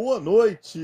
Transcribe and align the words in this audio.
boa 0.00 0.20
noite! 0.20 0.78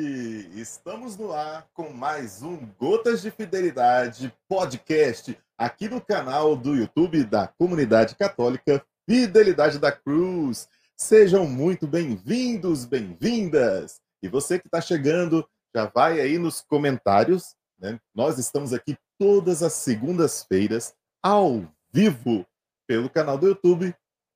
Estamos 0.57 1.16
no 1.16 1.32
ar 1.32 1.68
com 1.72 1.91
mais 1.91 2.42
um 2.42 2.67
Gotas 2.77 3.23
de 3.23 3.31
Fidelidade 3.31 4.35
podcast 4.49 5.39
aqui 5.57 5.89
no 5.89 6.01
canal 6.01 6.57
do 6.57 6.75
YouTube 6.75 7.23
da 7.23 7.47
Comunidade 7.47 8.16
Católica 8.16 8.85
Fidelidade 9.08 9.79
da 9.79 9.92
Cruz. 9.92 10.69
Sejam 10.96 11.46
muito 11.46 11.87
bem-vindos, 11.87 12.85
bem-vindas! 12.85 14.00
E 14.21 14.27
você 14.27 14.58
que 14.58 14.66
está 14.66 14.80
chegando, 14.80 15.48
já 15.72 15.86
vai 15.86 16.20
aí 16.20 16.36
nos 16.36 16.60
comentários. 16.62 17.54
Né? 17.78 18.00
Nós 18.12 18.36
estamos 18.36 18.72
aqui 18.72 18.98
todas 19.16 19.62
as 19.62 19.74
segundas-feiras, 19.74 20.92
ao 21.22 21.64
vivo, 21.92 22.44
pelo 22.84 23.08
canal 23.08 23.38
do 23.38 23.46
YouTube, 23.46 23.94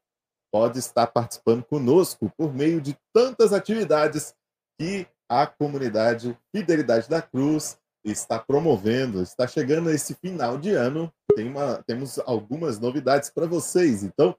pode 0.52 0.80
estar 0.80 1.06
participando 1.06 1.64
conosco 1.64 2.34
por 2.36 2.52
meio 2.52 2.82
de 2.82 2.98
tantas 3.14 3.54
atividades 3.54 4.34
que 4.80 5.08
a 5.30 5.46
comunidade 5.46 6.36
Fidelidade 6.52 7.08
da 7.08 7.22
Cruz 7.22 7.78
está 8.04 8.40
promovendo, 8.40 9.22
está 9.22 9.48
chegando 9.48 9.92
esse 9.92 10.16
final 10.16 10.58
de 10.58 10.72
ano. 10.72 11.14
Tem 11.36 11.48
uma, 11.48 11.84
temos 11.86 12.18
algumas 12.20 12.80
novidades 12.80 13.30
para 13.30 13.46
vocês. 13.46 14.04
Então, 14.04 14.36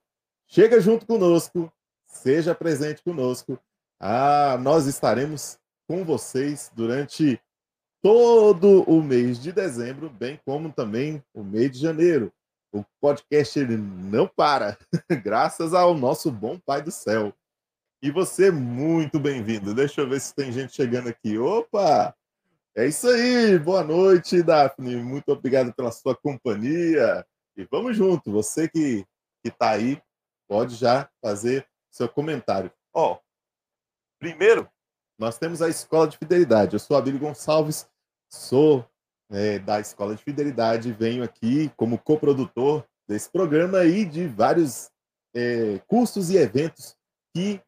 chega 0.49 0.81
junto 0.81 1.07
conosco, 1.07 1.73
seja 2.07 2.55
presente 2.55 3.03
conosco. 3.03 3.59
Ah, 4.01 4.59
nós 4.61 4.87
estaremos 4.87 5.59
com 5.87 6.05
vocês 6.05 6.71
durante 6.75 7.41
todo 8.03 8.83
o 8.85 9.03
mês 9.03 9.41
de 9.41 9.53
dezembro, 9.53 10.11
bem 10.11 10.41
como 10.45 10.73
também 10.73 11.23
o 11.35 11.45
mês 11.45 11.71
de 11.71 11.79
janeiro. 11.79 12.33
O 12.73 12.85
podcast 13.01 13.59
ele 13.59 13.77
não 13.77 14.27
para, 14.27 14.79
graças 15.23 15.75
ao 15.75 15.95
nosso 15.95 16.31
bom 16.31 16.59
Pai 16.59 16.83
do 16.83 16.91
Céu. 16.91 17.35
E 18.03 18.11
você, 18.11 18.51
muito 18.51 19.21
bem-vindo. 19.21 19.75
Deixa 19.75 20.01
eu 20.01 20.09
ver 20.09 20.23
se 20.23 20.35
tem 20.35 20.51
gente 20.51 20.73
chegando 20.73 21.11
aqui. 21.11 21.37
Opa! 21.37 22.17
É 22.75 22.87
isso 22.87 23.07
aí. 23.07 23.59
Boa 23.59 23.85
noite, 23.85 24.43
Daphne. 24.43 24.97
Muito 24.97 25.31
obrigado 25.31 25.71
pela 25.75 25.93
sua 25.93 26.17
companhia. 26.17 27.27
E 27.55 27.69
vamos 27.71 27.95
junto. 27.95 28.33
Você 28.33 28.71
que 28.71 29.05
está 29.45 29.73
aí, 29.73 30.01
pode 30.49 30.77
já 30.77 31.11
fazer 31.21 31.67
seu 31.91 32.09
comentário. 32.09 32.73
Ó, 32.91 33.19
primeiro, 34.19 34.67
nós 35.19 35.37
temos 35.37 35.61
a 35.61 35.69
Escola 35.69 36.09
de 36.09 36.17
Fidelidade. 36.17 36.73
Eu 36.73 36.81
sou 36.81 36.97
Abílio 36.97 37.21
Gonçalves, 37.21 37.87
sou 38.33 38.83
é, 39.31 39.59
da 39.59 39.79
Escola 39.79 40.17
de 40.17 40.25
Fidelidade, 40.25 40.91
venho 40.91 41.23
aqui 41.23 41.71
como 41.77 41.99
coprodutor 41.99 42.83
desse 43.07 43.31
programa 43.31 43.85
e 43.85 44.07
de 44.07 44.27
vários 44.27 44.91
é, 45.37 45.79
cursos 45.87 46.31
e 46.31 46.39
eventos 46.39 46.97
que 47.37 47.61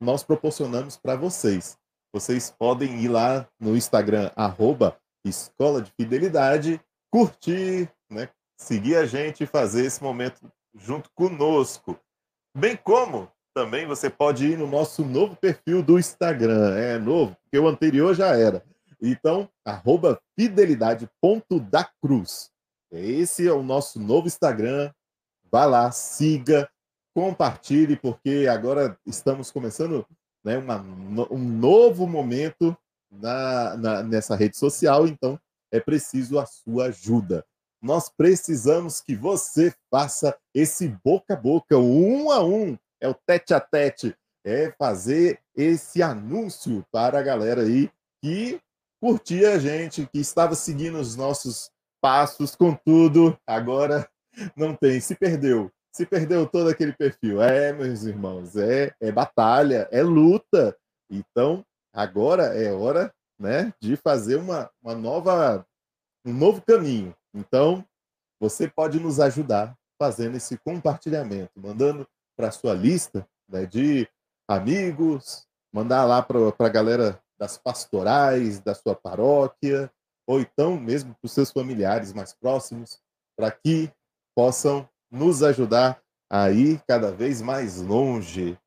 nós 0.00 0.22
proporcionamos 0.22 0.96
para 0.96 1.16
vocês. 1.16 1.76
Vocês 2.12 2.50
podem 2.50 3.00
ir 3.00 3.08
lá 3.08 3.48
no 3.60 3.76
Instagram, 3.76 4.30
arroba 4.34 4.98
Escola 5.24 5.82
de 5.82 5.92
Fidelidade, 5.92 6.80
curtir, 7.10 7.90
né, 8.10 8.28
seguir 8.56 8.96
a 8.96 9.06
gente 9.06 9.44
e 9.44 9.46
fazer 9.46 9.84
esse 9.84 10.02
momento 10.02 10.50
junto 10.74 11.10
conosco. 11.14 11.98
Bem 12.56 12.76
como 12.76 13.30
também 13.54 13.86
você 13.86 14.08
pode 14.08 14.46
ir 14.46 14.56
no 14.56 14.66
nosso 14.66 15.04
novo 15.04 15.36
perfil 15.36 15.82
do 15.82 15.98
Instagram. 15.98 16.74
É 16.76 16.98
novo, 16.98 17.36
porque 17.42 17.58
o 17.58 17.66
anterior 17.66 18.14
já 18.14 18.36
era. 18.36 18.62
Então, 19.00 19.48
arroba 19.64 20.20
fidelidade.dacruz. 20.38 22.50
Esse 22.90 23.46
é 23.46 23.52
o 23.52 23.62
nosso 23.62 24.00
novo 24.00 24.26
Instagram. 24.26 24.92
Vá 25.50 25.64
lá, 25.64 25.90
siga, 25.90 26.68
compartilhe, 27.14 27.96
porque 27.96 28.46
agora 28.50 28.98
estamos 29.06 29.50
começando 29.50 30.06
né, 30.44 30.56
uma, 30.58 30.80
um 31.30 31.38
novo 31.38 32.06
momento 32.06 32.76
na, 33.10 33.76
na, 33.76 34.02
nessa 34.02 34.36
rede 34.36 34.56
social, 34.56 35.06
então 35.06 35.38
é 35.72 35.80
preciso 35.80 36.38
a 36.38 36.46
sua 36.46 36.86
ajuda. 36.86 37.44
Nós 37.82 38.08
precisamos 38.08 39.00
que 39.00 39.14
você 39.14 39.72
faça 39.90 40.36
esse 40.54 40.88
boca 41.04 41.34
a 41.34 41.36
boca, 41.36 41.78
um 41.78 42.30
a 42.30 42.44
um, 42.44 42.76
é 43.00 43.08
o 43.08 43.14
tete 43.14 43.54
a 43.54 43.60
tete, 43.60 44.16
é 44.44 44.72
fazer 44.78 45.40
esse 45.56 46.02
anúncio 46.02 46.84
para 46.90 47.18
a 47.18 47.22
galera 47.22 47.62
aí 47.62 47.90
que 48.22 48.60
curtia 49.00 49.54
a 49.54 49.58
gente, 49.58 50.06
que 50.06 50.18
estava 50.18 50.54
seguindo 50.54 50.98
os 50.98 51.14
nossos 51.14 51.70
passos, 52.00 52.56
contudo, 52.56 53.38
agora 53.46 54.08
não 54.56 54.74
tem, 54.74 55.00
se 55.00 55.14
perdeu 55.14 55.70
se 55.98 56.06
perdeu 56.06 56.46
todo 56.46 56.70
aquele 56.70 56.92
perfil. 56.92 57.42
É, 57.42 57.72
meus 57.72 58.04
irmãos, 58.04 58.54
é, 58.54 58.94
é 59.00 59.10
batalha, 59.10 59.88
é 59.90 60.00
luta. 60.00 60.76
Então, 61.10 61.66
agora 61.92 62.54
é 62.56 62.72
hora 62.72 63.12
né, 63.36 63.74
de 63.82 63.96
fazer 63.96 64.36
uma, 64.36 64.70
uma 64.80 64.94
nova, 64.94 65.66
um 66.24 66.32
novo 66.32 66.62
caminho. 66.62 67.12
Então, 67.34 67.84
você 68.38 68.68
pode 68.68 69.00
nos 69.00 69.18
ajudar 69.18 69.76
fazendo 70.00 70.36
esse 70.36 70.56
compartilhamento, 70.58 71.50
mandando 71.56 72.06
para 72.36 72.46
a 72.46 72.52
sua 72.52 72.74
lista 72.74 73.28
né, 73.48 73.66
de 73.66 74.08
amigos, 74.46 75.48
mandar 75.74 76.04
lá 76.04 76.22
para 76.22 76.38
a 76.60 76.68
galera 76.68 77.20
das 77.36 77.58
pastorais, 77.58 78.60
da 78.60 78.72
sua 78.72 78.94
paróquia, 78.94 79.90
ou 80.28 80.40
então 80.40 80.78
mesmo 80.78 81.12
para 81.14 81.26
os 81.26 81.32
seus 81.32 81.50
familiares 81.50 82.12
mais 82.12 82.32
próximos, 82.32 83.00
para 83.36 83.50
que 83.50 83.90
possam 84.36 84.88
nos 85.10 85.42
ajudar 85.42 86.00
a 86.30 86.50
ir 86.50 86.80
cada 86.86 87.10
vez 87.10 87.40
mais 87.40 87.80
longe. 87.80 88.58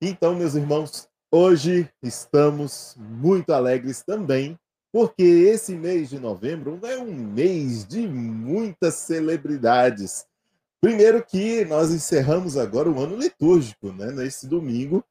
Então, 0.00 0.34
meus 0.34 0.54
irmãos, 0.54 1.08
hoje 1.32 1.90
estamos 2.02 2.94
muito 2.98 3.52
alegres 3.52 4.02
também, 4.02 4.58
porque 4.92 5.22
esse 5.22 5.74
mês 5.74 6.10
de 6.10 6.18
novembro 6.18 6.78
é 6.82 6.98
um 6.98 7.14
mês 7.14 7.86
de 7.86 8.06
muitas 8.06 8.94
celebridades. 8.94 10.26
Primeiro 10.80 11.24
que 11.24 11.64
nós 11.64 11.90
encerramos 11.90 12.56
agora 12.56 12.88
o 12.88 13.00
ano 13.00 13.16
litúrgico, 13.16 13.92
né, 13.92 14.12
nesse 14.12 14.46
domingo, 14.46 15.04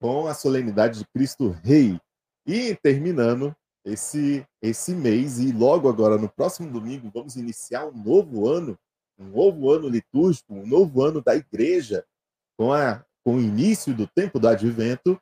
com 0.00 0.26
a 0.26 0.34
solenidade 0.34 1.00
de 1.00 1.06
Cristo 1.12 1.54
Rei. 1.62 2.00
E 2.46 2.74
terminando 2.76 3.54
esse, 3.84 4.46
esse 4.60 4.92
mês, 4.94 5.38
e 5.38 5.52
logo 5.52 5.88
agora, 5.88 6.16
no 6.16 6.28
próximo 6.28 6.70
domingo, 6.70 7.10
vamos 7.12 7.36
iniciar 7.36 7.86
um 7.86 7.92
novo 7.92 8.48
ano 8.48 8.78
um 9.22 9.30
novo 9.30 9.70
ano 9.70 9.88
litúrgico, 9.88 10.52
um 10.52 10.66
novo 10.66 11.02
ano 11.02 11.22
da 11.22 11.36
igreja, 11.36 12.04
com, 12.58 12.72
a, 12.72 13.04
com 13.24 13.36
o 13.36 13.40
início 13.40 13.94
do 13.94 14.06
tempo 14.06 14.38
do 14.38 14.48
advento, 14.48 15.20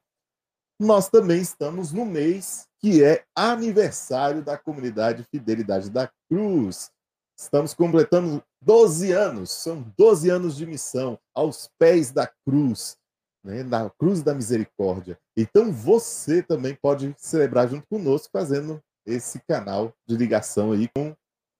nós 0.80 1.10
também 1.10 1.40
estamos 1.40 1.92
no 1.92 2.06
mês 2.06 2.66
que 2.78 3.04
é 3.04 3.24
aniversário 3.36 4.42
da 4.42 4.56
comunidade 4.56 5.26
Fidelidade 5.30 5.90
da 5.90 6.10
Cruz. 6.28 6.90
Estamos 7.38 7.74
completando 7.74 8.42
12 8.62 9.12
anos, 9.12 9.50
são 9.50 9.84
12 9.98 10.30
anos 10.30 10.56
de 10.56 10.64
missão 10.64 11.18
aos 11.34 11.68
pés 11.78 12.10
da 12.10 12.26
cruz, 12.46 12.96
né, 13.44 13.62
da 13.62 13.90
cruz 13.90 14.22
da 14.22 14.34
misericórdia. 14.34 15.18
Então 15.36 15.70
você 15.70 16.42
também 16.42 16.74
pode 16.74 17.14
celebrar 17.18 17.68
junto 17.68 17.86
conosco, 17.86 18.30
fazendo 18.32 18.82
esse 19.04 19.40
canal 19.40 19.92
de 20.06 20.16
ligação 20.16 20.72
aí 20.72 20.88
com 20.88 21.14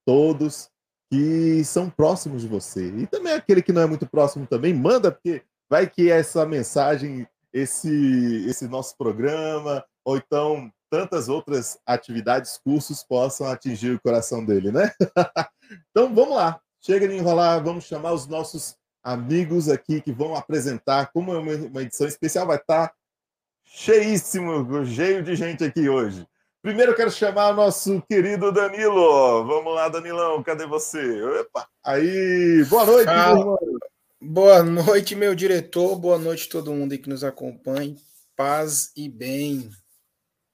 todos 0.05 0.70
que 1.11 1.61
são 1.65 1.89
próximos 1.89 2.41
de 2.41 2.47
você. 2.47 2.87
E 2.87 3.05
também 3.05 3.33
aquele 3.33 3.61
que 3.61 3.73
não 3.73 3.81
é 3.81 3.85
muito 3.85 4.07
próximo 4.07 4.47
também, 4.47 4.73
manda, 4.73 5.11
porque 5.11 5.43
vai 5.69 5.85
que 5.85 6.09
essa 6.09 6.45
mensagem, 6.45 7.27
esse, 7.51 8.45
esse 8.47 8.65
nosso 8.65 8.95
programa, 8.97 9.83
ou 10.05 10.15
então 10.15 10.71
tantas 10.89 11.27
outras 11.27 11.77
atividades, 11.85 12.57
cursos 12.57 13.03
possam 13.03 13.47
atingir 13.47 13.93
o 13.93 14.01
coração 14.01 14.45
dele, 14.45 14.71
né? 14.71 14.89
então 15.91 16.15
vamos 16.15 16.35
lá, 16.35 16.61
chega 16.81 17.07
de 17.07 17.15
enrolar, 17.15 17.61
vamos 17.61 17.83
chamar 17.83 18.13
os 18.13 18.25
nossos 18.25 18.77
amigos 19.03 19.67
aqui 19.67 19.99
que 19.99 20.13
vão 20.13 20.33
apresentar, 20.33 21.11
como 21.11 21.33
é 21.33 21.37
uma 21.37 21.81
edição 21.81 22.07
especial, 22.07 22.47
vai 22.47 22.57
estar 22.57 22.93
cheíssimo, 23.65 24.85
cheio 24.85 25.23
de 25.23 25.35
gente 25.35 25.63
aqui 25.63 25.89
hoje. 25.89 26.25
Primeiro 26.61 26.91
eu 26.91 26.95
quero 26.95 27.09
chamar 27.09 27.49
o 27.49 27.55
nosso 27.55 28.01
querido 28.03 28.51
Danilo. 28.51 29.43
Vamos 29.45 29.73
lá, 29.73 29.89
Danilão, 29.89 30.43
cadê 30.43 30.67
você? 30.67 31.21
Opa, 31.23 31.67
aí, 31.83 32.63
boa 32.69 32.85
noite, 32.85 33.09
ah, 33.09 33.33
meu 33.33 33.57
Boa 34.23 34.61
noite, 34.61 35.15
meu 35.15 35.33
diretor. 35.33 35.95
Boa 35.97 36.19
noite 36.19 36.47
todo 36.47 36.71
mundo 36.71 36.91
aí 36.91 36.99
que 36.99 37.09
nos 37.09 37.23
acompanha. 37.23 37.95
Paz 38.35 38.91
e 38.95 39.09
bem. 39.09 39.71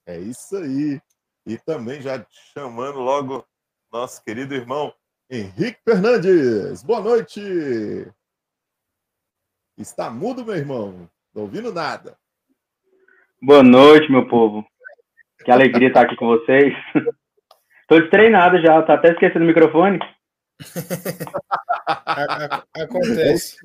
É 0.05 0.17
isso 0.17 0.55
aí. 0.55 1.01
E 1.45 1.57
também 1.57 2.01
já 2.01 2.25
chamando 2.53 2.99
logo 2.99 3.45
nosso 3.91 4.23
querido 4.23 4.55
irmão 4.55 4.93
Henrique 5.29 5.81
Fernandes. 5.83 6.81
Boa 6.81 7.01
noite. 7.01 7.41
Está 9.77 10.09
mudo, 10.09 10.45
meu 10.45 10.55
irmão. 10.55 11.09
Não 11.35 11.41
ouvindo 11.41 11.73
nada. 11.73 12.17
Boa 13.41 13.61
noite, 13.61 14.09
meu 14.09 14.29
povo. 14.29 14.65
Que 15.47 15.51
alegria 15.51 15.87
estar 15.87 16.01
aqui 16.01 16.17
com 16.17 16.27
vocês. 16.27 16.73
Estou 17.83 18.01
destreinado 18.01 18.61
já, 18.61 18.83
tá 18.83 18.95
até 18.95 19.13
esquecendo 19.13 19.45
o 19.45 19.47
microfone. 19.47 19.97
Acontece. 22.75 23.55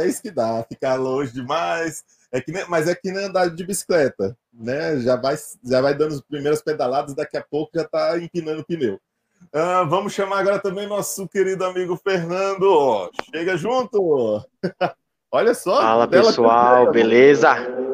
É 0.00 0.06
isso 0.06 0.22
que 0.22 0.30
dá, 0.30 0.64
ficar 0.66 0.94
longe 0.94 1.34
demais. 1.34 2.02
É 2.32 2.40
que 2.40 2.50
nem, 2.50 2.66
mas 2.70 2.88
é 2.88 2.94
que 2.94 3.12
nem 3.12 3.26
andar 3.26 3.50
de 3.50 3.66
bicicleta, 3.66 4.34
né? 4.50 4.98
Já 5.00 5.16
vai, 5.16 5.36
já 5.62 5.82
vai 5.82 5.94
dando 5.94 6.14
as 6.14 6.22
primeiras 6.22 6.62
pedaladas, 6.62 7.14
daqui 7.14 7.36
a 7.36 7.42
pouco 7.42 7.72
já 7.74 7.82
está 7.82 8.18
empinando 8.18 8.62
o 8.62 8.64
pneu. 8.64 8.98
Ah, 9.52 9.84
vamos 9.86 10.14
chamar 10.14 10.38
agora 10.38 10.58
também 10.58 10.86
nosso 10.86 11.28
querido 11.28 11.66
amigo 11.66 12.00
Fernando. 12.02 13.10
Chega 13.30 13.58
junto! 13.58 14.42
Olha 15.30 15.52
só. 15.52 15.82
Fala 15.82 16.08
pessoal, 16.08 16.90
beleza? 16.90 17.85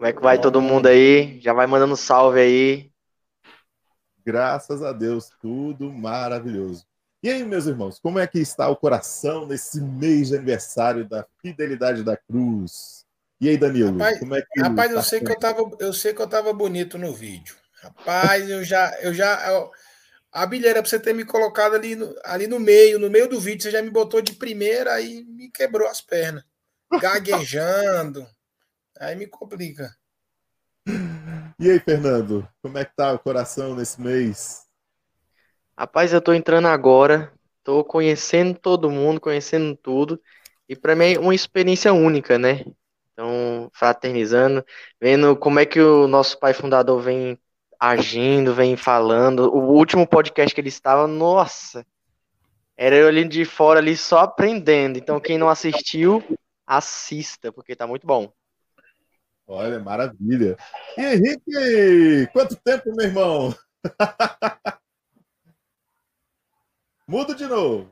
Como 0.00 0.08
é 0.08 0.14
que 0.14 0.22
vai 0.22 0.40
todo 0.40 0.62
mundo 0.62 0.86
aí? 0.86 1.38
Já 1.42 1.52
vai 1.52 1.66
mandando 1.66 1.94
salve 1.94 2.40
aí. 2.40 2.90
Graças 4.24 4.82
a 4.82 4.94
Deus, 4.94 5.28
tudo 5.42 5.92
maravilhoso. 5.92 6.86
E 7.22 7.28
aí, 7.28 7.44
meus 7.44 7.66
irmãos, 7.66 7.98
como 7.98 8.18
é 8.18 8.26
que 8.26 8.38
está 8.38 8.66
o 8.70 8.76
coração 8.76 9.46
nesse 9.46 9.78
mês 9.78 10.28
de 10.28 10.36
aniversário 10.36 11.06
da 11.06 11.26
Fidelidade 11.42 12.02
da 12.02 12.16
Cruz? 12.16 13.04
E 13.38 13.50
aí, 13.50 13.58
Danilo, 13.58 13.98
rapaz, 13.98 14.18
como 14.18 14.34
é 14.34 14.40
que 14.40 14.60
Rapaz, 14.62 14.90
tá 14.90 14.96
eu 14.96 15.02
sei 15.02 15.20
que 15.20 15.32
eu 15.32 15.38
tava, 15.38 15.70
eu 15.78 15.92
sei 15.92 16.14
que 16.14 16.22
eu 16.22 16.28
tava 16.28 16.50
bonito 16.54 16.96
no 16.96 17.12
vídeo. 17.12 17.54
Rapaz, 17.82 18.48
eu 18.48 18.64
já 18.64 18.98
eu 19.02 19.12
já 19.12 19.50
eu, 19.50 19.70
a 20.32 20.46
bilheira 20.46 20.80
para 20.80 20.88
você 20.88 20.98
ter 20.98 21.12
me 21.12 21.26
colocado 21.26 21.74
ali 21.74 21.94
no, 21.94 22.14
ali 22.24 22.46
no 22.46 22.58
meio, 22.58 22.98
no 22.98 23.10
meio 23.10 23.28
do 23.28 23.38
vídeo, 23.38 23.64
você 23.64 23.70
já 23.70 23.82
me 23.82 23.90
botou 23.90 24.22
de 24.22 24.32
primeira 24.32 24.94
aí 24.94 25.26
me 25.26 25.50
quebrou 25.50 25.86
as 25.86 26.00
pernas. 26.00 26.42
Gaguejando. 26.90 28.26
Aí 29.00 29.16
me 29.16 29.26
complica. 29.26 29.90
E 31.58 31.70
aí, 31.70 31.80
Fernando, 31.80 32.46
como 32.62 32.78
é 32.78 32.84
que 32.84 32.94
tá 32.94 33.12
o 33.12 33.18
coração 33.18 33.74
nesse 33.74 34.00
mês? 34.00 34.66
Rapaz, 35.76 36.12
eu 36.12 36.20
tô 36.20 36.32
entrando 36.34 36.68
agora, 36.68 37.32
tô 37.64 37.82
conhecendo 37.82 38.58
todo 38.58 38.90
mundo, 38.90 39.20
conhecendo 39.20 39.74
tudo, 39.76 40.20
e 40.68 40.76
para 40.76 40.94
mim 40.94 41.14
é 41.14 41.18
uma 41.18 41.34
experiência 41.34 41.92
única, 41.92 42.38
né? 42.38 42.64
Então, 43.12 43.70
fraternizando, 43.72 44.64
vendo 45.00 45.36
como 45.36 45.58
é 45.58 45.66
que 45.66 45.80
o 45.80 46.06
nosso 46.06 46.38
pai 46.38 46.52
fundador 46.52 47.00
vem 47.00 47.38
agindo, 47.78 48.54
vem 48.54 48.76
falando. 48.76 49.54
O 49.54 49.72
último 49.72 50.06
podcast 50.06 50.54
que 50.54 50.60
ele 50.60 50.68
estava, 50.68 51.06
nossa, 51.06 51.84
era 52.76 52.96
eu 52.96 53.08
ali 53.08 53.26
de 53.26 53.44
fora 53.44 53.80
ali 53.80 53.96
só 53.96 54.20
aprendendo. 54.20 54.98
Então, 54.98 55.20
quem 55.20 55.38
não 55.38 55.48
assistiu, 55.48 56.22
assista, 56.66 57.52
porque 57.52 57.76
tá 57.76 57.86
muito 57.86 58.06
bom. 58.06 58.32
Olha, 59.52 59.80
maravilha. 59.80 60.56
E 60.96 61.02
Henrique, 61.02 62.30
quanto 62.32 62.54
tempo, 62.62 62.94
meu 62.94 63.04
irmão? 63.04 63.52
Mudo 67.08 67.34
de 67.34 67.46
novo. 67.46 67.90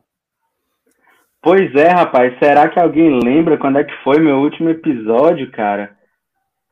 Pois 1.43 1.75
é, 1.75 1.89
rapaz. 1.89 2.39
Será 2.39 2.69
que 2.69 2.79
alguém 2.79 3.19
lembra 3.25 3.59
quando 3.59 3.81
é 3.81 3.83
que 3.83 3.93
foi 4.05 4.21
meu 4.21 4.37
último 4.37 4.71
episódio, 4.71 5.51
cara? 5.51 5.97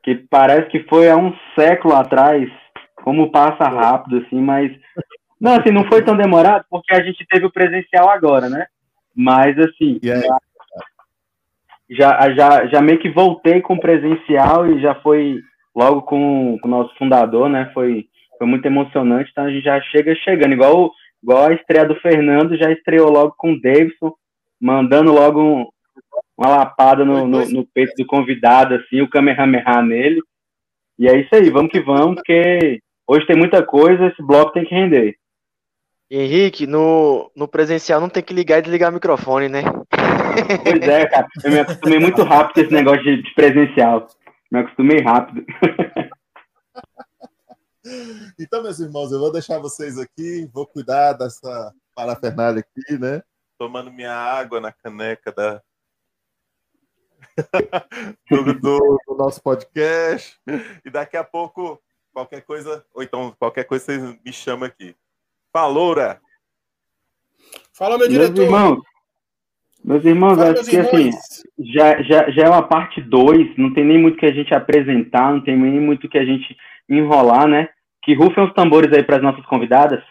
Que 0.03 0.15
parece 0.15 0.69
que 0.69 0.83
foi 0.83 1.09
há 1.09 1.17
um 1.17 1.33
século 1.53 1.93
atrás. 1.93 2.49
Como 3.03 3.29
passa 3.29 3.67
rápido, 3.67 4.19
assim, 4.19 4.39
mas. 4.39 4.71
Não, 5.39 5.59
assim, 5.59 5.69
não 5.69 5.85
foi 5.89 6.01
tão 6.01 6.15
demorado, 6.15 6.63
porque 6.69 6.95
a 6.95 7.03
gente 7.03 7.25
teve 7.27 7.45
o 7.45 7.51
presencial 7.51 8.09
agora, 8.09 8.47
né? 8.47 8.65
Mas, 9.13 9.59
assim. 9.59 9.99
Já, 11.89 12.33
já, 12.33 12.67
já 12.67 12.81
meio 12.81 12.99
que 12.99 13.09
voltei 13.09 13.61
com 13.61 13.79
presencial 13.79 14.67
e 14.67 14.81
já 14.81 14.95
foi 14.95 15.39
logo 15.75 16.01
com, 16.01 16.57
com 16.61 16.67
o 16.67 16.71
nosso 16.71 16.93
fundador, 16.97 17.49
né? 17.49 17.71
Foi, 17.73 18.05
foi 18.37 18.47
muito 18.47 18.65
emocionante. 18.65 19.29
Então 19.31 19.45
a 19.45 19.51
gente 19.51 19.63
já 19.63 19.81
chega 19.81 20.15
chegando, 20.15 20.53
igual 20.53 20.91
Igual 21.21 21.47
a 21.47 21.53
estreia 21.53 21.85
do 21.85 21.99
Fernando, 21.99 22.57
já 22.57 22.71
estreou 22.71 23.09
logo 23.11 23.33
com 23.37 23.53
o 23.53 23.61
Davidson, 23.61 24.13
mandando 24.61 25.11
logo 25.11 25.41
um, 25.41 25.67
uma 26.37 26.49
lapada 26.49 27.03
no, 27.03 27.27
no, 27.27 27.49
no, 27.49 27.67
peito 27.67 27.93
do 27.97 28.05
convidado, 28.05 28.75
assim, 28.75 29.01
o 29.01 29.09
Kamehameha 29.09 29.81
nele. 29.81 30.21
E 30.97 31.07
é 31.07 31.19
isso 31.19 31.33
aí, 31.33 31.49
vamos 31.49 31.71
que 31.71 31.79
vamos, 31.79 32.15
porque 32.15 32.79
hoje 33.07 33.25
tem 33.25 33.35
muita 33.35 33.63
coisa, 33.63 34.07
esse 34.07 34.21
bloco 34.23 34.53
tem 34.53 34.63
que 34.63 34.73
render. 34.73 35.15
Henrique, 36.09 36.65
no, 36.65 37.29
no 37.35 37.47
presencial 37.47 37.99
não 37.99 38.07
tem 38.07 38.23
que 38.23 38.33
ligar 38.33 38.59
e 38.59 38.61
desligar 38.61 38.89
o 38.89 38.93
microfone, 38.93 39.49
né? 39.49 39.63
Pois 40.63 40.81
é, 40.81 41.05
cara. 41.07 41.27
Eu 41.43 41.51
me 41.51 41.59
acostumei 41.59 41.99
muito 41.99 42.23
rápido 42.23 42.53
com 42.53 42.61
esse 42.61 42.73
negócio 42.73 43.03
de, 43.03 43.23
de 43.23 43.33
presencial. 43.33 44.07
Me 44.51 44.59
acostumei 44.59 45.01
rápido. 45.01 45.45
Então, 48.39 48.61
meus 48.61 48.79
irmãos, 48.79 49.11
eu 49.11 49.19
vou 49.19 49.31
deixar 49.31 49.59
vocês 49.59 49.97
aqui, 49.97 50.49
vou 50.53 50.67
cuidar 50.67 51.13
dessa 51.13 51.73
parafernália 51.95 52.59
aqui, 52.59 52.97
né? 52.97 53.23
Tomando 53.57 53.91
minha 53.91 54.13
água 54.13 54.59
na 54.59 54.71
caneca 54.71 55.31
da... 55.31 55.61
do, 58.29 58.53
do, 58.53 58.99
do, 59.07 59.15
nosso 59.15 59.41
podcast. 59.41 60.39
E 60.83 60.89
daqui 60.89 61.15
a 61.15 61.23
pouco, 61.23 61.81
qualquer 62.11 62.41
coisa, 62.41 62.85
ou 62.93 63.01
então 63.01 63.35
qualquer 63.39 63.63
coisa, 63.63 63.85
vocês 63.85 64.19
me 64.23 64.33
chamam 64.33 64.67
aqui. 64.67 64.95
Faloura! 65.51 66.21
Fala, 67.71 67.97
meu 67.97 68.07
diretor! 68.07 68.33
Meus 68.33 68.45
irmãos, 68.45 68.81
meus 69.87 70.03
irmãos 70.03 70.35
Fala, 70.35 70.51
acho 70.51 70.53
meus 70.55 70.67
que 70.67 70.75
irmãos. 70.75 70.93
assim, 70.93 71.43
já, 71.73 72.01
já, 72.03 72.29
já 72.29 72.43
é 72.43 72.49
uma 72.49 72.67
parte 72.67 72.99
2, 73.01 73.57
não 73.57 73.73
tem 73.73 73.85
nem 73.85 73.97
muito 73.97 74.17
que 74.17 74.25
a 74.25 74.33
gente 74.33 74.53
apresentar, 74.53 75.31
não 75.31 75.39
tem 75.41 75.57
nem 75.57 75.79
muito 75.79 76.09
que 76.09 76.17
a 76.17 76.25
gente 76.25 76.57
enrolar, 76.89 77.47
né? 77.47 77.69
Que 78.03 78.13
rufem 78.13 78.43
os 78.43 78.53
tambores 78.53 78.91
aí 78.91 79.01
para 79.01 79.15
as 79.15 79.23
nossas 79.23 79.45
convidadas. 79.45 80.03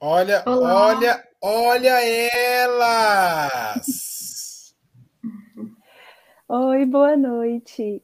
Olha, 0.00 0.42
Olá. 0.46 0.86
olha, 0.86 1.22
olha 1.42 2.00
elas! 2.64 3.84
Oi, 6.48 6.86
boa 6.86 7.16
noite. 7.18 8.02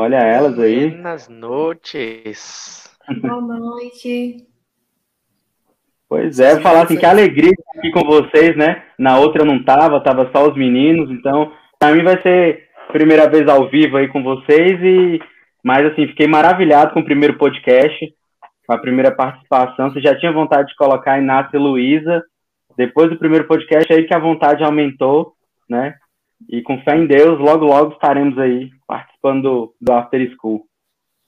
Olha 0.00 0.18
elas 0.18 0.56
aí. 0.60 0.90
Buenas 0.90 1.28
noites. 1.28 2.96
Boa 3.20 3.40
noite. 3.40 4.46
Pois 6.08 6.38
é, 6.38 6.60
falar 6.60 6.84
assim, 6.84 6.96
que 6.96 7.04
alegria 7.04 7.50
estar 7.50 7.78
aqui 7.80 7.90
com 7.90 8.04
vocês, 8.04 8.56
né? 8.56 8.84
Na 8.96 9.18
outra 9.18 9.42
eu 9.42 9.44
não 9.44 9.64
tava, 9.64 10.00
tava 10.00 10.30
só 10.32 10.48
os 10.48 10.56
meninos, 10.56 11.10
então 11.10 11.52
para 11.80 11.96
mim 11.96 12.04
vai 12.04 12.22
ser 12.22 12.68
primeira 12.92 13.28
vez 13.28 13.48
ao 13.48 13.68
vivo 13.68 13.96
aí 13.96 14.06
com 14.06 14.22
vocês 14.22 14.80
e 14.80 15.18
mas 15.64 15.84
assim, 15.86 16.06
fiquei 16.06 16.28
maravilhado 16.28 16.94
com 16.94 17.00
o 17.00 17.04
primeiro 17.04 17.36
podcast, 17.36 18.14
com 18.68 18.72
a 18.72 18.78
primeira 18.78 19.10
participação. 19.10 19.92
Você 19.92 20.00
já 20.00 20.16
tinha 20.16 20.30
vontade 20.30 20.68
de 20.68 20.76
colocar 20.76 21.14
a 21.14 21.18
Inácia 21.18 21.56
e 21.56 21.60
Luísa, 21.60 22.22
depois 22.76 23.10
do 23.10 23.18
primeiro 23.18 23.48
podcast 23.48 23.92
aí 23.92 24.04
que 24.04 24.14
a 24.14 24.20
vontade 24.20 24.62
aumentou, 24.62 25.32
né? 25.68 25.96
E 26.46 26.62
com 26.62 26.80
fé 26.82 26.96
em 26.96 27.06
Deus, 27.06 27.40
logo 27.40 27.64
logo 27.64 27.94
estaremos 27.94 28.38
aí 28.38 28.70
participando 28.86 29.42
do, 29.42 29.74
do 29.80 29.92
After 29.92 30.36
School. 30.36 30.68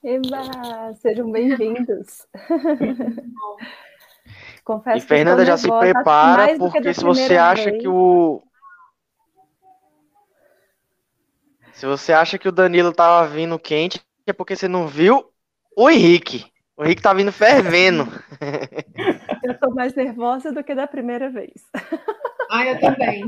Eba, 0.02 0.94
sejam 0.94 1.30
bem-vindos. 1.30 2.26
Confesso 4.64 4.98
e 4.98 5.00
Fernanda 5.00 5.44
já 5.44 5.56
se 5.56 5.68
prepara, 5.68 6.56
porque 6.56 6.94
se 6.94 7.02
você 7.02 7.36
acha 7.36 7.70
vez. 7.70 7.82
que 7.82 7.88
o. 7.88 8.40
Se 11.72 11.86
você 11.86 12.12
acha 12.12 12.38
que 12.38 12.48
o 12.48 12.52
Danilo 12.52 12.92
tava 12.92 13.26
vindo 13.26 13.58
quente, 13.58 14.00
é 14.26 14.32
porque 14.32 14.54
você 14.54 14.68
não 14.68 14.86
viu 14.86 15.24
o 15.76 15.90
Henrique. 15.90 16.46
O 16.76 16.84
Henrique 16.84 17.02
tá 17.02 17.12
vindo 17.12 17.32
fervendo. 17.32 18.06
Eu 19.42 19.58
tô 19.58 19.74
mais 19.74 19.94
nervosa 19.94 20.52
do 20.52 20.62
que 20.62 20.74
da 20.74 20.86
primeira 20.86 21.30
vez. 21.30 21.64
Ah, 22.50 22.66
eu 22.66 22.78
também. 22.80 23.24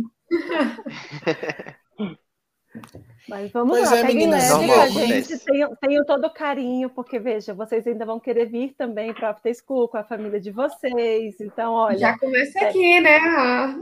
Mas 3.28 3.52
vamos 3.52 3.76
pois 3.76 3.90
lá, 3.90 3.98
é, 3.98 4.02
leve 4.02 4.26
com 4.26 4.80
a 4.80 4.88
gente, 4.88 5.38
tenham, 5.38 5.76
tenham, 5.76 6.04
todo 6.04 6.26
o 6.26 6.32
carinho, 6.32 6.88
porque 6.90 7.18
veja, 7.18 7.52
vocês 7.52 7.86
ainda 7.86 8.06
vão 8.06 8.18
querer 8.18 8.46
vir 8.46 8.74
também 8.76 9.12
para 9.12 9.28
o 9.28 9.30
After 9.30 9.54
School 9.54 9.88
com 9.88 9.98
a 9.98 10.04
família 10.04 10.40
de 10.40 10.50
vocês. 10.50 11.40
Então, 11.40 11.72
olha. 11.74 11.98
Já 11.98 12.18
começa 12.18 12.58
é... 12.58 12.68
aqui, 12.68 13.00
né? 13.00 13.16
A, 13.16 13.76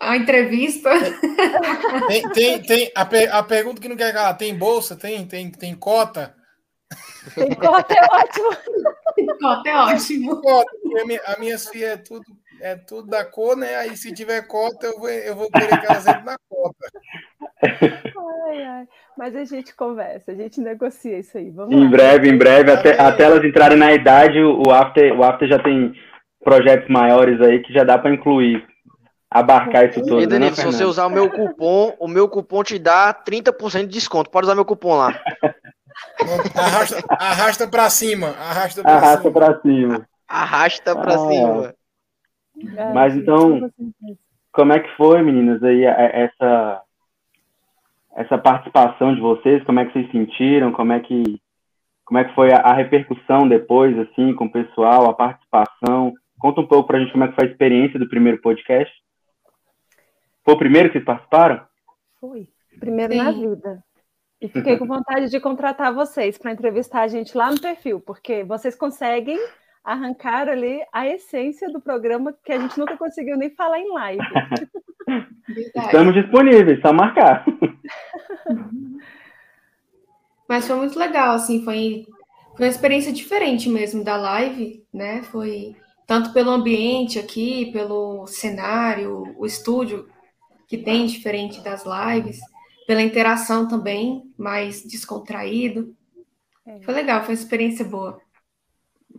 a 0.00 0.16
entrevista. 0.16 0.90
Tem, 2.08 2.28
tem, 2.30 2.62
tem 2.62 2.92
a, 2.94 3.04
per, 3.04 3.34
a, 3.34 3.42
pergunta 3.42 3.80
que 3.80 3.88
não 3.88 3.96
quer 3.96 4.12
calar: 4.12 4.36
tem 4.36 4.56
bolsa? 4.56 4.96
Tem, 4.96 5.26
tem, 5.26 5.50
tem 5.50 5.74
cota? 5.74 6.34
Tem 7.34 7.54
cota 7.54 7.94
é 7.94 8.04
ótimo. 8.04 8.56
Tem 9.14 9.26
cota 9.26 9.68
é 9.68 9.76
ótimo. 9.76 10.40
Cota, 10.40 10.70
a, 11.00 11.04
minha, 11.04 11.20
a 11.26 11.38
minha 11.38 11.58
filha 11.58 11.86
é 11.86 11.96
tudo, 11.96 12.24
é 12.60 12.76
tudo 12.76 13.08
da 13.08 13.24
cor, 13.24 13.56
né? 13.56 13.76
Aí 13.76 13.96
se 13.96 14.12
tiver 14.12 14.46
cota, 14.46 14.86
eu 14.86 14.98
vou, 14.98 15.08
eu 15.08 15.34
vou 15.34 15.50
querer 15.50 15.80
que 15.80 15.86
elas 15.86 16.06
entrem 16.06 16.24
na 16.24 16.36
cota. 16.48 16.90
Mas 19.16 19.36
a 19.36 19.44
gente 19.44 19.74
conversa, 19.74 20.32
a 20.32 20.34
gente 20.34 20.60
negocia 20.60 21.18
isso 21.18 21.36
aí. 21.36 21.50
Vamos 21.50 21.74
em 21.74 21.84
lá. 21.84 21.90
breve, 21.90 22.28
em 22.28 22.36
breve, 22.36 22.70
até, 22.72 23.00
até 23.00 23.24
elas 23.24 23.44
entrarem 23.44 23.76
na 23.76 23.92
idade, 23.92 24.38
o 24.40 24.70
After, 24.70 25.18
o 25.18 25.22
After 25.22 25.48
já 25.48 25.58
tem 25.58 25.92
projetos 26.42 26.88
maiores 26.88 27.40
aí 27.40 27.60
que 27.60 27.72
já 27.72 27.84
dá 27.84 27.98
para 27.98 28.12
incluir, 28.14 28.64
abarcar 29.30 29.88
isso 29.88 30.00
tudo. 30.00 30.20
E 30.20 30.26
né, 30.26 30.26
Danilo, 30.26 30.56
se 30.56 30.64
você 30.64 30.84
usar 30.84 31.06
o 31.06 31.10
meu 31.10 31.28
cupom, 31.30 31.94
o 31.98 32.08
meu 32.08 32.28
cupom 32.28 32.62
te 32.62 32.78
dá 32.78 33.12
30% 33.12 33.80
de 33.82 33.88
desconto. 33.88 34.30
Pode 34.30 34.46
usar 34.46 34.54
meu 34.54 34.64
cupom 34.64 34.96
lá. 34.96 35.20
Arrasta, 36.54 37.04
arrasta 37.10 37.68
para 37.68 37.90
cima, 37.90 38.28
arrasta 38.38 38.82
para 38.82 38.92
arrasta 38.92 39.22
cima. 39.22 39.32
Pra 39.32 39.60
cima. 39.60 40.08
Arrasta 40.26 40.96
para 40.96 41.14
ah, 41.14 41.18
cima. 41.18 41.74
É, 42.76 42.92
Mas 42.92 43.16
então, 43.16 43.70
como 44.52 44.72
é 44.72 44.80
que 44.80 44.96
foi, 44.96 45.22
meninas, 45.22 45.62
aí 45.62 45.84
essa 45.84 46.82
essa 48.16 48.36
participação 48.36 49.14
de 49.14 49.20
vocês? 49.20 49.62
Como 49.64 49.78
é 49.78 49.86
que 49.86 49.92
vocês 49.92 50.10
sentiram? 50.10 50.72
Como 50.72 50.92
é 50.92 51.00
que 51.00 51.40
como 52.04 52.18
é 52.18 52.24
que 52.24 52.34
foi 52.34 52.52
a, 52.52 52.56
a 52.56 52.74
repercussão 52.74 53.48
depois, 53.48 53.96
assim, 53.98 54.34
com 54.34 54.46
o 54.46 54.52
pessoal, 54.52 55.08
a 55.08 55.14
participação? 55.14 56.12
Conta 56.40 56.60
um 56.60 56.66
pouco 56.66 56.88
pra 56.88 56.98
gente 56.98 57.12
como 57.12 57.22
é 57.22 57.28
que 57.28 57.34
foi 57.36 57.46
a 57.46 57.50
experiência 57.50 57.98
do 58.00 58.08
primeiro 58.08 58.40
podcast. 58.40 58.92
Foi 60.44 60.54
o 60.54 60.58
primeiro 60.58 60.88
que 60.88 60.94
vocês 60.94 61.04
participaram? 61.04 61.64
Foi. 62.20 62.48
Primeiro 62.80 63.12
Sim. 63.12 63.18
na 63.18 63.30
vida. 63.30 63.84
E 64.40 64.48
fiquei 64.48 64.78
com 64.78 64.86
vontade 64.86 65.28
de 65.28 65.38
contratar 65.38 65.92
vocês 65.92 66.38
para 66.38 66.50
entrevistar 66.50 67.02
a 67.02 67.08
gente 67.08 67.36
lá 67.36 67.50
no 67.50 67.60
perfil, 67.60 68.00
porque 68.00 68.42
vocês 68.42 68.74
conseguem 68.74 69.38
arrancar 69.84 70.48
ali 70.48 70.80
a 70.92 71.06
essência 71.06 71.70
do 71.70 71.80
programa 71.80 72.34
que 72.44 72.52
a 72.52 72.58
gente 72.58 72.78
nunca 72.78 72.96
conseguiu 72.96 73.36
nem 73.36 73.50
falar 73.50 73.78
em 73.78 73.92
live. 73.92 74.22
Estamos 75.74 76.14
disponíveis, 76.14 76.80
só 76.80 76.92
marcar. 76.92 77.44
Mas 80.48 80.66
foi 80.66 80.76
muito 80.76 80.98
legal, 80.98 81.34
assim, 81.34 81.64
foi, 81.64 82.06
foi 82.56 82.66
uma 82.66 82.70
experiência 82.70 83.12
diferente 83.12 83.68
mesmo 83.68 84.02
da 84.02 84.16
live, 84.16 84.84
né? 84.92 85.22
Foi 85.22 85.76
tanto 86.06 86.32
pelo 86.32 86.50
ambiente 86.50 87.18
aqui, 87.18 87.70
pelo 87.72 88.26
cenário, 88.26 89.34
o 89.38 89.46
estúdio 89.46 90.08
que 90.66 90.76
tem 90.76 91.06
diferente 91.06 91.60
das 91.60 91.84
lives, 91.84 92.40
pela 92.86 93.02
interação 93.02 93.68
também, 93.68 94.32
mais 94.36 94.82
descontraído. 94.82 95.94
É. 96.66 96.80
Foi 96.82 96.94
legal, 96.94 97.20
foi 97.20 97.34
uma 97.34 97.40
experiência 97.40 97.84
boa. 97.84 98.20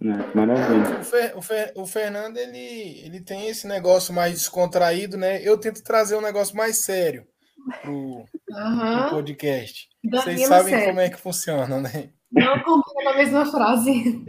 É, 0.03 0.35
maravilha. 0.35 0.99
O, 0.99 1.03
Fer, 1.03 1.33
o, 1.37 1.41
Fer, 1.41 1.73
o, 1.75 1.85
Fernando, 1.85 2.37
ele, 2.37 3.01
ele 3.05 3.21
tem 3.21 3.47
esse 3.47 3.67
negócio 3.67 4.13
mais 4.13 4.33
descontraído, 4.33 5.15
né? 5.15 5.39
Eu 5.43 5.59
tento 5.59 5.83
trazer 5.83 6.15
um 6.15 6.21
negócio 6.21 6.57
mais 6.57 6.83
sério 6.83 7.23
pro, 7.83 7.93
uhum. 7.93 8.25
pro 8.99 9.09
podcast. 9.11 9.87
Vocês 10.03 10.47
sabem 10.47 10.73
sério. 10.73 10.87
como 10.87 10.99
é 10.99 11.09
que 11.09 11.21
funciona, 11.21 11.79
né? 11.79 12.09
Não 12.31 12.59
combina 12.59 13.11
na 13.11 13.17
mesma 13.17 13.45
frase. 13.45 14.25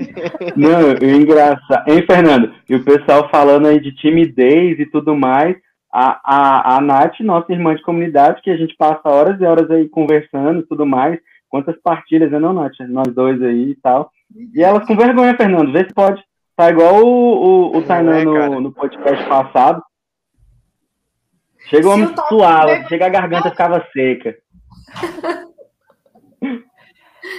Não, 0.57 0.93
engraçado. 1.09 1.89
Hein, 1.89 2.05
Fernando? 2.05 2.53
E 2.69 2.75
o 2.75 2.85
pessoal 2.85 3.31
falando 3.31 3.69
aí 3.69 3.81
de 3.81 3.95
timidez 3.95 4.79
e 4.79 4.87
tudo 4.87 5.17
mais. 5.17 5.57
A, 5.91 6.21
a, 6.25 6.77
a 6.77 6.81
Nath, 6.81 7.21
nossa 7.21 7.53
irmã 7.53 7.75
de 7.75 7.83
comunidade, 7.83 8.43
que 8.43 8.51
a 8.51 8.57
gente 8.57 8.75
passa 8.77 9.09
horas 9.09 9.41
e 9.41 9.45
horas 9.45 9.71
aí 9.71 9.89
conversando 9.89 10.61
e 10.61 10.67
tudo 10.67 10.85
mais. 10.85 11.19
Quantas 11.49 11.77
partilhas, 11.81 12.31
né, 12.31 12.39
não, 12.39 12.53
Nath? 12.53 12.79
Nós 12.89 13.15
dois 13.15 13.41
aí 13.43 13.71
e 13.71 13.77
tal. 13.77 14.11
E 14.55 14.63
elas 14.63 14.87
com 14.87 14.97
vergonha, 14.97 15.37
Fernando, 15.37 15.73
vê 15.73 15.85
se 15.85 15.95
pode. 15.95 16.23
Tá 16.57 16.71
igual 16.71 17.05
o, 17.05 17.73
o, 17.73 17.79
o 17.79 17.83
Tainan 17.83 18.21
é, 18.21 18.25
no, 18.25 18.61
no 18.61 18.73
podcast 18.73 19.27
passado. 19.29 19.83
Chega 21.69 21.89
o 21.89 21.93
homem 21.93 22.15
suava, 22.29 22.87
chega 22.89 23.07
a 23.07 23.11
garganta 23.11 23.51
ficava 23.51 23.87
seca. 23.93 24.37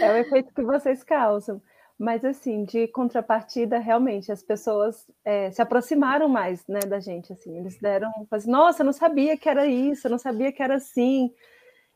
É 0.02 0.12
o 0.12 0.18
efeito 0.18 0.54
que 0.54 0.64
vocês 0.64 1.04
causam. 1.04 1.62
Mas, 2.00 2.26
assim, 2.26 2.66
de 2.66 2.88
contrapartida, 2.88 3.78
realmente, 3.78 4.32
as 4.32 4.42
pessoas 4.42 5.08
é, 5.24 5.52
se 5.52 5.62
aproximaram 5.62 6.28
mais 6.28 6.66
né, 6.68 6.80
da 6.80 7.00
gente. 7.00 7.32
Assim, 7.32 7.58
eles 7.58 7.80
deram, 7.80 8.12
assim, 8.32 8.50
nossa, 8.50 8.82
eu 8.82 8.86
não 8.86 8.94
sabia 8.94 9.38
que 9.38 9.48
era 9.48 9.66
isso, 9.68 10.08
eu 10.08 10.12
não 10.12 10.18
sabia 10.18 10.52
que 10.52 10.64
era 10.64 10.76
assim. 10.76 11.32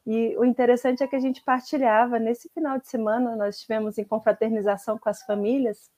E 0.10 0.38
o 0.38 0.46
interessante 0.46 1.04
é 1.04 1.08
que 1.08 1.18
a 1.18 1.20
gente 1.20 1.44
partilhava. 1.44 2.18
Nesse 2.18 2.48
final 2.48 2.80
de 2.80 2.88
semana, 2.88 3.36
nós 3.36 3.56
estivemos 3.56 3.98
em 3.98 4.06
confraternização 4.06 4.98
com 4.98 5.10
as 5.10 5.22
famílias. 5.24 5.92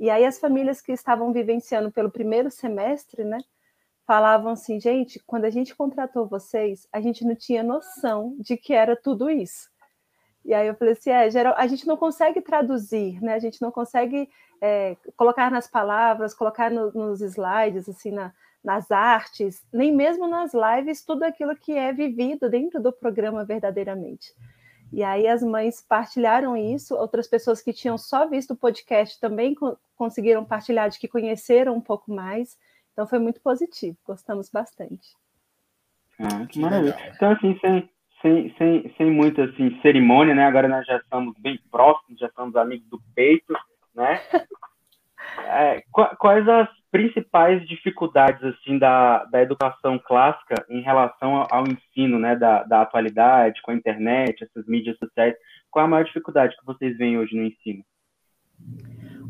E 0.00 0.10
aí, 0.10 0.24
as 0.24 0.36
famílias 0.36 0.80
que 0.80 0.90
estavam 0.90 1.32
vivenciando 1.32 1.92
pelo 1.92 2.10
primeiro 2.10 2.50
semestre, 2.50 3.22
né? 3.22 3.38
Falavam 4.04 4.50
assim, 4.50 4.80
gente, 4.80 5.22
quando 5.24 5.44
a 5.44 5.50
gente 5.50 5.76
contratou 5.76 6.26
vocês, 6.26 6.88
a 6.92 7.00
gente 7.00 7.24
não 7.24 7.36
tinha 7.36 7.62
noção 7.62 8.36
de 8.40 8.56
que 8.56 8.74
era 8.74 8.96
tudo 8.96 9.30
isso. 9.30 9.70
E 10.44 10.52
aí 10.52 10.66
eu 10.66 10.74
falei 10.74 10.94
assim, 10.94 11.10
é, 11.10 11.30
geral, 11.30 11.54
a 11.56 11.68
gente 11.68 11.86
não 11.86 11.96
consegue 11.96 12.40
traduzir, 12.40 13.22
né? 13.22 13.34
A 13.34 13.38
gente 13.38 13.62
não 13.62 13.70
consegue 13.70 14.28
é, 14.60 14.96
colocar 15.16 15.52
nas 15.52 15.68
palavras, 15.68 16.34
colocar 16.34 16.68
no, 16.68 16.90
nos 16.90 17.20
slides, 17.20 17.88
assim, 17.88 18.10
na, 18.10 18.32
nas 18.66 18.90
artes, 18.90 19.64
nem 19.72 19.94
mesmo 19.94 20.26
nas 20.26 20.50
lives, 20.52 21.04
tudo 21.04 21.22
aquilo 21.22 21.54
que 21.54 21.72
é 21.72 21.92
vivido 21.92 22.50
dentro 22.50 22.82
do 22.82 22.92
programa 22.92 23.44
verdadeiramente. 23.44 24.34
E 24.92 25.04
aí 25.04 25.28
as 25.28 25.40
mães 25.40 25.80
partilharam 25.80 26.56
isso, 26.56 26.96
outras 26.96 27.28
pessoas 27.28 27.62
que 27.62 27.72
tinham 27.72 27.96
só 27.96 28.28
visto 28.28 28.54
o 28.54 28.56
podcast 28.56 29.20
também 29.20 29.54
co 29.54 29.78
conseguiram 29.94 30.44
partilhar 30.44 30.90
de 30.90 30.98
que 30.98 31.08
conheceram 31.08 31.74
um 31.74 31.80
pouco 31.80 32.12
mais. 32.12 32.58
Então 32.92 33.06
foi 33.06 33.20
muito 33.20 33.40
positivo, 33.40 33.96
gostamos 34.04 34.50
bastante. 34.50 35.16
Ah, 36.18 36.44
que 36.46 36.58
maravilha. 36.58 36.96
Então, 37.14 37.30
assim, 37.32 37.56
sem, 37.60 37.88
sem, 38.20 38.54
sem, 38.58 38.94
sem 38.96 39.10
muita 39.10 39.44
assim, 39.44 39.80
cerimônia, 39.80 40.34
né? 40.34 40.44
Agora 40.44 40.66
nós 40.66 40.84
já 40.84 40.96
estamos 40.96 41.34
bem 41.38 41.58
próximos, 41.70 42.18
já 42.18 42.28
somos 42.30 42.56
amigos 42.56 42.88
do 42.88 43.00
peito, 43.14 43.54
né? 43.94 44.20
É, 45.44 45.82
quais 46.18 46.48
as 46.48 46.68
principais 46.90 47.66
dificuldades 47.68 48.42
assim 48.42 48.78
da, 48.78 49.24
da 49.24 49.42
educação 49.42 49.98
clássica 49.98 50.64
em 50.68 50.80
relação 50.80 51.46
ao 51.50 51.64
ensino, 51.66 52.18
né, 52.18 52.34
da, 52.36 52.62
da 52.62 52.82
atualidade, 52.82 53.60
com 53.62 53.70
a 53.70 53.74
internet, 53.74 54.44
essas 54.44 54.66
mídias 54.66 54.96
sociais? 54.98 55.34
Qual 55.70 55.84
a 55.84 55.88
maior 55.88 56.04
dificuldade 56.04 56.56
que 56.56 56.64
vocês 56.64 56.96
veem 56.96 57.18
hoje 57.18 57.36
no 57.36 57.42
ensino? 57.42 57.84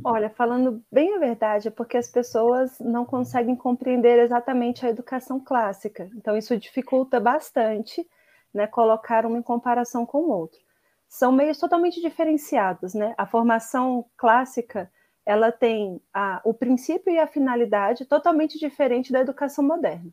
Olha, 0.04 0.30
falando 0.30 0.80
bem 0.92 1.16
a 1.16 1.18
verdade, 1.18 1.68
é 1.68 1.70
porque 1.70 1.96
as 1.96 2.08
pessoas 2.08 2.78
não 2.78 3.04
conseguem 3.04 3.56
compreender 3.56 4.20
exatamente 4.20 4.86
a 4.86 4.88
educação 4.88 5.40
clássica. 5.40 6.08
Então, 6.14 6.36
isso 6.36 6.56
dificulta 6.56 7.18
bastante 7.18 8.06
né, 8.54 8.66
colocar 8.66 9.26
uma 9.26 9.38
em 9.38 9.42
comparação 9.42 10.06
com 10.06 10.18
o 10.18 10.30
outro. 10.30 10.60
São 11.08 11.32
meios 11.32 11.58
totalmente 11.58 12.00
diferenciados, 12.00 12.94
né? 12.94 13.14
A 13.18 13.26
formação 13.26 14.04
clássica 14.16 14.90
ela 15.26 15.50
tem 15.50 16.00
a, 16.14 16.40
o 16.44 16.54
princípio 16.54 17.12
e 17.12 17.18
a 17.18 17.26
finalidade 17.26 18.06
totalmente 18.06 18.58
diferente 18.58 19.12
da 19.12 19.20
educação 19.20 19.64
moderna. 19.64 20.10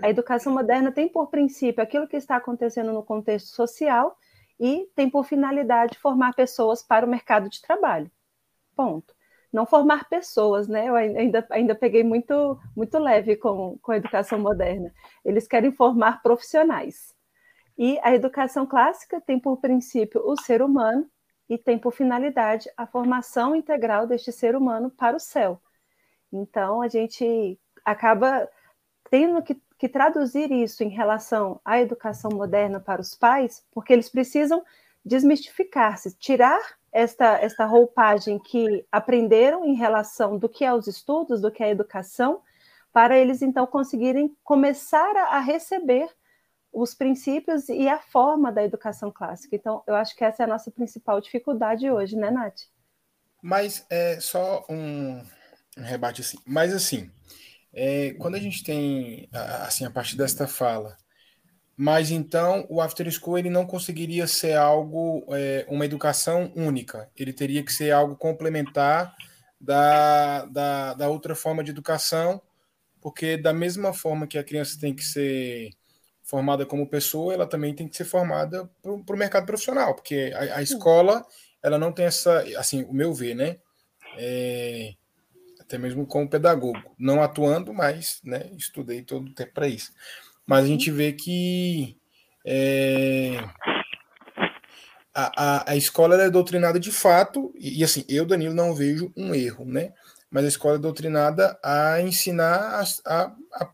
A 0.00 0.08
educação 0.08 0.52
moderna 0.52 0.92
tem 0.92 1.08
por 1.08 1.28
princípio 1.28 1.82
aquilo 1.82 2.06
que 2.06 2.16
está 2.16 2.36
acontecendo 2.36 2.92
no 2.92 3.02
contexto 3.02 3.48
social 3.48 4.16
e 4.58 4.88
tem 4.94 5.10
por 5.10 5.24
finalidade 5.24 5.98
formar 5.98 6.34
pessoas 6.34 6.82
para 6.82 7.04
o 7.04 7.08
mercado 7.08 7.48
de 7.50 7.60
trabalho. 7.60 8.10
Ponto. 8.76 9.14
Não 9.52 9.66
formar 9.66 10.08
pessoas, 10.08 10.66
né? 10.66 10.88
Eu 10.88 10.94
ainda, 10.94 11.46
ainda 11.50 11.74
peguei 11.74 12.02
muito, 12.02 12.58
muito 12.76 12.98
leve 12.98 13.36
com, 13.36 13.76
com 13.82 13.92
a 13.92 13.96
educação 13.96 14.38
moderna. 14.38 14.92
Eles 15.24 15.46
querem 15.46 15.70
formar 15.72 16.22
profissionais. 16.22 17.14
E 17.76 17.98
a 18.02 18.14
educação 18.14 18.66
clássica 18.66 19.20
tem 19.20 19.38
por 19.38 19.58
princípio 19.58 20.22
o 20.24 20.36
ser 20.40 20.62
humano 20.62 21.08
e 21.48 21.58
tem 21.58 21.78
por 21.78 21.92
finalidade 21.92 22.70
a 22.76 22.86
formação 22.86 23.54
integral 23.54 24.06
deste 24.06 24.32
ser 24.32 24.56
humano 24.56 24.90
para 24.90 25.16
o 25.16 25.20
céu. 25.20 25.60
Então, 26.32 26.82
a 26.82 26.88
gente 26.88 27.58
acaba 27.84 28.48
tendo 29.10 29.42
que, 29.42 29.60
que 29.78 29.88
traduzir 29.88 30.50
isso 30.50 30.82
em 30.82 30.88
relação 30.88 31.60
à 31.64 31.80
educação 31.80 32.30
moderna 32.30 32.80
para 32.80 33.00
os 33.00 33.14
pais, 33.14 33.64
porque 33.70 33.92
eles 33.92 34.08
precisam 34.08 34.64
desmistificar-se, 35.04 36.16
tirar 36.16 36.60
esta, 36.90 37.38
esta 37.38 37.66
roupagem 37.66 38.38
que 38.38 38.86
aprenderam 38.90 39.64
em 39.64 39.74
relação 39.74 40.38
do 40.38 40.48
que 40.48 40.64
é 40.64 40.72
os 40.72 40.86
estudos, 40.86 41.40
do 41.40 41.50
que 41.50 41.62
é 41.62 41.66
a 41.66 41.70
educação, 41.70 42.40
para 42.92 43.18
eles 43.18 43.42
então 43.42 43.66
conseguirem 43.66 44.34
começar 44.42 45.14
a, 45.16 45.36
a 45.36 45.40
receber 45.40 46.08
os 46.74 46.92
princípios 46.92 47.68
e 47.68 47.88
a 47.88 48.00
forma 48.00 48.50
da 48.50 48.64
educação 48.64 49.10
clássica. 49.10 49.54
Então, 49.54 49.82
eu 49.86 49.94
acho 49.94 50.16
que 50.16 50.24
essa 50.24 50.42
é 50.42 50.44
a 50.44 50.48
nossa 50.48 50.70
principal 50.70 51.20
dificuldade 51.20 51.88
hoje, 51.88 52.16
né, 52.16 52.30
Nath? 52.30 52.62
Mas 53.40 53.86
é 53.88 54.18
só 54.20 54.64
um, 54.68 55.22
um 55.78 55.82
rebate 55.82 56.20
assim. 56.20 56.38
Mas 56.44 56.74
assim, 56.74 57.10
é, 57.72 58.14
quando 58.14 58.34
a 58.34 58.40
gente 58.40 58.64
tem 58.64 59.28
assim 59.62 59.84
a 59.84 59.90
partir 59.90 60.16
desta 60.16 60.46
fala, 60.46 60.96
mas 61.76 62.10
então 62.10 62.66
o 62.68 62.80
after 62.80 63.10
school 63.10 63.38
ele 63.38 63.50
não 63.50 63.66
conseguiria 63.66 64.26
ser 64.26 64.56
algo 64.56 65.26
é, 65.30 65.66
uma 65.68 65.84
educação 65.84 66.52
única. 66.56 67.10
Ele 67.16 67.32
teria 67.32 67.62
que 67.62 67.72
ser 67.72 67.92
algo 67.92 68.16
complementar 68.16 69.14
da, 69.60 70.44
da, 70.46 70.94
da 70.94 71.08
outra 71.08 71.34
forma 71.34 71.62
de 71.62 71.70
educação, 71.70 72.40
porque 73.00 73.36
da 73.36 73.52
mesma 73.52 73.92
forma 73.92 74.26
que 74.26 74.38
a 74.38 74.44
criança 74.44 74.78
tem 74.80 74.94
que 74.94 75.04
ser 75.04 75.70
formada 76.24 76.64
como 76.64 76.88
pessoa, 76.88 77.34
ela 77.34 77.46
também 77.46 77.74
tem 77.74 77.86
que 77.86 77.96
ser 77.96 78.04
formada 78.04 78.68
para 78.82 79.14
o 79.14 79.18
mercado 79.18 79.46
profissional, 79.46 79.94
porque 79.94 80.32
a, 80.34 80.56
a, 80.56 80.62
escola 80.62 81.24
ela 81.62 81.78
não 81.78 81.92
tem 81.92 82.06
essa, 82.06 82.42
assim, 82.58 82.82
o 82.84 82.92
meu 82.92 83.12
ver, 83.12 83.34
né? 83.34 83.58
É, 84.16 84.94
até 85.60 85.78
mesmo 85.78 86.06
como 86.06 86.28
pedagogo, 86.28 86.78
não 86.98 87.22
atuando, 87.22 87.72
mas 87.72 88.20
né, 88.24 88.50
estudei 88.56 89.02
todo 89.02 89.28
o 89.28 89.34
tempo 89.34 89.52
para 89.52 89.68
isso. 89.68 89.92
Mas 90.46 90.64
a 90.64 90.68
gente 90.68 90.90
vê 90.90 91.12
que 91.12 91.96
é, 92.44 93.38
a, 95.14 95.32
a, 95.36 95.72
a 95.72 95.76
escola 95.76 96.20
é 96.20 96.30
doutrinada 96.30 96.78
de 96.78 96.90
fato, 96.90 97.52
e, 97.56 97.80
e, 97.80 97.84
assim, 97.84 98.04
eu, 98.08 98.26
Danilo, 98.26 98.54
não 98.54 98.74
vejo 98.74 99.12
um 99.16 99.34
erro, 99.34 99.64
né? 99.64 99.92
Mas 100.30 100.44
a 100.44 100.48
escola 100.48 100.76
é 100.76 100.78
doutrinada 100.78 101.58
a 101.62 102.00
ensinar 102.00 102.82
a, 103.04 103.32
a, 103.54 103.70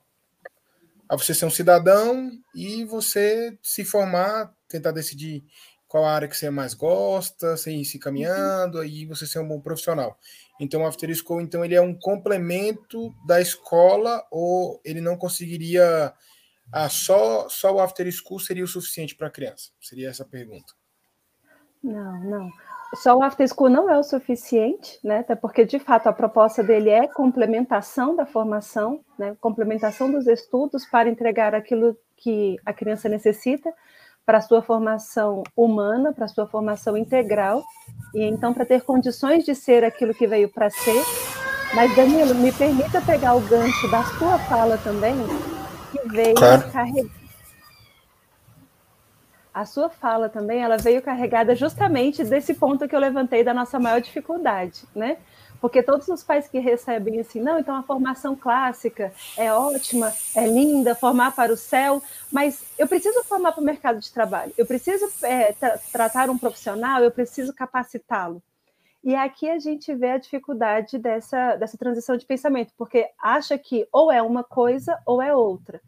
a 1.10 1.16
você 1.16 1.34
ser 1.34 1.44
um 1.44 1.50
cidadão 1.50 2.30
e 2.54 2.84
você 2.84 3.58
se 3.60 3.84
formar, 3.84 4.54
tentar 4.68 4.92
decidir 4.92 5.44
qual 5.88 6.04
área 6.04 6.28
que 6.28 6.36
você 6.36 6.48
mais 6.50 6.72
gosta, 6.72 7.56
você 7.56 7.72
ir 7.72 7.84
se 7.84 7.98
caminhando, 7.98 8.78
aí 8.78 9.04
você 9.06 9.26
ser 9.26 9.40
um 9.40 9.48
bom 9.48 9.60
profissional. 9.60 10.16
Então, 10.60 10.82
o 10.82 10.86
After 10.86 11.12
School, 11.16 11.40
então, 11.40 11.64
ele 11.64 11.74
é 11.74 11.80
um 11.80 11.98
complemento 11.98 13.12
da 13.26 13.40
escola 13.40 14.24
ou 14.30 14.80
ele 14.84 15.00
não 15.00 15.16
conseguiria... 15.16 16.14
Ah, 16.72 16.88
só, 16.88 17.48
só 17.48 17.74
o 17.74 17.80
After 17.80 18.08
School 18.12 18.38
seria 18.38 18.62
o 18.62 18.68
suficiente 18.68 19.16
para 19.16 19.26
a 19.26 19.30
criança? 19.30 19.70
Seria 19.80 20.10
essa 20.10 20.22
a 20.22 20.26
pergunta. 20.26 20.72
Não, 21.82 22.20
não. 22.22 22.50
Só 22.94 23.16
o 23.16 23.22
After 23.22 23.46
School 23.46 23.70
não 23.70 23.88
é 23.88 23.96
o 23.96 24.02
suficiente, 24.02 24.98
né? 25.04 25.18
Até 25.20 25.36
porque, 25.36 25.64
de 25.64 25.78
fato, 25.78 26.08
a 26.08 26.12
proposta 26.12 26.62
dele 26.62 26.90
é 26.90 27.06
complementação 27.06 28.16
da 28.16 28.26
formação, 28.26 29.00
né? 29.16 29.36
complementação 29.40 30.10
dos 30.10 30.26
estudos 30.26 30.84
para 30.86 31.08
entregar 31.08 31.54
aquilo 31.54 31.96
que 32.16 32.56
a 32.66 32.72
criança 32.72 33.08
necessita 33.08 33.72
para 34.26 34.38
a 34.38 34.40
sua 34.40 34.60
formação 34.60 35.42
humana, 35.56 36.12
para 36.12 36.24
a 36.24 36.28
sua 36.28 36.46
formação 36.46 36.96
integral, 36.96 37.64
e 38.14 38.24
então 38.24 38.52
para 38.52 38.66
ter 38.66 38.82
condições 38.82 39.44
de 39.44 39.54
ser 39.54 39.84
aquilo 39.84 40.12
que 40.12 40.26
veio 40.26 40.48
para 40.48 40.68
ser. 40.68 41.02
Mas, 41.74 41.94
Danilo, 41.94 42.34
me 42.34 42.52
permita 42.52 43.00
pegar 43.00 43.34
o 43.34 43.40
gancho 43.40 43.88
da 43.90 44.02
sua 44.02 44.38
fala 44.40 44.76
também, 44.78 45.14
que 45.92 46.08
veio 46.08 46.34
claro. 46.34 46.70
carregar 46.72 47.19
a 49.60 49.66
sua 49.66 49.90
fala 49.90 50.28
também, 50.28 50.62
ela 50.62 50.78
veio 50.78 51.02
carregada 51.02 51.54
justamente 51.54 52.24
desse 52.24 52.54
ponto 52.54 52.88
que 52.88 52.96
eu 52.96 53.00
levantei 53.00 53.44
da 53.44 53.52
nossa 53.52 53.78
maior 53.78 54.00
dificuldade, 54.00 54.84
né? 54.94 55.18
Porque 55.60 55.82
todos 55.82 56.08
os 56.08 56.22
pais 56.22 56.48
que 56.48 56.58
recebem 56.58 57.20
assim, 57.20 57.40
não, 57.42 57.58
então 57.58 57.76
a 57.76 57.82
formação 57.82 58.34
clássica 58.34 59.12
é 59.36 59.52
ótima, 59.52 60.10
é 60.34 60.46
linda, 60.46 60.94
formar 60.94 61.32
para 61.32 61.52
o 61.52 61.56
céu, 61.56 62.02
mas 62.32 62.64
eu 62.78 62.88
preciso 62.88 63.22
formar 63.24 63.52
para 63.52 63.60
o 63.60 63.64
mercado 63.64 64.00
de 64.00 64.10
trabalho, 64.10 64.54
eu 64.56 64.64
preciso 64.64 65.06
é, 65.22 65.52
tra 65.52 65.78
tratar 65.92 66.30
um 66.30 66.38
profissional, 66.38 67.02
eu 67.02 67.10
preciso 67.10 67.52
capacitá-lo. 67.52 68.42
E 69.04 69.14
aqui 69.14 69.48
a 69.48 69.58
gente 69.58 69.94
vê 69.94 70.12
a 70.12 70.18
dificuldade 70.18 70.98
dessa, 70.98 71.56
dessa 71.56 71.76
transição 71.76 72.16
de 72.16 72.24
pensamento, 72.24 72.72
porque 72.78 73.10
acha 73.22 73.58
que 73.58 73.86
ou 73.92 74.10
é 74.10 74.22
uma 74.22 74.42
coisa 74.42 74.98
ou 75.04 75.20
é 75.20 75.34
outra. 75.34 75.80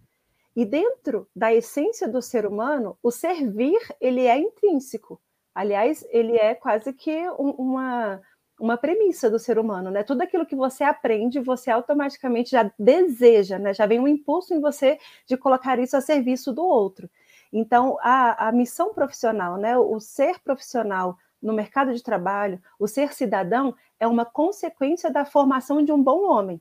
E 0.54 0.64
dentro 0.64 1.26
da 1.34 1.52
essência 1.52 2.06
do 2.06 2.20
ser 2.20 2.46
humano, 2.46 2.98
o 3.02 3.10
servir 3.10 3.80
ele 4.00 4.26
é 4.26 4.38
intrínseco. 4.38 5.20
Aliás, 5.54 6.06
ele 6.10 6.36
é 6.36 6.54
quase 6.54 6.92
que 6.92 7.28
um, 7.30 7.50
uma, 7.50 8.20
uma 8.60 8.76
premissa 8.76 9.30
do 9.30 9.38
ser 9.38 9.58
humano, 9.58 9.90
né? 9.90 10.02
Tudo 10.02 10.22
aquilo 10.22 10.46
que 10.46 10.56
você 10.56 10.84
aprende, 10.84 11.40
você 11.40 11.70
automaticamente 11.70 12.50
já 12.50 12.70
deseja, 12.78 13.58
né? 13.58 13.72
Já 13.72 13.86
vem 13.86 13.98
um 13.98 14.08
impulso 14.08 14.52
em 14.54 14.60
você 14.60 14.98
de 15.26 15.36
colocar 15.36 15.78
isso 15.78 15.96
a 15.96 16.00
serviço 16.00 16.52
do 16.52 16.64
outro. 16.64 17.08
Então, 17.52 17.98
a, 18.00 18.48
a 18.48 18.52
missão 18.52 18.92
profissional, 18.94 19.56
né? 19.56 19.76
O 19.76 20.00
ser 20.00 20.38
profissional 20.40 21.18
no 21.40 21.52
mercado 21.52 21.92
de 21.94 22.02
trabalho, 22.02 22.62
o 22.78 22.86
ser 22.86 23.12
cidadão, 23.12 23.74
é 23.98 24.06
uma 24.06 24.24
consequência 24.24 25.10
da 25.10 25.24
formação 25.24 25.82
de 25.82 25.92
um 25.92 26.02
bom 26.02 26.30
homem. 26.30 26.60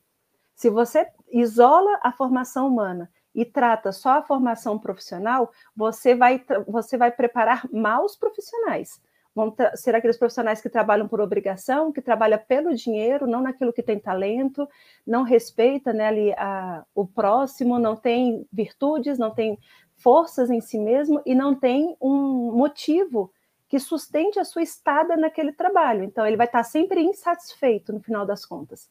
Se 0.55 0.69
você 0.69 1.07
isola 1.31 1.99
a 2.03 2.11
formação 2.11 2.67
humana 2.67 3.09
e 3.33 3.45
trata 3.45 3.91
só 3.91 4.17
a 4.17 4.21
formação 4.21 4.77
profissional, 4.77 5.51
você 5.75 6.13
vai, 6.15 6.43
você 6.67 6.97
vai 6.97 7.11
preparar 7.11 7.67
maus 7.71 8.15
profissionais. 8.15 9.01
Vão 9.33 9.55
ser 9.75 9.95
aqueles 9.95 10.17
profissionais 10.17 10.59
que 10.59 10.69
trabalham 10.69 11.07
por 11.07 11.21
obrigação, 11.21 11.91
que 11.91 12.01
trabalham 12.01 12.39
pelo 12.47 12.75
dinheiro, 12.75 13.25
não 13.25 13.41
naquilo 13.41 13.71
que 13.71 13.81
tem 13.81 13.97
talento, 13.97 14.67
não 15.07 15.23
respeita 15.23 15.93
né, 15.93 16.07
ali 16.07 16.33
a, 16.33 16.83
o 16.93 17.07
próximo, 17.07 17.79
não 17.79 17.95
tem 17.95 18.45
virtudes, 18.51 19.17
não 19.17 19.31
tem 19.31 19.57
forças 19.95 20.49
em 20.49 20.59
si 20.59 20.77
mesmo 20.77 21.21
e 21.25 21.33
não 21.33 21.55
tem 21.55 21.95
um 22.01 22.51
motivo 22.51 23.31
que 23.69 23.79
sustente 23.79 24.37
a 24.37 24.43
sua 24.43 24.63
estada 24.63 25.15
naquele 25.15 25.53
trabalho. 25.53 26.03
Então, 26.03 26.27
ele 26.27 26.35
vai 26.35 26.45
estar 26.45 26.63
sempre 26.63 27.01
insatisfeito 27.01 27.93
no 27.93 28.01
final 28.01 28.25
das 28.25 28.45
contas. 28.45 28.89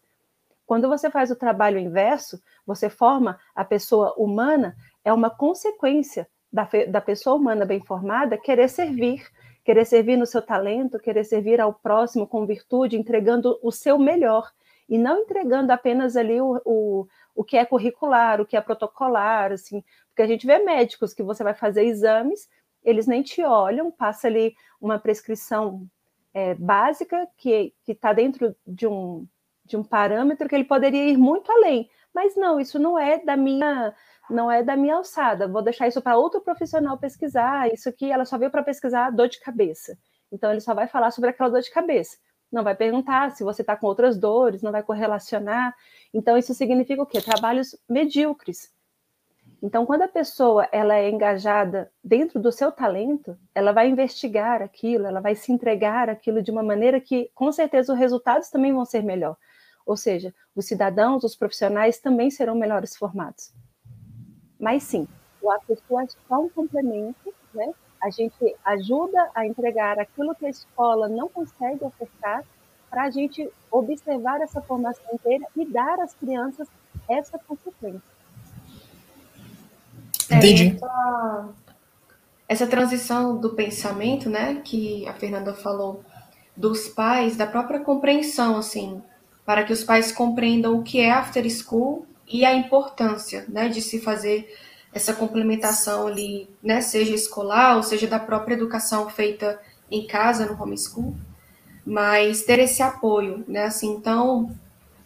Quando 0.71 0.89
você 0.89 1.11
faz 1.11 1.33
o 1.33 1.37
trabalho 1.37 1.81
inverso, 1.81 2.41
você 2.65 2.89
forma 2.89 3.41
a 3.57 3.65
pessoa 3.65 4.15
humana, 4.17 4.77
é 5.05 5.13
uma 5.13 5.29
consequência 5.29 6.29
da, 6.53 6.69
da 6.89 7.01
pessoa 7.01 7.35
humana 7.35 7.67
bem 7.67 7.81
formada 7.81 8.39
querer 8.39 8.69
servir, 8.69 9.29
querer 9.65 9.85
servir 9.85 10.17
no 10.17 10.27
seu 10.27 10.41
talento, 10.41 11.01
querer 11.01 11.25
servir 11.25 11.61
ao 11.61 11.75
próximo 11.75 12.25
com 12.25 12.47
virtude, 12.47 12.97
entregando 12.97 13.59
o 13.65 13.73
seu 13.73 13.99
melhor 13.99 14.49
e 14.89 14.97
não 14.97 15.19
entregando 15.19 15.73
apenas 15.73 16.17
ali 16.17 16.41
o, 16.41 16.63
o, 16.65 17.09
o 17.35 17.43
que 17.43 17.57
é 17.57 17.65
curricular, 17.65 18.41
o 18.41 18.47
que 18.47 18.57
é 18.57 18.61
protocolar, 18.61 19.51
assim, 19.51 19.83
porque 20.11 20.23
a 20.23 20.27
gente 20.29 20.47
vê 20.47 20.61
médicos 20.61 21.13
que 21.13 21.25
você 21.25 21.43
vai 21.43 21.53
fazer 21.53 21.85
exames, 21.85 22.49
eles 22.85 23.09
nem 23.09 23.25
te 23.25 23.43
olham, 23.43 23.91
passa 23.91 24.29
ali 24.29 24.55
uma 24.81 25.01
prescrição 25.01 25.85
é, 26.33 26.55
básica 26.55 27.27
que 27.37 27.75
está 27.89 28.13
dentro 28.13 28.55
de 28.65 28.87
um, 28.87 29.27
de 29.71 29.77
um 29.77 29.85
parâmetro 29.85 30.49
que 30.49 30.55
ele 30.55 30.65
poderia 30.65 31.09
ir 31.09 31.17
muito 31.17 31.51
além. 31.51 31.89
Mas 32.15 32.37
não, 32.37 32.61
isso 32.61 32.79
não 32.79 32.99
é 32.99 33.19
da 33.25 33.37
minha 33.37 33.95
não 34.29 34.51
é 34.51 34.63
da 34.63 34.77
minha 34.77 34.95
alçada. 34.95 35.49
Vou 35.49 35.61
deixar 35.61 35.89
isso 35.89 36.01
para 36.01 36.17
outro 36.17 36.41
profissional 36.41 36.97
pesquisar. 36.99 37.73
Isso 37.73 37.89
aqui 37.89 38.13
ela 38.13 38.25
só 38.25 38.39
veio 38.39 38.51
para 38.51 38.63
pesquisar 38.63 39.11
dor 39.11 39.29
de 39.29 39.41
cabeça. 39.41 39.99
Então 40.31 40.51
ele 40.51 40.61
só 40.61 40.73
vai 40.73 40.87
falar 40.87 41.11
sobre 41.11 41.31
aquela 41.31 41.51
dor 41.51 41.61
de 41.61 41.71
cabeça. 41.71 42.17
Não 42.53 42.63
vai 42.63 42.75
perguntar 42.75 43.31
se 43.33 43.43
você 43.43 43.63
está 43.63 43.77
com 43.77 43.87
outras 43.87 44.17
dores, 44.19 44.63
não 44.63 44.73
vai 44.73 44.83
correlacionar. 44.83 45.75
Então 46.15 46.37
isso 46.37 46.55
significa 46.55 47.03
o 47.03 47.07
quê? 47.07 47.21
Trabalhos 47.21 47.77
medíocres. 47.89 48.73
Então, 49.63 49.85
quando 49.85 50.03
a 50.03 50.09
pessoa 50.09 50.67
ela 50.73 50.97
é 50.97 51.11
engajada 51.11 51.93
dentro 52.03 52.41
do 52.41 52.51
seu 52.51 52.73
talento, 52.73 53.37
ela 53.55 53.73
vai 53.73 53.89
investigar 53.91 54.63
aquilo, 54.63 55.07
ela 55.07 55.21
vai 55.21 55.35
se 55.35 55.53
entregar 55.53 56.09
aquilo 56.09 56.43
de 56.43 56.51
uma 56.51 56.63
maneira 56.63 56.99
que, 56.99 57.31
com 57.35 57.53
certeza, 57.53 57.93
os 57.93 57.99
resultados 57.99 58.49
também 58.49 58.73
vão 58.73 58.87
ser 58.87 59.03
melhor. 59.03 59.37
Ou 59.87 59.97
seja, 59.97 60.35
os 60.55 60.66
cidadãos, 60.66 61.25
os 61.25 61.35
profissionais 61.35 61.99
também 61.99 62.31
serão 62.31 62.55
melhores 62.55 62.97
formados. 62.97 63.53
Mas 64.59 64.83
sim, 64.83 65.09
o 65.40 65.51
afeto 65.51 65.99
é 65.99 66.07
só 66.29 66.40
um 66.40 66.49
complemento, 66.49 67.33
né? 67.55 67.73
A 68.03 68.11
gente 68.11 68.57
ajuda 68.64 69.31
a 69.35 69.47
entregar 69.47 69.99
aquilo 69.99 70.35
que 70.35 70.47
a 70.47 70.51
escola 70.51 71.09
não 71.09 71.29
consegue 71.29 71.85
ofertar 71.85 72.45
para 72.88 73.05
a 73.05 73.11
gente 73.11 73.49
observar 73.71 74.40
essa 74.40 74.61
formação 74.61 75.05
inteira 75.12 75.47
e 75.57 75.64
dar 75.64 76.01
às 76.01 76.12
crianças 76.14 76.66
essa 77.09 77.38
consequência. 77.38 78.03
Entendi. 80.31 80.69
É, 80.69 80.77
essa, 80.77 81.49
essa 82.49 82.66
transição 82.66 83.37
do 83.37 83.55
pensamento, 83.55 84.29
né, 84.29 84.61
que 84.64 85.07
a 85.07 85.14
Fernanda 85.14 85.55
falou, 85.55 86.05
dos 86.57 86.88
pais, 86.88 87.37
da 87.37 87.47
própria 87.47 87.81
compreensão, 87.81 88.57
assim, 88.57 89.03
para 89.44 89.64
que 89.64 89.72
os 89.72 89.83
pais 89.83 90.12
compreendam 90.12 90.79
o 90.79 90.83
que 90.83 91.00
é 91.00 91.11
after 91.11 91.48
school 91.50 92.07
e 92.26 92.44
a 92.44 92.55
importância 92.55 93.44
né, 93.48 93.68
de 93.68 93.83
se 93.83 94.00
fazer 94.00 94.48
essa 94.92 95.12
complementação 95.12 96.07
ali, 96.07 96.48
né, 96.62 96.81
seja 96.81 97.14
escolar 97.14 97.76
ou 97.76 97.83
seja 97.83 98.07
da 98.07 98.18
própria 98.18 98.55
educação 98.55 99.09
feita 99.09 99.61
em 99.90 100.07
casa, 100.07 100.46
no 100.46 100.61
homeschool, 100.61 101.14
mas 101.85 102.42
ter 102.42 102.59
esse 102.59 102.83
apoio, 102.83 103.44
né, 103.46 103.64
assim, 103.64 103.92
então 103.92 104.55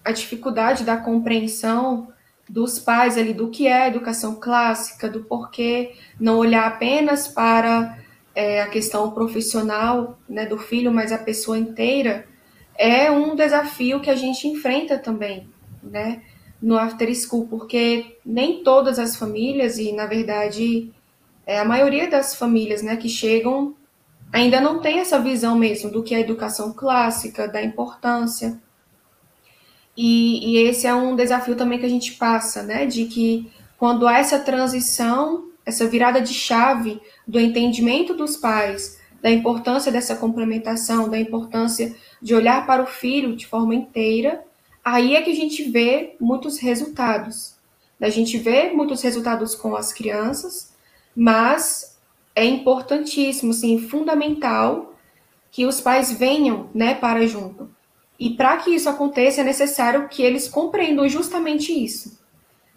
a 0.05 0.13
dificuldade 0.13 0.85
da 0.85 0.97
compreensão 0.97 2.09
dos 2.49 2.79
pais 2.79 3.17
ali 3.17 3.33
do 3.33 3.49
que 3.49 3.67
é 3.67 3.89
educação 3.89 4.37
clássica, 4.37 5.09
do 5.09 5.25
porquê 5.25 5.95
não 6.21 6.37
olhar 6.37 6.67
apenas 6.67 7.27
para 7.27 7.99
é, 8.35 8.61
a 8.61 8.69
questão 8.69 9.11
profissional 9.13 10.19
né, 10.29 10.45
do 10.45 10.59
filho, 10.59 10.93
mas 10.93 11.13
a 11.13 11.19
pessoa 11.19 11.57
inteira, 11.57 12.27
é 12.77 13.11
um 13.11 13.35
desafio 13.35 14.01
que 14.01 14.11
a 14.11 14.17
gente 14.17 14.49
enfrenta 14.49 14.99
também, 14.99 15.49
né, 15.83 16.23
no 16.61 16.79
after 16.79 17.15
school, 17.15 17.47
porque 17.47 18.17
nem 18.25 18.63
todas 18.63 18.99
as 18.99 19.17
famílias 19.17 19.79
e 19.79 19.93
na 19.93 20.07
verdade 20.07 20.91
é, 21.47 21.59
a 21.59 21.65
maioria 21.65 22.09
das 22.09 22.35
famílias, 22.35 22.83
né, 22.83 22.97
que 22.97 23.09
chegam 23.09 23.75
ainda 24.33 24.61
não 24.61 24.81
tem 24.81 24.99
essa 24.99 25.19
visão 25.19 25.57
mesmo 25.57 25.91
do 25.91 26.03
que 26.03 26.15
é 26.15 26.19
a 26.19 26.21
educação 26.21 26.73
clássica, 26.73 27.47
da 27.47 27.63
importância. 27.63 28.61
E, 29.97 30.53
e 30.53 30.69
esse 30.69 30.87
é 30.87 30.95
um 30.95 31.15
desafio 31.15 31.55
também 31.55 31.79
que 31.79 31.87
a 31.87 31.91
gente 31.91 32.15
passa, 32.15 32.63
né, 32.63 32.87
de 32.87 33.05
que 33.05 33.51
quando 33.79 34.09
há 34.09 34.19
essa 34.19 34.39
transição 34.39 35.53
essa 35.65 35.87
virada 35.89 36.21
de 36.21 36.35
chave 36.35 37.01
do 37.27 37.41
entendimento 37.41 38.15
dos 38.15 38.37
pais, 38.37 38.99
da 39.23 39.31
importância 39.31 39.91
dessa 39.91 40.15
complementação, 40.17 41.09
da 41.09 41.19
importância 41.19 41.95
de 42.25 42.35
olhar 42.35 42.67
para 42.67 42.83
o 42.83 42.87
filho 42.87 43.37
de 43.37 43.47
forma 43.47 43.75
inteira, 43.75 44.43
aí 44.83 45.15
é 45.15 45.21
que 45.21 45.31
a 45.31 45.35
gente 45.35 45.63
vê 45.65 46.17
muitos 46.19 46.59
resultados. 46.59 47.57
A 48.01 48.09
gente 48.09 48.39
vê 48.39 48.71
muitos 48.71 49.03
resultados 49.03 49.55
com 49.55 49.77
as 49.77 49.93
crianças, 49.93 50.73
mas 51.15 51.99
é 52.35 52.43
importantíssimo, 52.43 53.53
sim, 53.53 53.79
fundamental 53.79 54.95
que 55.51 55.67
os 55.67 55.83
pais 55.83 56.13
venham, 56.13 56.71
né, 56.75 56.95
para 56.95 57.27
junto. 57.27 57.69
E 58.19 58.31
para 58.31 58.57
que 58.57 58.71
isso 58.71 58.89
aconteça 58.89 59.43
é 59.43 59.45
necessário 59.45 60.09
que 60.09 60.23
eles 60.23 60.49
compreendam 60.49 61.07
justamente 61.07 61.73
isso, 61.73 62.19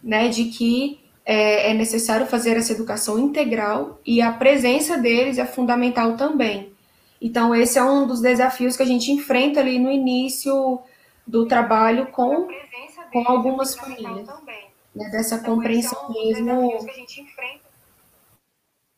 né, 0.03 0.27
de 0.27 0.43
que 0.45 0.99
é, 1.25 1.71
é 1.71 1.73
necessário 1.73 2.25
fazer 2.25 2.57
essa 2.57 2.73
educação 2.73 3.17
integral 3.17 4.01
e 4.05 4.21
a 4.21 4.29
presença 4.33 4.97
deles 4.97 5.37
é 5.37 5.45
fundamental 5.45 6.17
também. 6.17 6.75
Então, 7.21 7.53
esse 7.55 7.79
é 7.79 7.83
um 7.83 8.05
dos 8.05 8.21
desafios 8.21 8.77
que 8.77 8.83
a 8.83 8.85
gente 8.85 9.11
enfrenta 9.11 9.59
ali 9.59 9.79
no 9.79 9.91
início 9.91 10.79
do 11.25 11.47
trabalho 11.47 12.07
com, 12.07 12.47
com 13.11 13.23
algumas 13.27 13.75
famílias. 13.75 14.27
Né, 14.95 15.09
dessa 15.09 15.35
então, 15.35 15.55
compreensão 15.55 16.09
é 16.09 16.13
mesmo. 16.13 16.87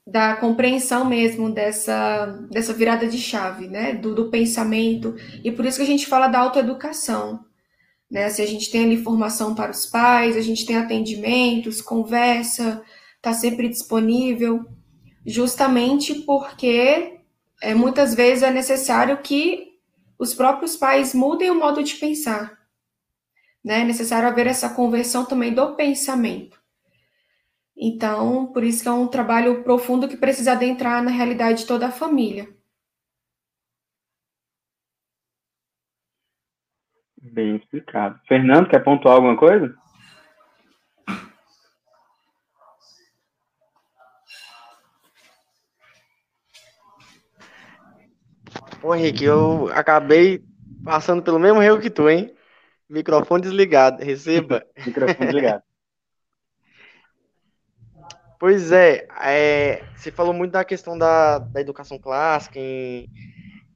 Da 0.05 0.35
compreensão 0.35 1.05
mesmo 1.05 1.51
dessa, 1.51 2.25
dessa 2.49 2.73
virada 2.73 3.07
de 3.07 3.17
chave, 3.17 3.67
né? 3.67 3.93
Do, 3.93 4.15
do 4.15 4.29
pensamento. 4.29 5.15
E 5.43 5.51
por 5.51 5.65
isso 5.65 5.77
que 5.77 5.83
a 5.83 5.87
gente 5.87 6.07
fala 6.07 6.27
da 6.27 6.39
autoeducação 6.39 7.45
né? 8.09 8.29
Se 8.29 8.41
a 8.41 8.45
gente 8.45 8.71
tem 8.71 8.85
ali 8.85 9.03
formação 9.03 9.53
para 9.53 9.71
os 9.71 9.85
pais, 9.85 10.35
a 10.35 10.41
gente 10.41 10.65
tem 10.65 10.77
atendimentos, 10.77 11.81
conversa, 11.81 12.81
está 13.17 13.33
sempre 13.33 13.69
disponível, 13.69 14.65
justamente 15.25 16.15
porque 16.21 17.18
é, 17.61 17.73
muitas 17.73 18.15
vezes 18.15 18.43
é 18.43 18.51
necessário 18.51 19.17
que 19.21 19.69
os 20.17 20.33
próprios 20.33 20.75
pais 20.75 21.13
mudem 21.13 21.49
o 21.49 21.55
modo 21.55 21.83
de 21.83 21.95
pensar. 21.95 22.57
Né? 23.63 23.81
É 23.81 23.83
necessário 23.83 24.27
haver 24.27 24.47
essa 24.47 24.73
conversão 24.73 25.25
também 25.25 25.53
do 25.53 25.75
pensamento. 25.75 26.59
Então, 27.77 28.47
por 28.47 28.63
isso 28.63 28.83
que 28.83 28.89
é 28.89 28.91
um 28.91 29.07
trabalho 29.07 29.63
profundo 29.63 30.07
que 30.07 30.17
precisa 30.17 30.51
adentrar 30.51 31.01
na 31.01 31.11
realidade 31.11 31.59
de 31.59 31.67
toda 31.67 31.87
a 31.87 31.91
família. 31.91 32.49
Bem 37.21 37.55
explicado. 37.55 38.19
Fernando, 38.27 38.69
quer 38.69 38.83
pontuar 38.83 39.15
alguma 39.15 39.37
coisa? 39.37 39.73
Ô 48.81 48.95
Henrique, 48.95 49.25
eu 49.25 49.69
acabei 49.73 50.41
passando 50.83 51.21
pelo 51.21 51.37
mesmo 51.37 51.61
erro 51.61 51.81
que 51.81 51.89
tu, 51.89 52.09
hein? 52.09 52.33
Microfone 52.89 53.41
desligado, 53.41 54.03
receba. 54.03 54.65
Microfone 54.85 55.25
desligado. 55.25 55.63
Pois 58.39 58.71
é, 58.71 59.05
é, 59.21 59.83
você 59.95 60.11
falou 60.11 60.33
muito 60.33 60.51
da 60.53 60.63
questão 60.63 60.97
da, 60.97 61.39
da 61.39 61.59
educação 61.59 61.99
clássica, 61.99 62.57
em, 62.57 63.05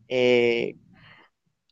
é, 0.10 0.74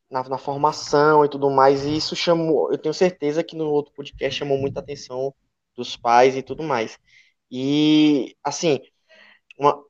na, 0.10 0.28
na, 0.28 0.38
formação 0.38 1.24
e 1.24 1.30
tudo 1.30 1.50
mais, 1.50 1.86
e 1.86 1.96
isso 1.96 2.17
chamou, 2.17 2.70
eu 2.70 2.78
tenho 2.78 2.94
certeza 2.94 3.46
que 3.46 3.56
no 3.56 3.65
outro 3.65 3.94
podcast 3.94 4.38
chamou 4.38 4.58
muita 4.58 4.82
atenção 4.82 5.34
dos 5.74 5.96
pais 5.96 6.36
e 6.36 6.44
tudo 6.44 6.63
mais. 6.63 7.00
E, 7.50 8.36
assim, 8.44 8.82
uma, 9.58 9.82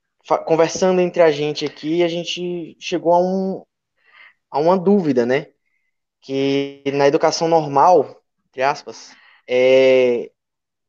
conversando 0.45 1.01
entre 1.01 1.21
a 1.21 1.31
gente 1.31 1.65
aqui, 1.65 2.03
a 2.03 2.07
gente 2.07 2.77
chegou 2.79 3.13
a, 3.13 3.19
um, 3.19 3.63
a 4.51 4.60
uma 4.60 4.77
dúvida, 4.77 5.25
né? 5.25 5.47
Que 6.21 6.84
na 6.93 7.07
educação 7.07 7.47
normal, 7.47 8.21
entre 8.49 8.62
aspas, 8.63 9.12
é, 9.47 10.31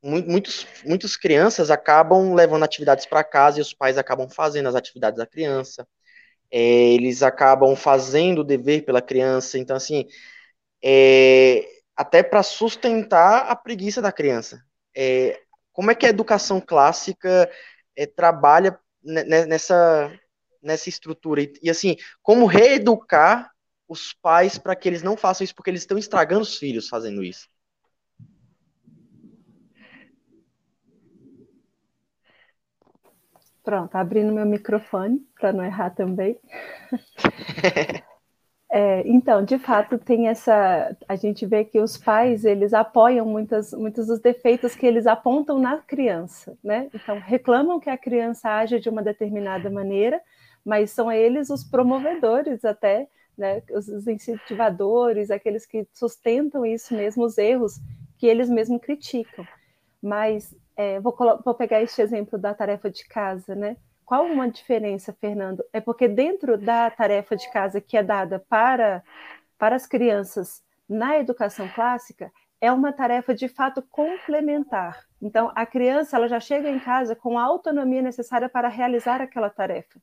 muitos, 0.02 0.66
muitas 0.84 1.16
crianças 1.16 1.70
acabam 1.70 2.34
levando 2.34 2.64
atividades 2.64 3.06
para 3.06 3.24
casa 3.24 3.58
e 3.58 3.62
os 3.62 3.74
pais 3.74 3.98
acabam 3.98 4.28
fazendo 4.28 4.68
as 4.68 4.74
atividades 4.74 5.18
da 5.18 5.26
criança 5.26 5.86
é, 6.52 6.60
eles 6.94 7.22
acabam 7.22 7.74
fazendo 7.74 8.40
o 8.40 8.44
dever 8.44 8.84
pela 8.84 9.00
criança, 9.00 9.58
então, 9.58 9.74
assim, 9.74 10.06
é, 10.84 11.66
até 11.96 12.22
para 12.22 12.42
sustentar 12.42 13.46
a 13.50 13.56
preguiça 13.56 14.02
da 14.02 14.12
criança. 14.12 14.62
É, 14.94 15.40
como 15.72 15.90
é 15.90 15.94
que 15.94 16.06
a 16.06 16.10
educação 16.10 16.60
clássica 16.60 17.50
é, 17.96 18.06
trabalha 18.06 18.78
nessa, 19.02 20.12
nessa 20.62 20.88
estrutura? 20.88 21.42
E, 21.42 21.52
e, 21.62 21.70
assim, 21.70 21.96
como 22.22 22.46
reeducar 22.46 23.50
os 23.88 24.12
pais 24.12 24.58
para 24.58 24.76
que 24.76 24.88
eles 24.88 25.02
não 25.02 25.16
façam 25.16 25.44
isso, 25.44 25.54
porque 25.54 25.70
eles 25.70 25.82
estão 25.82 25.98
estragando 25.98 26.42
os 26.42 26.56
filhos 26.56 26.88
fazendo 26.88 27.22
isso? 27.22 27.48
Pronto, 33.62 33.94
abrindo 33.94 34.32
meu 34.32 34.44
microfone 34.44 35.20
para 35.38 35.52
não 35.52 35.64
errar 35.64 35.90
também. 35.90 36.38
É, 38.74 39.06
então, 39.06 39.44
de 39.44 39.58
fato, 39.58 39.98
tem 39.98 40.28
essa. 40.28 40.96
A 41.06 41.14
gente 41.14 41.44
vê 41.44 41.62
que 41.62 41.78
os 41.78 41.98
pais 41.98 42.42
eles 42.42 42.72
apoiam 42.72 43.26
muitas, 43.26 43.70
muitos 43.74 44.06
dos 44.06 44.18
defeitos 44.18 44.74
que 44.74 44.86
eles 44.86 45.06
apontam 45.06 45.58
na 45.58 45.76
criança, 45.76 46.56
né? 46.64 46.88
Então, 46.94 47.18
reclamam 47.20 47.78
que 47.78 47.90
a 47.90 47.98
criança 47.98 48.48
age 48.48 48.80
de 48.80 48.88
uma 48.88 49.02
determinada 49.02 49.68
maneira, 49.68 50.18
mas 50.64 50.90
são 50.90 51.12
eles 51.12 51.50
os 51.50 51.62
promovedores 51.62 52.64
até, 52.64 53.08
né? 53.36 53.62
Os 53.72 54.06
incentivadores, 54.08 55.30
aqueles 55.30 55.66
que 55.66 55.86
sustentam 55.92 56.64
isso 56.64 56.94
mesmo, 56.94 57.24
os 57.24 57.36
erros 57.36 57.78
que 58.16 58.26
eles 58.26 58.48
mesmos 58.48 58.80
criticam. 58.80 59.46
Mas 60.02 60.56
é, 60.74 60.98
vou, 60.98 61.14
vou 61.44 61.54
pegar 61.54 61.82
este 61.82 62.00
exemplo 62.00 62.38
da 62.38 62.54
tarefa 62.54 62.90
de 62.90 63.04
casa, 63.06 63.54
né? 63.54 63.76
Qual 64.12 64.26
uma 64.26 64.46
diferença, 64.46 65.10
Fernando? 65.10 65.64
É 65.72 65.80
porque 65.80 66.06
dentro 66.06 66.58
da 66.58 66.90
tarefa 66.90 67.34
de 67.34 67.50
casa 67.50 67.80
que 67.80 67.96
é 67.96 68.02
dada 68.02 68.38
para, 68.46 69.02
para 69.56 69.74
as 69.74 69.86
crianças 69.86 70.62
na 70.86 71.16
educação 71.16 71.66
clássica, 71.74 72.30
é 72.60 72.70
uma 72.70 72.92
tarefa 72.92 73.34
de 73.34 73.48
fato 73.48 73.80
complementar. 73.80 75.06
Então, 75.18 75.50
a 75.54 75.64
criança 75.64 76.14
ela 76.14 76.28
já 76.28 76.38
chega 76.38 76.68
em 76.68 76.78
casa 76.78 77.16
com 77.16 77.38
a 77.38 77.42
autonomia 77.42 78.02
necessária 78.02 78.50
para 78.50 78.68
realizar 78.68 79.22
aquela 79.22 79.48
tarefa. 79.48 79.98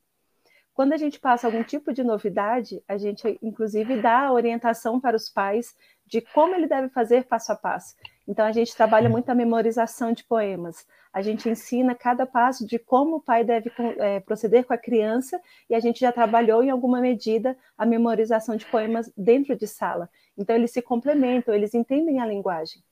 Quando 0.74 0.92
a 0.92 0.96
gente 0.96 1.20
passa 1.20 1.46
algum 1.46 1.62
tipo 1.62 1.92
de 1.92 2.02
novidade, 2.02 2.82
a 2.88 2.96
gente 2.96 3.38
inclusive 3.40 4.02
dá 4.02 4.32
orientação 4.32 4.98
para 4.98 5.16
os 5.16 5.28
pais 5.28 5.72
de 6.10 6.20
como 6.20 6.54
ele 6.54 6.66
deve 6.66 6.88
fazer 6.88 7.24
passo 7.24 7.52
a 7.52 7.56
passo. 7.56 7.94
Então, 8.26 8.44
a 8.44 8.52
gente 8.52 8.76
trabalha 8.76 9.08
muito 9.08 9.30
a 9.30 9.34
memorização 9.34 10.12
de 10.12 10.24
poemas. 10.24 10.84
A 11.12 11.22
gente 11.22 11.48
ensina 11.48 11.94
cada 11.94 12.26
passo 12.26 12.66
de 12.66 12.78
como 12.78 13.16
o 13.16 13.20
pai 13.20 13.44
deve 13.44 13.72
é, 13.98 14.20
proceder 14.20 14.64
com 14.64 14.74
a 14.74 14.78
criança, 14.78 15.40
e 15.68 15.74
a 15.74 15.80
gente 15.80 16.00
já 16.00 16.12
trabalhou, 16.12 16.62
em 16.62 16.70
alguma 16.70 17.00
medida, 17.00 17.56
a 17.78 17.86
memorização 17.86 18.56
de 18.56 18.66
poemas 18.66 19.10
dentro 19.16 19.56
de 19.56 19.66
sala. 19.66 20.10
Então, 20.36 20.54
eles 20.56 20.72
se 20.72 20.82
complementam, 20.82 21.54
eles 21.54 21.74
entendem 21.74 22.20
a 22.20 22.26
linguagem. 22.26 22.82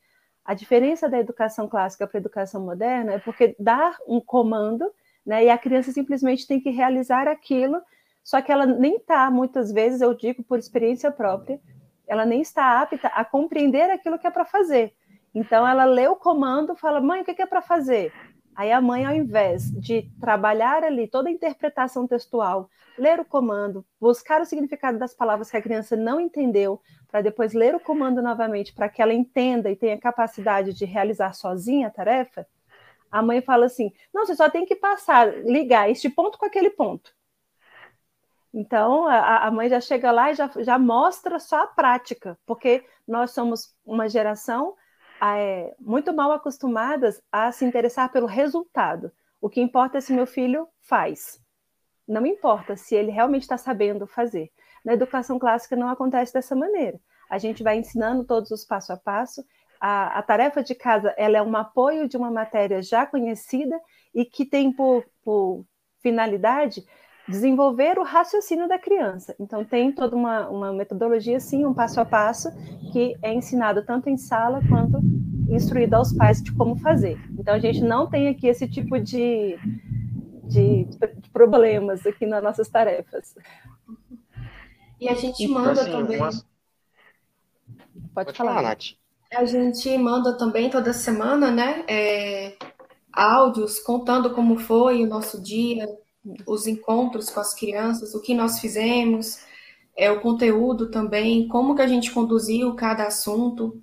A 0.45 0.55
diferença 0.55 1.09
da 1.09 1.19
educação 1.19 1.69
clássica 1.69 2.07
para 2.07 2.19
a 2.19 2.21
educação 2.21 2.65
moderna 2.65 3.15
é 3.15 3.19
porque 3.19 3.55
dá 3.59 3.97
um 4.07 4.21
comando, 4.21 4.91
né, 5.27 5.45
e 5.45 5.51
a 5.51 5.59
criança 5.59 5.93
simplesmente 5.93 6.47
tem 6.47 6.61
que 6.61 6.71
realizar 6.71 7.29
aquilo, 7.29 7.83
só 8.25 8.41
que 8.41 8.53
ela 8.53 8.65
nem 8.65 8.97
está, 8.97 9.31
muitas 9.31 9.73
vezes, 9.73 10.01
eu 10.01 10.15
digo 10.15 10.43
por 10.43 10.59
experiência 10.59 11.11
própria, 11.11 11.61
ela 12.09 12.25
nem 12.25 12.41
está 12.41 12.81
apta 12.81 13.09
a 13.09 13.25
compreender 13.25 13.91
aquilo 13.91 14.19
que 14.19 14.27
é 14.27 14.31
para 14.31 14.45
fazer. 14.45 14.95
Então 15.35 15.67
ela 15.67 15.85
lê 15.85 16.09
o 16.09 16.17
comando, 16.17 16.75
fala: 16.75 17.01
"Mãe, 17.01 17.21
o 17.21 17.25
que 17.25 17.43
é 17.43 17.47
para 17.47 17.63
fazer?" 17.63 18.13
Aí 18.57 18.73
a 18.73 18.81
mãe, 18.81 19.05
ao 19.05 19.15
invés 19.15 19.71
de 19.71 20.11
trabalhar 20.21 20.83
ali 20.83 21.07
toda 21.07 21.29
a 21.29 21.33
interpretação 21.33 22.09
textual, 22.09 22.69
ler 22.99 23.21
o 23.21 23.25
comando, 23.25 23.87
buscar 24.01 24.41
o 24.41 24.45
significado 24.45 24.99
das 24.99 25.15
palavras 25.15 25.49
que 25.49 25.57
a 25.57 25.63
criança 25.63 25.95
não 25.95 26.21
entendeu, 26.21 26.81
para 27.07 27.21
depois 27.21 27.53
ler 27.53 27.75
o 27.77 27.81
comando 27.81 28.21
novamente, 28.21 28.75
para 28.75 28.89
que 28.89 29.01
ela 29.01 29.15
entenda 29.15 29.71
e 29.71 29.77
tenha 29.77 29.97
capacidade 29.97 30.75
de 30.75 30.85
realizar 30.85 31.35
sozinha 31.35 31.87
a 31.87 31.91
tarefa, 31.91 32.47
a 33.11 33.23
mãe 33.23 33.41
fala 33.41 33.67
assim: 33.67 33.93
não, 34.13 34.27
você 34.27 34.35
só 34.35 34.51
tem 34.51 34.67
que 34.67 34.77
passar, 34.77 35.33
ligar 35.45 35.91
este 35.91 36.09
ponto 36.09 36.39
com 36.39 36.47
aquele 36.47 36.71
ponto. 36.71 37.15
Então, 38.53 39.07
a, 39.07 39.47
a 39.47 39.51
mãe 39.51 39.69
já 39.69 39.81
chega 39.81 40.11
lá 40.11 40.31
e 40.31 40.35
já, 40.35 40.51
já 40.59 40.79
mostra 40.79 41.39
só 41.39 41.63
a 41.63 41.67
prática, 41.67 42.39
porque 42.47 42.85
nós 43.07 43.33
somos 43.33 43.75
uma 43.85 44.09
geração 44.09 44.75
é, 45.21 45.75
muito 45.79 46.13
mal 46.15 46.33
acostumadas 46.33 47.21
a 47.31 47.53
se 47.53 47.65
interessar 47.65 48.11
pelo 48.11 48.27
resultado. 48.27 49.13
O 49.41 49.49
que 49.49 49.61
importa 49.61 49.99
é 49.99 50.01
se 50.01 50.13
meu 50.13 50.27
filho 50.27 50.69
faz. 50.81 51.41
Não 52.07 52.25
importa 52.25 52.77
se 52.77 52.95
ele 52.95 53.11
realmente 53.11 53.43
está 53.43 53.59
sabendo 53.59 54.07
fazer. 54.07 54.51
Na 54.85 54.95
educação 54.95 55.39
clássica 55.39 55.77
não 55.77 55.89
acontece 55.89 56.33
dessa 56.33 56.57
maneira. 56.57 56.99
A 57.29 57.37
gente 57.37 57.63
vai 57.63 57.77
ensinando 57.77 58.25
todos 58.25 58.51
os 58.51 58.65
passo 58.65 58.93
a 58.93 58.97
passo. 58.97 59.45
A, 59.81 60.19
a 60.19 60.23
tarefa 60.23 60.63
de 60.63 60.75
casa 60.75 61.15
ela 61.17 61.37
é 61.37 61.43
um 61.43 61.55
apoio 61.57 62.09
de 62.09 62.17
uma 62.17 62.31
matéria 62.31 62.81
já 62.83 63.05
conhecida 63.05 63.79
e 64.15 64.25
que 64.25 64.45
tem 64.45 64.73
por, 64.73 65.05
por 65.23 65.65
finalidade 66.01 66.85
desenvolver 67.29 67.99
o 67.99 68.03
raciocínio 68.03 68.67
da 68.67 68.79
criança. 68.79 69.35
Então, 69.39 69.65
tem 69.65 69.93
toda 69.93 70.17
uma, 70.17 70.49
uma 70.49 70.73
metodologia, 70.73 71.39
sim, 71.39 71.67
um 71.67 71.75
passo 71.75 72.01
a 72.01 72.05
passo, 72.05 72.49
que 72.93 73.17
é 73.23 73.33
ensinado 73.33 73.85
tanto 73.85 74.09
em 74.09 74.17
sala 74.17 74.61
quanto 74.69 74.99
instruído 75.49 75.95
aos 75.95 76.13
pais 76.13 76.43
de 76.43 76.53
como 76.53 76.77
fazer. 76.77 77.19
Então, 77.39 77.55
a 77.55 77.59
gente 77.59 77.83
não 77.83 78.09
tem 78.09 78.29
aqui 78.29 78.47
esse 78.47 78.69
tipo 78.69 78.99
de, 78.99 79.59
de, 80.45 80.85
de 80.85 81.31
problemas 81.31 82.07
aqui 82.07 82.27
nas 82.27 82.43
nossas 82.43 82.69
tarefas. 82.69 83.35
E 85.01 85.09
a 85.09 85.15
gente 85.15 85.45
então, 85.45 85.63
manda 85.63 85.81
assim, 85.83 85.91
também. 85.91 86.19
Pode, 86.19 86.45
Pode 88.15 88.33
falar, 88.33 88.55
falar, 88.55 88.69
Nath. 88.71 88.97
A 89.33 89.45
gente 89.45 89.97
manda 89.99 90.37
também 90.37 90.71
toda 90.71 90.93
semana, 90.93 91.51
né? 91.51 91.85
É, 91.87 92.57
áudios 93.13 93.79
contando 93.79 94.31
como 94.35 94.59
foi 94.59 95.05
o 95.05 95.07
nosso 95.07 95.41
dia, 95.43 95.87
os 96.47 96.67
encontros 96.67 97.31
com 97.31 97.41
as 97.41 97.55
crianças, 97.55 98.15
o 98.15 98.21
que 98.21 98.35
nós 98.35 98.59
fizemos, 98.59 99.39
é 99.97 100.11
o 100.11 100.21
conteúdo 100.21 100.91
também, 100.91 101.49
como 101.49 101.75
que 101.75 101.83
a 101.83 101.87
gente 101.87 102.11
conduziu 102.11 102.75
cada 102.75 103.07
assunto, 103.07 103.83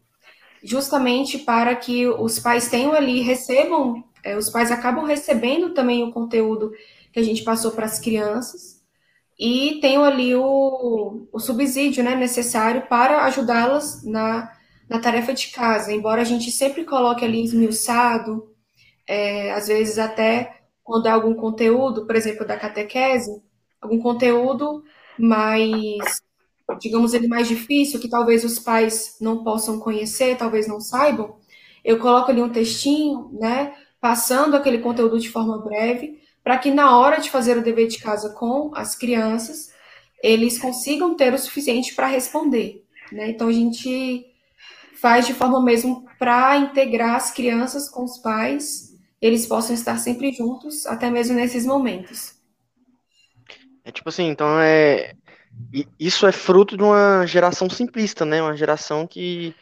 justamente 0.64 1.40
para 1.40 1.76
que 1.76 2.08
os 2.08 2.40
pais 2.40 2.70
tenham 2.70 2.94
ali, 2.94 3.22
recebam, 3.22 4.04
é, 4.24 4.38
os 4.38 4.50
pais 4.50 4.72
acabam 4.72 5.06
recebendo 5.06 5.74
também 5.74 6.04
o 6.04 6.12
conteúdo 6.12 6.72
que 7.12 7.20
a 7.20 7.24
gente 7.24 7.44
passou 7.44 7.72
para 7.72 7.86
as 7.86 8.00
crianças 8.00 8.82
e 9.38 9.80
tenham 9.82 10.04
ali 10.04 10.34
o, 10.36 11.28
o 11.32 11.40
subsídio 11.40 12.04
né, 12.04 12.16
necessário 12.16 12.88
para 12.88 13.26
ajudá-las 13.26 14.04
na, 14.04 14.52
na 14.90 15.00
tarefa 15.00 15.34
de 15.34 15.48
casa, 15.48 15.92
embora 15.92 16.22
a 16.22 16.26
gente 16.26 16.50
sempre 16.52 16.86
coloque 16.86 17.26
ali 17.26 17.44
esmiuçado, 17.44 18.50
é, 19.06 19.52
às 19.52 19.68
vezes 19.68 20.00
até 20.00 20.62
quando 20.86 21.08
há 21.08 21.14
algum 21.14 21.34
conteúdo, 21.34 22.06
por 22.06 22.16
exemplo, 22.16 22.46
da 22.46 22.56
catequese, 22.56 23.42
algum 23.82 24.00
conteúdo 24.00 24.84
mais, 25.18 26.22
digamos 26.80 27.14
ele 27.14 27.28
mais 27.28 27.48
difícil, 27.48 28.00
que 28.00 28.08
talvez 28.08 28.46
os 28.46 28.60
pais 28.60 29.18
não 29.20 29.44
possam 29.44 29.80
conhecer, 29.80 30.38
talvez 30.38 30.68
não 30.68 30.80
saibam, 30.80 31.38
eu 31.84 31.98
coloco 32.00 32.30
ali 32.32 32.42
um 32.42 32.52
textinho, 32.52 33.32
né, 33.34 33.74
passando 34.00 34.56
aquele 34.56 34.78
conteúdo 34.78 35.20
de 35.20 35.30
forma 35.30 35.58
breve, 35.58 36.20
para 36.44 36.60
que 36.60 36.70
na 36.70 36.96
hora 36.96 37.20
de 37.20 37.32
fazer 37.32 37.58
o 37.58 37.64
dever 37.64 37.88
de 37.88 37.98
casa 37.98 38.30
com 38.30 38.72
as 38.76 38.96
crianças, 38.96 39.74
eles 40.22 40.60
consigam 40.60 41.16
ter 41.16 41.34
o 41.34 41.38
suficiente 41.40 41.96
para 41.96 42.08
responder, 42.08 42.86
né? 43.12 43.30
Então 43.32 43.48
a 43.48 43.52
gente 43.52 44.26
faz 45.02 45.26
de 45.26 45.34
forma 45.34 45.62
mesmo 45.62 46.06
para 46.20 46.56
integrar 46.58 47.16
as 47.16 47.32
crianças 47.32 47.90
com 47.90 48.04
os 48.04 48.20
pais 48.20 48.85
eles 49.26 49.48
possam 49.48 49.74
estar 49.74 49.98
sempre 49.98 50.32
juntos, 50.32 50.86
até 50.86 51.10
mesmo 51.10 51.36
nesses 51.36 51.66
momentos. 51.66 52.36
É 53.84 53.92
tipo 53.92 54.10
assim, 54.10 54.26
então 54.26 54.60
é. 54.60 55.14
Isso 56.00 56.28
é 56.28 56.32
fruto 56.32 56.76
de 56.76 56.84
uma 56.84 57.26
geração 57.26 57.70
simplista, 57.70 58.26
né? 58.26 58.42
Uma 58.42 58.58
geração 58.58 59.08
que 59.08 59.56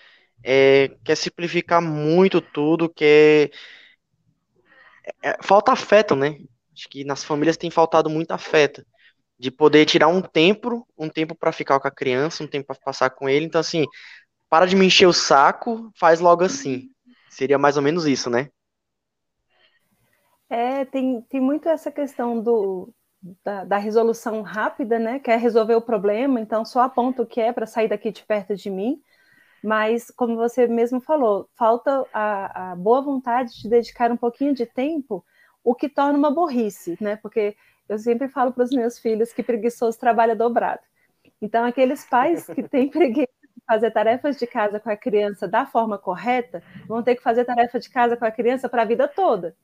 é, 0.43 0.89
quer 1.04 1.15
simplificar 1.15 1.82
muito 1.82 2.41
tudo, 2.41 2.89
quer. 2.89 3.52
É, 5.21 5.38
falta 5.41 5.71
afeto, 5.71 6.15
né? 6.15 6.38
Acho 6.73 6.89
que 6.89 7.04
nas 7.06 7.23
famílias 7.23 7.58
tem 7.58 7.69
faltado 7.69 8.10
muito 8.10 8.32
afeto. 8.32 8.86
De 9.38 9.52
poder 9.52 9.86
tirar 9.86 10.08
um 10.08 10.21
tempo, 10.21 10.88
um 10.97 11.10
tempo 11.10 11.36
para 11.36 11.52
ficar 11.52 11.80
com 11.80 11.88
a 11.88 11.91
criança, 11.91 12.43
um 12.43 12.47
tempo 12.47 12.67
para 12.67 12.76
passar 12.84 13.10
com 13.12 13.30
ele. 13.30 13.45
Então, 13.45 13.62
assim, 13.62 13.86
para 14.49 14.65
de 14.65 14.76
me 14.76 14.86
encher 14.88 15.08
o 15.08 15.13
saco, 15.13 15.91
faz 15.95 16.19
logo 16.19 16.43
assim. 16.43 16.89
Seria 17.30 17.58
mais 17.58 17.78
ou 17.78 17.84
menos 17.84 18.06
isso, 18.06 18.30
né? 18.30 18.49
É, 20.54 20.86
tem, 20.86 21.20
tem 21.24 21.42
muito 21.42 21.68
essa 21.68 21.92
questão 21.92 22.39
do, 22.39 22.94
da, 23.44 23.63
da, 23.63 23.78
resolução 23.78 24.44
rápida, 24.44 25.00
né? 25.00 25.18
Quer 25.18 25.39
resolver 25.39 25.74
o 25.74 25.82
problema, 25.82 26.39
então 26.39 26.63
só 26.63 26.82
aponta 26.82 27.24
o 27.24 27.26
que 27.26 27.42
é 27.42 27.52
para 27.52 27.66
sair 27.66 27.88
daqui 27.88 28.12
de 28.12 28.24
perto 28.24 28.56
de 28.56 28.70
mim. 28.70 29.02
Mas, 29.63 30.12
como 30.12 30.36
você 30.36 30.68
mesmo 30.68 31.02
falou, 31.02 31.50
falta 31.58 32.06
a, 32.13 32.74
a 32.74 32.76
boa 32.76 33.02
vontade 33.02 33.60
de 33.63 33.68
dedicar 33.68 34.12
um 34.12 34.18
pouquinho 34.18 34.54
de 34.54 34.68
tempo, 34.68 35.26
o 35.63 35.74
que 35.74 35.89
torna 35.89 36.20
uma 36.20 36.30
burrice, 36.30 37.00
né? 37.02 37.16
Porque 37.16 37.56
eu 37.89 37.98
sempre 37.98 38.28
falo 38.28 38.54
para 38.54 38.63
os 38.63 38.70
meus 38.70 39.00
filhos 39.00 39.34
que 39.34 39.42
preguiçoso 39.42 40.00
trabalha 40.00 40.36
dobrado. 40.36 40.82
Então, 41.42 41.66
aqueles 41.66 42.06
pais 42.06 42.46
que 42.46 42.62
têm 42.62 42.89
preguiça 42.92 43.34
de 43.58 43.63
fazer 43.66 43.89
tarefas 43.89 44.38
de 44.38 44.46
casa 44.46 44.80
com 44.80 44.92
a 44.92 44.98
criança 44.98 45.48
da 45.48 45.66
forma 45.66 45.98
correta, 45.98 46.62
vão 46.88 47.02
ter 47.02 47.16
que 47.16 47.24
fazer 47.24 47.44
tarefa 47.44 47.80
de 47.80 47.89
casa 47.89 48.16
com 48.16 48.26
a 48.26 48.32
criança 48.32 48.70
para 48.70 48.84
a 48.84 48.86
vida 48.86 49.08
toda. 49.08 49.56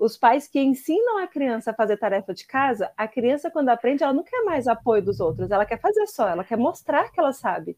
Os 0.00 0.16
pais 0.16 0.48
que 0.48 0.58
ensinam 0.58 1.18
a 1.18 1.26
criança 1.26 1.70
a 1.72 1.74
fazer 1.74 1.98
tarefa 1.98 2.32
de 2.32 2.46
casa, 2.46 2.90
a 2.96 3.06
criança, 3.06 3.50
quando 3.50 3.68
aprende, 3.68 4.02
ela 4.02 4.14
não 4.14 4.24
quer 4.24 4.42
mais 4.44 4.66
apoio 4.66 5.02
dos 5.02 5.20
outros, 5.20 5.50
ela 5.50 5.66
quer 5.66 5.78
fazer 5.78 6.06
só, 6.06 6.26
ela 6.26 6.42
quer 6.42 6.56
mostrar 6.56 7.12
que 7.12 7.20
ela 7.20 7.34
sabe. 7.34 7.76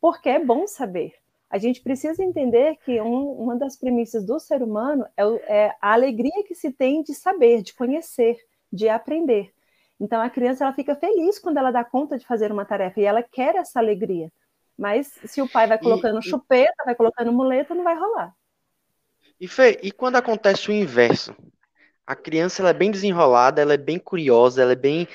Porque 0.00 0.28
é 0.28 0.38
bom 0.38 0.68
saber. 0.68 1.14
A 1.50 1.58
gente 1.58 1.82
precisa 1.82 2.22
entender 2.22 2.76
que 2.84 3.00
um, 3.00 3.32
uma 3.32 3.56
das 3.56 3.76
premissas 3.76 4.24
do 4.24 4.38
ser 4.38 4.62
humano 4.62 5.04
é, 5.16 5.24
é 5.64 5.76
a 5.82 5.92
alegria 5.92 6.44
que 6.46 6.54
se 6.54 6.70
tem 6.70 7.02
de 7.02 7.12
saber, 7.14 7.62
de 7.62 7.74
conhecer, 7.74 8.38
de 8.72 8.88
aprender. 8.88 9.52
Então 9.98 10.22
a 10.22 10.30
criança 10.30 10.62
ela 10.62 10.72
fica 10.72 10.94
feliz 10.94 11.36
quando 11.40 11.56
ela 11.56 11.72
dá 11.72 11.82
conta 11.82 12.16
de 12.16 12.24
fazer 12.24 12.52
uma 12.52 12.64
tarefa 12.64 13.00
e 13.00 13.04
ela 13.04 13.24
quer 13.24 13.56
essa 13.56 13.80
alegria. 13.80 14.30
Mas 14.78 15.18
se 15.24 15.42
o 15.42 15.48
pai 15.48 15.66
vai 15.66 15.78
colocando 15.78 16.20
e, 16.20 16.22
chupeta, 16.22 16.84
vai 16.84 16.94
colocando 16.94 17.32
muleta, 17.32 17.74
não 17.74 17.82
vai 17.82 17.98
rolar. 17.98 18.32
E 19.40 19.48
Fê, 19.48 19.80
e 19.82 19.90
quando 19.90 20.14
acontece 20.14 20.70
o 20.70 20.72
inverso? 20.72 21.34
A 22.06 22.14
criança 22.14 22.62
ela 22.62 22.70
é 22.70 22.74
bem 22.74 22.90
desenrolada, 22.90 23.60
ela 23.60 23.74
é 23.74 23.78
bem 23.78 23.98
curiosa, 23.98 24.62
ela 24.62 24.72
é 24.72 24.76
bem. 24.76 25.08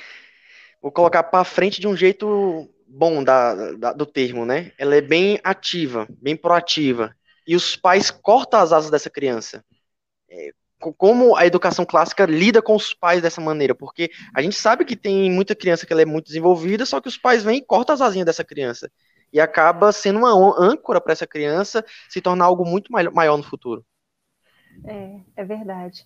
Vou 0.82 0.92
colocar 0.92 1.24
para 1.24 1.44
frente 1.44 1.80
de 1.80 1.88
um 1.88 1.96
jeito 1.96 2.70
bom 2.88 3.24
da, 3.24 3.72
da, 3.74 3.94
do 3.94 4.06
termo, 4.06 4.46
né? 4.46 4.72
Ela 4.78 4.96
é 4.96 5.02
bem 5.02 5.40
ativa, 5.44 6.08
bem 6.22 6.36
proativa. 6.36 7.16
E 7.48 7.56
os 7.56 7.76
pais 7.76 8.12
cortam 8.12 8.60
as 8.60 8.74
asas 8.74 8.92
dessa 8.92 9.10
criança. 9.10 9.64
É, 10.30 10.52
como 10.98 11.36
a 11.36 11.46
educação 11.46 11.86
clássica 11.86 12.26
lida 12.26 12.62
com 12.62 12.76
os 12.76 12.94
pais 12.94 13.22
dessa 13.22 13.40
maneira? 13.40 13.76
Porque 13.76 14.10
a 14.34 14.42
gente 14.42 14.56
sabe 14.56 14.84
que 14.84 14.96
tem 14.96 15.32
muita 15.32 15.56
criança 15.56 15.86
que 15.86 15.94
ela 15.94 16.02
é 16.02 16.06
muito 16.06 16.26
desenvolvida, 16.26 16.86
só 16.86 17.00
que 17.00 17.08
os 17.08 17.18
pais 17.18 17.44
vêm 17.44 17.60
e 17.60 17.66
cortam 17.66 17.94
as 17.94 18.02
asinhas 18.02 18.26
dessa 18.26 18.44
criança. 18.44 18.92
E 19.32 19.40
acaba 19.40 19.92
sendo 19.92 20.20
uma 20.20 20.34
âncora 20.60 21.00
para 21.00 21.14
essa 21.14 21.28
criança 21.28 21.86
se 22.10 22.20
tornar 22.20 22.46
algo 22.46 22.66
muito 22.66 22.92
maior 22.92 23.38
no 23.38 23.44
futuro. 23.44 23.86
É, 24.86 25.20
é 25.38 25.46
verdade. 25.46 26.06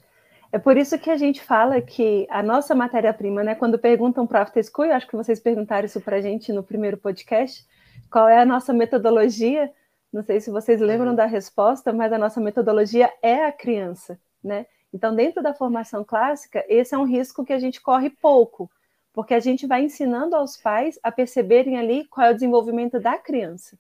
É 0.55 0.57
por 0.57 0.77
isso 0.77 0.97
que 0.97 1.09
a 1.09 1.17
gente 1.17 1.43
fala 1.43 1.81
que 1.81 2.25
a 2.29 2.41
nossa 2.41 2.73
matéria-prima, 2.73 3.43
né? 3.43 3.55
Quando 3.55 3.77
perguntam 3.77 4.25
para 4.25 4.39
o 4.39 4.41
After 4.43 4.63
School, 4.63 4.85
eu 4.85 4.93
acho 4.93 5.05
que 5.05 5.17
vocês 5.17 5.37
perguntaram 5.37 5.85
isso 5.85 5.99
para 5.99 6.15
a 6.15 6.21
gente 6.21 6.53
no 6.53 6.63
primeiro 6.63 6.95
podcast, 6.95 7.67
qual 8.09 8.29
é 8.29 8.39
a 8.39 8.45
nossa 8.45 8.71
metodologia? 8.71 9.69
Não 10.13 10.23
sei 10.23 10.39
se 10.39 10.49
vocês 10.49 10.79
lembram 10.79 11.09
uhum. 11.09 11.15
da 11.17 11.25
resposta, 11.25 11.91
mas 11.91 12.13
a 12.13 12.17
nossa 12.17 12.39
metodologia 12.39 13.11
é 13.21 13.43
a 13.43 13.51
criança, 13.51 14.17
né? 14.41 14.65
Então, 14.93 15.13
dentro 15.13 15.43
da 15.43 15.53
formação 15.53 16.05
clássica, 16.05 16.63
esse 16.69 16.95
é 16.95 16.97
um 16.97 17.03
risco 17.03 17.43
que 17.43 17.51
a 17.51 17.59
gente 17.59 17.81
corre 17.81 18.09
pouco, 18.09 18.71
porque 19.11 19.33
a 19.33 19.41
gente 19.41 19.67
vai 19.67 19.83
ensinando 19.83 20.37
aos 20.37 20.55
pais 20.55 20.97
a 21.03 21.11
perceberem 21.11 21.77
ali 21.77 22.05
qual 22.05 22.27
é 22.27 22.31
o 22.31 22.33
desenvolvimento 22.33 22.97
da 22.97 23.17
criança. 23.17 23.77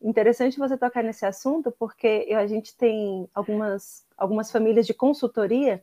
Interessante 0.00 0.56
você 0.56 0.76
tocar 0.76 1.02
nesse 1.02 1.26
assunto, 1.26 1.72
porque 1.76 2.28
a 2.30 2.46
gente 2.46 2.76
tem 2.76 3.28
algumas, 3.34 4.05
algumas 4.16 4.50
famílias 4.50 4.86
de 4.86 4.94
consultoria 4.94 5.82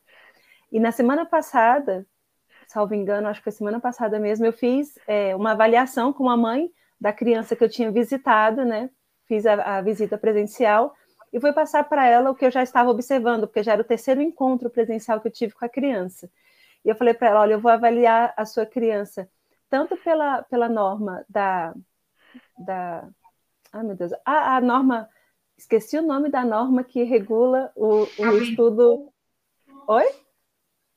e 0.72 0.80
na 0.80 0.92
semana 0.92 1.24
passada, 1.24 2.04
salvo 2.68 2.96
engano, 2.96 3.28
acho 3.28 3.44
que 3.44 3.50
a 3.50 3.52
semana 3.52 3.80
passada 3.80 4.20
mesmo, 4.20 4.46
eu 4.46 4.52
fiz 4.52 4.98
é, 5.06 5.36
uma 5.36 5.52
avaliação 5.52 6.12
com 6.12 6.28
a 6.28 6.36
mãe 6.36 6.72
da 7.00 7.14
criança 7.14 7.56
que 7.56 7.64
eu 7.64 7.70
tinha 7.70 7.92
visitado, 7.92 8.66
né? 8.66 8.90
Fiz 9.28 9.46
a, 9.46 9.78
a 9.78 9.82
visita 9.82 10.18
presencial 10.18 10.96
e 11.32 11.40
fui 11.40 11.54
passar 11.54 11.84
para 11.84 12.08
ela 12.08 12.32
o 12.32 12.36
que 12.36 12.44
eu 12.44 12.52
já 12.52 12.64
estava 12.64 12.90
observando, 12.90 13.48
porque 13.48 13.62
já 13.62 13.74
era 13.74 13.82
o 13.82 13.86
terceiro 13.86 14.20
encontro 14.20 14.70
presencial 14.70 15.22
que 15.22 15.28
eu 15.28 15.32
tive 15.32 15.54
com 15.54 15.64
a 15.64 15.70
criança. 15.70 16.28
E 16.84 16.90
eu 16.90 16.96
falei 16.96 17.14
para 17.14 17.30
ela: 17.30 17.42
olha, 17.42 17.54
eu 17.54 17.60
vou 17.60 17.72
avaliar 17.72 18.34
a 18.36 18.44
sua 18.44 18.66
criança 18.66 19.30
tanto 19.70 19.96
pela, 19.98 20.44
pela 20.44 20.68
norma 20.68 21.24
da. 21.30 21.74
da 22.58 23.08
ai, 23.72 23.84
meu 23.84 23.96
Deus, 23.96 24.12
a, 24.26 24.58
a 24.58 24.62
norma. 24.62 25.08
Esqueci 25.64 25.98
o 25.98 26.02
nome 26.02 26.30
da 26.30 26.44
norma 26.44 26.84
que 26.84 27.04
regula 27.04 27.72
o, 27.74 28.06
o 28.20 28.38
estudo. 28.38 29.10
Oi? 29.88 30.04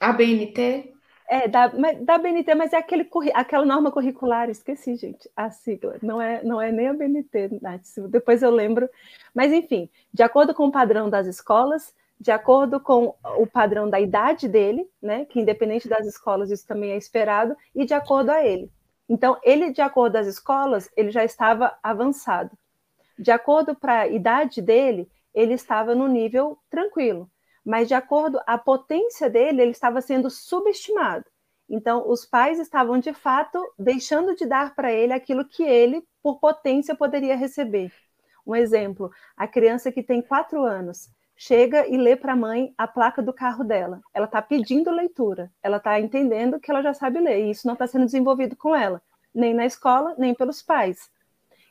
A 0.00 0.12
BNT? 0.12 0.92
É, 1.28 1.46
da, 1.46 1.68
da 1.68 2.18
BNT, 2.18 2.52
mas 2.56 2.72
é 2.72 2.76
aquele, 2.76 3.08
aquela 3.32 3.64
norma 3.64 3.92
curricular, 3.92 4.50
esqueci, 4.50 4.96
gente, 4.96 5.30
a 5.36 5.50
sigla. 5.50 5.98
Não 6.02 6.20
é, 6.20 6.42
não 6.42 6.60
é 6.60 6.72
nem 6.72 6.88
a 6.88 6.92
BNT, 6.92 7.60
Nath, 7.62 7.84
depois 8.08 8.42
eu 8.42 8.50
lembro. 8.50 8.90
Mas, 9.32 9.52
enfim, 9.52 9.88
de 10.12 10.24
acordo 10.24 10.52
com 10.52 10.66
o 10.66 10.72
padrão 10.72 11.08
das 11.08 11.28
escolas, 11.28 11.94
de 12.18 12.32
acordo 12.32 12.80
com 12.80 13.14
o 13.38 13.46
padrão 13.46 13.88
da 13.88 14.00
idade 14.00 14.48
dele, 14.48 14.90
né, 15.00 15.26
que 15.26 15.38
independente 15.38 15.88
das 15.88 16.04
escolas 16.06 16.50
isso 16.50 16.66
também 16.66 16.90
é 16.90 16.96
esperado, 16.96 17.56
e 17.72 17.84
de 17.84 17.94
acordo 17.94 18.30
a 18.30 18.44
ele. 18.44 18.68
Então, 19.08 19.38
ele, 19.44 19.70
de 19.70 19.80
acordo 19.80 20.16
às 20.16 20.26
escolas, 20.26 20.90
ele 20.96 21.12
já 21.12 21.24
estava 21.24 21.78
avançado. 21.84 22.50
De 23.18 23.30
acordo 23.30 23.74
para 23.74 24.00
a 24.00 24.08
idade 24.08 24.60
dele, 24.62 25.08
ele 25.34 25.54
estava 25.54 25.94
no 25.94 26.08
nível 26.08 26.58
tranquilo. 26.70 27.30
mas 27.64 27.88
de 27.88 27.94
acordo 27.94 28.40
a 28.46 28.56
potência 28.56 29.28
dele, 29.28 29.60
ele 29.60 29.72
estava 29.72 30.00
sendo 30.00 30.30
subestimado. 30.30 31.24
Então, 31.68 32.08
os 32.08 32.24
pais 32.24 32.60
estavam 32.60 32.96
de 32.98 33.12
fato 33.12 33.60
deixando 33.76 34.36
de 34.36 34.46
dar 34.46 34.74
para 34.76 34.92
ele 34.92 35.12
aquilo 35.12 35.44
que 35.44 35.64
ele, 35.64 36.06
por 36.22 36.38
potência, 36.38 36.94
poderia 36.94 37.34
receber. 37.36 37.92
Um 38.46 38.54
exemplo: 38.54 39.10
a 39.36 39.48
criança 39.48 39.90
que 39.90 40.02
tem 40.02 40.22
quatro 40.22 40.64
anos 40.64 41.08
chega 41.36 41.86
e 41.88 41.96
lê 41.96 42.14
para 42.14 42.34
a 42.34 42.36
mãe 42.36 42.72
a 42.78 42.86
placa 42.86 43.20
do 43.20 43.32
carro 43.32 43.64
dela. 43.64 44.00
Ela 44.14 44.26
está 44.26 44.40
pedindo 44.40 44.90
leitura, 44.92 45.50
ela 45.62 45.78
está 45.78 45.98
entendendo 46.00 46.60
que 46.60 46.70
ela 46.70 46.82
já 46.82 46.94
sabe 46.94 47.18
ler, 47.18 47.44
e 47.46 47.50
isso 47.50 47.66
não 47.66 47.74
está 47.74 47.86
sendo 47.88 48.04
desenvolvido 48.06 48.54
com 48.56 48.74
ela, 48.74 49.02
nem 49.34 49.52
na 49.52 49.66
escola, 49.66 50.14
nem 50.16 50.32
pelos 50.34 50.62
pais. 50.62 51.10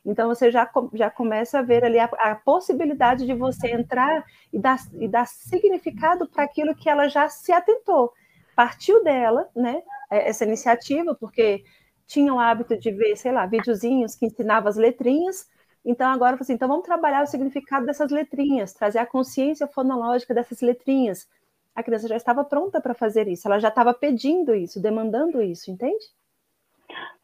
Então 0.06 0.28
você 0.28 0.52
já, 0.52 0.70
já 0.94 1.10
começa 1.10 1.60
a 1.60 1.62
ver 1.64 1.84
ali 1.84 1.98
a, 1.98 2.06
a 2.06 2.36
possibilidade 2.36 3.26
de 3.26 3.34
você 3.34 3.72
entrar 3.72 4.24
e 4.54 4.60
dar, 4.60 4.78
e 4.94 5.08
dar 5.08 5.26
significado 5.26 6.28
para 6.28 6.44
aquilo 6.44 6.76
que 6.76 6.90
ela 6.90 7.08
já 7.08 7.28
se 7.28 7.52
atentou. 7.52 8.14
Partiu 8.56 9.04
dela, 9.04 9.50
né? 9.56 9.82
É, 10.10 10.30
essa 10.30 10.46
iniciativa, 10.46 11.16
porque 11.16 11.64
tinha 12.06 12.32
o 12.32 12.40
hábito 12.40 12.78
de 12.78 12.92
ver, 12.92 13.16
sei 13.16 13.32
lá, 13.32 13.48
videozinhos 13.48 14.16
que 14.16 14.28
ensinavam 14.28 14.70
as 14.70 14.78
letrinhas. 14.78 15.50
Então 15.84 16.12
agora 16.12 16.38
assim, 16.40 16.54
então 16.54 16.68
vamos 16.68 16.86
trabalhar 16.86 17.24
o 17.24 17.28
significado 17.28 17.86
dessas 17.86 18.12
letrinhas, 18.12 18.74
trazer 18.74 19.00
a 19.00 19.06
consciência 19.06 19.68
fonológica 19.68 20.34
dessas 20.34 20.62
letrinhas. 20.62 21.28
A 21.76 21.84
criança 21.84 22.08
já 22.08 22.16
estava 22.16 22.44
pronta 22.44 22.80
para 22.80 22.94
fazer 22.94 23.28
isso, 23.28 23.48
ela 23.48 23.60
já 23.60 23.68
estava 23.68 23.94
pedindo 23.94 24.56
isso, 24.56 24.80
demandando 24.80 25.42
isso, 25.42 25.70
entende? 25.70 26.06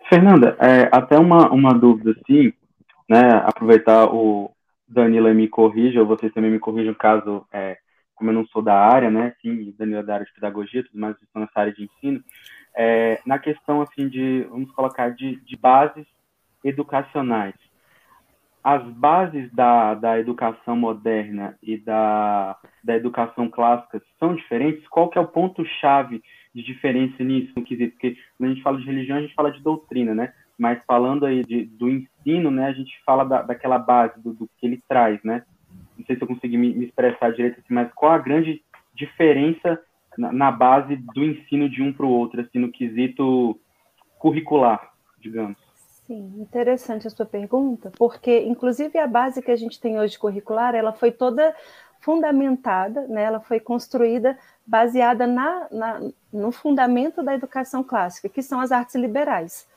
Fernanda, 0.09 0.57
é, 0.59 0.89
até 0.91 1.17
uma, 1.17 1.49
uma 1.51 1.73
dúvida 1.73 2.11
assim, 2.11 2.51
né, 3.09 3.29
aproveitar 3.45 4.05
o 4.13 4.51
Danila 4.87 5.33
me 5.33 5.47
corrija, 5.47 6.01
ou 6.01 6.07
vocês 6.07 6.33
também 6.33 6.51
me 6.51 6.59
corrijam 6.59 6.93
caso, 6.93 7.45
é, 7.51 7.77
como 8.15 8.29
eu 8.29 8.35
não 8.35 8.45
sou 8.47 8.61
da 8.61 8.75
área, 8.75 9.09
né, 9.09 9.33
sim, 9.41 9.73
Danila 9.77 9.99
é 9.99 10.03
da 10.03 10.13
área 10.15 10.25
de 10.25 10.33
pedagogia, 10.33 10.83
tudo 10.83 10.99
mais, 10.99 11.15
estou 11.21 11.41
nessa 11.41 11.59
área 11.59 11.73
de 11.73 11.83
ensino, 11.83 12.23
é, 12.75 13.19
na 13.25 13.39
questão, 13.39 13.81
assim, 13.81 14.07
de, 14.07 14.43
vamos 14.49 14.71
colocar, 14.71 15.09
de, 15.09 15.37
de 15.41 15.57
bases 15.57 16.05
educacionais. 16.63 17.55
As 18.63 18.83
bases 18.83 19.51
da, 19.51 19.95
da 19.95 20.19
educação 20.19 20.75
moderna 20.75 21.57
e 21.63 21.77
da, 21.77 22.55
da 22.83 22.95
educação 22.95 23.49
clássica 23.49 24.01
são 24.19 24.35
diferentes? 24.35 24.87
Qual 24.87 25.09
que 25.09 25.17
é 25.17 25.21
o 25.21 25.27
ponto-chave 25.27 26.21
de 26.53 26.61
diferença 26.61 27.23
nisso? 27.23 27.51
Porque 27.55 28.15
quando 28.37 28.51
a 28.51 28.53
gente 28.53 28.61
fala 28.61 28.77
de 28.77 28.85
religião, 28.85 29.17
a 29.17 29.21
gente 29.21 29.33
fala 29.33 29.51
de 29.51 29.61
doutrina, 29.63 30.13
né? 30.13 30.31
Mas 30.61 30.85
falando 30.85 31.25
aí 31.25 31.43
de, 31.43 31.65
do 31.65 31.89
ensino, 31.89 32.51
né, 32.51 32.67
a 32.67 32.71
gente 32.71 32.93
fala 33.03 33.23
da, 33.23 33.41
daquela 33.41 33.79
base, 33.79 34.21
do, 34.21 34.31
do, 34.31 34.47
que 34.59 34.67
ele 34.67 34.79
traz, 34.87 35.19
né? 35.23 35.43
Não 35.97 36.05
sei 36.05 36.15
se 36.15 36.21
eu 36.21 36.27
consegui 36.27 36.55
me, 36.55 36.71
me 36.71 36.85
expressar 36.85 37.31
direito 37.31 37.59
assim, 37.59 37.73
mas 37.73 37.91
qual 37.95 38.11
a 38.11 38.19
grande 38.19 38.63
diferença 38.93 39.81
na, 40.15 40.31
na 40.31 40.51
base 40.51 40.95
do 41.15 41.23
ensino 41.23 41.67
de 41.67 41.81
um 41.81 41.91
para 41.91 42.05
o 42.05 42.11
outro, 42.11 42.41
assim, 42.41 42.59
no 42.59 42.71
quesito 42.71 43.59
curricular, 44.19 44.91
digamos? 45.19 45.57
Sim, 46.05 46.31
interessante 46.37 47.07
a 47.07 47.09
sua 47.09 47.25
pergunta, 47.25 47.91
porque 47.97 48.43
inclusive 48.43 48.99
a 48.99 49.07
base 49.07 49.41
que 49.41 49.49
a 49.49 49.55
gente 49.55 49.81
tem 49.81 49.99
hoje 49.99 50.19
curricular, 50.19 50.75
ela 50.75 50.93
foi 50.93 51.11
toda 51.11 51.55
fundamentada, 52.01 53.07
né, 53.07 53.23
ela 53.23 53.39
foi 53.39 53.59
construída 53.59 54.37
baseada 54.63 55.25
na, 55.25 55.67
na, 55.71 56.01
no 56.31 56.51
fundamento 56.51 57.23
da 57.23 57.33
educação 57.33 57.83
clássica, 57.83 58.29
que 58.29 58.43
são 58.43 58.59
as 58.59 58.71
artes 58.71 58.93
liberais. 58.93 59.67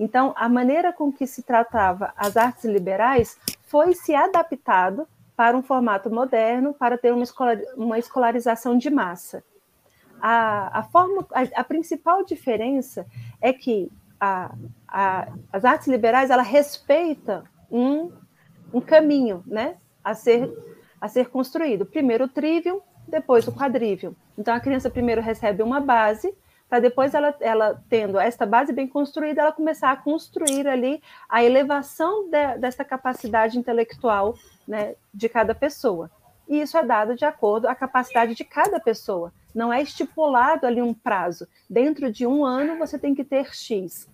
Então, 0.00 0.32
a 0.34 0.48
maneira 0.48 0.94
com 0.94 1.12
que 1.12 1.26
se 1.26 1.42
tratava 1.42 2.14
as 2.16 2.34
artes 2.34 2.64
liberais 2.64 3.38
foi 3.66 3.94
se 3.94 4.14
adaptado 4.14 5.06
para 5.36 5.54
um 5.54 5.62
formato 5.62 6.10
moderno, 6.10 6.72
para 6.72 6.96
ter 6.96 7.12
uma, 7.12 7.24
uma 7.76 7.98
escolarização 7.98 8.78
de 8.78 8.88
massa. 8.88 9.44
A, 10.18 10.78
a, 10.78 10.82
forma, 10.84 11.26
a, 11.32 11.60
a 11.60 11.64
principal 11.64 12.24
diferença 12.24 13.06
é 13.42 13.52
que 13.52 13.92
a, 14.18 14.54
as 15.52 15.66
artes 15.66 15.86
liberais 15.86 16.30
ela 16.30 16.42
respeita 16.42 17.44
um, 17.70 18.10
um 18.72 18.80
caminho 18.80 19.44
né, 19.46 19.76
a, 20.02 20.14
ser, 20.14 20.50
a 20.98 21.08
ser 21.08 21.28
construído. 21.28 21.84
Primeiro 21.84 22.24
o 22.24 22.28
trivium, 22.28 22.80
depois 23.06 23.46
o 23.46 23.52
quadrivium. 23.52 24.14
Então, 24.38 24.54
a 24.54 24.60
criança 24.60 24.88
primeiro 24.88 25.20
recebe 25.20 25.62
uma 25.62 25.78
base, 25.78 26.34
para 26.70 26.78
depois 26.78 27.12
ela, 27.14 27.34
ela 27.40 27.82
tendo 27.88 28.16
esta 28.16 28.46
base 28.46 28.72
bem 28.72 28.86
construída, 28.86 29.42
ela 29.42 29.52
começar 29.52 29.90
a 29.90 29.96
construir 29.96 30.68
ali 30.68 31.02
a 31.28 31.42
elevação 31.42 32.30
de, 32.30 32.58
dessa 32.58 32.84
capacidade 32.84 33.58
intelectual 33.58 34.36
né, 34.66 34.94
de 35.12 35.28
cada 35.28 35.52
pessoa. 35.52 36.08
E 36.48 36.60
isso 36.60 36.78
é 36.78 36.84
dado 36.84 37.16
de 37.16 37.24
acordo 37.24 37.66
à 37.66 37.74
capacidade 37.74 38.36
de 38.36 38.44
cada 38.44 38.78
pessoa. 38.78 39.32
Não 39.52 39.72
é 39.72 39.82
estipulado 39.82 40.64
ali 40.64 40.80
um 40.80 40.94
prazo. 40.94 41.46
Dentro 41.68 42.10
de 42.10 42.24
um 42.24 42.44
ano 42.44 42.78
você 42.78 42.96
tem 42.96 43.16
que 43.16 43.24
ter 43.24 43.52
X. 43.52 44.08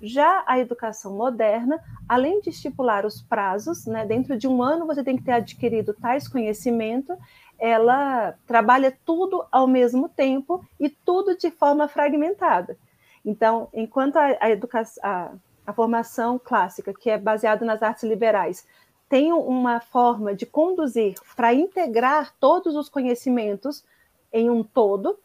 Já 0.00 0.42
a 0.48 0.58
educação 0.58 1.16
moderna, 1.16 1.80
além 2.08 2.40
de 2.40 2.50
estipular 2.50 3.06
os 3.06 3.22
prazos, 3.22 3.86
né, 3.86 4.04
dentro 4.04 4.36
de 4.36 4.48
um 4.48 4.60
ano 4.60 4.84
você 4.84 5.04
tem 5.04 5.16
que 5.16 5.22
ter 5.22 5.30
adquirido 5.32 5.94
tais 5.94 6.26
conhecimento, 6.26 7.16
ela 7.62 8.34
trabalha 8.44 8.92
tudo 9.06 9.46
ao 9.52 9.68
mesmo 9.68 10.08
tempo 10.08 10.66
e 10.80 10.88
tudo 10.88 11.38
de 11.38 11.48
forma 11.48 11.86
fragmentada. 11.86 12.76
Então, 13.24 13.68
enquanto 13.72 14.16
a, 14.16 14.36
a, 14.40 14.50
educação, 14.50 15.00
a, 15.04 15.30
a 15.64 15.72
formação 15.72 16.40
clássica, 16.42 16.92
que 16.92 17.08
é 17.08 17.16
baseada 17.16 17.64
nas 17.64 17.80
artes 17.80 18.02
liberais, 18.02 18.66
tem 19.08 19.32
uma 19.32 19.78
forma 19.78 20.34
de 20.34 20.44
conduzir 20.44 21.14
para 21.36 21.54
integrar 21.54 22.34
todos 22.40 22.74
os 22.74 22.88
conhecimentos 22.88 23.84
em 24.32 24.50
um 24.50 24.64
todo, 24.64 25.16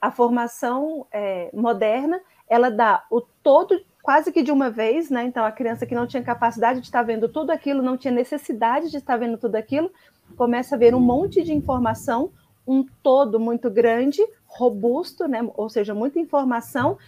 a 0.00 0.12
formação 0.12 1.04
é, 1.10 1.50
moderna 1.52 2.20
ela 2.48 2.70
dá 2.70 3.04
o 3.10 3.20
todo 3.20 3.82
quase 4.02 4.30
que 4.30 4.42
de 4.42 4.52
uma 4.52 4.70
vez, 4.70 5.10
né? 5.10 5.24
Então 5.24 5.44
a 5.44 5.50
criança 5.50 5.86
que 5.86 5.94
não 5.94 6.06
tinha 6.06 6.22
capacidade 6.22 6.80
de 6.80 6.86
estar 6.86 7.02
vendo 7.02 7.28
tudo 7.28 7.50
aquilo, 7.50 7.82
não 7.82 7.96
tinha 7.96 8.12
necessidade 8.12 8.90
de 8.90 8.98
estar 8.98 9.16
vendo 9.16 9.38
tudo 9.38 9.56
aquilo, 9.56 9.90
começa 10.32 10.74
a 10.74 10.78
ver 10.78 10.94
um 10.94 11.00
monte 11.00 11.42
de 11.42 11.52
informação, 11.52 12.32
um 12.66 12.84
todo 13.02 13.38
muito 13.38 13.70
grande, 13.70 14.20
robusto, 14.46 15.26
né? 15.26 15.40
ou 15.54 15.68
seja, 15.68 15.94
muita 15.94 16.18
informação, 16.18 16.98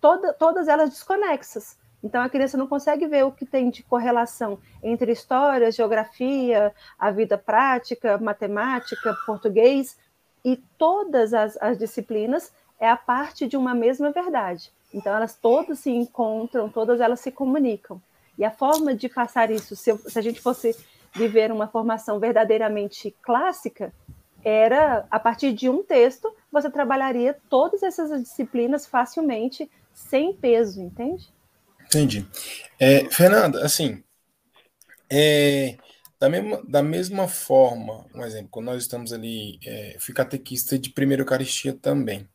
toda, 0.00 0.32
todas 0.32 0.68
elas 0.68 0.90
desconexas. 0.90 1.76
Então 2.02 2.20
a 2.20 2.28
criança 2.28 2.56
não 2.56 2.66
consegue 2.66 3.06
ver 3.06 3.24
o 3.24 3.30
que 3.30 3.46
tem 3.46 3.70
de 3.70 3.82
correlação 3.82 4.58
entre 4.82 5.12
história, 5.12 5.70
geografia, 5.70 6.74
a 6.98 7.10
vida 7.10 7.38
prática, 7.38 8.18
matemática, 8.18 9.16
português, 9.24 9.96
e 10.44 10.56
todas 10.76 11.32
as, 11.32 11.56
as 11.60 11.78
disciplinas 11.78 12.52
é 12.80 12.88
a 12.88 12.96
parte 12.96 13.46
de 13.46 13.56
uma 13.56 13.74
mesma 13.74 14.10
verdade. 14.10 14.72
Então 14.92 15.14
elas 15.14 15.36
todas 15.36 15.78
se 15.78 15.90
encontram, 15.90 16.68
todas 16.68 17.00
elas 17.00 17.20
se 17.20 17.30
comunicam. 17.30 18.02
E 18.36 18.44
a 18.44 18.50
forma 18.50 18.94
de 18.94 19.08
passar 19.08 19.50
isso, 19.50 19.76
se, 19.76 19.96
se 19.96 20.18
a 20.18 20.22
gente 20.22 20.40
fosse 20.40 20.76
viver 21.14 21.52
uma 21.52 21.68
formação 21.68 22.18
verdadeiramente 22.18 23.14
clássica, 23.22 23.92
era 24.44 25.06
a 25.10 25.20
partir 25.20 25.52
de 25.52 25.68
um 25.68 25.82
texto 25.82 26.34
você 26.50 26.70
trabalharia 26.70 27.36
todas 27.48 27.82
essas 27.82 28.22
disciplinas 28.22 28.86
facilmente, 28.86 29.70
sem 29.92 30.34
peso, 30.34 30.80
entende? 30.80 31.32
Entendi. 31.86 32.26
É, 32.78 33.08
Fernanda, 33.10 33.64
assim, 33.64 34.02
é, 35.10 35.76
da, 36.18 36.28
mesma, 36.28 36.62
da 36.66 36.82
mesma 36.82 37.28
forma, 37.28 38.06
um 38.14 38.24
exemplo, 38.24 38.48
quando 38.50 38.66
nós 38.66 38.82
estamos 38.82 39.12
ali, 39.12 39.58
é, 39.64 39.96
fui 39.98 40.14
catequista 40.14 40.78
de 40.78 40.90
primeira 40.90 41.22
Eucaristia 41.22 41.72
também. 41.74 42.28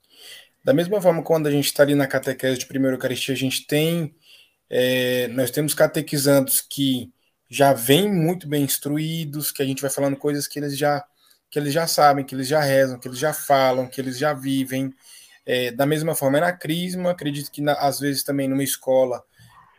Da 0.64 0.74
mesma 0.74 1.02
forma, 1.02 1.24
quando 1.24 1.48
a 1.48 1.52
gente 1.52 1.66
está 1.66 1.84
ali 1.84 1.96
na 1.96 2.08
catequese 2.08 2.60
de 2.60 2.66
primeira 2.66 2.96
Eucaristia, 2.96 3.34
a 3.34 3.38
gente 3.38 3.66
tem, 3.66 4.16
é, 4.70 5.28
nós 5.30 5.50
temos 5.50 5.74
catequizandos 5.74 6.62
que 6.62 7.12
já 7.50 7.74
vêm 7.74 8.12
muito 8.12 8.48
bem 8.48 8.64
instruídos, 8.64 9.52
que 9.52 9.62
a 9.62 9.66
gente 9.66 9.82
vai 9.82 9.92
falando 9.92 10.18
coisas 10.18 10.48
que 10.48 10.60
eles 10.60 10.78
já 10.78 11.06
que 11.50 11.58
eles 11.58 11.74
já 11.74 11.88
sabem, 11.88 12.26
que 12.26 12.36
eles 12.36 12.48
já 12.48 12.60
rezam, 12.60 13.00
que 13.00 13.08
eles 13.08 13.18
já 13.18 13.34
falam, 13.34 13.88
que 13.88 14.02
eles 14.02 14.18
já 14.18 14.34
vivem. 14.34 14.94
É, 15.46 15.72
da 15.72 15.86
mesma 15.86 16.14
forma, 16.14 16.40
é 16.40 16.42
na 16.42 16.52
Crisma, 16.52 17.12
acredito 17.12 17.50
que 17.50 17.62
na, 17.62 17.72
às 17.74 18.02
vezes 18.02 18.22
também 18.22 18.50
numa 18.50 18.64
escola 18.64 19.24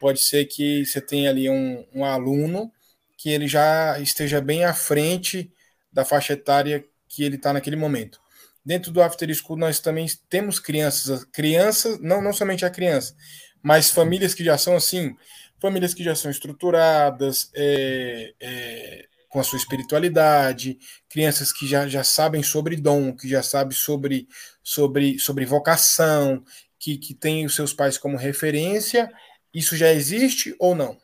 pode 0.00 0.22
ser 0.22 0.46
que 0.46 0.86
você 0.86 0.98
tenha 0.98 1.28
ali 1.28 1.50
um, 1.50 1.84
um 1.94 2.04
aluno 2.04 2.72
que 3.18 3.28
ele 3.30 3.46
já 3.46 3.98
esteja 3.98 4.40
bem 4.40 4.64
à 4.64 4.72
frente 4.72 5.52
da 5.92 6.04
faixa 6.04 6.32
etária 6.32 6.84
que 7.08 7.22
ele 7.22 7.36
está 7.36 7.52
naquele 7.52 7.76
momento. 7.76 8.20
Dentro 8.64 8.92
do 8.92 9.02
After 9.02 9.34
School, 9.34 9.58
nós 9.58 9.80
também 9.80 10.06
temos 10.28 10.58
crianças, 10.58 11.24
crianças, 11.24 11.98
não, 12.00 12.22
não 12.22 12.32
somente 12.32 12.64
a 12.64 12.70
criança, 12.70 13.14
mas 13.62 13.90
famílias 13.90 14.34
que 14.34 14.44
já 14.44 14.56
são 14.56 14.76
assim, 14.76 15.16
famílias 15.60 15.94
que 15.94 16.02
já 16.02 16.14
são 16.14 16.30
estruturadas, 16.30 17.50
é, 17.54 18.34
é, 18.40 19.08
com 19.28 19.38
a 19.38 19.42
sua 19.42 19.58
espiritualidade, 19.58 20.78
crianças 21.08 21.52
que 21.52 21.66
já, 21.66 21.86
já 21.86 22.02
sabem 22.02 22.42
sobre 22.42 22.76
dom, 22.76 23.14
que 23.14 23.28
já 23.28 23.42
sabem 23.42 23.76
sobre, 23.76 24.26
sobre, 24.62 25.18
sobre 25.18 25.44
vocação, 25.44 26.42
que, 26.78 26.96
que 26.96 27.14
têm 27.14 27.44
os 27.44 27.54
seus 27.54 27.72
pais 27.72 27.98
como 27.98 28.16
referência. 28.16 29.10
Isso 29.52 29.76
já 29.76 29.92
existe 29.92 30.54
ou 30.58 30.74
não? 30.74 30.96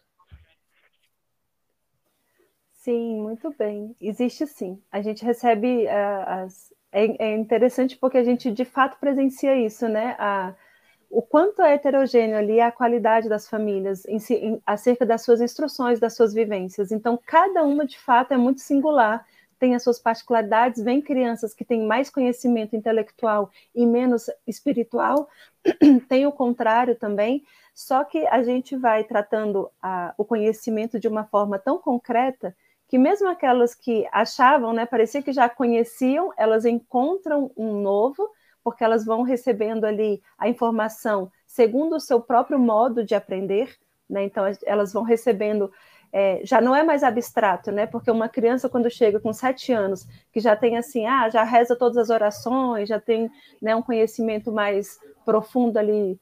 Sim, 2.73 3.23
muito 3.23 3.55
bem. 3.59 3.97
Existe 4.01 4.47
sim. 4.47 4.81
A 4.93 5.01
gente 5.01 5.25
recebe 5.25 5.87
uh, 5.87 6.29
as, 6.29 6.73
é, 6.93 7.31
é, 7.31 7.35
interessante 7.35 7.97
porque 7.97 8.19
a 8.19 8.25
gente 8.25 8.51
de 8.53 8.65
fato 8.65 8.99
presencia 9.01 9.57
isso, 9.57 9.89
né? 9.89 10.15
A, 10.19 10.55
o 11.15 11.23
quanto 11.23 11.63
é 11.63 11.75
heterogêneo 11.75 12.37
ali 12.37 12.61
a 12.61 12.73
qualidade 12.73 13.29
das 13.29 13.49
famílias 13.49 14.05
em, 14.07 14.19
em, 14.31 14.63
acerca 14.67 15.07
das 15.07 15.23
suas 15.23 15.41
instruções, 15.41 16.01
das 16.01 16.17
suas 16.17 16.35
vivências. 16.35 16.91
Então, 16.91 17.17
cada 17.25 17.63
uma 17.63 17.87
de 17.87 17.97
fato 17.97 18.35
é 18.35 18.37
muito 18.37 18.61
singular, 18.61 19.25
tem 19.57 19.77
as 19.77 19.85
suas 19.85 20.01
particularidades. 20.01 20.83
Vem 20.83 21.01
crianças 21.01 21.55
que 21.55 21.65
têm 21.65 21.87
mais 21.87 22.11
conhecimento 22.11 22.75
intelectual 22.75 23.49
e 23.73 23.87
menos 23.87 24.29
espiritual, 24.45 25.29
tem 26.09 26.27
o 26.27 26.33
contrário 26.33 26.97
também. 26.97 27.45
Só 27.73 28.03
que 28.03 28.27
a 28.27 28.43
gente 28.43 28.77
vai 28.77 29.05
tratando 29.05 29.71
a, 29.81 30.15
o 30.19 30.25
conhecimento 30.25 30.99
de 30.99 31.07
uma 31.07 31.25
forma 31.25 31.61
tão 31.61 31.79
concreta 31.79 32.57
que 32.89 32.99
mesmo 32.99 33.29
aquelas 33.29 33.73
que 33.73 34.07
achavam, 34.11 34.73
né, 34.73 34.85
parecia 34.85 35.23
que 35.23 35.33
já 35.33 35.49
conheciam, 35.49 36.33
elas 36.37 36.65
encontram 36.65 37.53
um 37.57 37.81
novo 37.81 38.29
porque 38.65 38.83
elas 38.83 39.05
vão 39.05 39.23
recebendo 39.23 39.85
ali 39.85 40.23
a 40.39 40.49
informação 40.49 41.31
segundo 41.47 41.97
o 41.97 42.01
seu 42.01 42.21
próprio 42.21 42.59
modo 42.59 43.05
de 43.05 43.15
aprender, 43.15 43.77
né? 44.11 44.25
Então 44.25 44.45
elas 44.65 44.93
vão 44.93 45.03
recebendo 45.03 45.71
é, 46.17 46.41
já 46.45 46.61
não 46.61 46.77
é 46.77 46.85
mais 46.85 47.03
abstrato, 47.03 47.73
né? 47.73 47.87
Porque 47.87 48.09
uma 48.09 48.29
criança, 48.29 48.69
quando 48.69 48.89
chega 48.89 49.19
com 49.19 49.33
sete 49.33 49.73
anos, 49.73 50.07
que 50.33 50.39
já 50.39 50.55
tem 50.55 50.77
assim, 50.77 51.05
ah, 51.07 51.29
já 51.29 51.43
reza 51.43 51.75
todas 51.75 51.99
as 51.99 52.09
orações, 52.09 52.89
já 52.89 53.01
tem 53.01 53.29
né, 53.61 53.75
um 53.75 53.83
conhecimento 53.83 54.53
mais 54.53 55.01
profundo 55.25 55.77
ali, 55.77 56.17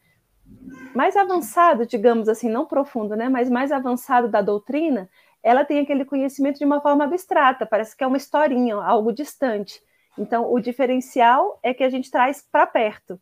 mais 0.94 1.14
avançado, 1.14 1.86
digamos 1.86 2.26
assim, 2.26 2.48
não 2.48 2.64
profundo, 2.64 3.14
né? 3.14 3.28
Mas 3.28 3.50
mais 3.50 3.70
avançado 3.70 4.28
da 4.28 4.40
doutrina, 4.40 5.10
ela 5.42 5.62
tem 5.62 5.80
aquele 5.80 6.06
conhecimento 6.06 6.58
de 6.58 6.64
uma 6.64 6.80
forma 6.80 7.04
abstrata, 7.04 7.66
parece 7.66 7.94
que 7.94 8.02
é 8.02 8.06
uma 8.06 8.16
historinha, 8.16 8.76
algo 8.76 9.12
distante. 9.12 9.82
Então, 10.18 10.52
o 10.52 10.60
diferencial 10.60 11.58
é 11.62 11.72
que 11.72 11.84
a 11.84 11.88
gente 11.88 12.10
traz 12.10 12.42
para 12.42 12.66
perto. 12.66 13.20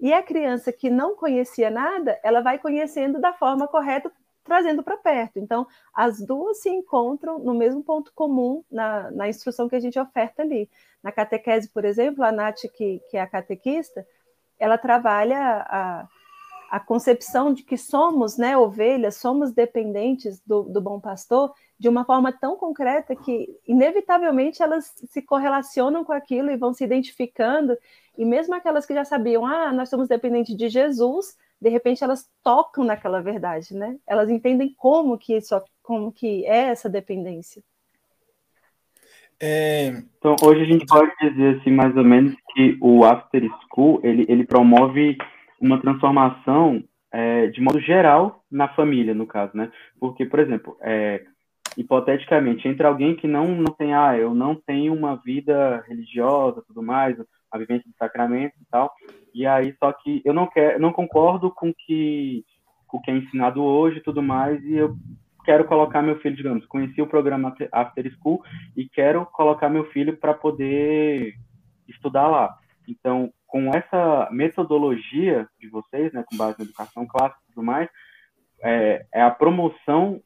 E 0.00 0.12
a 0.12 0.22
criança 0.22 0.72
que 0.72 0.88
não 0.88 1.16
conhecia 1.16 1.70
nada, 1.70 2.18
ela 2.22 2.40
vai 2.40 2.58
conhecendo 2.58 3.20
da 3.20 3.32
forma 3.32 3.66
correta, 3.66 4.10
trazendo 4.44 4.82
para 4.82 4.96
perto. 4.96 5.38
Então, 5.38 5.66
as 5.92 6.24
duas 6.24 6.60
se 6.60 6.70
encontram 6.70 7.38
no 7.38 7.54
mesmo 7.54 7.82
ponto 7.82 8.12
comum 8.14 8.64
na, 8.70 9.10
na 9.10 9.28
instrução 9.28 9.68
que 9.68 9.76
a 9.76 9.80
gente 9.80 9.98
oferta 9.98 10.42
ali. 10.42 10.70
Na 11.02 11.10
catequese, 11.10 11.68
por 11.68 11.84
exemplo, 11.84 12.24
a 12.24 12.30
Nath, 12.30 12.62
que, 12.74 13.02
que 13.10 13.16
é 13.16 13.20
a 13.20 13.26
catequista, 13.26 14.06
ela 14.58 14.78
trabalha 14.78 15.66
a, 15.68 16.08
a 16.68 16.78
concepção 16.78 17.52
de 17.52 17.62
que 17.62 17.76
somos 17.76 18.36
né, 18.36 18.56
ovelhas, 18.56 19.16
somos 19.16 19.52
dependentes 19.52 20.40
do, 20.46 20.62
do 20.64 20.80
bom 20.80 21.00
pastor, 21.00 21.52
de 21.78 21.88
uma 21.88 22.04
forma 22.04 22.30
tão 22.32 22.56
concreta 22.56 23.16
que, 23.16 23.48
inevitavelmente, 23.66 24.62
elas 24.62 24.92
se 25.08 25.22
correlacionam 25.22 26.04
com 26.04 26.12
aquilo 26.12 26.50
e 26.50 26.56
vão 26.56 26.74
se 26.74 26.84
identificando. 26.84 27.76
E 28.16 28.24
mesmo 28.24 28.54
aquelas 28.54 28.84
que 28.84 28.94
já 28.94 29.04
sabiam, 29.04 29.46
ah, 29.46 29.72
nós 29.72 29.88
somos 29.88 30.08
dependentes 30.08 30.56
de 30.56 30.68
Jesus, 30.68 31.36
de 31.60 31.70
repente 31.70 32.04
elas 32.04 32.28
tocam 32.42 32.84
naquela 32.84 33.22
verdade, 33.22 33.74
né? 33.74 33.96
Elas 34.06 34.28
entendem 34.28 34.74
como 34.76 35.16
que 35.16 35.36
isso, 35.36 35.60
como 35.82 36.12
que 36.12 36.44
é 36.44 36.64
essa 36.64 36.88
dependência. 36.88 37.62
É... 39.40 40.02
Então, 40.18 40.36
hoje 40.42 40.62
a 40.62 40.66
gente 40.66 40.84
pode 40.84 41.12
dizer 41.20 41.60
assim, 41.60 41.70
mais 41.70 41.96
ou 41.96 42.04
menos, 42.04 42.34
que 42.52 42.76
o 42.80 43.04
After 43.04 43.42
School 43.72 44.00
ele, 44.02 44.26
ele 44.28 44.44
promove 44.44 45.16
uma 45.60 45.80
transformação 45.80 46.82
é, 47.12 47.46
de 47.48 47.60
modo 47.60 47.80
geral 47.80 48.44
na 48.50 48.68
família, 48.68 49.14
no 49.14 49.26
caso, 49.26 49.56
né? 49.56 49.70
Porque, 49.98 50.26
por 50.26 50.38
exemplo, 50.40 50.76
é, 50.80 51.24
hipoteticamente, 51.76 52.66
entre 52.66 52.86
alguém 52.86 53.14
que 53.14 53.26
não, 53.26 53.46
não 53.46 53.72
tem, 53.72 53.94
ah, 53.94 54.16
eu 54.16 54.34
não 54.34 54.54
tenho 54.54 54.92
uma 54.92 55.16
vida 55.16 55.84
religiosa, 55.88 56.62
tudo 56.66 56.82
mais, 56.82 57.16
a 57.50 57.58
vivência 57.58 57.88
do 57.88 57.96
sacramento 57.96 58.54
e 58.60 58.66
tal, 58.70 58.92
e 59.34 59.46
aí 59.46 59.74
só 59.78 59.92
que 59.92 60.20
eu 60.24 60.34
não 60.34 60.46
quero, 60.46 60.80
não 60.80 60.92
concordo 60.92 61.50
com 61.50 61.72
que 61.72 62.44
com 62.86 62.96
o 62.96 63.02
que 63.02 63.10
é 63.10 63.16
ensinado 63.16 63.62
hoje 63.62 64.00
tudo 64.00 64.22
mais, 64.22 64.62
e 64.64 64.74
eu 64.74 64.96
quero 65.44 65.64
colocar 65.64 66.02
meu 66.02 66.18
filho, 66.20 66.36
digamos, 66.36 66.66
conheci 66.66 67.00
o 67.00 67.06
programa 67.06 67.54
After 67.72 68.12
School 68.14 68.42
e 68.76 68.88
quero 68.88 69.24
colocar 69.26 69.68
meu 69.68 69.84
filho 69.92 70.16
para 70.16 70.34
poder 70.34 71.34
estudar 71.86 72.28
lá. 72.28 72.58
Então, 72.88 73.32
com 73.46 73.70
essa 73.74 74.28
metodologia 74.30 75.48
de 75.60 75.68
vocês, 75.68 76.12
né, 76.12 76.24
com 76.28 76.36
base 76.36 76.58
na 76.58 76.64
educação 76.64 77.06
clássica 77.06 77.40
e 77.44 77.54
tudo 77.54 77.64
mais, 77.64 77.88
é, 78.62 79.06
é 79.12 79.22
a 79.22 79.30
promoção 79.30 80.20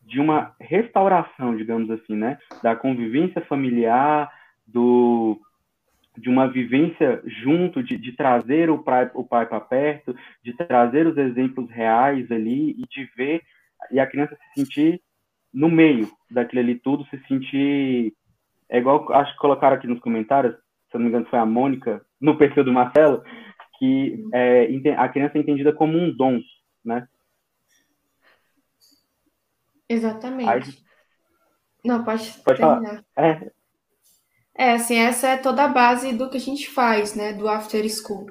de 0.00 0.18
uma 0.18 0.54
restauração, 0.60 1.54
digamos 1.56 1.90
assim, 1.90 2.16
né, 2.16 2.38
da 2.62 2.74
convivência 2.74 3.42
familiar, 3.42 4.32
do 4.66 5.40
de 6.16 6.28
uma 6.28 6.48
vivência 6.48 7.22
junto, 7.24 7.80
de, 7.80 7.96
de 7.96 8.10
trazer 8.10 8.70
o 8.70 8.78
pai, 8.78 9.08
o 9.14 9.22
pai 9.22 9.46
para 9.46 9.60
perto, 9.60 10.16
de 10.42 10.52
trazer 10.52 11.06
os 11.06 11.16
exemplos 11.16 11.70
reais 11.70 12.28
ali 12.32 12.70
e 12.70 12.82
de 12.88 13.04
ver 13.16 13.40
e 13.92 14.00
a 14.00 14.06
criança 14.06 14.36
se 14.36 14.60
sentir 14.60 15.00
no 15.54 15.68
meio 15.68 16.10
daquilo 16.28 16.60
ali 16.60 16.74
tudo, 16.74 17.06
se 17.06 17.18
sentir 17.28 18.12
é 18.68 18.78
igual 18.78 19.10
acho 19.14 19.32
que 19.32 19.38
colocaram 19.38 19.76
aqui 19.76 19.86
nos 19.86 20.00
comentários, 20.00 20.54
se 20.90 20.96
eu 20.96 21.00
não 21.00 21.04
me 21.04 21.10
engano 21.10 21.26
foi 21.26 21.38
a 21.38 21.46
Mônica 21.46 22.04
no 22.20 22.36
perfil 22.36 22.64
do 22.64 22.72
Marcelo, 22.72 23.22
que 23.78 24.24
é, 24.32 24.68
a 24.96 25.08
criança 25.08 25.38
é 25.38 25.40
entendida 25.40 25.72
como 25.72 25.96
um 25.96 26.14
dom, 26.14 26.40
né? 26.84 27.06
Exatamente. 29.88 30.50
Aí, 30.50 30.62
Não, 31.84 32.04
pode, 32.04 32.30
pode 32.44 32.58
terminar. 32.58 33.04
Falar. 33.14 33.28
É. 33.28 33.52
é, 34.54 34.72
assim, 34.72 34.96
essa 34.96 35.28
é 35.28 35.36
toda 35.36 35.64
a 35.64 35.68
base 35.68 36.12
do 36.12 36.28
que 36.28 36.36
a 36.36 36.40
gente 36.40 36.68
faz, 36.68 37.14
né, 37.14 37.32
do 37.32 37.48
after 37.48 37.88
school. 37.88 38.26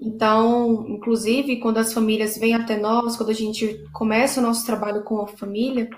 Então, 0.00 0.86
inclusive, 0.88 1.58
quando 1.58 1.78
as 1.78 1.92
famílias 1.92 2.38
vêm 2.38 2.54
até 2.54 2.76
nós, 2.76 3.16
quando 3.16 3.30
a 3.30 3.34
gente 3.34 3.84
começa 3.92 4.40
o 4.40 4.42
nosso 4.42 4.64
trabalho 4.64 5.02
com 5.02 5.20
a 5.20 5.26
família, 5.26 5.88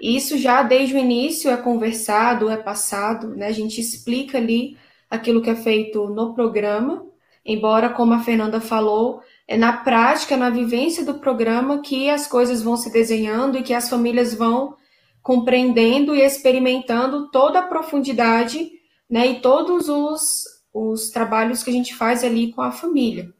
isso 0.00 0.36
já 0.38 0.62
desde 0.62 0.94
o 0.94 0.98
início 0.98 1.50
é 1.50 1.56
conversado, 1.56 2.50
é 2.50 2.56
passado, 2.56 3.34
né? 3.34 3.46
A 3.46 3.52
gente 3.52 3.80
explica 3.80 4.38
ali 4.38 4.76
aquilo 5.14 5.42
que 5.42 5.50
é 5.50 5.56
feito 5.56 6.08
no 6.08 6.34
programa, 6.34 7.06
embora, 7.44 7.88
como 7.88 8.14
a 8.14 8.20
Fernanda 8.20 8.60
falou, 8.60 9.20
é 9.46 9.56
na 9.56 9.72
prática, 9.72 10.36
na 10.36 10.50
vivência 10.50 11.04
do 11.04 11.14
programa 11.14 11.80
que 11.80 12.08
as 12.08 12.26
coisas 12.26 12.62
vão 12.62 12.76
se 12.76 12.90
desenhando 12.92 13.58
e 13.58 13.62
que 13.62 13.74
as 13.74 13.88
famílias 13.88 14.34
vão 14.34 14.76
compreendendo 15.22 16.14
e 16.14 16.20
experimentando 16.20 17.30
toda 17.30 17.60
a 17.60 17.66
profundidade, 17.66 18.70
né, 19.08 19.26
e 19.26 19.40
todos 19.40 19.88
os, 19.88 20.44
os 20.72 21.10
trabalhos 21.10 21.62
que 21.62 21.70
a 21.70 21.72
gente 21.72 21.94
faz 21.94 22.22
ali 22.22 22.52
com 22.52 22.60
a 22.60 22.70
família. 22.70 23.32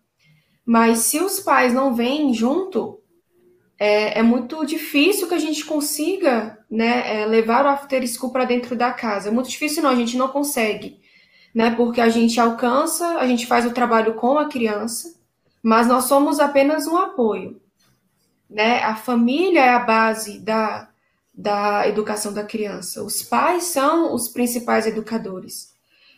Mas 0.64 1.00
se 1.00 1.20
os 1.20 1.40
pais 1.40 1.74
não 1.74 1.94
vêm 1.94 2.32
junto, 2.32 3.00
é, 3.78 4.20
é 4.20 4.22
muito 4.22 4.64
difícil 4.64 5.28
que 5.28 5.34
a 5.34 5.38
gente 5.38 5.64
consiga 5.64 6.58
né, 6.70 7.22
é, 7.22 7.26
levar 7.26 7.66
o 7.66 7.68
after 7.68 8.06
school 8.08 8.32
para 8.32 8.44
dentro 8.44 8.74
da 8.74 8.92
casa. 8.92 9.28
É 9.28 9.32
muito 9.32 9.50
difícil, 9.50 9.82
não, 9.82 9.90
a 9.90 9.96
gente 9.96 10.16
não 10.16 10.28
consegue, 10.28 10.98
né, 11.54 11.70
porque 11.70 12.00
a 12.00 12.08
gente 12.08 12.40
alcança, 12.40 13.18
a 13.18 13.26
gente 13.26 13.46
faz 13.46 13.64
o 13.64 13.72
trabalho 13.72 14.14
com 14.14 14.36
a 14.38 14.48
criança, 14.48 15.14
mas 15.62 15.86
nós 15.86 16.04
somos 16.04 16.40
apenas 16.40 16.86
um 16.86 16.96
apoio. 16.96 17.60
Né? 18.50 18.82
A 18.82 18.96
família 18.96 19.60
é 19.60 19.70
a 19.70 19.78
base 19.78 20.38
da, 20.40 20.88
da 21.32 21.88
educação 21.88 22.32
da 22.32 22.42
criança. 22.42 23.02
Os 23.02 23.22
pais 23.22 23.64
são 23.64 24.12
os 24.12 24.28
principais 24.28 24.86
educadores. 24.86 25.72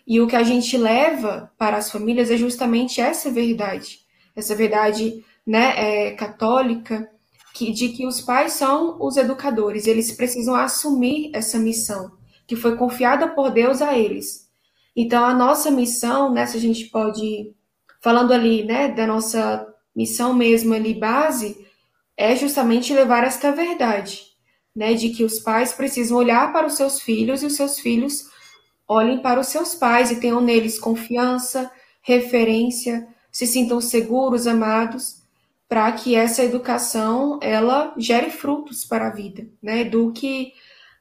E 0.06 0.20
o 0.20 0.26
que 0.26 0.36
a 0.36 0.42
gente 0.42 0.76
leva 0.76 1.52
para 1.58 1.76
as 1.76 1.90
famílias 1.90 2.30
é 2.30 2.36
justamente 2.36 3.00
essa 3.00 3.30
verdade, 3.30 4.00
essa 4.34 4.54
verdade 4.54 5.24
né, 5.44 5.74
é, 5.76 6.10
católica, 6.12 7.10
que, 7.52 7.72
de 7.72 7.88
que 7.88 8.06
os 8.06 8.20
pais 8.20 8.52
são 8.52 8.96
os 9.00 9.16
educadores, 9.16 9.86
eles 9.86 10.12
precisam 10.12 10.54
assumir 10.54 11.30
essa 11.32 11.58
missão 11.58 12.12
que 12.46 12.54
foi 12.54 12.76
confiada 12.76 13.28
por 13.28 13.50
Deus 13.50 13.82
a 13.82 13.98
eles. 13.98 14.45
Então, 14.96 15.24
a 15.24 15.34
nossa 15.34 15.70
missão, 15.70 16.32
né, 16.32 16.46
se 16.46 16.56
a 16.56 16.60
gente 16.60 16.86
pode 16.86 17.54
falando 18.00 18.32
ali, 18.32 18.64
né, 18.64 18.88
da 18.88 19.06
nossa 19.06 19.66
missão 19.94 20.32
mesmo 20.32 20.72
ali 20.72 20.94
base, 20.94 21.66
é 22.16 22.34
justamente 22.34 22.94
levar 22.94 23.24
esta 23.24 23.52
verdade, 23.52 24.22
né, 24.74 24.94
de 24.94 25.10
que 25.10 25.24
os 25.24 25.38
pais 25.38 25.72
precisam 25.74 26.16
olhar 26.16 26.52
para 26.52 26.66
os 26.66 26.74
seus 26.74 27.00
filhos 27.00 27.42
e 27.42 27.46
os 27.46 27.56
seus 27.56 27.78
filhos 27.78 28.30
olhem 28.88 29.20
para 29.20 29.40
os 29.40 29.48
seus 29.48 29.74
pais 29.74 30.10
e 30.10 30.20
tenham 30.20 30.40
neles 30.40 30.78
confiança, 30.78 31.70
referência, 32.00 33.06
se 33.30 33.46
sintam 33.46 33.80
seguros, 33.80 34.46
amados, 34.46 35.22
para 35.68 35.90
que 35.92 36.14
essa 36.14 36.44
educação 36.44 37.38
ela 37.42 37.92
gere 37.98 38.30
frutos 38.30 38.84
para 38.84 39.08
a 39.08 39.10
vida, 39.10 39.48
né? 39.60 39.80
Eduque, 39.80 40.52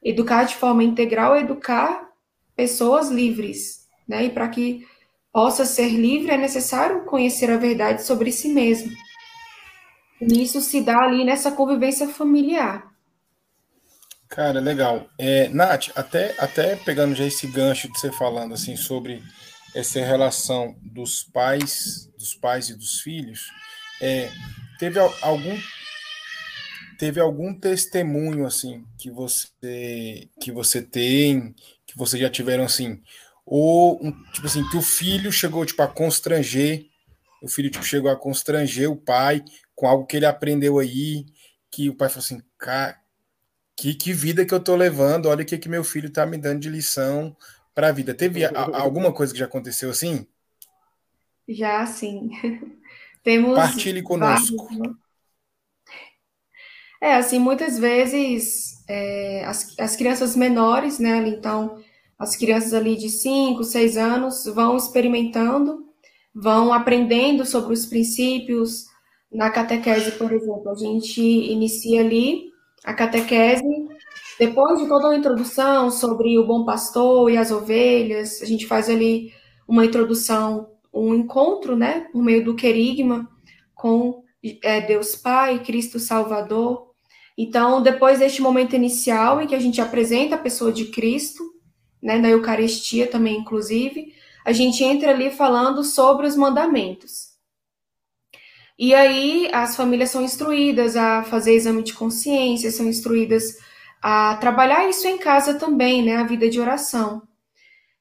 educar 0.03 0.43
de 0.45 0.55
forma 0.55 0.83
integral, 0.83 1.37
educar 1.37 2.09
pessoas 2.55 3.09
livres, 3.09 3.84
né? 4.07 4.25
E 4.25 4.29
para 4.29 4.47
que 4.47 4.85
possa 5.31 5.65
ser 5.65 5.89
livre, 5.89 6.31
é 6.31 6.37
necessário 6.37 7.03
conhecer 7.05 7.51
a 7.51 7.57
verdade 7.57 8.03
sobre 8.03 8.31
si 8.31 8.49
mesmo. 8.49 8.91
E 10.21 10.43
isso 10.43 10.61
se 10.61 10.81
dá 10.81 10.99
ali 10.99 11.25
nessa 11.25 11.51
convivência 11.51 12.07
familiar. 12.07 12.95
Cara, 14.29 14.59
legal. 14.59 15.07
É, 15.17 15.49
Nath, 15.49 15.89
até, 15.95 16.35
até 16.39 16.75
pegando 16.75 17.15
já 17.15 17.25
esse 17.25 17.47
gancho 17.47 17.91
de 17.91 17.99
você 17.99 18.11
falando 18.11 18.53
assim 18.53 18.75
sobre 18.75 19.21
essa 19.75 19.99
relação 19.99 20.75
dos 20.81 21.23
pais, 21.23 22.09
dos 22.17 22.33
pais 22.33 22.69
e 22.69 22.75
dos 22.75 23.01
filhos, 23.01 23.51
é, 24.01 24.31
teve 24.79 24.99
algum 24.99 25.57
teve 26.97 27.19
algum 27.19 27.53
testemunho 27.53 28.45
assim 28.45 28.85
que 28.97 29.11
você 29.11 30.29
que 30.41 30.51
você 30.51 30.81
tem, 30.81 31.53
que 31.85 31.97
vocês 31.97 32.21
já 32.21 32.29
tiveram 32.29 32.63
assim, 32.63 33.01
ou 33.45 34.03
um, 34.03 34.11
tipo 34.31 34.47
assim 34.47 34.67
que 34.69 34.77
o 34.77 34.81
filho 34.81 35.31
chegou 35.31 35.65
tipo 35.65 35.81
a 35.81 35.87
constranger, 35.87 36.85
o 37.41 37.47
filho 37.47 37.69
tipo 37.69 37.85
chegou 37.85 38.09
a 38.09 38.15
constranger 38.15 38.89
o 38.89 38.95
pai 38.95 39.43
com 39.75 39.87
algo 39.87 40.05
que 40.05 40.17
ele 40.17 40.25
aprendeu 40.25 40.79
aí, 40.79 41.25
que 41.69 41.89
o 41.89 41.95
pai 41.95 42.09
falou 42.09 42.23
assim, 42.23 42.41
cara, 42.57 42.99
que, 43.75 43.93
que 43.93 44.13
vida 44.13 44.45
que 44.45 44.53
eu 44.53 44.59
tô 44.59 44.75
levando, 44.75 45.27
olha 45.27 45.43
o 45.43 45.45
que 45.45 45.57
que 45.57 45.69
meu 45.69 45.83
filho 45.83 46.09
tá 46.09 46.25
me 46.25 46.37
dando 46.37 46.61
de 46.61 46.69
lição 46.69 47.35
para 47.73 47.89
a 47.89 47.91
vida. 47.91 48.13
Teve 48.13 48.45
a, 48.45 48.51
alguma 48.79 49.13
coisa 49.13 49.33
que 49.33 49.39
já 49.39 49.45
aconteceu 49.45 49.89
assim? 49.89 50.25
Já, 51.47 51.85
sim. 51.85 52.29
Temos 53.21 53.55
Partilhe 53.55 54.01
conosco. 54.01 54.55
Vários, 54.55 54.79
né? 54.79 54.95
É, 57.01 57.15
assim, 57.15 57.37
muitas 57.37 57.77
vezes 57.77 58.83
é, 58.87 59.43
as, 59.45 59.77
as 59.77 59.95
crianças 59.95 60.35
menores, 60.35 60.97
né, 60.97 61.17
então, 61.27 61.83
as 62.17 62.35
crianças 62.35 62.73
ali 62.73 62.95
de 62.95 63.09
5, 63.09 63.63
6 63.63 63.97
anos 63.97 64.45
vão 64.45 64.77
experimentando, 64.77 65.85
vão 66.33 66.73
aprendendo 66.73 67.45
sobre 67.45 67.73
os 67.73 67.85
princípios. 67.85 68.85
Na 69.31 69.49
catequese, 69.49 70.11
por 70.11 70.31
exemplo, 70.31 70.69
a 70.69 70.75
gente 70.75 71.21
inicia 71.21 72.01
ali 72.01 72.51
a 72.83 72.93
catequese, 72.93 73.63
depois 74.39 74.79
de 74.79 74.87
toda 74.87 75.07
uma 75.07 75.15
introdução 75.15 75.89
sobre 75.89 76.37
o 76.37 76.45
bom 76.45 76.65
pastor 76.65 77.31
e 77.31 77.37
as 77.37 77.51
ovelhas, 77.51 78.41
a 78.41 78.45
gente 78.45 78.65
faz 78.67 78.89
ali 78.89 79.31
uma 79.67 79.85
introdução, 79.85 80.69
um 80.93 81.13
encontro, 81.15 81.75
né, 81.75 82.07
por 82.11 82.21
meio 82.21 82.43
do 82.43 82.55
querigma 82.55 83.29
com 83.73 84.23
é, 84.61 84.81
Deus 84.81 85.15
Pai, 85.15 85.63
Cristo 85.63 85.99
Salvador. 85.99 86.91
Então, 87.37 87.81
depois 87.81 88.19
deste 88.19 88.41
momento 88.41 88.75
inicial 88.75 89.41
em 89.41 89.47
que 89.47 89.55
a 89.55 89.59
gente 89.59 89.81
apresenta 89.81 90.35
a 90.35 90.39
pessoa 90.39 90.71
de 90.71 90.85
Cristo, 90.85 91.43
né, 92.05 92.19
na 92.19 92.29
Eucaristia 92.29 93.07
também, 93.07 93.39
inclusive, 93.39 94.13
a 94.45 94.53
gente 94.53 94.83
entra 94.83 95.09
ali 95.09 95.31
falando 95.31 95.83
sobre 95.83 96.27
os 96.27 96.35
mandamentos. 96.35 97.33
E 98.77 98.93
aí 98.93 99.49
as 99.51 99.75
famílias 99.75 100.11
são 100.11 100.21
instruídas 100.21 100.95
a 100.95 101.23
fazer 101.23 101.53
exame 101.53 101.81
de 101.81 101.93
consciência, 101.93 102.69
são 102.69 102.87
instruídas 102.87 103.57
a 104.01 104.35
trabalhar 104.37 104.87
isso 104.87 105.07
em 105.07 105.17
casa 105.17 105.55
também, 105.55 106.03
né, 106.03 106.17
a 106.17 106.23
vida 106.23 106.47
de 106.47 106.59
oração. 106.59 107.23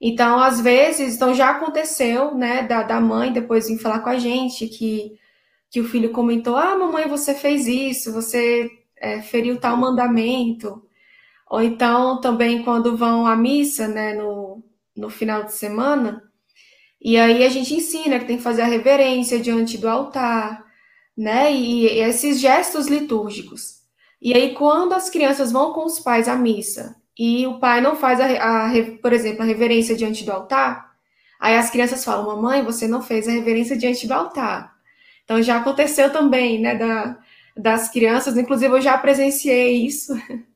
Então, 0.00 0.38
às 0.38 0.60
vezes, 0.60 1.16
então 1.16 1.32
já 1.34 1.50
aconteceu, 1.50 2.34
né, 2.34 2.62
da, 2.62 2.82
da 2.82 3.00
mãe 3.00 3.32
depois 3.32 3.68
vir 3.68 3.78
falar 3.78 4.00
com 4.00 4.10
a 4.10 4.18
gente 4.18 4.68
que 4.68 5.18
que 5.70 5.80
o 5.80 5.84
filho 5.88 6.12
comentou: 6.12 6.56
Ah, 6.56 6.76
mamãe, 6.76 7.08
você 7.08 7.34
fez 7.34 7.66
isso, 7.66 8.12
você 8.12 8.70
é, 8.96 9.20
feriu 9.22 9.58
tal 9.58 9.76
mandamento. 9.76 10.83
Ou 11.54 11.62
então 11.62 12.20
também 12.20 12.64
quando 12.64 12.96
vão 12.96 13.28
à 13.28 13.36
missa, 13.36 13.86
né, 13.86 14.12
no, 14.12 14.60
no 14.96 15.08
final 15.08 15.44
de 15.44 15.52
semana, 15.52 16.20
e 17.00 17.16
aí 17.16 17.44
a 17.44 17.48
gente 17.48 17.72
ensina 17.72 18.18
que 18.18 18.24
tem 18.24 18.38
que 18.38 18.42
fazer 18.42 18.62
a 18.62 18.66
reverência 18.66 19.38
diante 19.38 19.78
do 19.78 19.88
altar, 19.88 20.64
né, 21.16 21.52
e, 21.52 21.84
e 21.84 22.00
esses 22.00 22.40
gestos 22.40 22.88
litúrgicos. 22.88 23.82
E 24.20 24.34
aí 24.34 24.52
quando 24.54 24.94
as 24.94 25.08
crianças 25.08 25.52
vão 25.52 25.72
com 25.72 25.84
os 25.84 26.00
pais 26.00 26.26
à 26.26 26.34
missa 26.34 26.96
e 27.16 27.46
o 27.46 27.60
pai 27.60 27.80
não 27.80 27.94
faz, 27.94 28.20
a, 28.20 28.66
a 28.66 28.72
por 29.00 29.12
exemplo, 29.12 29.42
a 29.42 29.46
reverência 29.46 29.94
diante 29.94 30.24
do 30.24 30.32
altar, 30.32 30.90
aí 31.38 31.56
as 31.56 31.70
crianças 31.70 32.04
falam: 32.04 32.26
Mamãe, 32.26 32.64
você 32.64 32.88
não 32.88 33.00
fez 33.00 33.28
a 33.28 33.30
reverência 33.30 33.76
diante 33.76 34.08
do 34.08 34.12
altar. 34.14 34.74
Então 35.22 35.40
já 35.40 35.58
aconteceu 35.58 36.10
também, 36.12 36.60
né, 36.60 36.74
da, 36.74 37.16
das 37.56 37.88
crianças, 37.88 38.36
inclusive 38.36 38.74
eu 38.74 38.80
já 38.80 38.98
presenciei 38.98 39.86
isso 39.86 40.12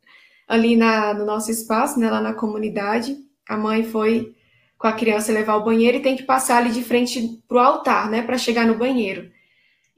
ali 0.49 0.76
na, 0.76 1.14
no 1.14 1.24
nosso 1.24 1.51
espaço, 1.51 2.01
né, 2.01 2.11
lá 2.11 2.20
na 2.20 2.34
comunidade. 2.34 3.16
A 3.49 3.57
mãe 3.57 3.84
foi 3.84 4.34
com 4.78 4.86
a 4.86 4.92
criança 4.92 5.32
levar 5.32 5.55
ao 5.55 5.64
banheiro 5.64 5.99
e 5.99 6.03
tem 6.03 6.16
que 6.16 6.22
passar 6.22 6.59
ali 6.59 6.70
de 6.70 6.82
frente 6.82 7.42
pro 7.49 7.59
altar, 7.59 8.11
né, 8.11 8.22
para 8.22 8.38
chegar 8.38 8.66
no 8.66 8.78
banheiro. 8.78 9.30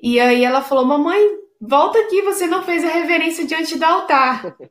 E 0.02 0.20
aí 0.20 0.44
ela 0.44 0.62
falou: 0.62 0.84
"Mamãe, 0.86 1.20
volta 1.60 1.98
aqui, 2.00 2.22
você 2.22 2.46
não 2.46 2.62
fez 2.64 2.84
a 2.84 2.88
reverência 2.88 3.46
diante 3.46 3.78
do 3.78 3.84
altar". 3.84 4.56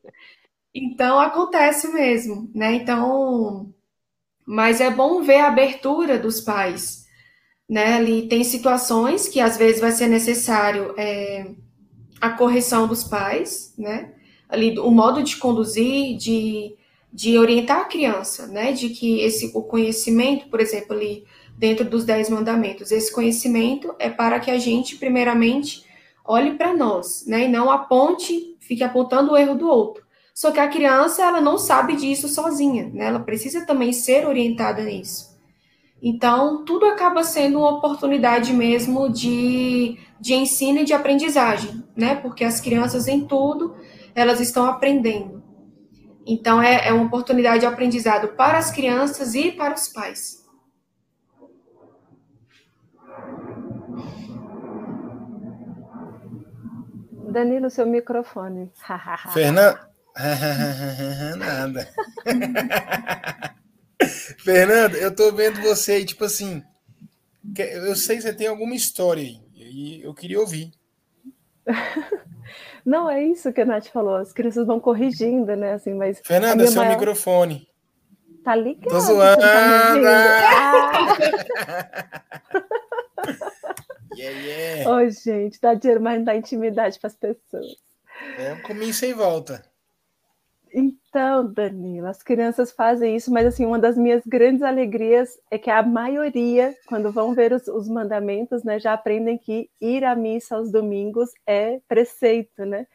Então 0.71 1.19
acontece 1.19 1.87
mesmo, 1.91 2.51
né? 2.53 2.75
Então, 2.75 3.73
mas 4.45 4.79
é 4.79 4.91
bom 4.91 5.23
ver 5.23 5.39
a 5.39 5.47
abertura 5.47 6.19
dos 6.19 6.41
pais 6.41 6.99
né? 7.69 7.93
Ali 7.97 8.27
tem 8.27 8.43
situações 8.43 9.27
que 9.27 9.39
às 9.39 9.55
vezes 9.55 9.79
vai 9.79 9.91
ser 9.91 10.07
necessário 10.07 10.95
é, 10.97 11.51
a 12.19 12.31
correção 12.31 12.87
dos 12.87 13.03
pais, 13.03 13.73
né? 13.77 14.13
Ali 14.49 14.77
o 14.79 14.89
modo 14.89 15.21
de 15.21 15.37
conduzir, 15.37 16.17
de, 16.17 16.75
de 17.13 17.37
orientar 17.37 17.81
a 17.81 17.85
criança, 17.85 18.47
né? 18.47 18.71
De 18.71 18.89
que 18.89 19.21
esse 19.21 19.51
o 19.53 19.61
conhecimento, 19.61 20.47
por 20.49 20.59
exemplo, 20.59 20.95
ali 20.95 21.23
dentro 21.57 21.85
dos 21.85 22.03
dez 22.03 22.29
mandamentos, 22.29 22.91
esse 22.91 23.13
conhecimento 23.13 23.93
é 23.99 24.09
para 24.09 24.39
que 24.39 24.49
a 24.49 24.57
gente 24.57 24.95
primeiramente 24.95 25.85
olhe 26.25 26.55
para 26.55 26.75
nós, 26.75 27.25
né? 27.27 27.45
E 27.45 27.47
não 27.47 27.69
aponte, 27.69 28.55
fique 28.59 28.83
apontando 28.83 29.33
o 29.33 29.37
erro 29.37 29.55
do 29.55 29.67
outro. 29.67 30.03
Só 30.33 30.51
que 30.51 30.59
a 30.59 30.69
criança 30.69 31.23
ela 31.23 31.41
não 31.41 31.57
sabe 31.57 31.95
disso 31.95 32.27
sozinha, 32.29 32.89
né? 32.93 33.07
Ela 33.07 33.19
precisa 33.19 33.65
também 33.65 33.91
ser 33.91 34.25
orientada 34.25 34.81
nisso. 34.83 35.37
Então, 36.01 36.63
tudo 36.63 36.85
acaba 36.85 37.23
sendo 37.23 37.59
uma 37.59 37.71
oportunidade 37.71 38.53
mesmo 38.53 39.09
de, 39.09 39.97
de 40.19 40.33
ensino 40.33 40.79
e 40.79 40.85
de 40.85 40.93
aprendizagem, 40.93 41.83
né? 41.95 42.15
Porque 42.15 42.45
as 42.45 42.61
crianças 42.61 43.07
em 43.07 43.25
tudo, 43.25 43.75
elas 44.19 44.39
estão 44.39 44.65
aprendendo. 44.65 45.43
Então, 46.25 46.61
é, 46.61 46.87
é 46.89 46.93
uma 46.93 47.05
oportunidade 47.05 47.61
de 47.61 47.65
aprendizado 47.65 48.29
para 48.29 48.57
as 48.57 48.71
crianças 48.71 49.33
e 49.33 49.51
para 49.51 49.73
os 49.73 49.87
pais. 49.87 50.39
Danilo, 57.31 57.69
seu 57.69 57.85
microfone. 57.85 58.71
Fernanda. 59.33 59.89
Nada. 61.37 61.89
Fernanda, 64.39 64.97
eu 64.97 65.13
tô 65.15 65.31
vendo 65.31 65.61
você 65.61 65.93
aí, 65.93 66.05
tipo 66.05 66.25
assim. 66.25 66.63
Eu 67.57 67.95
sei 67.95 68.17
que 68.17 68.23
você 68.23 68.33
tem 68.33 68.47
alguma 68.47 68.75
história 68.75 69.23
aí, 69.23 69.39
e 69.55 70.01
eu 70.03 70.13
queria 70.13 70.39
ouvir. 70.39 70.71
Não, 72.89 73.07
é 73.07 73.23
isso 73.23 73.53
que 73.53 73.61
a 73.61 73.65
Nath 73.65 73.89
falou. 73.89 74.15
As 74.15 74.33
crianças 74.33 74.65
vão 74.65 74.79
corrigindo, 74.79 75.55
né? 75.55 75.73
Assim, 75.73 75.93
mas 75.93 76.19
Fernanda, 76.25 76.65
seu 76.65 76.81
maior... 76.81 76.97
microfone. 76.97 77.69
Tá 78.43 78.55
ligado? 78.55 78.89
Tô 78.89 78.99
zoando. 78.99 79.39
Tá 79.39 79.93
yeah, 84.17 84.39
yeah. 84.39 84.89
Oi, 84.89 85.11
gente, 85.11 85.61
dá 85.61 85.75
dinheiro, 85.75 86.01
mas 86.01 86.17
não 86.17 86.25
dá 86.25 86.35
intimidade 86.35 86.99
para 86.99 87.09
as 87.09 87.15
pessoas. 87.15 87.67
É 88.39 88.53
um 88.53 88.61
caminho 88.63 88.91
sem 88.91 89.13
volta. 89.13 89.63
Então, 91.09 91.51
Danila, 91.51 92.11
as 92.11 92.21
crianças 92.21 92.71
fazem 92.71 93.15
isso, 93.15 93.31
mas 93.33 93.47
assim, 93.47 93.65
uma 93.65 93.79
das 93.79 93.97
minhas 93.97 94.23
grandes 94.27 94.61
alegrias 94.61 95.39
é 95.49 95.57
que 95.57 95.71
a 95.71 95.81
maioria, 95.81 96.75
quando 96.87 97.11
vão 97.11 97.33
ver 97.33 97.51
os, 97.51 97.67
os 97.67 97.89
mandamentos, 97.89 98.63
né, 98.63 98.79
já 98.79 98.93
aprendem 98.93 99.35
que 99.35 99.71
ir 99.81 100.03
à 100.03 100.15
missa 100.15 100.55
aos 100.55 100.71
domingos 100.71 101.31
é 101.47 101.79
preceito, 101.87 102.63
né? 102.63 102.85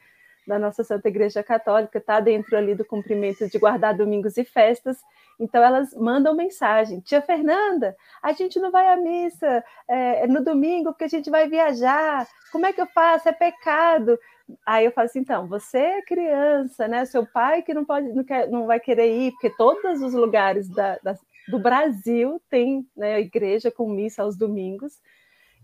Da 0.47 0.61
nossa 0.61 0.85
Santa 0.85 1.09
Igreja 1.09 1.43
Católica, 1.43 1.99
está 1.99 2.21
dentro 2.21 2.57
ali 2.57 2.75
do 2.77 2.85
cumprimento 2.85 3.49
de 3.49 3.59
guardar 3.59 3.97
domingos 3.97 4.37
e 4.37 4.45
festas. 4.45 4.99
Então 5.41 5.61
elas 5.61 5.93
mandam 5.95 6.37
mensagem: 6.37 7.01
Tia 7.01 7.21
Fernanda, 7.21 7.97
a 8.23 8.33
gente 8.33 8.61
não 8.61 8.71
vai 8.71 8.87
à 8.93 8.97
missa 8.97 9.65
é, 9.89 10.27
no 10.29 10.45
domingo 10.45 10.93
porque 10.93 11.05
a 11.05 11.09
gente 11.09 11.31
vai 11.31 11.49
viajar. 11.49 12.29
Como 12.53 12.67
é 12.67 12.73
que 12.73 12.81
eu 12.81 12.87
faço? 12.87 13.29
É 13.29 13.33
pecado. 13.33 14.17
Aí 14.66 14.84
eu 14.84 14.92
falo 14.92 15.07
assim, 15.07 15.20
então, 15.20 15.47
você 15.47 15.78
é 15.78 16.03
criança, 16.03 16.86
né? 16.86 17.05
Seu 17.05 17.26
pai 17.26 17.62
que 17.62 17.72
não 17.72 17.84
pode, 17.84 18.12
não, 18.12 18.24
quer, 18.24 18.49
não 18.49 18.66
vai 18.66 18.78
querer 18.78 19.11
ir, 19.11 19.32
porque 19.32 19.51
todos 19.51 20.03
os 20.03 20.12
lugares 20.12 20.68
da, 20.68 20.99
da, 21.03 21.16
do 21.49 21.59
Brasil 21.59 22.40
tem 22.51 22.86
né, 22.97 23.20
igreja 23.20 23.70
com 23.70 23.88
missa 23.88 24.22
aos 24.22 24.36
domingos. 24.36 25.01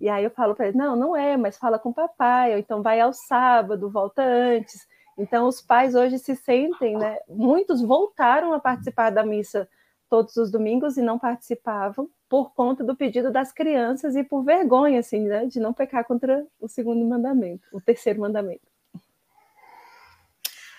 E 0.00 0.08
aí 0.08 0.24
eu 0.24 0.30
falo 0.30 0.54
para 0.54 0.68
ele, 0.68 0.78
não, 0.78 0.96
não 0.96 1.16
é, 1.16 1.36
mas 1.36 1.58
fala 1.58 1.78
com 1.78 1.90
o 1.90 1.94
papai, 1.94 2.52
ou 2.52 2.58
então 2.58 2.82
vai 2.82 3.00
ao 3.00 3.12
sábado, 3.12 3.90
volta 3.90 4.22
antes. 4.22 4.88
Então 5.18 5.46
os 5.46 5.60
pais 5.60 5.94
hoje 5.94 6.18
se 6.18 6.34
sentem, 6.34 6.96
né? 6.96 7.18
Muitos 7.28 7.82
voltaram 7.82 8.54
a 8.54 8.60
participar 8.60 9.10
da 9.10 9.24
missa 9.24 9.68
todos 10.10 10.36
os 10.36 10.50
domingos 10.50 10.96
e 10.96 11.02
não 11.02 11.18
participavam 11.18 12.10
por 12.28 12.52
conta 12.52 12.82
do 12.82 12.96
pedido 12.96 13.30
das 13.30 13.52
crianças 13.52 14.16
e 14.16 14.24
por 14.24 14.42
vergonha, 14.44 14.98
assim, 14.98 15.20
né, 15.20 15.46
de 15.46 15.60
não 15.60 15.72
pecar 15.72 16.04
contra 16.04 16.44
o 16.60 16.68
segundo 16.68 17.04
mandamento, 17.06 17.62
o 17.72 17.80
terceiro 17.80 18.20
mandamento. 18.20 18.60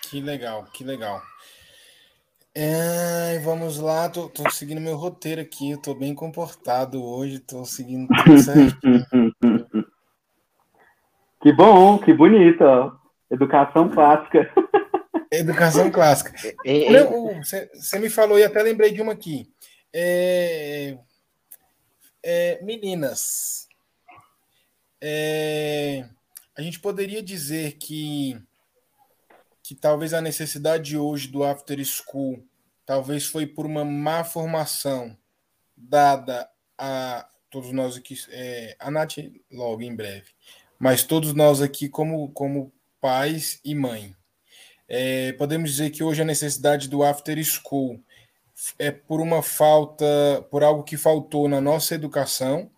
Que 0.08 0.20
legal, 0.20 0.64
que 0.72 0.84
legal. 0.84 1.22
É, 2.54 3.38
vamos 3.38 3.78
lá, 3.78 4.10
tô, 4.10 4.28
tô, 4.28 4.50
seguindo 4.50 4.80
meu 4.80 4.94
roteiro 4.94 5.40
aqui, 5.40 5.70
eu 5.70 5.80
tô 5.80 5.94
bem 5.94 6.14
comportado 6.14 7.02
hoje, 7.02 7.38
tô 7.38 7.64
seguindo 7.64 8.06
tudo 8.08 8.38
certo. 8.38 8.76
que 11.40 11.50
bom, 11.54 11.98
que 11.98 12.12
bonito, 12.12 12.62
ó. 12.62 12.92
Educação 13.30 13.88
clássica. 13.92 14.52
Educação 15.32 15.90
clássica. 15.90 16.32
Você 17.74 17.98
me 17.98 18.10
falou 18.10 18.38
e 18.38 18.44
até 18.44 18.62
lembrei 18.62 18.92
de 18.92 19.00
uma 19.00 19.12
aqui. 19.12 19.50
É, 19.92 20.96
é, 22.22 22.62
meninas, 22.62 23.66
é, 25.00 26.06
a 26.56 26.62
gente 26.62 26.78
poderia 26.78 27.22
dizer 27.22 27.72
que 27.72 28.40
que 29.62 29.76
talvez 29.76 30.12
a 30.12 30.20
necessidade 30.20 30.98
hoje 30.98 31.28
do 31.28 31.44
after 31.44 31.82
school 31.84 32.44
talvez 32.84 33.26
foi 33.26 33.46
por 33.46 33.64
uma 33.64 33.84
má 33.84 34.24
formação 34.24 35.16
dada 35.76 36.48
a 36.76 37.28
todos 37.48 37.72
nós 37.72 37.96
aqui, 37.96 38.16
é, 38.30 38.76
a 38.78 38.90
Nath 38.90 39.18
logo 39.50 39.82
em 39.82 39.94
breve, 39.94 40.30
mas 40.78 41.04
todos 41.04 41.32
nós 41.32 41.60
aqui 41.60 41.88
como, 41.88 42.30
como 42.32 42.72
pais 43.00 43.60
e 43.64 43.74
mãe. 43.74 44.16
É, 44.94 45.32
podemos 45.32 45.70
dizer 45.70 45.88
que 45.88 46.04
hoje 46.04 46.20
a 46.20 46.24
necessidade 46.24 46.86
do 46.86 47.02
after 47.02 47.42
school 47.42 47.98
é 48.78 48.90
por 48.90 49.22
uma 49.22 49.42
falta, 49.42 50.04
por 50.50 50.62
algo 50.62 50.82
que 50.82 50.98
faltou 50.98 51.48
na 51.48 51.62
nossa 51.62 51.94
educação, 51.94 52.70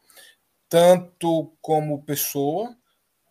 tanto 0.68 1.52
como 1.60 2.04
pessoa, 2.04 2.76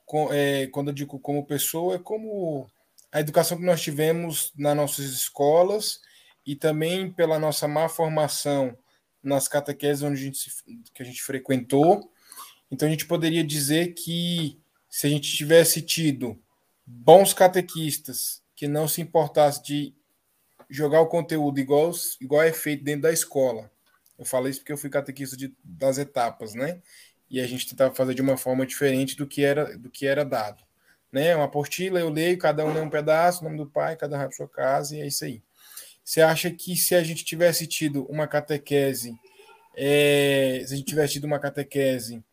com, 0.05 0.27
é, 0.33 0.67
quando 0.67 0.89
eu 0.89 0.93
digo 0.93 1.17
como 1.17 1.45
pessoa, 1.45 1.95
é 1.95 1.97
como 1.97 2.69
a 3.09 3.21
educação 3.21 3.57
que 3.57 3.63
nós 3.63 3.81
tivemos 3.81 4.51
nas 4.57 4.75
nossas 4.75 5.05
escolas 5.05 6.01
e 6.45 6.53
também 6.53 7.09
pela 7.09 7.39
nossa 7.39 7.69
má 7.69 7.87
formação 7.87 8.77
nas 9.23 9.47
catequeses 9.47 10.03
onde 10.03 10.19
a 10.19 10.25
gente, 10.25 10.49
que 10.93 11.01
a 11.01 11.05
gente 11.05 11.23
frequentou. 11.23 12.11
Então 12.69 12.85
a 12.85 12.91
gente 12.91 13.05
poderia 13.05 13.45
dizer 13.45 13.93
que 13.93 14.59
se 14.89 15.07
a 15.07 15.09
gente 15.09 15.33
tivesse 15.33 15.81
tido 15.81 16.37
bons 16.85 17.33
catequistas 17.33 18.42
que 18.63 18.67
não 18.67 18.87
se 18.87 19.01
importassem 19.01 19.61
de 19.61 19.95
jogar 20.69 21.01
o 21.01 21.07
conteúdo 21.07 21.59
igual, 21.59 21.91
igual 22.21 22.41
é 22.41 22.53
feito 22.53 22.81
dentro 22.81 23.01
da 23.01 23.11
escola. 23.11 23.69
Eu 24.17 24.23
falei 24.23 24.51
isso 24.51 24.61
porque 24.61 24.71
eu 24.71 24.77
fui 24.77 24.89
catequista 24.89 25.35
de, 25.35 25.53
das 25.61 25.97
etapas, 25.97 26.53
né? 26.53 26.81
E 27.29 27.41
a 27.41 27.45
gente 27.45 27.67
tentava 27.67 27.93
fazer 27.93 28.13
de 28.13 28.21
uma 28.21 28.37
forma 28.37 28.65
diferente 28.65 29.17
do 29.17 29.27
que 29.27 29.43
era 29.43 29.77
do 29.77 29.89
que 29.89 30.05
era 30.05 30.23
dado 30.23 30.63
né? 31.11 31.35
Uma 31.35 31.45
apostila, 31.45 31.99
eu 31.99 32.09
leio, 32.09 32.39
cada 32.39 32.65
um 32.65 32.73
lê 32.73 32.81
um 32.81 32.89
pedaço, 32.89 33.41
o 33.41 33.43
nome 33.43 33.57
do 33.57 33.67
pai, 33.67 33.95
cada 33.95 34.15
um 34.15 34.17
vai 34.17 34.27
para 34.27 34.35
sua 34.35 34.49
casa, 34.49 34.95
e 34.95 35.01
é 35.01 35.05
isso 35.05 35.23
aí. 35.23 35.43
Você 36.03 36.21
acha 36.21 36.49
que 36.49 36.75
se 36.75 36.95
a 36.95 37.03
gente 37.03 37.23
tivesse 37.23 37.67
tido 37.67 38.05
uma 38.07 38.27
catequese, 38.27 39.13
é, 39.75 40.63
se 40.65 40.73
a 40.73 40.77
gente 40.77 40.87
tivesse 40.87 41.13
tido 41.13 41.25
uma 41.25 41.37
catequese 41.37 42.23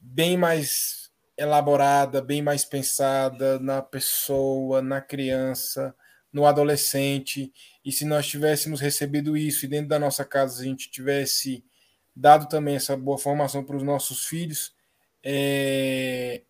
bem 0.00 0.36
mais 0.36 1.03
elaborada, 1.36 2.22
bem 2.22 2.42
mais 2.42 2.64
pensada 2.64 3.58
na 3.58 3.82
pessoa, 3.82 4.80
na 4.80 5.00
criança, 5.00 5.94
no 6.32 6.46
adolescente, 6.46 7.52
e 7.84 7.92
se 7.92 8.04
nós 8.04 8.26
tivéssemos 8.26 8.80
recebido 8.80 9.36
isso 9.36 9.64
e 9.64 9.68
dentro 9.68 9.88
da 9.88 9.98
nossa 9.98 10.24
casa 10.24 10.62
a 10.62 10.64
gente 10.64 10.90
tivesse 10.90 11.64
dado 12.14 12.48
também 12.48 12.76
essa 12.76 12.96
boa 12.96 13.18
formação 13.18 13.64
para 13.64 13.76
os 13.76 13.82
nossos 13.82 14.24
filhos, 14.24 14.74
é, 15.22 16.42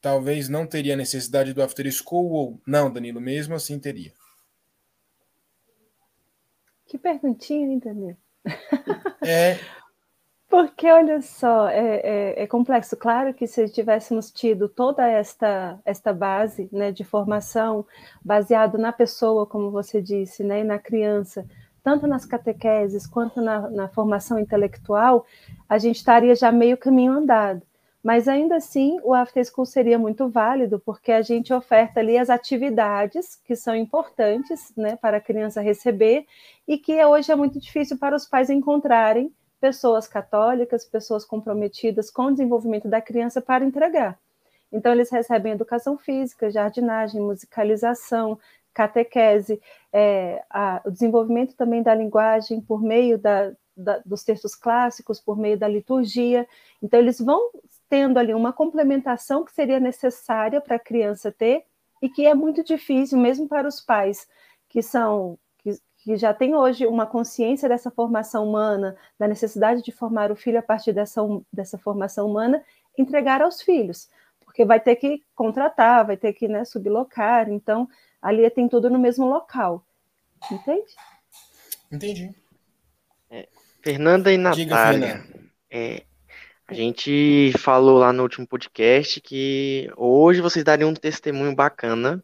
talvez 0.00 0.48
não 0.48 0.66
teria 0.66 0.96
necessidade 0.96 1.52
do 1.52 1.62
after 1.62 1.90
school 1.90 2.30
ou 2.30 2.60
não, 2.66 2.92
Danilo, 2.92 3.20
mesmo 3.20 3.54
assim 3.54 3.78
teria. 3.78 4.12
Que 6.86 6.96
perguntinha, 6.96 7.78
Danilo? 7.80 8.16
É. 9.22 9.58
Porque, 10.56 10.90
olha 10.90 11.20
só, 11.20 11.68
é, 11.68 12.00
é, 12.02 12.42
é, 12.44 12.46
complexo. 12.46 12.96
Claro 12.96 13.34
que 13.34 13.46
se 13.46 13.68
tivéssemos 13.68 14.30
tido 14.30 14.70
toda 14.70 15.06
esta, 15.06 15.78
esta 15.84 16.14
base 16.14 16.66
né, 16.72 16.90
de 16.90 17.04
formação 17.04 17.84
baseado 18.24 18.78
na 18.78 18.90
pessoa, 18.90 19.44
como 19.44 19.70
você 19.70 20.00
disse, 20.00 20.42
né, 20.42 20.60
e 20.60 20.64
na 20.64 20.78
criança, 20.78 21.46
tanto 21.84 22.06
nas 22.06 22.24
catequeses 22.24 23.06
quanto 23.06 23.42
na, 23.42 23.68
na 23.68 23.88
formação 23.88 24.38
intelectual, 24.38 25.26
a 25.68 25.76
gente 25.76 25.96
estaria 25.96 26.34
já 26.34 26.50
meio 26.50 26.78
caminho 26.78 27.12
andado. 27.12 27.60
Mas 28.02 28.26
ainda 28.26 28.56
assim, 28.56 28.98
o 29.04 29.12
After 29.12 29.44
School 29.44 29.66
seria 29.66 29.98
muito 29.98 30.26
válido, 30.26 30.80
porque 30.80 31.12
a 31.12 31.20
gente 31.20 31.52
oferta 31.52 32.00
ali 32.00 32.16
as 32.16 32.30
atividades 32.30 33.36
que 33.44 33.54
são 33.54 33.76
importantes 33.76 34.72
né, 34.74 34.96
para 34.96 35.18
a 35.18 35.20
criança 35.20 35.60
receber 35.60 36.24
e 36.66 36.78
que 36.78 37.04
hoje 37.04 37.30
é 37.30 37.36
muito 37.36 37.60
difícil 37.60 37.98
para 37.98 38.16
os 38.16 38.24
pais 38.24 38.48
encontrarem 38.48 39.30
pessoas 39.60 40.06
católicas, 40.06 40.84
pessoas 40.84 41.24
comprometidas 41.24 42.10
com 42.10 42.26
o 42.26 42.30
desenvolvimento 42.30 42.88
da 42.88 43.00
criança 43.00 43.40
para 43.40 43.64
entregar. 43.64 44.18
Então, 44.72 44.92
eles 44.92 45.10
recebem 45.10 45.52
educação 45.52 45.96
física, 45.96 46.50
jardinagem, 46.50 47.20
musicalização, 47.20 48.38
catequese, 48.74 49.60
é, 49.92 50.44
a, 50.50 50.82
o 50.84 50.90
desenvolvimento 50.90 51.54
também 51.54 51.82
da 51.82 51.94
linguagem 51.94 52.60
por 52.60 52.82
meio 52.82 53.16
da, 53.16 53.52
da, 53.76 54.02
dos 54.04 54.22
textos 54.22 54.54
clássicos, 54.54 55.20
por 55.20 55.38
meio 55.38 55.58
da 55.58 55.68
liturgia. 55.68 56.46
Então, 56.82 57.00
eles 57.00 57.20
vão 57.20 57.50
tendo 57.88 58.18
ali 58.18 58.34
uma 58.34 58.52
complementação 58.52 59.44
que 59.44 59.52
seria 59.52 59.80
necessária 59.80 60.60
para 60.60 60.76
a 60.76 60.80
criança 60.80 61.32
ter 61.32 61.64
e 62.02 62.08
que 62.08 62.26
é 62.26 62.34
muito 62.34 62.62
difícil, 62.62 63.18
mesmo 63.18 63.48
para 63.48 63.68
os 63.68 63.80
pais 63.80 64.28
que 64.68 64.82
são 64.82 65.38
que, 66.06 66.16
já 66.16 66.32
têm 66.32 66.54
hoje 66.54 66.86
uma 66.86 67.04
consciência 67.04 67.68
dessa 67.68 67.90
formação 67.90 68.48
humana, 68.48 68.96
da 69.18 69.26
necessidade 69.26 69.82
de 69.82 69.90
formar 69.90 70.30
o 70.30 70.36
filho 70.36 70.60
a 70.60 70.62
partir 70.62 70.92
dessa, 70.92 71.20
dessa 71.52 71.76
formação 71.76 72.28
humana, 72.30 72.62
entregar 72.96 73.42
aos 73.42 73.60
filhos, 73.60 74.08
porque 74.44 74.64
vai 74.64 74.78
ter 74.78 74.94
que 74.94 75.20
contratar, 75.34 76.06
vai 76.06 76.16
ter 76.16 76.32
que 76.32 76.46
né, 76.46 76.64
sublocar, 76.64 77.50
então 77.50 77.88
ali 78.22 78.48
tem 78.50 78.68
tudo 78.68 78.88
no 78.88 79.00
mesmo 79.00 79.26
local. 79.26 79.84
Entende? 80.50 80.94
Entendi. 81.90 82.34
É, 83.28 83.48
Fernanda 83.82 84.32
e 84.32 84.36
Natália. 84.36 84.64
Diga, 84.64 84.76
Fernanda. 84.76 85.50
É, 85.68 86.04
a 86.68 86.74
gente 86.74 87.52
falou 87.58 87.98
lá 87.98 88.12
no 88.12 88.22
último 88.22 88.46
podcast 88.46 89.20
que 89.20 89.90
hoje 89.96 90.40
vocês 90.40 90.64
dariam 90.64 90.90
um 90.90 90.94
testemunho 90.94 91.54
bacana 91.54 92.22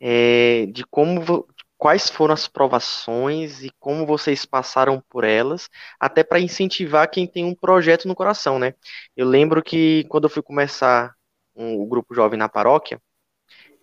é, 0.00 0.66
de 0.72 0.82
como 0.84 1.46
quais 1.78 2.10
foram 2.10 2.34
as 2.34 2.48
provações 2.48 3.62
e 3.62 3.70
como 3.78 4.06
vocês 4.06 4.44
passaram 4.44 5.02
por 5.10 5.24
elas, 5.24 5.68
até 6.00 6.24
para 6.24 6.40
incentivar 6.40 7.10
quem 7.10 7.26
tem 7.26 7.44
um 7.44 7.54
projeto 7.54 8.08
no 8.08 8.14
coração, 8.14 8.58
né? 8.58 8.74
Eu 9.16 9.26
lembro 9.26 9.62
que 9.62 10.04
quando 10.08 10.24
eu 10.24 10.30
fui 10.30 10.42
começar 10.42 11.14
um, 11.54 11.82
o 11.82 11.86
grupo 11.86 12.14
jovem 12.14 12.38
na 12.38 12.48
paróquia, 12.48 13.00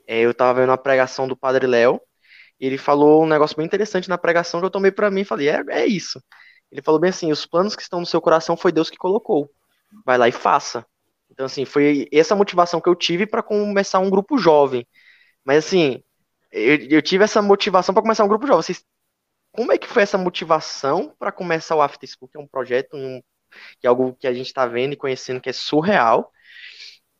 é, 0.08 0.22
eu 0.22 0.32
estava 0.32 0.62
vendo 0.62 0.72
a 0.72 0.78
pregação 0.78 1.28
do 1.28 1.38
Padre 1.38 1.68
Léo, 1.68 2.02
e 2.60 2.66
ele 2.68 2.78
falou 2.78 3.24
um 3.24 3.28
negócio 3.28 3.58
bem 3.58 3.66
interessante 3.66 4.10
na 4.10 4.18
pregação 4.18 4.60
que 4.60 4.66
eu 4.66 4.72
tomei 4.72 4.92
para 4.92 5.12
mim 5.12 5.22
e 5.22 5.26
falei, 5.26 5.50
é, 5.50 5.64
é 5.70 5.86
isso. 5.86 6.22
Ele 6.72 6.82
falou 6.82 7.00
bem 7.00 7.10
assim, 7.10 7.32
os 7.32 7.46
planos 7.46 7.76
que 7.76 7.82
estão 7.84 8.00
no 8.00 8.06
seu 8.06 8.22
coração 8.22 8.58
foi 8.58 8.72
Deus 8.72 8.90
que 8.90 8.98
colocou 8.98 9.50
vai 10.06 10.18
lá 10.18 10.28
e 10.28 10.32
faça. 10.32 10.86
Então, 11.30 11.46
assim, 11.46 11.66
foi 11.66 12.08
essa 12.12 12.36
motivação 12.36 12.80
que 12.82 12.90
eu 12.90 12.96
tive 12.96 13.26
para 13.26 13.44
começar 13.44 14.00
um 14.00 14.10
grupo 14.10 14.38
jovem. 14.38 14.88
Mas, 15.46 15.66
assim, 15.66 16.04
eu, 16.54 16.78
eu 16.90 17.02
tive 17.02 17.24
essa 17.24 17.42
motivação 17.42 17.94
para 17.94 18.04
começar 18.04 18.24
um 18.24 18.28
grupo 18.28 18.46
jovem. 18.46 18.62
Vocês, 18.62 18.86
como 19.52 19.72
é 19.72 19.78
que 19.78 19.88
foi 19.88 20.04
essa 20.04 20.18
motivação 20.18 21.14
para 21.18 21.32
começar 21.32 21.76
o 21.76 21.82
After 21.82 22.08
School, 22.08 22.30
que 22.30 22.38
é 22.38 22.40
um 22.40 22.48
projeto, 22.48 22.96
um, 22.96 23.22
que 23.80 23.88
é 23.88 23.90
algo 23.90 24.16
que 24.16 24.28
a 24.28 24.34
gente 24.34 24.48
está 24.48 24.68
vendo 24.68 24.94
e 24.94 24.98
conhecendo 24.98 25.42
que 25.42 25.50
é 25.50 25.54
surreal? 25.54 26.32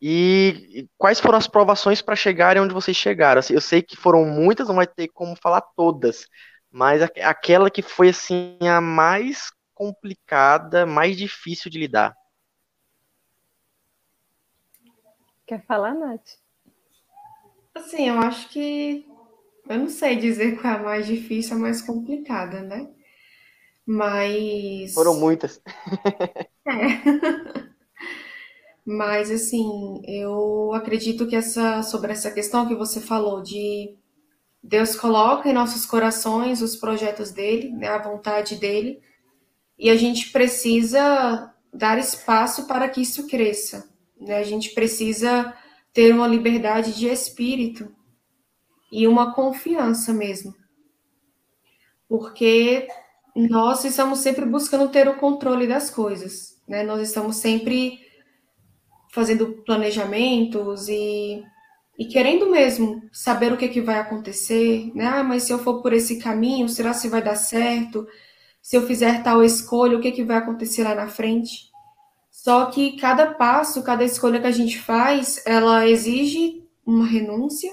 E, 0.00 0.80
e 0.80 0.88
quais 0.96 1.18
foram 1.18 1.38
as 1.38 1.48
provações 1.48 2.00
para 2.00 2.14
chegarem 2.14 2.62
onde 2.62 2.74
vocês 2.74 2.96
chegaram? 2.96 3.40
Assim, 3.40 3.54
eu 3.54 3.60
sei 3.60 3.82
que 3.82 3.96
foram 3.96 4.24
muitas, 4.24 4.68
não 4.68 4.74
vai 4.76 4.86
ter 4.86 5.08
como 5.08 5.34
falar 5.34 5.62
todas, 5.76 6.28
mas 6.70 7.02
aquela 7.02 7.70
que 7.70 7.82
foi 7.82 8.10
assim 8.10 8.58
a 8.60 8.80
mais 8.80 9.50
complicada, 9.74 10.86
mais 10.86 11.16
difícil 11.16 11.70
de 11.70 11.78
lidar. 11.78 12.14
Quer 15.46 15.64
falar, 15.66 15.94
Nath? 15.94 16.38
Assim, 17.74 18.08
eu 18.08 18.18
acho 18.20 18.48
que. 18.48 19.06
Eu 19.68 19.78
não 19.78 19.88
sei 19.88 20.16
dizer 20.16 20.60
qual 20.60 20.74
é 20.74 20.76
a 20.76 20.82
mais 20.82 21.06
difícil, 21.06 21.56
a 21.56 21.58
mais 21.58 21.80
complicada, 21.80 22.60
né? 22.62 22.88
Mas. 23.86 24.92
Foram 24.94 25.18
muitas. 25.18 25.60
É. 26.66 27.74
Mas, 28.86 29.30
assim, 29.30 30.00
eu 30.06 30.72
acredito 30.72 31.26
que 31.26 31.36
essa, 31.36 31.82
sobre 31.82 32.10
essa 32.12 32.30
questão 32.30 32.66
que 32.66 32.74
você 32.74 33.02
falou 33.02 33.42
de 33.42 33.94
Deus 34.62 34.96
coloca 34.96 35.46
em 35.46 35.52
nossos 35.52 35.84
corações 35.84 36.62
os 36.62 36.74
projetos 36.74 37.30
dele, 37.30 37.70
né, 37.70 37.88
a 37.88 37.98
vontade 37.98 38.56
dele, 38.56 38.98
e 39.78 39.90
a 39.90 39.96
gente 39.96 40.32
precisa 40.32 41.54
dar 41.70 41.98
espaço 41.98 42.66
para 42.66 42.88
que 42.88 43.02
isso 43.02 43.26
cresça. 43.26 43.86
Né? 44.18 44.38
A 44.38 44.42
gente 44.42 44.70
precisa 44.70 45.54
ter 45.92 46.14
uma 46.14 46.26
liberdade 46.26 46.94
de 46.94 47.06
espírito 47.06 47.94
e 48.94 49.06
uma 49.08 49.34
confiança 49.34 50.12
mesmo. 50.14 50.54
porque 52.08 52.86
nós 53.34 53.84
estamos 53.84 54.20
sempre 54.20 54.44
buscando 54.46 54.88
ter 54.88 55.08
o 55.08 55.16
controle 55.16 55.66
das 55.66 55.90
coisas, 55.90 56.60
né? 56.68 56.82
Nós 56.84 57.00
estamos 57.08 57.36
sempre 57.36 57.98
fazendo 59.12 59.62
planejamentos 59.64 60.88
e, 60.88 61.42
e 61.98 62.06
querendo 62.06 62.50
mesmo 62.50 63.02
saber 63.12 63.52
o 63.52 63.56
que, 63.56 63.68
que 63.68 63.80
vai 63.80 63.98
acontecer, 63.98 64.92
né? 64.94 65.06
Ah, 65.06 65.24
mas 65.24 65.44
se 65.44 65.52
eu 65.52 65.58
for 65.58 65.82
por 65.82 65.92
esse 65.92 66.18
caminho, 66.18 66.68
será 66.68 66.92
se 66.94 67.08
vai 67.08 67.22
dar 67.22 67.36
certo? 67.36 68.06
Se 68.62 68.76
eu 68.76 68.86
fizer 68.86 69.22
tal 69.22 69.42
escolha, 69.44 69.98
o 69.98 70.00
que, 70.00 70.12
que 70.12 70.24
vai 70.24 70.38
acontecer 70.38 70.84
lá 70.84 70.94
na 70.94 71.08
frente? 71.08 71.70
Só 72.30 72.66
que 72.66 72.96
cada 72.98 73.34
passo, 73.34 73.82
cada 73.82 74.04
escolha 74.04 74.40
que 74.40 74.46
a 74.46 74.52
gente 74.52 74.78
faz, 74.80 75.42
ela 75.46 75.88
exige 75.88 76.64
uma 76.86 77.06
renúncia 77.06 77.72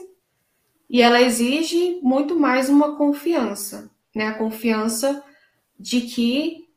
e 0.92 1.02
ela 1.02 1.22
exige 1.22 2.00
muito 2.04 2.38
mais 2.38 2.70
uma 2.70 2.98
confiança, 2.98 3.90
né? 4.14 4.28
A 4.28 4.34
confiança 4.34 5.24
de 5.80 6.02
que 6.02 6.68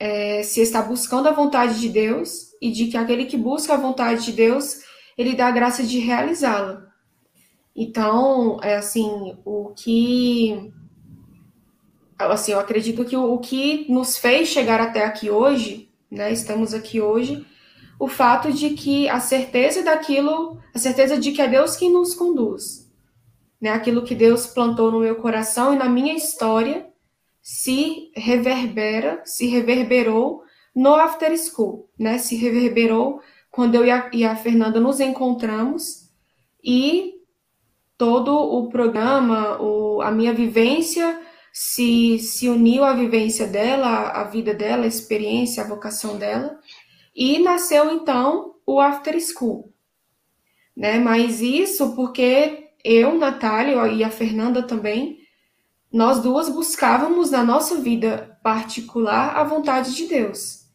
é, 0.00 0.42
se 0.42 0.60
está 0.60 0.82
buscando 0.82 1.28
a 1.28 1.32
vontade 1.32 1.78
de 1.78 1.88
Deus 1.88 2.48
e 2.60 2.72
de 2.72 2.86
que 2.86 2.96
aquele 2.96 3.26
que 3.26 3.36
busca 3.36 3.74
a 3.74 3.76
vontade 3.76 4.24
de 4.24 4.32
Deus, 4.32 4.80
ele 5.16 5.36
dá 5.36 5.48
a 5.48 5.52
graça 5.52 5.82
de 5.82 5.98
realizá-la. 5.98 6.86
Então, 7.76 8.58
é 8.62 8.76
assim, 8.76 9.36
o 9.44 9.72
que 9.76 10.72
assim, 12.18 12.52
eu 12.52 12.58
acredito 12.58 13.04
que 13.04 13.16
o, 13.16 13.34
o 13.34 13.38
que 13.38 13.86
nos 13.88 14.16
fez 14.16 14.48
chegar 14.48 14.80
até 14.80 15.04
aqui 15.04 15.30
hoje 15.30 15.88
né? 16.10 16.32
Estamos 16.32 16.72
aqui 16.72 17.00
hoje. 17.00 17.46
O 17.98 18.08
fato 18.08 18.52
de 18.52 18.70
que 18.70 19.08
a 19.08 19.20
certeza 19.20 19.82
daquilo, 19.82 20.58
a 20.74 20.78
certeza 20.78 21.18
de 21.18 21.32
que 21.32 21.42
é 21.42 21.48
Deus 21.48 21.76
quem 21.76 21.92
nos 21.92 22.14
conduz, 22.14 22.87
né? 23.60 23.70
Aquilo 23.70 24.04
que 24.04 24.14
Deus 24.14 24.46
plantou 24.46 24.90
no 24.90 25.00
meu 25.00 25.16
coração 25.16 25.74
e 25.74 25.76
na 25.76 25.88
minha 25.88 26.14
história 26.14 26.86
se 27.42 28.10
reverbera, 28.14 29.22
se 29.24 29.46
reverberou 29.46 30.42
no 30.74 30.94
After 30.94 31.36
School, 31.36 31.90
né? 31.98 32.18
Se 32.18 32.36
reverberou 32.36 33.20
quando 33.50 33.74
eu 33.74 33.84
e 33.84 33.90
a, 33.90 34.10
e 34.12 34.24
a 34.24 34.36
Fernanda 34.36 34.78
nos 34.78 35.00
encontramos 35.00 36.10
e 36.62 37.14
todo 37.96 38.32
o 38.32 38.68
programa, 38.68 39.60
o, 39.60 40.00
a 40.00 40.10
minha 40.10 40.32
vivência 40.32 41.20
se, 41.52 42.20
se 42.20 42.48
uniu 42.48 42.84
à 42.84 42.92
vivência 42.92 43.46
dela, 43.46 44.10
à 44.10 44.24
vida 44.24 44.54
dela, 44.54 44.84
à 44.84 44.86
experiência, 44.86 45.64
à 45.64 45.66
vocação 45.66 46.16
dela, 46.16 46.56
e 47.14 47.40
nasceu 47.40 47.90
então 47.90 48.54
o 48.64 48.78
After 48.80 49.18
School. 49.20 49.72
Né? 50.76 51.00
Mas 51.00 51.40
isso 51.40 51.96
porque 51.96 52.67
eu, 52.84 53.16
Natália 53.16 53.86
e 53.88 54.04
a 54.04 54.10
Fernanda 54.10 54.62
também, 54.62 55.18
nós 55.92 56.20
duas 56.20 56.48
buscávamos 56.48 57.30
na 57.30 57.42
nossa 57.42 57.80
vida 57.80 58.38
particular 58.42 59.36
a 59.36 59.44
vontade 59.44 59.94
de 59.94 60.06
Deus. 60.06 60.66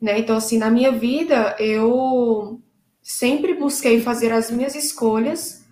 Né? 0.00 0.18
Então, 0.18 0.36
assim, 0.36 0.58
na 0.58 0.70
minha 0.70 0.92
vida, 0.92 1.56
eu 1.58 2.60
sempre 3.02 3.54
busquei 3.54 4.00
fazer 4.00 4.32
as 4.32 4.50
minhas 4.50 4.74
escolhas 4.74 5.64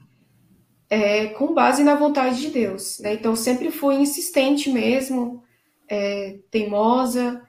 é, 0.90 1.26
com 1.28 1.54
base 1.54 1.82
na 1.82 1.94
vontade 1.94 2.40
de 2.40 2.48
Deus. 2.48 2.98
Né? 2.98 3.14
Então, 3.14 3.36
sempre 3.36 3.70
fui 3.70 3.96
insistente 3.96 4.70
mesmo, 4.70 5.42
é, 5.88 6.38
teimosa, 6.50 7.42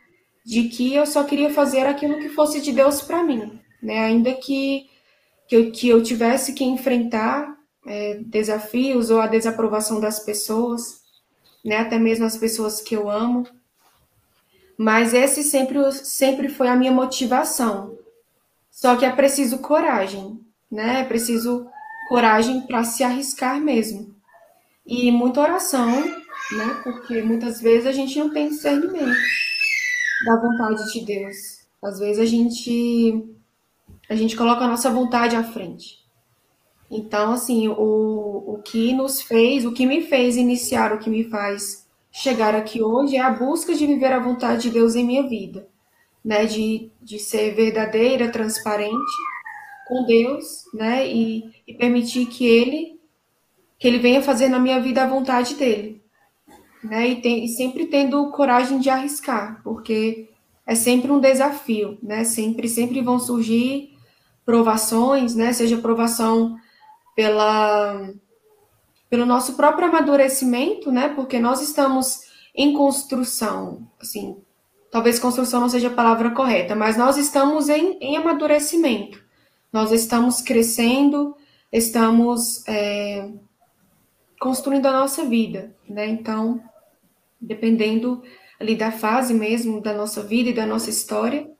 de 0.45 0.63
que 0.69 0.93
eu 0.93 1.05
só 1.05 1.23
queria 1.23 1.49
fazer 1.53 1.85
aquilo 1.85 2.19
que 2.19 2.29
fosse 2.29 2.61
de 2.61 2.71
Deus 2.71 3.01
para 3.01 3.23
mim, 3.23 3.59
né? 3.81 3.99
ainda 3.99 4.33
que, 4.33 4.87
que, 5.47 5.55
eu, 5.55 5.71
que 5.71 5.87
eu 5.89 6.01
tivesse 6.01 6.53
que 6.53 6.63
enfrentar 6.63 7.58
é, 7.85 8.19
desafios 8.25 9.09
ou 9.09 9.19
a 9.19 9.27
desaprovação 9.27 9.99
das 9.99 10.19
pessoas, 10.19 11.01
né? 11.63 11.77
até 11.77 11.97
mesmo 11.97 12.25
as 12.25 12.37
pessoas 12.37 12.81
que 12.81 12.95
eu 12.95 13.09
amo. 13.09 13.47
Mas 14.77 15.13
esse 15.13 15.43
sempre, 15.43 15.91
sempre 15.91 16.49
foi 16.49 16.69
a 16.69 16.75
minha 16.75 16.91
motivação. 16.91 17.97
Só 18.71 18.95
que 18.95 19.03
é 19.03 19.11
preciso 19.11 19.59
coragem, 19.59 20.39
né? 20.71 21.01
É 21.01 21.03
preciso 21.03 21.67
coragem 22.07 22.61
para 22.61 22.85
se 22.85 23.03
arriscar 23.03 23.59
mesmo. 23.59 24.15
E 24.85 25.11
muita 25.11 25.41
oração, 25.41 26.01
né? 26.01 26.81
Porque 26.81 27.21
muitas 27.21 27.59
vezes 27.59 27.87
a 27.87 27.91
gente 27.91 28.17
não 28.17 28.29
tem 28.29 28.47
discernimento 28.47 29.19
da 30.25 30.35
vontade 30.37 30.93
de 30.93 31.05
Deus. 31.05 31.35
Às 31.83 31.99
vezes 31.99 32.19
a 32.19 32.25
gente 32.25 33.35
a 34.09 34.15
gente 34.15 34.35
coloca 34.35 34.63
a 34.63 34.67
nossa 34.67 34.89
vontade 34.89 35.35
à 35.35 35.43
frente. 35.43 35.98
Então, 36.89 37.33
assim, 37.33 37.67
o, 37.67 38.43
o 38.47 38.61
que 38.63 38.93
nos 38.93 39.21
fez, 39.21 39.63
o 39.65 39.71
que 39.71 39.85
me 39.85 40.01
fez 40.01 40.35
iniciar, 40.35 40.91
o 40.91 40.97
que 40.97 41.09
me 41.09 41.23
faz 41.25 41.87
chegar 42.11 42.55
aqui 42.55 42.81
hoje 42.81 43.15
é 43.15 43.21
a 43.21 43.29
busca 43.29 43.75
de 43.75 43.85
viver 43.85 44.11
a 44.11 44.19
vontade 44.19 44.63
de 44.63 44.71
Deus 44.71 44.95
em 44.95 45.05
minha 45.05 45.27
vida, 45.27 45.67
né? 46.25 46.45
De, 46.45 46.91
de 47.01 47.19
ser 47.19 47.53
verdadeira, 47.53 48.31
transparente 48.31 49.13
com 49.87 50.05
Deus, 50.05 50.65
né? 50.73 51.07
E, 51.07 51.43
e 51.67 51.73
permitir 51.73 52.25
que 52.25 52.45
Ele 52.45 52.99
que 53.77 53.87
Ele 53.87 53.99
venha 53.99 54.21
fazer 54.21 54.49
na 54.49 54.59
minha 54.59 54.81
vida 54.81 55.03
a 55.03 55.07
vontade 55.07 55.55
dele, 55.55 56.01
né? 56.83 57.07
E, 57.07 57.21
tem, 57.21 57.45
e 57.45 57.47
sempre 57.49 57.85
tendo 57.85 58.29
coragem 58.31 58.79
de 58.79 58.89
arriscar, 58.89 59.61
porque 59.63 60.27
é 60.65 60.75
sempre 60.75 61.11
um 61.11 61.19
desafio, 61.19 61.97
né? 62.01 62.23
Sempre 62.23 62.67
sempre 62.67 62.99
vão 63.01 63.19
surgir 63.19 63.91
provações, 64.43 65.35
né? 65.35 65.53
Seja 65.53 65.77
provação 65.77 66.57
pela 67.19 68.13
pelo 69.09 69.25
nosso 69.25 69.55
próprio 69.55 69.89
amadurecimento, 69.89 70.89
né? 70.89 71.09
Porque 71.09 71.37
nós 71.37 71.61
estamos 71.61 72.21
em 72.55 72.71
construção, 72.71 73.85
assim, 73.99 74.37
talvez 74.89 75.19
construção 75.19 75.59
não 75.59 75.67
seja 75.67 75.89
a 75.89 75.93
palavra 75.93 76.31
correta, 76.31 76.75
mas 76.77 76.95
nós 76.95 77.17
estamos 77.17 77.67
em, 77.67 77.97
em 77.99 78.15
amadurecimento. 78.15 79.21
Nós 79.73 79.91
estamos 79.91 80.39
crescendo, 80.39 81.35
estamos 81.69 82.65
é, 82.65 83.29
construindo 84.39 84.85
a 84.85 84.93
nossa 84.93 85.25
vida, 85.25 85.75
né? 85.89 86.07
Então, 86.07 86.63
dependendo 87.41 88.23
ali 88.57 88.77
da 88.77 88.93
fase 88.93 89.33
mesmo 89.33 89.81
da 89.81 89.93
nossa 89.93 90.23
vida 90.23 90.51
e 90.51 90.53
da 90.53 90.65
nossa 90.65 90.89
história, 90.89 91.51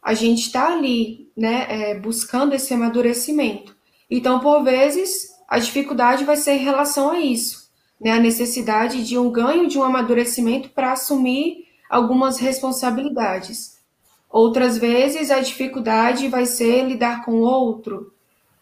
a 0.00 0.14
gente 0.14 0.46
está 0.46 0.72
ali, 0.72 1.30
né, 1.36 1.66
é, 1.68 2.00
buscando 2.00 2.54
esse 2.54 2.72
amadurecimento. 2.72 3.76
Então, 4.14 4.40
por 4.40 4.62
vezes, 4.62 5.38
a 5.48 5.58
dificuldade 5.58 6.22
vai 6.22 6.36
ser 6.36 6.52
em 6.52 6.64
relação 6.64 7.08
a 7.12 7.18
isso, 7.18 7.70
né, 7.98 8.10
a 8.10 8.20
necessidade 8.20 9.02
de 9.06 9.16
um 9.16 9.30
ganho, 9.30 9.66
de 9.66 9.78
um 9.78 9.82
amadurecimento 9.82 10.68
para 10.68 10.92
assumir 10.92 11.64
algumas 11.88 12.38
responsabilidades. 12.38 13.78
Outras 14.28 14.76
vezes 14.76 15.30
a 15.30 15.40
dificuldade 15.40 16.28
vai 16.28 16.44
ser 16.44 16.84
lidar 16.84 17.24
com 17.24 17.36
o 17.36 17.40
outro. 17.40 18.12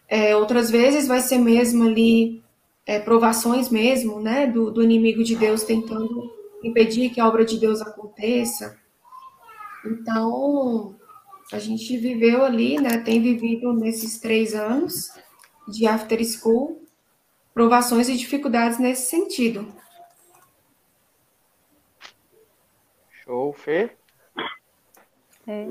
É, 0.07 0.33
outras 0.37 0.71
vezes 0.71 1.05
vai 1.05 1.19
ser 1.19 1.37
mesmo 1.37 1.83
ali 1.83 2.41
é, 2.85 2.97
provações 2.97 3.69
mesmo, 3.69 4.21
né, 4.21 4.47
do, 4.47 4.71
do 4.71 4.81
inimigo 4.81 5.21
de 5.21 5.35
Deus 5.35 5.63
tentando 5.63 6.31
impedir 6.63 7.09
que 7.09 7.19
a 7.19 7.27
obra 7.27 7.43
de 7.43 7.59
Deus 7.59 7.81
aconteça. 7.81 8.79
Então, 9.85 10.95
a 11.51 11.59
gente 11.59 11.97
viveu 11.97 12.41
ali, 12.41 12.79
né, 12.79 12.99
tem 12.99 13.21
vivido 13.21 13.73
nesses 13.73 14.17
três 14.17 14.55
anos 14.55 15.11
de 15.67 15.87
after 15.87 16.23
school, 16.25 16.81
provações 17.53 18.09
e 18.09 18.17
dificuldades 18.17 18.79
nesse 18.79 19.09
sentido. 19.09 19.67
Show, 23.23 23.53
Fê? 23.53 23.91
É, 25.47 25.69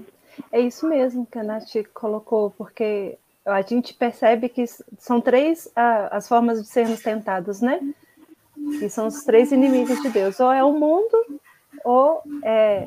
é 0.52 0.60
isso 0.60 0.88
mesmo 0.88 1.26
que 1.26 1.38
a 1.38 1.42
Nath 1.42 1.74
colocou, 1.92 2.50
porque 2.50 3.18
a 3.44 3.62
gente 3.62 3.94
percebe 3.94 4.48
que 4.48 4.64
são 4.98 5.20
três 5.20 5.70
as 5.74 6.28
formas 6.28 6.62
de 6.62 6.68
sermos 6.68 7.02
tentados, 7.02 7.60
né? 7.60 7.80
E 8.56 8.88
são 8.88 9.06
os 9.06 9.24
três 9.24 9.52
inimigos 9.52 10.00
de 10.02 10.10
Deus: 10.10 10.38
ou 10.38 10.52
é 10.52 10.62
o 10.62 10.72
mundo, 10.72 11.40
ou 11.84 12.22
é 12.44 12.86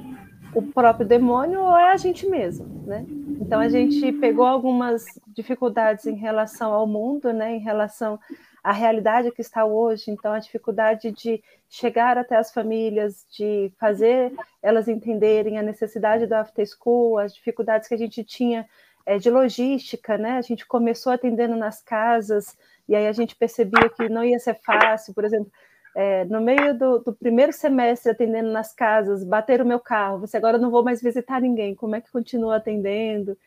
o 0.53 0.61
próprio 0.61 1.05
demônio, 1.05 1.59
ou 1.59 1.75
é 1.75 1.91
a 1.91 1.97
gente 1.97 2.27
mesmo, 2.27 2.67
né? 2.85 3.05
Então 3.39 3.59
a 3.59 3.69
gente 3.69 4.11
pegou 4.13 4.45
algumas 4.45 5.05
dificuldades 5.27 6.05
em 6.05 6.15
relação 6.15 6.73
ao 6.73 6.87
mundo, 6.87 7.31
né? 7.33 7.55
Em 7.55 7.59
relação 7.59 8.19
à 8.63 8.71
realidade 8.71 9.31
que 9.31 9.41
está 9.41 9.65
hoje, 9.65 10.09
então 10.09 10.31
a 10.31 10.39
dificuldade 10.39 11.11
de 11.11 11.43
chegar 11.69 12.17
até 12.17 12.37
as 12.37 12.53
famílias, 12.53 13.25
de 13.37 13.71
fazer 13.79 14.31
elas 14.61 14.87
entenderem 14.87 15.57
a 15.57 15.63
necessidade 15.63 16.25
do 16.25 16.33
after 16.33 16.65
school, 16.65 17.17
as 17.17 17.33
dificuldades 17.33 17.87
que 17.87 17.93
a 17.93 17.97
gente 17.97 18.23
tinha 18.23 18.65
é, 19.05 19.17
de 19.17 19.29
logística, 19.29 20.17
né? 20.17 20.37
A 20.37 20.41
gente 20.41 20.65
começou 20.65 21.11
atendendo 21.11 21.55
nas 21.55 21.81
casas, 21.81 22.57
e 22.87 22.95
aí 22.95 23.07
a 23.07 23.11
gente 23.11 23.35
percebia 23.35 23.89
que 23.89 24.07
não 24.09 24.23
ia 24.23 24.39
ser 24.39 24.57
fácil, 24.65 25.13
por 25.13 25.25
exemplo, 25.25 25.51
é, 25.95 26.25
no 26.25 26.41
meio 26.41 26.77
do, 26.77 26.99
do, 26.99 27.13
primeiro 27.13 27.53
semestre 27.53 28.11
atendendo 28.11 28.51
nas 28.51 28.73
casas, 28.73 29.23
bater 29.23 29.61
o 29.61 29.65
meu 29.65 29.79
carro, 29.79 30.19
você 30.19 30.37
agora 30.37 30.57
não 30.57 30.71
vou 30.71 30.83
mais 30.83 31.01
visitar 31.01 31.39
ninguém, 31.39 31.75
como 31.75 31.95
é 31.95 32.01
que 32.01 32.11
continua 32.11 32.55
atendendo? 32.57 33.37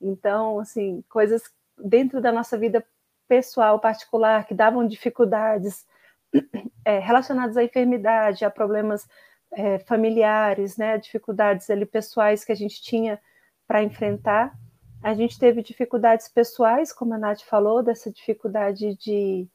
Então, 0.00 0.60
assim, 0.60 1.02
coisas 1.08 1.42
dentro 1.76 2.20
da 2.20 2.30
nossa 2.30 2.56
vida 2.56 2.84
pessoal, 3.26 3.80
particular, 3.80 4.46
que 4.46 4.54
davam 4.54 4.86
dificuldades, 4.86 5.84
é, 6.84 6.98
relacionados 6.98 7.56
à 7.56 7.64
enfermidade, 7.64 8.44
a 8.44 8.50
problemas 8.50 9.08
é, 9.52 9.78
familiares, 9.80 10.76
né, 10.76 10.98
dificuldades 10.98 11.68
ali 11.70 11.84
pessoais 11.84 12.44
que 12.44 12.52
a 12.52 12.56
gente 12.56 12.80
tinha 12.80 13.20
para 13.66 13.82
enfrentar. 13.82 14.56
A 15.02 15.14
gente 15.14 15.38
teve 15.38 15.62
dificuldades 15.62 16.28
pessoais, 16.28 16.92
como 16.92 17.14
a 17.14 17.18
Nath 17.18 17.42
falou, 17.42 17.82
dessa 17.82 18.10
dificuldade 18.10 18.94
de, 18.96 19.48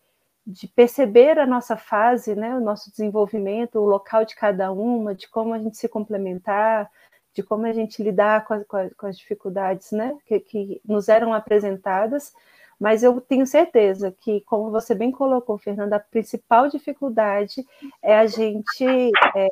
de 0.46 0.68
perceber 0.68 1.38
a 1.38 1.46
nossa 1.46 1.78
fase, 1.78 2.36
né, 2.36 2.56
o 2.56 2.62
nosso 2.62 2.90
desenvolvimento, 2.90 3.80
o 3.80 3.86
local 3.86 4.26
de 4.26 4.36
cada 4.36 4.72
uma, 4.72 5.14
de 5.14 5.30
como 5.30 5.54
a 5.54 5.60
gente 5.60 5.78
se 5.78 5.88
complementar, 5.88 6.90
de 7.34 7.44
como 7.44 7.66
a 7.66 7.74
gente 7.74 8.02
lidar 8.04 8.46
com, 8.46 8.54
a, 8.56 8.66
com, 8.66 8.78
a, 8.78 8.90
com 8.90 9.08
as 9.08 9.18
dificuldades 9.18 9.92
né, 9.92 10.18
que, 10.26 10.40
que 10.40 10.82
nos 10.84 11.08
eram 11.10 11.34
apresentadas. 11.34 12.34
Mas 12.80 13.04
eu 13.04 13.22
tenho 13.22 13.46
certeza 13.46 14.12
que, 14.20 14.42
como 14.42 14.72
você 14.72 14.96
bem 14.96 15.12
colocou, 15.12 15.58
Fernanda, 15.58 15.98
a 15.98 16.00
principal 16.00 16.68
dificuldade 16.68 17.64
é 18.02 18.18
a 18.18 18.26
gente 18.26 19.12
é, 19.36 19.48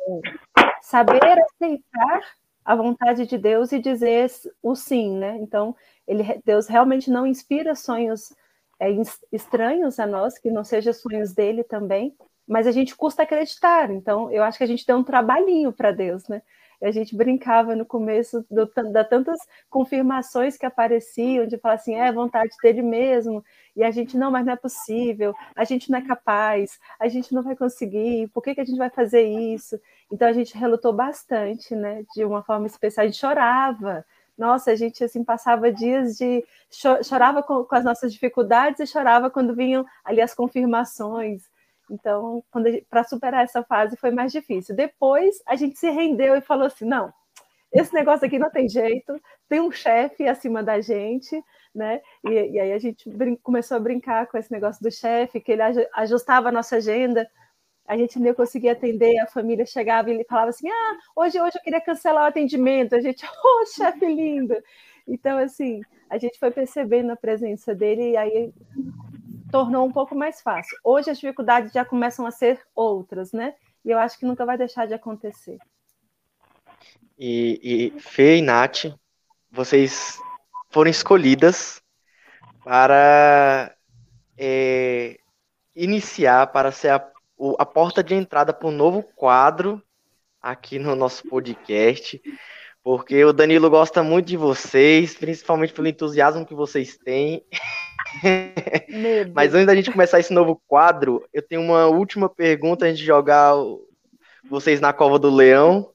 saber 0.82 1.22
aceitar 1.22 2.22
a 2.64 2.74
vontade 2.74 3.26
de 3.26 3.38
Deus 3.38 3.70
e 3.70 3.78
dizer 3.78 4.28
o 4.60 4.74
sim, 4.74 5.16
né? 5.16 5.36
Então, 5.40 5.76
ele, 6.08 6.24
Deus 6.44 6.66
realmente 6.66 7.08
não 7.08 7.24
inspira 7.24 7.76
sonhos 7.76 8.34
é, 8.80 8.88
estranhos 9.30 10.00
a 10.00 10.06
nós, 10.06 10.38
que 10.38 10.50
não 10.50 10.64
sejam 10.64 10.92
sonhos 10.92 11.32
dele 11.32 11.62
também, 11.62 12.16
mas 12.48 12.66
a 12.66 12.72
gente 12.72 12.96
custa 12.96 13.22
acreditar. 13.22 13.90
Então, 13.90 14.30
eu 14.30 14.42
acho 14.42 14.58
que 14.58 14.64
a 14.64 14.66
gente 14.66 14.86
deu 14.86 14.96
um 14.96 15.04
trabalhinho 15.04 15.72
para 15.72 15.92
Deus, 15.92 16.26
né? 16.26 16.42
a 16.82 16.90
gente 16.90 17.14
brincava 17.14 17.76
no 17.76 17.84
começo 17.84 18.44
do, 18.50 18.66
da 18.90 19.04
tantas 19.04 19.38
confirmações 19.68 20.56
que 20.56 20.64
apareciam, 20.64 21.46
de 21.46 21.58
falar 21.58 21.74
assim, 21.74 21.94
é 21.94 22.10
vontade 22.10 22.50
dele 22.62 22.82
mesmo, 22.82 23.44
e 23.76 23.84
a 23.84 23.90
gente, 23.90 24.16
não, 24.16 24.30
mas 24.30 24.46
não 24.46 24.54
é 24.54 24.56
possível, 24.56 25.34
a 25.54 25.64
gente 25.64 25.90
não 25.90 25.98
é 25.98 26.02
capaz, 26.02 26.78
a 26.98 27.08
gente 27.08 27.34
não 27.34 27.42
vai 27.42 27.54
conseguir, 27.54 28.28
por 28.28 28.42
que, 28.42 28.54
que 28.54 28.60
a 28.60 28.64
gente 28.64 28.78
vai 28.78 28.90
fazer 28.90 29.22
isso? 29.22 29.78
Então 30.10 30.26
a 30.26 30.32
gente 30.32 30.56
relutou 30.56 30.92
bastante, 30.92 31.74
né, 31.74 32.04
de 32.14 32.24
uma 32.24 32.42
forma 32.42 32.66
especial, 32.66 33.04
a 33.04 33.08
gente 33.08 33.20
chorava, 33.20 34.04
nossa, 34.40 34.70
a 34.70 34.74
gente 34.74 35.04
assim 35.04 35.22
passava 35.22 35.70
dias 35.70 36.16
de 36.16 36.42
chorava 37.02 37.42
com, 37.42 37.62
com 37.62 37.74
as 37.74 37.84
nossas 37.84 38.10
dificuldades 38.10 38.80
e 38.80 38.86
chorava 38.86 39.28
quando 39.28 39.54
vinham 39.54 39.84
ali 40.02 40.22
as 40.22 40.34
confirmações. 40.34 41.42
Então, 41.90 42.42
para 42.88 43.04
superar 43.04 43.44
essa 43.44 43.62
fase 43.62 43.98
foi 43.98 44.10
mais 44.10 44.32
difícil. 44.32 44.74
Depois 44.74 45.42
a 45.46 45.56
gente 45.56 45.78
se 45.78 45.90
rendeu 45.90 46.34
e 46.34 46.40
falou 46.40 46.66
assim: 46.66 46.86
não, 46.86 47.12
esse 47.70 47.92
negócio 47.92 48.26
aqui 48.26 48.38
não 48.38 48.50
tem 48.50 48.66
jeito, 48.66 49.20
tem 49.46 49.60
um 49.60 49.70
chefe 49.70 50.26
acima 50.26 50.62
da 50.62 50.80
gente, 50.80 51.44
né? 51.74 52.00
E, 52.24 52.52
e 52.52 52.58
aí 52.58 52.72
a 52.72 52.78
gente 52.78 53.10
começou 53.42 53.76
a 53.76 53.80
brincar 53.80 54.26
com 54.26 54.38
esse 54.38 54.50
negócio 54.50 54.82
do 54.82 54.90
chefe, 54.90 55.38
que 55.38 55.52
ele 55.52 55.62
ajustava 55.94 56.48
a 56.48 56.52
nossa 56.52 56.76
agenda, 56.76 57.28
a 57.90 57.96
gente 57.96 58.20
nem 58.20 58.32
conseguia 58.32 58.70
atender, 58.70 59.18
a 59.18 59.26
família 59.26 59.66
chegava 59.66 60.08
e 60.08 60.14
ele 60.14 60.22
falava 60.22 60.50
assim: 60.50 60.70
ah, 60.70 60.98
hoje, 61.16 61.40
hoje 61.40 61.58
eu 61.58 61.62
queria 61.62 61.80
cancelar 61.80 62.22
o 62.22 62.28
atendimento, 62.28 62.94
a 62.94 63.00
gente, 63.00 63.26
oh, 63.44 63.66
chefe 63.66 64.06
lindo. 64.06 64.54
Então, 65.08 65.36
assim, 65.38 65.80
a 66.08 66.16
gente 66.16 66.38
foi 66.38 66.52
percebendo 66.52 67.10
a 67.10 67.16
presença 67.16 67.74
dele 67.74 68.10
e 68.10 68.16
aí 68.16 68.54
tornou 69.50 69.84
um 69.84 69.90
pouco 69.90 70.14
mais 70.14 70.40
fácil. 70.40 70.78
Hoje 70.84 71.10
as 71.10 71.18
dificuldades 71.18 71.72
já 71.72 71.84
começam 71.84 72.24
a 72.24 72.30
ser 72.30 72.60
outras, 72.76 73.32
né? 73.32 73.54
E 73.84 73.90
eu 73.90 73.98
acho 73.98 74.16
que 74.16 74.24
nunca 74.24 74.46
vai 74.46 74.56
deixar 74.56 74.86
de 74.86 74.94
acontecer. 74.94 75.58
E, 77.18 77.90
e 77.96 78.00
Fê 78.00 78.36
e 78.36 78.42
Nath, 78.42 78.84
vocês 79.50 80.16
foram 80.70 80.92
escolhidas 80.92 81.82
para 82.62 83.74
é, 84.38 85.18
iniciar, 85.74 86.46
para 86.52 86.70
ser 86.70 86.90
a, 86.90 87.09
a 87.58 87.66
porta 87.66 88.02
de 88.02 88.14
entrada 88.14 88.52
para 88.52 88.68
um 88.68 88.72
novo 88.72 89.02
quadro 89.02 89.82
aqui 90.40 90.78
no 90.78 90.94
nosso 90.94 91.28
podcast, 91.28 92.20
porque 92.82 93.24
o 93.24 93.32
Danilo 93.32 93.68
gosta 93.68 94.02
muito 94.02 94.26
de 94.26 94.36
vocês, 94.36 95.14
principalmente 95.14 95.72
pelo 95.72 95.88
entusiasmo 95.88 96.46
que 96.46 96.54
vocês 96.54 96.96
têm. 96.96 97.44
Mas 99.34 99.54
antes 99.54 99.66
da 99.66 99.74
gente 99.74 99.90
começar 99.90 100.18
esse 100.18 100.32
novo 100.32 100.60
quadro, 100.66 101.26
eu 101.32 101.42
tenho 101.42 101.60
uma 101.60 101.86
última 101.86 102.28
pergunta 102.28 102.86
antes 102.86 102.98
de 102.98 103.04
jogar 103.04 103.54
vocês 104.48 104.80
na 104.80 104.92
cova 104.92 105.18
do 105.18 105.30
leão. 105.30 105.92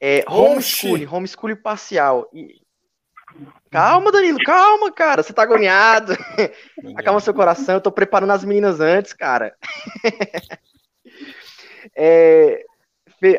É 0.00 0.24
homeschooling, 0.28 1.06
homeschooling 1.06 1.56
parcial. 1.56 2.28
E... 2.32 2.63
Calma, 3.74 4.12
Danilo, 4.12 4.38
calma, 4.44 4.92
cara. 4.92 5.20
Você 5.20 5.32
tá 5.32 5.42
agoniado. 5.42 6.12
Acalma 6.96 7.18
seu 7.18 7.34
coração. 7.34 7.74
Eu 7.74 7.80
tô 7.80 7.90
preparando 7.90 8.30
as 8.30 8.44
meninas 8.44 8.78
antes, 8.78 9.12
cara. 9.12 9.52
é... 11.96 12.64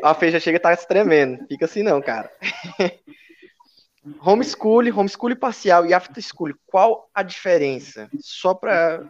A 0.03 0.13
Fê 0.13 0.31
já 0.31 0.39
chega 0.41 0.57
e 0.57 0.59
tá 0.59 0.75
se 0.75 0.85
tremendo. 0.85 1.47
Fica 1.47 1.63
assim 1.63 1.83
não, 1.83 2.01
cara. 2.01 2.29
Homeschool, 4.19 4.83
homeschool 4.93 5.37
parcial 5.37 5.85
e 5.85 5.93
after 5.93 6.21
school, 6.21 6.53
qual 6.65 7.09
a 7.13 7.23
diferença? 7.23 8.09
Só 8.19 8.53
para 8.53 9.07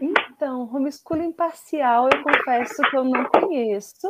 Então, 0.00 0.62
homeschooling 0.74 1.32
parcial, 1.32 2.08
eu 2.10 2.22
confesso 2.22 2.80
que 2.90 2.96
eu 2.96 3.04
não 3.04 3.26
conheço. 3.26 4.08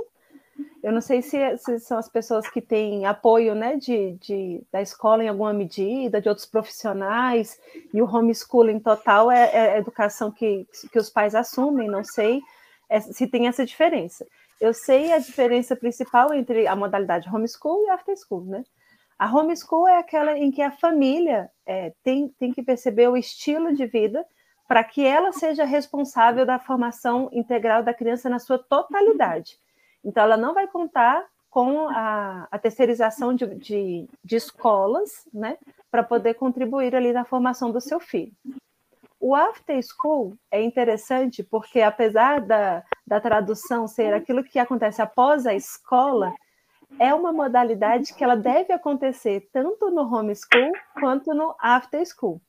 Eu 0.82 0.92
não 0.92 1.00
sei 1.00 1.22
se, 1.22 1.38
se 1.58 1.78
são 1.78 1.96
as 1.96 2.08
pessoas 2.08 2.48
que 2.48 2.60
têm 2.60 3.06
apoio 3.06 3.54
né, 3.54 3.76
de, 3.76 4.12
de, 4.14 4.62
da 4.70 4.82
escola 4.82 5.22
em 5.22 5.28
alguma 5.28 5.52
medida, 5.52 6.20
de 6.20 6.28
outros 6.28 6.46
profissionais, 6.46 7.58
e 7.94 8.02
o 8.02 8.06
homeschooling 8.06 8.80
total 8.80 9.30
é, 9.30 9.50
é 9.52 9.78
educação 9.78 10.30
que, 10.30 10.66
que 10.90 10.98
os 10.98 11.08
pais 11.08 11.34
assumem, 11.34 11.88
não 11.88 12.02
sei 12.04 12.40
é, 12.88 13.00
se 13.00 13.26
tem 13.26 13.46
essa 13.46 13.64
diferença. 13.64 14.26
Eu 14.60 14.74
sei 14.74 15.12
a 15.12 15.18
diferença 15.18 15.74
principal 15.74 16.34
entre 16.34 16.66
a 16.66 16.76
modalidade 16.76 17.28
homeschool 17.28 17.84
e 17.84 17.90
after 17.90 18.16
school, 18.16 18.44
né? 18.44 18.64
A 19.18 19.32
homeschool 19.32 19.86
é 19.86 19.98
aquela 19.98 20.36
em 20.36 20.50
que 20.50 20.62
a 20.62 20.70
família 20.70 21.48
é, 21.64 21.92
tem, 22.02 22.28
tem 22.38 22.52
que 22.52 22.62
perceber 22.62 23.08
o 23.08 23.16
estilo 23.16 23.72
de 23.72 23.86
vida 23.86 24.26
para 24.66 24.82
que 24.82 25.04
ela 25.04 25.32
seja 25.32 25.64
responsável 25.64 26.44
da 26.44 26.58
formação 26.58 27.28
integral 27.32 27.82
da 27.82 27.94
criança 27.94 28.28
na 28.28 28.38
sua 28.38 28.58
totalidade. 28.58 29.58
Então, 30.04 30.22
ela 30.22 30.36
não 30.36 30.54
vai 30.54 30.66
contar 30.66 31.24
com 31.50 31.86
a, 31.88 32.48
a 32.50 32.58
terceirização 32.58 33.34
de, 33.34 33.46
de, 33.56 34.08
de 34.24 34.36
escolas, 34.36 35.28
né, 35.32 35.58
para 35.90 36.02
poder 36.02 36.34
contribuir 36.34 36.96
ali 36.96 37.12
na 37.12 37.24
formação 37.24 37.70
do 37.70 37.80
seu 37.80 38.00
filho. 38.00 38.32
O 39.20 39.36
after 39.36 39.80
school 39.82 40.34
é 40.50 40.62
interessante 40.62 41.42
porque, 41.42 41.82
apesar 41.82 42.40
da, 42.40 42.82
da 43.06 43.20
tradução 43.20 43.86
ser 43.86 44.14
aquilo 44.14 44.42
que 44.42 44.58
acontece 44.58 45.02
após 45.02 45.46
a 45.46 45.54
escola, 45.54 46.34
é 46.98 47.14
uma 47.14 47.32
modalidade 47.32 48.14
que 48.14 48.24
ela 48.24 48.36
deve 48.36 48.72
acontecer 48.72 49.48
tanto 49.52 49.90
no 49.90 50.02
homeschool 50.02 50.72
quanto 50.98 51.34
no 51.34 51.54
after 51.60 52.04
school. 52.06 52.40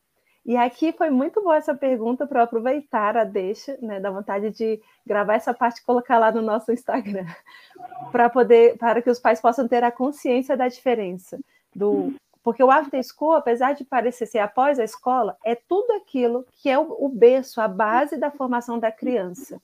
E 0.45 0.57
aqui 0.57 0.91
foi 0.91 1.09
muito 1.09 1.41
boa 1.41 1.55
essa 1.55 1.73
pergunta 1.73 2.27
para 2.27 2.43
aproveitar 2.43 3.15
a 3.15 3.23
deixa, 3.23 3.77
né, 3.81 3.99
da 3.99 4.11
vontade 4.11 4.49
de 4.51 4.81
gravar 5.05 5.35
essa 5.35 5.53
parte 5.53 5.79
e 5.79 5.85
colocar 5.85 6.19
lá 6.19 6.31
no 6.31 6.41
nosso 6.41 6.71
Instagram, 6.71 7.25
para 8.11 8.29
poder, 8.29 8.77
para 8.77 9.01
que 9.01 9.09
os 9.09 9.19
pais 9.19 9.39
possam 9.39 9.67
ter 9.67 9.83
a 9.83 9.91
consciência 9.91 10.57
da 10.57 10.67
diferença 10.67 11.39
do 11.73 12.13
porque 12.43 12.61
o 12.61 12.69
after 12.69 13.01
school, 13.01 13.31
apesar 13.31 13.71
de 13.71 13.85
parecer 13.85 14.25
ser 14.25 14.39
após 14.39 14.77
a 14.77 14.83
escola, 14.83 15.37
é 15.45 15.55
tudo 15.55 15.93
aquilo 15.93 16.45
que 16.51 16.69
é 16.69 16.77
o, 16.77 17.07
berço, 17.07 17.61
a 17.61 17.69
base 17.69 18.17
da 18.17 18.29
formação 18.29 18.77
da 18.77 18.91
criança, 18.91 19.61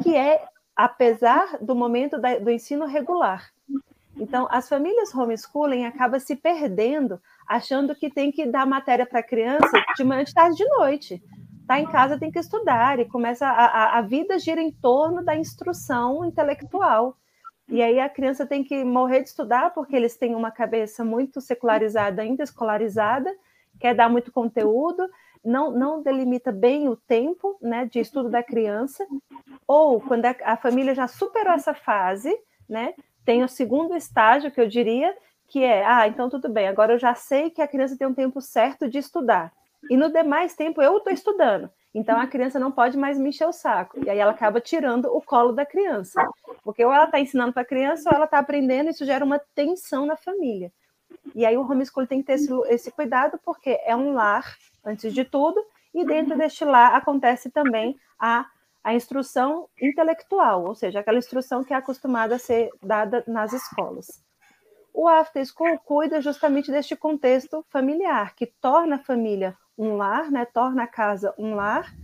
que 0.00 0.16
é 0.16 0.44
apesar 0.76 1.58
do 1.60 1.74
momento 1.74 2.18
da, 2.18 2.38
do 2.38 2.48
ensino 2.48 2.86
regular. 2.86 3.50
Então, 4.20 4.46
as 4.50 4.68
famílias 4.68 5.14
homeschooling 5.14 5.86
acabam 5.86 6.20
se 6.20 6.36
perdendo, 6.36 7.18
achando 7.48 7.94
que 7.94 8.10
tem 8.10 8.30
que 8.30 8.46
dar 8.46 8.66
matéria 8.66 9.06
para 9.06 9.20
a 9.20 9.26
criança 9.26 9.82
de 9.96 10.04
manhã, 10.04 10.22
de 10.22 10.34
tarde, 10.34 10.56
de 10.58 10.68
noite. 10.68 11.22
Está 11.62 11.80
em 11.80 11.86
casa, 11.86 12.18
tem 12.18 12.30
que 12.30 12.38
estudar, 12.38 12.98
e 12.98 13.06
começa 13.06 13.46
a, 13.46 13.64
a, 13.64 13.98
a 13.98 14.02
vida 14.02 14.38
gira 14.38 14.60
em 14.60 14.70
torno 14.70 15.24
da 15.24 15.34
instrução 15.34 16.22
intelectual. 16.22 17.16
E 17.66 17.80
aí 17.80 17.98
a 17.98 18.10
criança 18.10 18.44
tem 18.44 18.62
que 18.62 18.84
morrer 18.84 19.22
de 19.22 19.30
estudar 19.30 19.72
porque 19.72 19.96
eles 19.96 20.16
têm 20.16 20.34
uma 20.34 20.50
cabeça 20.50 21.02
muito 21.02 21.40
secularizada, 21.40 22.20
ainda 22.20 22.42
escolarizada, 22.42 23.34
quer 23.78 23.94
dar 23.94 24.10
muito 24.10 24.30
conteúdo, 24.30 25.08
não, 25.42 25.70
não 25.70 26.02
delimita 26.02 26.52
bem 26.52 26.88
o 26.88 26.96
tempo 26.96 27.56
né, 27.62 27.86
de 27.86 28.00
estudo 28.00 28.28
da 28.28 28.42
criança, 28.42 29.06
ou 29.66 29.98
quando 29.98 30.26
a, 30.26 30.36
a 30.44 30.56
família 30.58 30.94
já 30.94 31.06
superou 31.06 31.54
essa 31.54 31.72
fase, 31.72 32.36
né, 32.68 32.92
tem 33.30 33.44
o 33.44 33.48
segundo 33.48 33.94
estágio 33.94 34.50
que 34.50 34.60
eu 34.60 34.66
diria, 34.66 35.16
que 35.46 35.62
é, 35.62 35.86
ah, 35.86 36.08
então 36.08 36.28
tudo 36.28 36.48
bem, 36.48 36.66
agora 36.66 36.94
eu 36.94 36.98
já 36.98 37.14
sei 37.14 37.48
que 37.48 37.62
a 37.62 37.68
criança 37.68 37.96
tem 37.96 38.04
um 38.04 38.12
tempo 38.12 38.40
certo 38.40 38.88
de 38.88 38.98
estudar. 38.98 39.52
E 39.88 39.96
no 39.96 40.10
demais 40.10 40.56
tempo 40.56 40.82
eu 40.82 40.96
estou 40.96 41.12
estudando. 41.12 41.70
Então 41.94 42.18
a 42.18 42.26
criança 42.26 42.58
não 42.58 42.72
pode 42.72 42.98
mais 42.98 43.16
me 43.16 43.28
encher 43.28 43.46
o 43.46 43.52
saco. 43.52 44.04
E 44.04 44.10
aí 44.10 44.18
ela 44.18 44.32
acaba 44.32 44.60
tirando 44.60 45.04
o 45.16 45.22
colo 45.22 45.52
da 45.52 45.64
criança. 45.64 46.20
Porque 46.64 46.84
ou 46.84 46.92
ela 46.92 47.04
está 47.04 47.20
ensinando 47.20 47.52
para 47.52 47.62
a 47.62 47.64
criança 47.64 48.10
ou 48.10 48.16
ela 48.16 48.24
está 48.24 48.40
aprendendo, 48.40 48.90
isso 48.90 49.04
gera 49.04 49.24
uma 49.24 49.40
tensão 49.54 50.06
na 50.06 50.16
família. 50.16 50.72
E 51.32 51.46
aí 51.46 51.56
o 51.56 51.62
homeschool 51.62 52.08
tem 52.08 52.22
que 52.22 52.26
ter 52.26 52.32
esse, 52.32 52.52
esse 52.66 52.90
cuidado, 52.90 53.38
porque 53.44 53.78
é 53.84 53.94
um 53.94 54.12
lar, 54.12 54.56
antes 54.84 55.14
de 55.14 55.24
tudo, 55.24 55.64
e 55.94 56.04
dentro 56.04 56.36
deste 56.36 56.64
lar 56.64 56.96
acontece 56.96 57.48
também 57.48 57.96
a, 58.18 58.44
a 58.82 58.94
instrução 58.94 59.68
intelectual, 59.80 60.64
ou 60.64 60.74
seja, 60.74 61.00
aquela 61.00 61.18
instrução 61.18 61.62
que 61.62 61.72
é 61.72 61.76
acostumada 61.76 62.36
a 62.36 62.38
ser 62.38 62.70
dada 62.82 63.22
nas 63.26 63.52
escolas. 63.52 64.06
O 64.92 65.06
After 65.06 65.44
School 65.46 65.78
cuida 65.84 66.20
justamente 66.20 66.70
deste 66.70 66.96
contexto 66.96 67.64
familiar, 67.68 68.34
que 68.34 68.46
torna 68.46 68.96
a 68.96 69.04
família 69.04 69.56
um 69.78 69.96
lar, 69.96 70.30
né, 70.30 70.44
torna 70.44 70.84
a 70.84 70.86
casa 70.86 71.34
um 71.38 71.54
lar, 71.54 71.94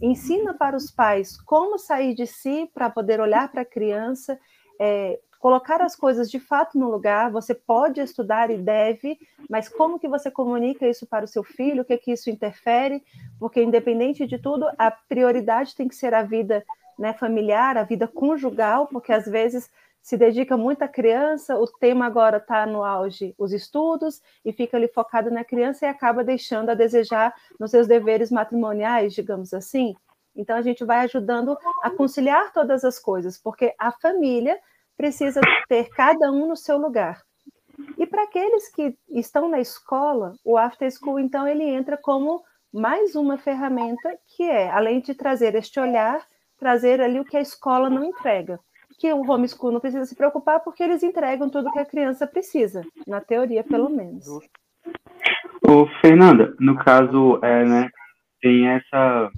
ensina 0.00 0.54
para 0.54 0.76
os 0.76 0.90
pais 0.90 1.40
como 1.42 1.78
sair 1.78 2.14
de 2.14 2.26
si 2.26 2.70
para 2.72 2.88
poder 2.88 3.20
olhar 3.20 3.50
para 3.50 3.62
a 3.62 3.66
criança, 3.66 4.38
é, 4.80 5.20
colocar 5.40 5.80
as 5.80 5.96
coisas 5.96 6.30
de 6.30 6.38
fato 6.38 6.78
no 6.78 6.88
lugar. 6.88 7.32
Você 7.32 7.54
pode 7.54 7.98
estudar 8.00 8.50
e 8.50 8.58
deve, 8.58 9.18
mas 9.48 9.68
como 9.68 9.98
que 9.98 10.06
você 10.06 10.30
comunica 10.30 10.86
isso 10.86 11.06
para 11.06 11.24
o 11.24 11.28
seu 11.28 11.42
filho? 11.42 11.82
O 11.82 11.84
que 11.84 11.96
que 11.96 12.12
isso 12.12 12.30
interfere? 12.30 13.02
Porque 13.38 13.62
independente 13.62 14.26
de 14.26 14.38
tudo, 14.38 14.70
a 14.78 14.90
prioridade 14.90 15.74
tem 15.74 15.88
que 15.88 15.96
ser 15.96 16.14
a 16.14 16.22
vida 16.22 16.62
né, 16.98 17.14
familiar, 17.14 17.78
a 17.78 17.82
vida 17.82 18.06
conjugal, 18.06 18.86
porque 18.86 19.12
às 19.12 19.24
vezes 19.24 19.70
se 20.02 20.16
dedica 20.16 20.56
muito 20.56 20.82
à 20.82 20.88
criança, 20.88 21.58
o 21.58 21.66
tema 21.66 22.06
agora 22.06 22.36
está 22.36 22.66
no 22.66 22.84
auge, 22.84 23.34
os 23.38 23.52
estudos, 23.52 24.20
e 24.44 24.52
fica 24.52 24.76
ali 24.76 24.88
focado 24.88 25.30
na 25.30 25.44
criança 25.44 25.86
e 25.86 25.88
acaba 25.88 26.22
deixando 26.22 26.70
a 26.70 26.74
desejar 26.74 27.34
nos 27.58 27.70
seus 27.70 27.86
deveres 27.86 28.30
matrimoniais, 28.30 29.14
digamos 29.14 29.52
assim. 29.54 29.94
Então, 30.36 30.56
a 30.56 30.62
gente 30.62 30.84
vai 30.84 31.00
ajudando 31.00 31.56
a 31.82 31.90
conciliar 31.90 32.52
todas 32.52 32.84
as 32.84 32.98
coisas, 32.98 33.36
porque 33.38 33.74
a 33.78 33.90
família 33.90 34.58
precisa 35.00 35.40
ter 35.66 35.88
cada 35.88 36.30
um 36.30 36.46
no 36.46 36.56
seu 36.56 36.76
lugar. 36.76 37.22
E 37.96 38.06
para 38.06 38.24
aqueles 38.24 38.70
que 38.70 38.94
estão 39.08 39.48
na 39.48 39.58
escola, 39.58 40.34
o 40.44 40.58
After 40.58 40.90
School, 40.92 41.18
então, 41.18 41.48
ele 41.48 41.64
entra 41.64 41.96
como 41.96 42.42
mais 42.70 43.14
uma 43.14 43.38
ferramenta 43.38 44.14
que 44.36 44.42
é, 44.42 44.70
além 44.70 45.00
de 45.00 45.14
trazer 45.14 45.54
este 45.54 45.80
olhar, 45.80 46.20
trazer 46.58 47.00
ali 47.00 47.18
o 47.18 47.24
que 47.24 47.38
a 47.38 47.40
escola 47.40 47.88
não 47.88 48.04
entrega. 48.04 48.60
Que 48.98 49.10
o 49.10 49.22
homeschool 49.26 49.72
não 49.72 49.80
precisa 49.80 50.04
se 50.04 50.14
preocupar 50.14 50.60
porque 50.60 50.82
eles 50.82 51.02
entregam 51.02 51.48
tudo 51.48 51.72
que 51.72 51.78
a 51.78 51.86
criança 51.86 52.26
precisa, 52.26 52.82
na 53.06 53.22
teoria, 53.22 53.64
pelo 53.64 53.88
menos. 53.88 54.26
Ô, 55.66 55.86
Fernanda, 56.02 56.54
no 56.60 56.76
caso, 56.76 57.40
é, 57.42 57.64
né, 57.64 57.88
tem 58.42 58.68
essa, 58.68 59.30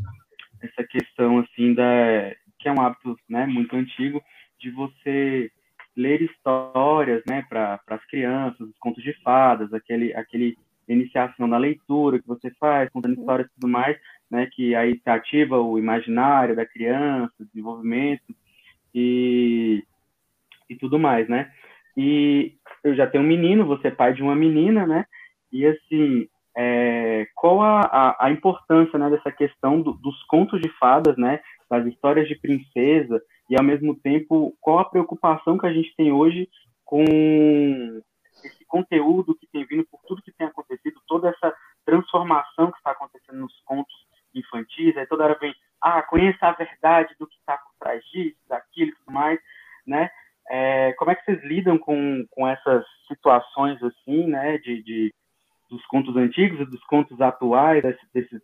essa 0.60 0.82
questão, 0.88 1.38
assim, 1.38 1.72
da, 1.72 2.32
que 2.58 2.68
é 2.68 2.72
um 2.72 2.80
hábito 2.80 3.16
né, 3.28 3.46
muito 3.46 3.76
antigo, 3.76 4.20
de 4.62 4.70
você 4.70 5.50
ler 5.96 6.22
histórias, 6.22 7.22
né, 7.28 7.44
para 7.48 7.80
as 7.88 8.06
crianças, 8.06 8.60
os 8.60 8.78
contos 8.78 9.02
de 9.02 9.12
fadas, 9.22 9.74
aquele, 9.74 10.14
aquele 10.14 10.56
iniciação 10.88 11.46
na 11.46 11.58
leitura 11.58 12.18
que 12.18 12.26
você 12.26 12.50
faz, 12.52 12.88
contando 12.90 13.18
histórias 13.18 13.48
e 13.48 13.54
tudo 13.54 13.68
mais, 13.68 13.98
né, 14.30 14.48
que 14.52 14.74
aí 14.74 14.98
ativa 15.04 15.60
o 15.60 15.78
imaginário 15.78 16.56
da 16.56 16.64
criança, 16.64 17.34
o 17.40 17.44
desenvolvimento 17.44 18.34
e, 18.94 19.84
e 20.70 20.76
tudo 20.76 20.98
mais, 20.98 21.28
né? 21.28 21.50
E 21.94 22.54
eu 22.82 22.94
já 22.94 23.06
tenho 23.06 23.22
um 23.22 23.26
menino, 23.26 23.66
você 23.66 23.88
é 23.88 23.90
pai 23.90 24.14
de 24.14 24.22
uma 24.22 24.34
menina, 24.34 24.86
né? 24.86 25.04
E 25.52 25.66
assim, 25.66 26.26
é, 26.56 27.26
qual 27.34 27.60
a, 27.60 27.80
a, 27.80 28.26
a, 28.26 28.30
importância 28.30 28.98
né, 28.98 29.10
dessa 29.10 29.30
questão 29.30 29.82
do, 29.82 29.92
dos 29.92 30.22
contos 30.24 30.60
de 30.62 30.70
fadas, 30.78 31.16
né? 31.18 31.40
Das 31.68 31.86
histórias 31.86 32.26
de 32.26 32.34
princesa 32.36 33.22
e 33.52 33.56
ao 33.56 33.62
mesmo 33.62 33.94
tempo 33.94 34.56
qual 34.62 34.78
a 34.78 34.84
preocupação 34.86 35.58
que 35.58 35.66
a 35.66 35.72
gente 35.72 35.94
tem 35.94 36.10
hoje 36.10 36.48
com 36.86 37.04
esse 38.42 38.64
conteúdo 38.66 39.34
que 39.34 39.46
tem 39.46 39.66
vindo 39.66 39.84
por 39.90 40.00
tudo 40.08 40.22
que 40.22 40.32
tem 40.32 40.46
acontecido, 40.46 40.98
toda 41.06 41.28
essa 41.28 41.54
transformação 41.84 42.72
que 42.72 42.78
está 42.78 42.92
acontecendo 42.92 43.40
nos 43.40 43.60
contos 43.66 43.94
infantis, 44.34 44.96
aí 44.96 45.06
toda 45.06 45.24
hora 45.24 45.38
vem, 45.38 45.54
ah, 45.82 46.02
conheça 46.02 46.46
a 46.46 46.52
verdade 46.52 47.14
do 47.20 47.26
que 47.26 47.36
está 47.36 47.58
por 47.58 47.72
trás 47.78 48.02
disso, 48.06 48.38
daquilo 48.48 48.90
e 48.90 48.94
tudo 48.94 49.12
mais, 49.12 49.38
né? 49.86 50.10
É, 50.48 50.94
como 50.94 51.10
é 51.10 51.14
que 51.14 51.22
vocês 51.22 51.44
lidam 51.44 51.76
com, 51.76 52.24
com 52.30 52.48
essas 52.48 52.86
situações 53.06 53.82
assim, 53.82 54.28
né, 54.28 54.56
de, 54.58 54.82
de 54.82 55.14
dos 55.68 55.84
contos 55.86 56.16
antigos 56.16 56.58
e 56.58 56.70
dos 56.70 56.82
contos 56.84 57.20
atuais, 57.20 57.82
desses, 58.14 58.40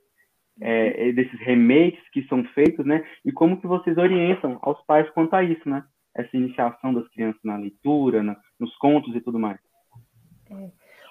é, 0.61 1.13
desses 1.13 1.39
remakes 1.41 2.03
que 2.11 2.27
são 2.29 2.45
feitos, 2.55 2.85
né? 2.85 3.05
E 3.25 3.33
como 3.33 3.61
que 3.61 3.67
vocês 3.67 3.97
orientam 3.97 4.59
aos 4.63 4.81
pais 4.87 5.09
quanto 5.11 5.35
a 5.35 5.43
isso, 5.43 5.69
né? 5.69 5.85
Essa 6.15 6.37
iniciação 6.37 6.93
das 6.93 7.09
crianças 7.09 7.41
na 7.45 7.57
leitura, 7.57 8.23
na, 8.23 8.37
nos 8.59 8.75
contos 8.77 9.15
e 9.15 9.21
tudo 9.21 9.39
mais. 9.39 9.59
É. 10.51 10.71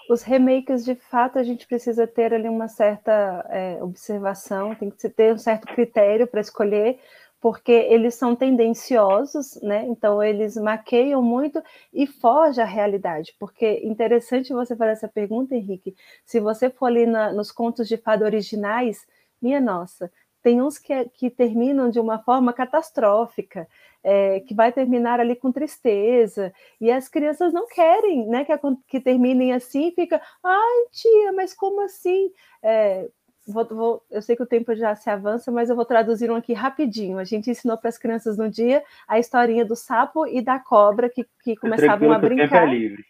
Os 0.10 0.24
remakes, 0.24 0.86
de 0.86 0.96
fato, 0.96 1.38
a 1.38 1.44
gente 1.44 1.68
precisa 1.68 2.08
ter 2.08 2.34
ali 2.34 2.48
uma 2.48 2.70
certa 2.70 3.46
é, 3.50 3.84
observação, 3.84 4.74
tem 4.74 4.90
que 4.90 5.10
ter 5.10 5.34
um 5.34 5.38
certo 5.38 5.68
critério 5.68 6.26
para 6.26 6.40
escolher, 6.40 6.98
porque 7.42 7.72
eles 7.72 8.16
são 8.16 8.36
tendenciosos, 8.36 9.60
né? 9.62 9.86
Então 9.86 10.24
eles 10.24 10.56
maqueiam 10.56 11.22
muito 11.22 11.62
e 11.94 12.08
foge 12.08 12.62
à 12.62 12.66
realidade. 12.66 13.36
Porque 13.38 13.82
interessante 13.84 14.54
você 14.54 14.76
fazer 14.76 14.92
essa 14.92 15.08
pergunta, 15.10 15.56
Henrique. 15.56 15.94
Se 16.26 16.40
você 16.40 16.70
for 16.70 16.88
ali 16.88 17.06
na, 17.06 17.34
nos 17.34 17.52
contos 17.52 17.88
de 17.88 17.98
fada 17.98 18.26
originais, 18.26 19.06
minha 19.42 19.60
nossa, 19.60 20.12
tem 20.42 20.62
uns 20.62 20.78
que, 20.78 21.06
que 21.10 21.30
terminam 21.30 21.90
de 21.90 22.00
uma 22.00 22.20
forma 22.20 22.54
catastrófica, 22.54 23.68
é, 24.04 24.40
que 24.42 24.54
vai 24.54 24.72
terminar 24.72 25.20
ali 25.20 25.36
com 25.36 25.52
tristeza, 25.52 26.54
e 26.80 26.90
as 26.90 27.10
crianças 27.10 27.52
não 27.52 27.68
querem 27.68 28.26
né, 28.28 28.46
que, 28.46 28.54
que 28.88 29.00
terminem 29.00 29.54
assim, 29.54 29.92
fica, 29.92 30.22
ai 30.44 30.86
tia, 30.92 31.32
mas 31.34 31.54
como 31.54 31.82
assim? 31.82 32.32
É, 32.64 33.10
vou, 33.48 33.66
vou, 33.66 34.04
eu 34.10 34.22
sei 34.22 34.36
que 34.36 34.44
o 34.44 34.48
tempo 34.48 34.76
já 34.76 34.96
se 34.96 35.10
avança, 35.10 35.52
mas 35.52 35.70
eu 35.70 35.76
vou 35.76 35.86
traduzir 35.86 36.30
um 36.30 36.36
aqui 36.36 36.54
rapidinho. 36.54 37.18
A 37.18 37.24
gente 37.24 37.50
ensinou 37.50 37.78
para 37.78 37.90
as 37.90 37.98
crianças 37.98 38.38
no 38.38 38.50
dia 38.50 38.84
a 39.08 39.18
historinha 39.18 39.66
do 39.66 39.76
sapo 39.76 40.28
e 40.28 40.42
da 40.42 40.60
cobra 40.60 41.10
que, 41.10 41.26
que 41.44 41.56
começavam 41.56 42.12
a 42.12 42.20
brincar. 42.20 42.68
É 42.68 42.72
livre. 42.72 43.06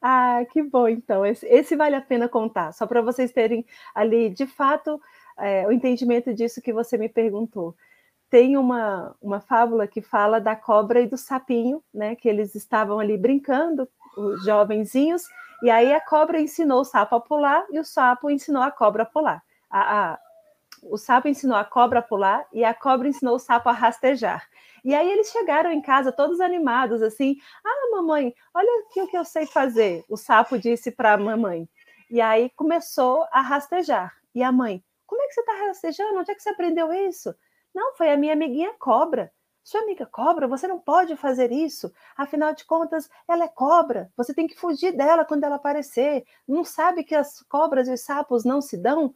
Ah, 0.00 0.44
que 0.52 0.62
bom, 0.62 0.88
então. 0.88 1.26
Esse, 1.26 1.46
esse 1.46 1.76
vale 1.76 1.96
a 1.96 2.00
pena 2.00 2.28
contar, 2.28 2.72
só 2.72 2.86
para 2.86 3.02
vocês 3.02 3.32
terem 3.32 3.66
ali, 3.94 4.30
de 4.30 4.46
fato, 4.46 5.00
é, 5.38 5.66
o 5.66 5.72
entendimento 5.72 6.34
disso 6.34 6.60
que 6.60 6.72
você 6.72 6.98
me 6.98 7.08
perguntou. 7.08 7.74
Tem 8.30 8.56
uma, 8.56 9.16
uma 9.22 9.40
fábula 9.40 9.86
que 9.86 10.02
fala 10.02 10.40
da 10.40 10.54
cobra 10.54 11.00
e 11.00 11.06
do 11.06 11.16
sapinho, 11.16 11.82
né? 11.92 12.14
Que 12.14 12.28
eles 12.28 12.54
estavam 12.54 12.98
ali 12.98 13.16
brincando, 13.16 13.88
os 14.16 14.44
jovenzinhos, 14.44 15.22
e 15.62 15.70
aí 15.70 15.92
a 15.92 16.00
cobra 16.00 16.40
ensinou 16.40 16.80
o 16.80 16.84
sapo 16.84 17.16
a 17.16 17.20
pular 17.20 17.66
e 17.70 17.80
o 17.80 17.84
sapo 17.84 18.30
ensinou 18.30 18.62
a 18.62 18.70
cobra 18.70 19.02
a 19.02 19.06
pular. 19.06 19.42
A, 19.68 20.12
a, 20.12 20.18
o 20.84 20.96
sapo 20.96 21.26
ensinou 21.26 21.56
a 21.56 21.64
cobra 21.64 21.98
a 21.98 22.02
pular 22.02 22.46
e 22.52 22.64
a 22.64 22.72
cobra 22.72 23.08
ensinou 23.08 23.34
o 23.34 23.40
sapo 23.40 23.68
a 23.68 23.72
rastejar. 23.72 24.46
E 24.84 24.94
aí 24.94 25.10
eles 25.10 25.30
chegaram 25.30 25.72
em 25.72 25.82
casa 25.82 26.12
todos 26.12 26.40
animados, 26.40 27.02
assim: 27.02 27.36
Ah, 27.64 27.90
mamãe, 27.90 28.32
olha 28.54 28.84
aqui 28.86 29.00
o 29.00 29.08
que 29.08 29.18
eu 29.18 29.24
sei 29.24 29.46
fazer. 29.46 30.04
O 30.08 30.16
sapo 30.16 30.58
disse 30.58 30.92
para 30.92 31.14
a 31.14 31.18
mamãe. 31.18 31.68
E 32.10 32.20
aí 32.20 32.50
começou 32.54 33.26
a 33.32 33.40
rastejar. 33.40 34.14
E 34.34 34.42
a 34.42 34.52
mãe: 34.52 34.82
como 35.08 35.22
é 35.22 35.26
que 35.26 35.34
você 35.34 35.40
está 35.40 35.52
rastejando? 35.66 36.20
Onde 36.20 36.30
é 36.30 36.34
que 36.34 36.42
você 36.42 36.50
aprendeu 36.50 36.92
isso? 36.92 37.34
Não, 37.74 37.96
foi 37.96 38.12
a 38.12 38.16
minha 38.16 38.34
amiguinha 38.34 38.74
cobra. 38.78 39.32
Sua 39.64 39.80
amiga 39.80 40.06
cobra, 40.06 40.46
você 40.46 40.68
não 40.68 40.78
pode 40.78 41.16
fazer 41.16 41.50
isso. 41.50 41.92
Afinal 42.16 42.54
de 42.54 42.64
contas, 42.64 43.08
ela 43.26 43.44
é 43.44 43.48
cobra. 43.48 44.12
Você 44.16 44.34
tem 44.34 44.46
que 44.46 44.54
fugir 44.54 44.92
dela 44.96 45.24
quando 45.24 45.44
ela 45.44 45.56
aparecer. 45.56 46.24
Não 46.46 46.64
sabe 46.64 47.04
que 47.04 47.14
as 47.14 47.42
cobras 47.42 47.88
e 47.88 47.92
os 47.92 48.02
sapos 48.02 48.44
não 48.44 48.60
se 48.60 48.76
dão? 48.76 49.14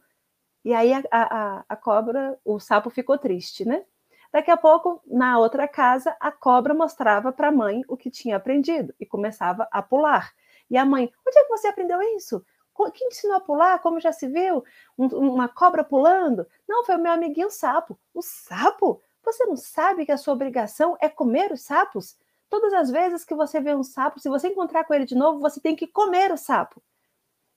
E 0.65 0.73
aí 0.73 0.93
a, 0.93 1.03
a, 1.11 1.65
a 1.69 1.75
cobra, 1.75 2.39
o 2.43 2.59
sapo 2.59 2.89
ficou 2.89 3.17
triste, 3.17 3.65
né? 3.65 3.85
Daqui 4.31 4.49
a 4.49 4.57
pouco, 4.57 4.99
na 5.05 5.37
outra 5.37 5.67
casa, 5.67 6.15
a 6.19 6.31
cobra 6.31 6.73
mostrava 6.73 7.31
para 7.31 7.49
a 7.49 7.51
mãe 7.51 7.83
o 7.87 7.95
que 7.95 8.09
tinha 8.09 8.35
aprendido 8.35 8.93
e 8.99 9.05
começava 9.05 9.67
a 9.71 9.81
pular. 9.81 10.33
E 10.71 10.77
a 10.77 10.83
mãe, 10.85 11.11
onde 11.27 11.37
é 11.37 11.43
que 11.43 11.49
você 11.49 11.67
aprendeu 11.67 12.01
isso? 12.15 12.43
Quem 12.93 13.07
ensinou 13.07 13.37
a 13.37 13.41
pular? 13.41 13.79
Como 13.79 13.99
já 13.99 14.11
se 14.11 14.27
viu? 14.27 14.63
Um, 14.97 15.05
uma 15.07 15.47
cobra 15.47 15.83
pulando? 15.83 16.47
Não, 16.67 16.83
foi 16.83 16.95
o 16.95 16.99
meu 16.99 17.11
amiguinho 17.11 17.49
sapo. 17.49 17.99
O 18.13 18.21
sapo? 18.21 19.01
Você 19.23 19.45
não 19.45 19.55
sabe 19.55 20.05
que 20.05 20.11
a 20.11 20.17
sua 20.17 20.33
obrigação 20.33 20.97
é 21.01 21.07
comer 21.07 21.51
os 21.51 21.61
sapos? 21.61 22.17
Todas 22.49 22.73
as 22.73 22.91
vezes 22.91 23.23
que 23.23 23.33
você 23.33 23.59
vê 23.59 23.73
um 23.73 23.83
sapo, 23.83 24.19
se 24.19 24.29
você 24.29 24.47
encontrar 24.49 24.83
com 24.83 24.93
ele 24.93 25.05
de 25.05 25.15
novo, 25.15 25.39
você 25.39 25.59
tem 25.59 25.75
que 25.75 25.87
comer 25.87 26.31
o 26.31 26.37
sapo. 26.37 26.81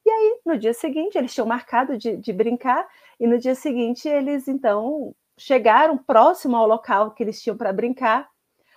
E 0.04 0.10
aí, 0.10 0.40
no 0.46 0.56
dia 0.56 0.72
seguinte, 0.72 1.18
eles 1.18 1.34
tinham 1.34 1.46
marcado 1.46 1.98
de, 1.98 2.16
de 2.16 2.32
brincar, 2.32 2.88
e 3.18 3.26
no 3.26 3.38
dia 3.38 3.54
seguinte, 3.54 4.08
eles 4.08 4.46
então 4.46 5.14
chegaram 5.36 5.98
próximo 5.98 6.56
ao 6.56 6.66
local 6.66 7.10
que 7.10 7.22
eles 7.22 7.42
tinham 7.42 7.56
para 7.56 7.72
brincar. 7.72 8.30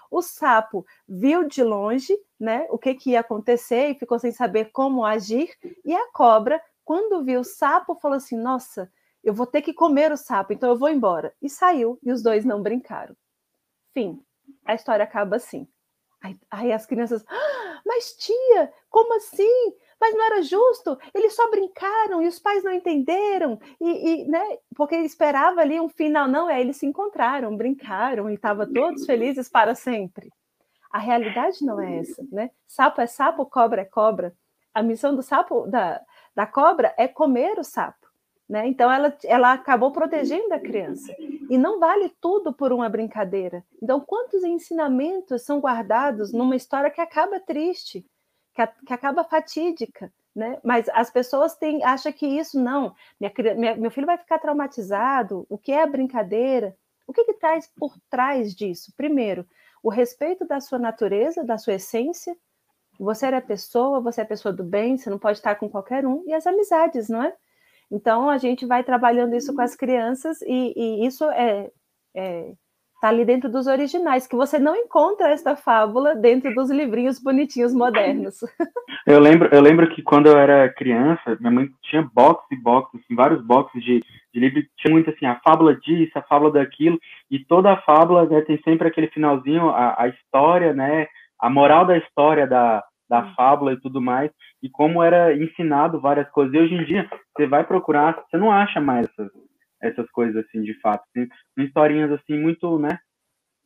O 0.10 0.22
sapo 0.22 0.86
viu 1.08 1.48
de 1.48 1.64
longe 1.64 2.18
né, 2.40 2.66
o 2.70 2.78
que, 2.78 2.96
que 2.96 3.12
ia 3.12 3.20
acontecer 3.20 3.90
e 3.90 3.96
ficou 3.96 4.18
sem 4.18 4.32
saber 4.32 4.72
como 4.72 5.06
agir. 5.06 5.50
E 5.86 5.94
a 5.94 6.12
cobra, 6.12 6.62
quando 6.84 7.24
viu 7.24 7.42
o 7.42 7.44
sapo, 7.46 7.96
falou 7.96 8.18
assim: 8.18 8.38
Nossa, 8.38 8.92
eu 9.24 9.34
vou 9.34 9.46
ter 9.46 9.62
que 9.62 9.74
comer 9.74 10.12
o 10.12 10.18
sapo, 10.18 10.54
então 10.54 10.70
eu 10.70 10.78
vou 10.78 10.90
embora. 10.90 11.34
E 11.42 11.50
saiu, 11.50 12.00
e 12.02 12.12
os 12.12 12.24
dois 12.24 12.46
não 12.46 12.62
brincaram. 12.62 13.16
Fim. 13.94 14.24
A 14.66 14.74
história 14.74 15.04
acaba 15.04 15.36
assim. 15.36 15.68
Aí, 16.22 16.38
aí 16.50 16.74
as 16.74 16.86
crianças, 16.86 17.24
ah, 17.28 17.82
mas 17.86 18.14
tia, 18.14 18.74
como 18.90 19.16
assim? 19.16 19.74
Mas 20.00 20.16
não 20.16 20.26
era 20.26 20.42
justo, 20.42 20.98
eles 21.14 21.36
só 21.36 21.50
brincaram 21.50 22.22
e 22.22 22.28
os 22.28 22.40
pais 22.40 22.64
não 22.64 22.72
entenderam, 22.72 23.60
e, 23.80 24.24
e 24.24 24.28
né, 24.28 24.58
porque 24.76 24.96
esperava 24.98 25.62
ali 25.62 25.80
um 25.80 25.90
final, 25.90 26.28
não, 26.28 26.50
é, 26.50 26.62
eles 26.62 26.78
se 26.78 26.86
encontraram, 26.86 27.56
brincaram 27.56 28.30
e 28.30 28.36
estavam 28.36 28.72
todos 28.72 29.06
felizes 29.06 29.50
para 29.50 29.76
sempre. 29.76 30.32
A 30.92 30.98
realidade 30.98 31.64
não 31.64 31.80
é 31.80 32.00
essa, 32.00 32.26
né? 32.32 32.50
Sapo 32.68 33.00
é 33.02 33.08
sapo, 33.08 33.46
cobra 33.46 33.82
é 33.82 33.86
cobra. 33.86 34.34
A 34.74 34.82
missão 34.82 35.16
do 35.16 35.22
sapo, 35.22 35.68
da, 35.68 36.02
da 36.36 36.48
cobra, 36.48 36.94
é 36.98 37.08
comer 37.08 37.60
o 37.60 37.64
sapo. 37.64 38.08
Né? 38.50 38.68
Então, 38.68 38.92
ela, 38.92 39.16
ela 39.24 39.54
acabou 39.54 39.92
protegendo 39.92 40.52
a 40.52 40.60
criança. 40.60 41.14
E 41.48 41.56
não 41.56 41.80
vale 41.80 42.10
tudo 42.20 42.52
por 42.52 42.74
uma 42.74 42.90
brincadeira. 42.90 43.64
Então, 43.82 44.00
quantos 44.00 44.44
ensinamentos 44.44 45.44
são 45.44 45.60
guardados 45.60 46.34
numa 46.34 46.56
história 46.56 46.90
que 46.90 47.00
acaba 47.00 47.40
triste, 47.40 48.04
que, 48.54 48.62
a, 48.62 48.68
que 48.68 48.94
acaba 48.94 49.24
fatídica? 49.24 50.12
Né? 50.36 50.60
Mas 50.64 50.88
as 50.90 51.10
pessoas 51.10 51.56
têm, 51.56 51.84
acham 51.84 52.12
que 52.12 52.26
isso 52.26 52.62
não. 52.62 52.96
Minha, 53.20 53.34
minha, 53.56 53.76
meu 53.76 53.92
filho 53.92 54.06
vai 54.06 54.18
ficar 54.18 54.40
traumatizado. 54.40 55.46
O 55.50 55.58
que 55.58 55.72
é 55.72 55.84
a 55.84 55.88
brincadeira? 55.88 56.76
O 57.08 57.14
que, 57.14 57.26
que 57.26 57.34
traz 57.34 57.68
por 57.68 57.96
trás 58.10 58.54
disso? 58.54 58.94
Primeiro, 58.96 59.46
o 59.82 59.90
respeito 59.90 60.46
da 60.46 60.60
sua 60.60 60.78
natureza, 60.78 61.44
da 61.44 61.58
sua 61.58 61.74
essência. 61.74 62.36
Você 63.00 63.28
é 63.28 63.42
pessoa, 63.42 64.02
você 64.02 64.22
é 64.22 64.26
pessoa 64.26 64.54
do 64.54 64.64
bem, 64.64 64.98
você 64.98 65.10
não 65.10 65.18
pode 65.18 65.38
estar 65.38 65.56
com 65.56 65.70
qualquer 65.70 66.06
um. 66.06 66.24
E 66.28 66.34
as 66.34 66.46
amizades, 66.46 67.10
não 67.10 67.24
é? 67.24 67.36
Então, 67.90 68.30
a 68.30 68.38
gente 68.38 68.66
vai 68.66 68.84
trabalhando 68.84 69.36
isso 69.36 69.54
com 69.56 69.62
as 69.62 69.76
crianças 69.76 70.42
e, 70.44 70.74
e 70.76 71.06
isso 71.08 71.26
é, 71.32 71.72
é 72.14 72.54
tá 73.00 73.08
ali 73.10 73.24
dentro 73.24 73.50
dos 73.50 73.68
originais, 73.68 74.28
que 74.28 74.36
você 74.36 74.60
não 74.60 74.76
encontra 74.76 75.30
esta 75.30 75.56
fábula 75.56 76.16
dentro 76.16 76.54
dos 76.54 76.70
livrinhos 76.70 77.20
bonitinhos 77.22 77.74
modernos. 77.74 78.40
Eu 79.06 79.20
lembro, 79.20 79.50
eu 79.52 79.62
lembro 79.62 79.90
que 79.90 80.04
quando 80.04 80.28
eu 80.28 80.38
era 80.38 80.72
criança, 80.72 81.36
minha 81.40 81.52
mãe 81.52 81.68
tinha 81.82 82.08
box 82.14 82.44
e 82.52 82.56
box, 82.56 82.96
assim, 82.96 83.16
vários 83.16 83.42
boxes 83.42 83.82
de, 83.84 84.04
de 84.32 84.40
livro, 84.40 84.62
tinha 84.78 84.92
muito 84.92 85.10
assim, 85.10 85.26
a 85.26 85.40
fábula 85.40 85.76
disso, 85.76 86.12
a 86.16 86.22
fábula 86.22 86.52
daquilo, 86.52 87.00
e 87.32 87.40
toda 87.40 87.72
a 87.72 87.82
fábula 87.82 88.26
né, 88.28 88.42
tem 88.42 88.60
sempre 88.62 88.88
aquele 88.88 89.08
finalzinho, 89.08 89.70
a, 89.70 89.96
a 89.98 90.08
história, 90.10 90.74
né, 90.74 91.08
a 91.40 91.50
moral 91.50 91.86
da 91.86 91.98
história 91.98 92.46
da, 92.46 92.84
da 93.10 93.22
hum. 93.22 93.34
fábula 93.36 93.74
e 93.74 93.80
tudo 93.80 94.00
mais, 94.02 94.30
e 94.62 94.70
como 94.70 95.02
era 95.02 95.36
ensinado 95.36 96.00
várias 96.00 96.30
coisas. 96.30 96.54
E 96.54 96.60
hoje 96.60 96.76
em 96.76 96.84
dia, 96.84 97.10
você 97.36 97.48
vai 97.48 97.64
procurar, 97.64 98.16
você 98.30 98.38
não 98.38 98.52
acha 98.52 98.80
mais 98.80 99.08
essas, 99.08 99.32
essas 99.82 100.10
coisas 100.12 100.46
assim, 100.46 100.62
de 100.62 100.74
fato. 100.80 101.04
Tem, 101.14 101.28
tem 101.56 101.66
historinhas 101.66 102.12
assim, 102.12 102.40
muito, 102.40 102.80
né? 102.80 103.00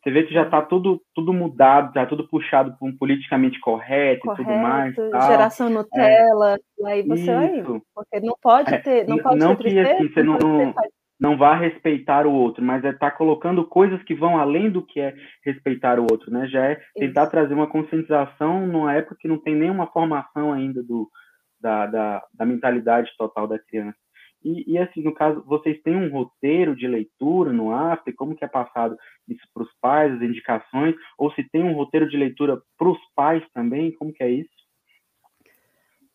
Você 0.03 0.11
vê 0.11 0.23
que 0.23 0.33
já 0.33 0.43
está 0.43 0.61
tudo, 0.61 1.01
tudo 1.15 1.31
mudado, 1.31 1.93
já 1.93 2.05
tudo 2.05 2.27
puxado 2.27 2.75
para 2.77 2.87
um 2.87 2.95
politicamente 2.97 3.57
correto, 3.61 4.21
correto, 4.21 4.41
e 4.41 4.45
tudo 4.45 4.57
mais. 4.57 4.95
Tal. 4.95 5.21
Geração 5.27 5.69
Nutella, 5.69 6.57
é, 6.81 6.85
aí 6.87 7.03
você 7.03 7.33
vai. 7.33 7.63
Porque 7.95 8.19
não 8.19 8.35
pode 8.41 8.73
é, 8.73 8.77
ter. 8.79 9.07
Não, 9.07 9.17
pode 9.17 9.39
não 9.39 9.55
ter 9.55 9.69
que 9.69 9.79
assim, 9.79 10.09
você 10.09 10.21
não, 10.21 10.37
não, 10.37 10.73
não 11.17 11.37
vá 11.37 11.55
respeitar 11.55 12.27
o 12.27 12.33
outro, 12.33 12.61
mas 12.61 12.83
é 12.83 12.89
estar 12.89 13.11
tá 13.11 13.15
colocando 13.15 13.65
coisas 13.65 14.03
que 14.03 14.13
vão 14.13 14.37
além 14.37 14.69
do 14.69 14.85
que 14.85 14.99
é 14.99 15.15
respeitar 15.45 15.97
o 15.97 16.05
outro, 16.11 16.29
né? 16.29 16.47
Já 16.47 16.65
é 16.65 16.81
tentar 16.95 17.23
Isso. 17.23 17.31
trazer 17.31 17.53
uma 17.53 17.67
conscientização 17.67 18.67
numa 18.67 18.93
época 18.93 19.15
que 19.17 19.27
não 19.29 19.37
tem 19.37 19.55
nenhuma 19.55 19.87
formação 19.87 20.51
ainda 20.51 20.83
do, 20.83 21.09
da, 21.61 21.85
da, 21.85 22.23
da 22.33 22.45
mentalidade 22.45 23.09
total 23.17 23.47
da 23.47 23.57
criança. 23.57 23.97
E, 24.43 24.73
e, 24.73 24.77
assim, 24.77 25.01
no 25.01 25.13
caso, 25.13 25.43
vocês 25.45 25.81
têm 25.81 25.95
um 25.95 26.11
roteiro 26.11 26.75
de 26.75 26.87
leitura 26.87 27.53
no 27.53 27.71
After? 27.71 28.13
Como 28.15 28.35
que 28.35 28.43
é 28.43 28.47
passado 28.47 28.97
isso 29.27 29.47
para 29.53 29.63
os 29.63 29.69
pais, 29.79 30.13
as 30.13 30.21
indicações? 30.21 30.95
Ou 31.17 31.31
se 31.31 31.43
tem 31.49 31.63
um 31.63 31.73
roteiro 31.73 32.09
de 32.09 32.17
leitura 32.17 32.61
para 32.77 32.89
os 32.89 32.99
pais 33.15 33.43
também? 33.53 33.91
Como 33.93 34.13
que 34.13 34.23
é 34.23 34.29
isso? 34.29 34.63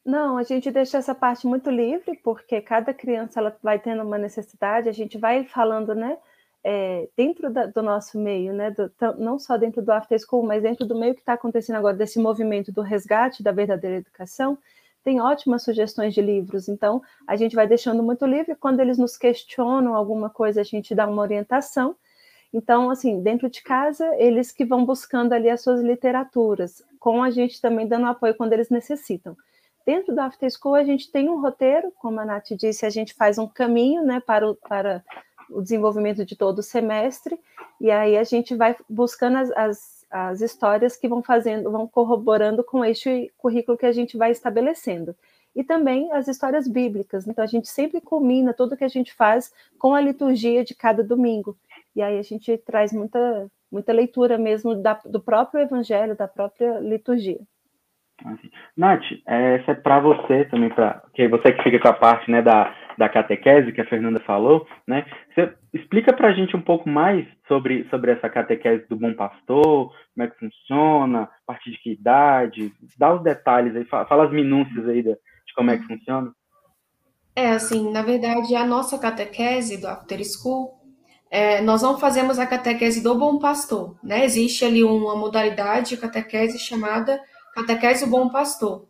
Não, 0.05 0.39
a 0.39 0.43
gente 0.43 0.71
deixa 0.71 0.97
essa 0.97 1.15
parte 1.15 1.47
muito 1.47 1.71
livre, 1.71 2.19
porque 2.25 2.61
cada 2.61 2.95
criança 2.95 3.41
ela 3.41 3.55
vai 3.63 3.79
tendo 3.79 4.03
uma 4.03 4.17
necessidade, 4.17 4.89
a 4.89 4.93
gente 4.93 5.19
vai 5.19 5.45
falando, 5.45 5.95
né, 5.95 6.17
é, 6.65 7.09
dentro 7.15 7.51
da, 7.53 7.67
do 7.67 7.83
nosso 7.83 8.19
meio, 8.19 8.55
né, 8.55 8.71
do, 8.71 8.91
não 9.19 9.39
só 9.39 9.59
dentro 9.59 9.83
do 9.83 9.93
After 9.93 10.19
School, 10.19 10.47
mas 10.47 10.63
dentro 10.63 10.87
do 10.87 10.99
meio 10.99 11.15
que 11.15 11.21
está 11.21 11.35
acontecendo 11.35 11.77
agora, 11.77 11.95
desse 11.95 12.19
movimento 12.19 12.73
do 12.73 12.81
resgate 12.81 13.43
da 13.43 13.53
verdadeira 13.53 13.97
educação, 13.97 14.57
tem 15.05 15.21
ótimas 15.21 15.63
sugestões 15.63 16.15
de 16.15 16.21
livros, 16.21 16.69
então 16.69 17.03
a 17.27 17.37
gente 17.37 17.57
vai 17.57 17.67
deixando 17.67 18.03
muito 18.03 18.27
livre, 18.27 18.55
quando 18.57 18.81
eles 18.81 18.99
nos 18.99 19.17
questionam 19.17 19.95
alguma 19.95 20.29
coisa, 20.29 20.61
a 20.61 20.65
gente 20.65 20.95
dá 20.95 21.07
uma 21.07 21.23
orientação, 21.23 21.97
então, 22.53 22.91
assim, 22.91 23.23
dentro 23.23 23.51
de 23.51 23.63
casa, 23.63 24.07
eles 24.17 24.51
que 24.51 24.65
vão 24.65 24.85
buscando 24.85 25.33
ali 25.33 25.51
as 25.51 25.61
suas 25.61 25.83
literaturas, 25.83 26.83
com 26.99 27.23
a 27.23 27.31
gente 27.31 27.61
também 27.61 27.87
dando 27.87 28.07
apoio 28.07 28.35
quando 28.35 28.53
eles 28.53 28.71
necessitam. 28.71 29.37
Dentro 29.85 30.15
do 30.15 30.21
After 30.21 30.51
School, 30.51 30.75
a 30.75 30.85
gente 30.85 31.11
tem 31.11 31.29
um 31.29 31.41
roteiro, 31.41 31.93
como 31.99 32.21
a 32.21 32.25
Nath 32.25 32.49
disse, 32.53 32.85
a 32.85 32.91
gente 32.91 33.15
faz 33.15 33.39
um 33.39 33.47
caminho 33.47 34.03
né, 34.03 34.21
para, 34.21 34.51
o, 34.51 34.55
para 34.55 35.05
o 35.51 35.63
desenvolvimento 35.63 36.25
de 36.25 36.37
todo 36.37 36.59
o 36.59 36.63
semestre, 36.63 37.39
e 37.81 37.91
aí 37.91 38.17
a 38.17 38.25
gente 38.25 38.55
vai 38.55 38.77
buscando 38.89 39.39
as, 39.39 39.51
as, 39.53 39.98
as 40.11 40.41
histórias 40.41 40.97
que 40.97 41.09
vão 41.09 41.23
fazendo, 41.23 41.71
vão 41.71 41.87
corroborando 41.87 42.65
com 42.65 42.85
este 42.85 43.33
currículo 43.37 43.77
que 43.77 43.87
a 43.87 43.93
gente 43.93 44.17
vai 44.17 44.31
estabelecendo. 44.31 45.15
E 45.55 45.65
também 45.65 46.13
as 46.13 46.29
histórias 46.29 46.69
bíblicas. 46.69 47.27
Então, 47.27 47.43
a 47.43 47.47
gente 47.47 47.69
sempre 47.69 48.01
culmina 48.01 48.55
tudo 48.55 48.77
que 48.77 48.85
a 48.85 48.89
gente 48.89 49.13
faz 49.13 49.53
com 49.79 49.95
a 49.95 50.01
liturgia 50.01 50.65
de 50.65 50.75
cada 50.75 51.03
domingo. 51.03 51.57
E 51.97 52.03
aí 52.03 52.19
a 52.19 52.23
gente 52.23 52.57
traz 52.59 52.93
muita, 52.93 53.51
muita 53.71 53.93
leitura 53.93 54.39
mesmo 54.39 54.75
da, 54.75 54.95
do 55.05 55.21
próprio 55.21 55.61
evangelho, 55.61 56.17
da 56.17 56.29
própria 56.29 56.79
liturgia. 56.79 57.41
Assim. 58.25 58.51
Nath, 58.77 59.03
essa 59.27 59.73
é 59.73 59.75
para 59.75 60.01
você 60.01 60.45
também, 60.47 60.71
para 60.71 61.03
que 61.15 61.29
você 61.29 61.53
que 61.53 61.63
fica 61.63 61.79
com 61.81 61.89
a 61.89 61.93
parte 61.93 62.31
né, 62.31 62.43
da, 62.43 62.75
da 62.99 63.09
catequese 63.09 63.73
que 63.73 63.81
a 63.81 63.87
Fernanda 63.87 64.21
falou, 64.21 64.67
né? 64.87 65.07
Você 65.33 65.55
explica 65.73 66.13
para 66.13 66.29
a 66.29 66.33
gente 66.33 66.57
um 66.57 66.61
pouco 66.61 66.89
mais 66.89 67.27
sobre, 67.47 67.89
sobre 67.89 68.13
essa 68.13 68.29
catequese 68.29 68.87
do 68.89 68.97
bom 68.97 69.15
pastor, 69.15 69.93
como 70.15 70.27
é 70.27 70.27
que 70.27 70.39
funciona, 70.39 71.23
a 71.23 71.29
partir 71.47 71.71
de 71.71 71.79
que 71.79 71.93
idade, 71.93 72.73
dá 72.99 73.15
os 73.15 73.23
detalhes 73.23 73.75
aí, 73.77 73.85
fala, 73.85 74.07
fala 74.07 74.25
as 74.27 74.33
minúcias 74.33 74.87
aí 74.89 75.03
de, 75.03 75.11
de 75.13 75.55
como 75.55 75.71
é 75.71 75.79
que 75.79 75.87
funciona. 75.87 76.33
É, 77.37 77.51
assim, 77.51 77.91
na 77.93 78.03
verdade, 78.03 78.55
a 78.57 78.67
nossa 78.67 78.99
catequese 78.99 79.81
do 79.81 79.87
After 79.87 80.21
School, 80.25 80.75
é, 81.31 81.61
nós 81.61 81.83
não 81.83 81.99
fazemos 81.99 82.39
a 82.39 82.47
catequese 82.47 83.03
do 83.03 83.15
bom 83.17 83.39
pastor, 83.39 83.97
né? 84.03 84.25
Existe 84.25 84.65
ali 84.65 84.83
uma 84.83 85.15
modalidade 85.15 85.91
de 85.91 85.97
catequese 85.99 86.59
chamada 86.59 87.21
Catequese 87.59 88.05
do 88.05 88.11
Bom 88.11 88.29
Pastor. 88.29 88.87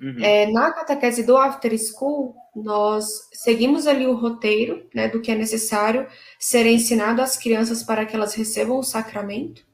Uhum. 0.00 0.22
É, 0.22 0.46
na 0.50 0.72
catequese 0.72 1.22
do 1.22 1.36
After 1.36 1.72
School, 1.78 2.34
nós 2.54 3.28
seguimos 3.32 3.86
ali 3.86 4.06
o 4.06 4.14
roteiro 4.14 4.86
né, 4.94 5.08
do 5.08 5.20
que 5.20 5.30
é 5.30 5.34
necessário 5.34 6.06
ser 6.38 6.66
ensinado 6.66 7.22
às 7.22 7.36
crianças 7.36 7.82
para 7.82 8.04
que 8.04 8.14
elas 8.14 8.34
recebam 8.34 8.78
o 8.78 8.82
sacramento. 8.82 9.64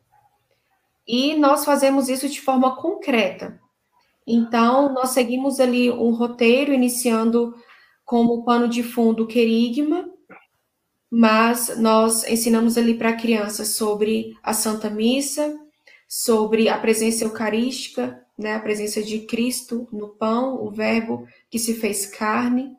E 1.07 1.35
nós 1.35 1.65
fazemos 1.65 2.09
isso 2.09 2.29
de 2.29 2.41
forma 2.41 2.77
concreta. 2.77 3.61
Então, 4.27 4.93
nós 4.93 5.11
seguimos 5.11 5.59
ali 5.59 5.91
um 5.91 6.13
roteiro, 6.13 6.73
iniciando 6.73 7.55
como 8.05 8.45
pano 8.45 8.69
de 8.69 8.83
fundo 8.83 9.25
o 9.25 9.27
querigma, 9.27 10.09
mas 11.11 11.77
nós 11.79 12.25
ensinamos 12.29 12.79
ali 12.79 12.95
para 12.95 13.11
a 13.11 13.17
criança 13.17 13.65
sobre 13.65 14.37
a 14.43 14.55
Santa 14.55 14.89
Missa, 14.89 15.59
sobre 16.09 16.69
a 16.69 16.79
presença 16.79 17.25
eucarística, 17.25 18.22
né, 18.39 18.55
a 18.55 18.61
presença 18.61 19.03
de 19.03 19.21
Cristo 19.21 19.87
no 19.93 20.09
pão, 20.09 20.63
o 20.65 20.71
Verbo 20.71 21.27
que 21.51 21.59
se 21.59 21.75
fez 21.75 22.07
carne, 22.07 22.75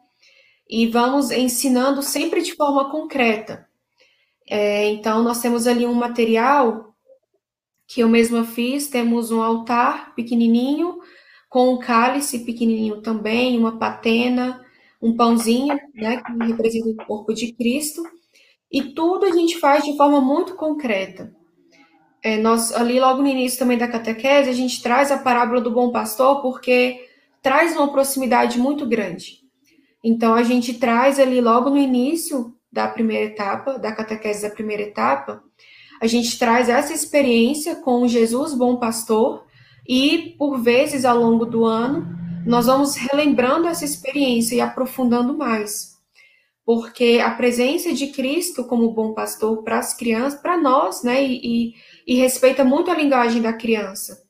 e 0.69 0.87
vamos 0.87 1.31
ensinando 1.31 2.01
sempre 2.01 2.41
de 2.41 2.55
forma 2.55 2.89
concreta. 2.89 3.67
É, 4.49 4.89
então, 4.89 5.23
nós 5.23 5.41
temos 5.41 5.67
ali 5.67 5.85
um 5.85 5.93
material 5.93 6.93
que 7.87 8.01
eu 8.01 8.09
mesma 8.09 8.43
fiz, 8.43 8.87
temos 8.87 9.31
um 9.31 9.41
altar 9.41 10.15
pequenininho, 10.15 10.99
com 11.49 11.73
um 11.73 11.79
cálice 11.79 12.39
pequenininho 12.39 13.01
também, 13.01 13.57
uma 13.57 13.77
patena, 13.77 14.65
um 15.01 15.15
pãozinho, 15.15 15.77
né, 15.93 16.21
que 16.21 16.45
representa 16.45 16.89
o 16.89 17.05
corpo 17.05 17.33
de 17.33 17.53
Cristo, 17.53 18.01
e 18.71 18.93
tudo 18.93 19.25
a 19.25 19.31
gente 19.31 19.59
faz 19.59 19.83
de 19.83 19.95
forma 19.95 20.19
muito 20.19 20.55
concreta 20.55 21.31
é, 22.23 22.37
nós 22.37 22.71
ali 22.71 22.99
logo 22.99 23.21
no 23.21 23.27
início 23.27 23.59
também 23.59 23.77
da 23.77 23.87
catequese, 23.87 24.49
a 24.49 24.53
gente 24.53 24.81
traz 24.81 25.11
a 25.11 25.17
parábola 25.17 25.59
do 25.59 25.69
bom 25.69 25.91
pastor 25.91 26.41
porque 26.41 27.05
traz 27.41 27.75
uma 27.75 27.91
proximidade 27.91 28.57
muito 28.57 28.87
grande. 28.87 29.41
Então 30.01 30.33
a 30.33 30.41
gente 30.41 30.75
traz 30.75 31.19
ali 31.19 31.41
logo 31.41 31.69
no 31.69 31.77
início 31.77 32.55
da 32.71 32.87
primeira 32.87 33.25
etapa, 33.25 33.77
da 33.77 33.91
catequese 33.91 34.41
da 34.41 34.49
primeira 34.49 34.83
etapa, 34.83 35.43
a 36.01 36.07
gente 36.07 36.39
traz 36.39 36.69
essa 36.69 36.93
experiência 36.93 37.75
com 37.75 38.07
Jesus 38.07 38.53
bom 38.53 38.77
pastor 38.77 39.45
e 39.87 40.33
por 40.37 40.57
vezes 40.59 41.03
ao 41.03 41.17
longo 41.17 41.45
do 41.45 41.65
ano 41.65 42.07
nós 42.45 42.65
vamos 42.65 42.95
relembrando 42.95 43.67
essa 43.67 43.85
experiência 43.85 44.55
e 44.55 44.61
aprofundando 44.61 45.37
mais 45.37 45.93
porque 46.65 47.21
a 47.23 47.31
presença 47.31 47.93
de 47.93 48.07
Cristo 48.07 48.63
como 48.63 48.91
bom 48.91 49.13
pastor 49.13 49.63
para 49.63 49.79
as 49.79 49.93
crianças, 49.93 50.39
para 50.39 50.57
nós, 50.57 51.03
né, 51.03 51.23
e, 51.23 51.41
e, 51.43 51.73
respeita 52.07 52.63
muito 52.63 52.91
a 52.91 52.95
linguagem 52.95 53.41
da 53.41 53.53
criança. 53.53 54.21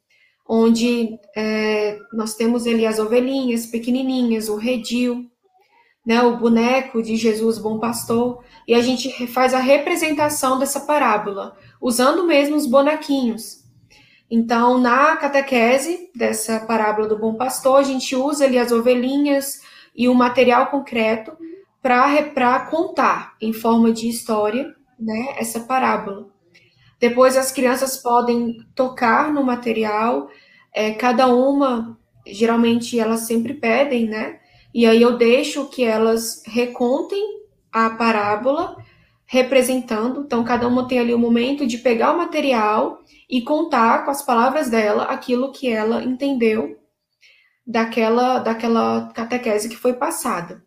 onde 0.48 1.18
é, 1.36 1.98
nós 2.12 2.36
temos 2.36 2.68
ali 2.68 2.86
as 2.86 3.00
ovelhinhas 3.00 3.66
pequenininhas, 3.66 4.50
o 4.50 4.58
redil, 4.58 5.32
né, 6.06 6.22
o 6.22 6.38
boneco 6.38 7.02
de 7.02 7.16
Jesus 7.16 7.58
Bom 7.58 7.80
Pastor, 7.80 8.44
e 8.68 8.74
a 8.74 8.82
gente 8.82 9.26
faz 9.28 9.54
a 9.54 9.60
representação 9.60 10.60
dessa 10.60 10.82
parábola, 10.82 11.56
usando 11.82 12.26
mesmo 12.26 12.58
os 12.58 12.68
bonequinhos. 12.68 13.64
Então, 14.30 14.80
na 14.80 15.16
catequese 15.16 16.10
dessa 16.16 16.60
parábola 16.60 17.08
do 17.08 17.18
Bom 17.18 17.36
Pastor, 17.36 17.80
a 17.80 17.84
gente 17.84 18.16
usa 18.16 18.46
ali 18.46 18.58
as 18.58 18.72
ovelhinhas 18.72 19.62
e 19.96 20.10
o 20.10 20.16
material 20.16 20.68
concreto 20.68 21.38
para 21.82 22.60
contar 22.72 23.36
em 23.40 23.54
forma 23.54 23.92
de 23.92 24.10
história 24.10 24.74
né, 25.00 25.36
essa 25.38 25.60
parábola. 25.60 26.33
Depois 27.04 27.36
as 27.36 27.52
crianças 27.52 27.98
podem 27.98 28.66
tocar 28.74 29.30
no 29.34 29.44
material, 29.44 30.30
é, 30.74 30.94
cada 30.94 31.28
uma, 31.28 32.00
geralmente 32.26 32.98
elas 32.98 33.28
sempre 33.28 33.56
pedem, 33.56 34.08
né? 34.08 34.40
E 34.74 34.86
aí 34.86 35.02
eu 35.02 35.18
deixo 35.18 35.70
que 35.70 35.84
elas 35.84 36.42
recontem 36.46 37.22
a 37.74 37.90
parábola 37.90 38.78
representando. 39.26 40.22
Então, 40.22 40.46
cada 40.46 40.66
uma 40.66 40.88
tem 40.88 40.98
ali 40.98 41.14
o 41.14 41.20
momento 41.20 41.68
de 41.68 41.78
pegar 41.78 42.14
o 42.14 42.18
material 42.18 43.00
e 43.30 43.42
contar 43.42 44.06
com 44.06 44.12
as 44.12 44.22
palavras 44.22 44.70
dela 44.70 45.04
aquilo 45.04 45.52
que 45.52 45.68
ela 45.68 46.02
entendeu 46.02 46.80
daquela, 47.68 48.40
daquela 48.40 49.12
catequese 49.14 49.68
que 49.68 49.76
foi 49.76 49.92
passada. 49.92 50.64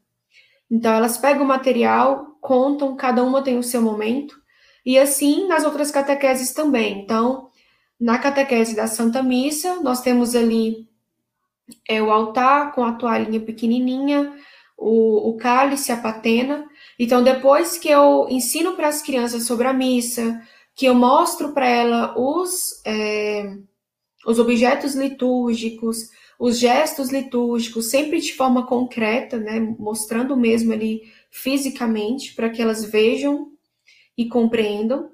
Então, 0.71 0.93
elas 0.93 1.17
pegam 1.17 1.45
o 1.45 1.49
material, 1.49 2.37
contam, 2.43 2.95
cada 2.95 3.25
uma 3.25 3.41
tem 3.41 3.57
o 3.57 3.63
seu 3.63 3.81
momento, 3.81 4.45
e 4.87 4.97
assim 4.97 5.49
nas 5.49 5.65
outras 5.65 5.91
catequeses 5.91 6.53
também. 6.53 7.01
Então, 7.01 7.51
na 7.99 8.19
catequese 8.19 8.77
da 8.77 8.87
Santa 8.87 9.21
Missa, 9.21 9.81
nós 9.83 10.01
temos 10.01 10.37
ali 10.37 10.89
é, 11.89 12.01
o 12.01 12.13
altar 12.13 12.73
com 12.73 12.85
a 12.85 12.93
toalhinha 12.93 13.41
pequenininha, 13.41 14.33
o, 14.79 15.31
o 15.31 15.37
cálice, 15.37 15.91
a 15.91 15.97
patena. 15.97 16.65
Então, 16.97 17.25
depois 17.25 17.77
que 17.77 17.89
eu 17.89 18.29
ensino 18.31 18.75
para 18.75 18.87
as 18.87 19.03
crianças 19.03 19.45
sobre 19.45 19.67
a 19.67 19.73
missa, 19.73 20.41
que 20.73 20.87
eu 20.87 20.95
mostro 20.95 21.53
para 21.53 21.67
ela 21.67 22.15
os, 22.17 22.81
é, 22.85 23.57
os 24.25 24.39
objetos 24.39 24.95
litúrgicos, 24.95 26.11
os 26.39 26.59
gestos 26.59 27.11
litúrgicos, 27.11 27.91
sempre 27.91 28.21
de 28.21 28.35
forma 28.35 28.67
concreta, 28.67 29.39
né, 29.39 29.59
mostrando 29.79 30.37
mesmo 30.37 30.73
ali 30.73 31.03
fisicamente, 31.31 32.35
para 32.35 32.51
que 32.51 32.63
elas 32.63 32.85
vejam 32.85 33.56
e 34.17 34.27
compreendam. 34.27 35.11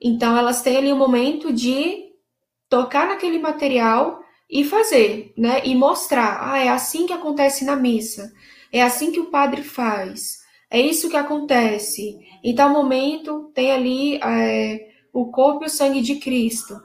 Então, 0.00 0.36
elas 0.36 0.62
têm 0.62 0.76
ali 0.76 0.92
um 0.92 0.98
momento 0.98 1.52
de 1.52 2.06
tocar 2.68 3.08
naquele 3.08 3.38
material 3.38 4.20
e 4.50 4.64
fazer, 4.64 5.32
né? 5.36 5.62
E 5.64 5.74
mostrar, 5.74 6.52
ah, 6.52 6.58
é 6.58 6.68
assim 6.68 7.06
que 7.06 7.12
acontece 7.12 7.64
na 7.64 7.76
missa, 7.76 8.32
é 8.72 8.82
assim 8.82 9.10
que 9.10 9.20
o 9.20 9.30
padre 9.30 9.62
faz, 9.62 10.38
é 10.70 10.80
isso 10.80 11.08
que 11.08 11.16
acontece. 11.16 12.18
Em 12.42 12.54
tal 12.54 12.70
momento 12.70 13.50
tem 13.54 13.72
ali 13.72 14.16
é, 14.22 14.88
o 15.12 15.30
corpo 15.30 15.64
e 15.64 15.66
o 15.66 15.70
sangue 15.70 16.00
de 16.00 16.16
Cristo. 16.16 16.80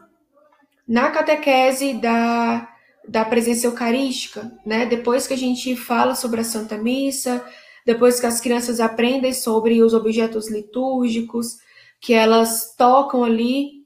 Na 0.88 1.12
catequese 1.12 1.94
da, 1.94 2.68
da 3.08 3.26
presença 3.26 3.68
eucarística, 3.68 4.52
né? 4.66 4.86
Depois 4.86 5.28
que 5.28 5.34
a 5.34 5.38
gente 5.38 5.76
fala 5.76 6.16
sobre 6.16 6.42
a 6.42 6.44
Santa 6.44 6.78
Missa, 6.78 7.44
depois 7.86 8.20
que 8.20 8.26
as 8.26 8.40
crianças 8.40 8.80
aprendem 8.80 9.34
sobre 9.34 9.82
os 9.82 9.94
objetos 9.94 10.50
litúrgicos, 10.50 11.58
que 12.00 12.14
elas 12.14 12.76
tocam 12.76 13.24
ali 13.24 13.82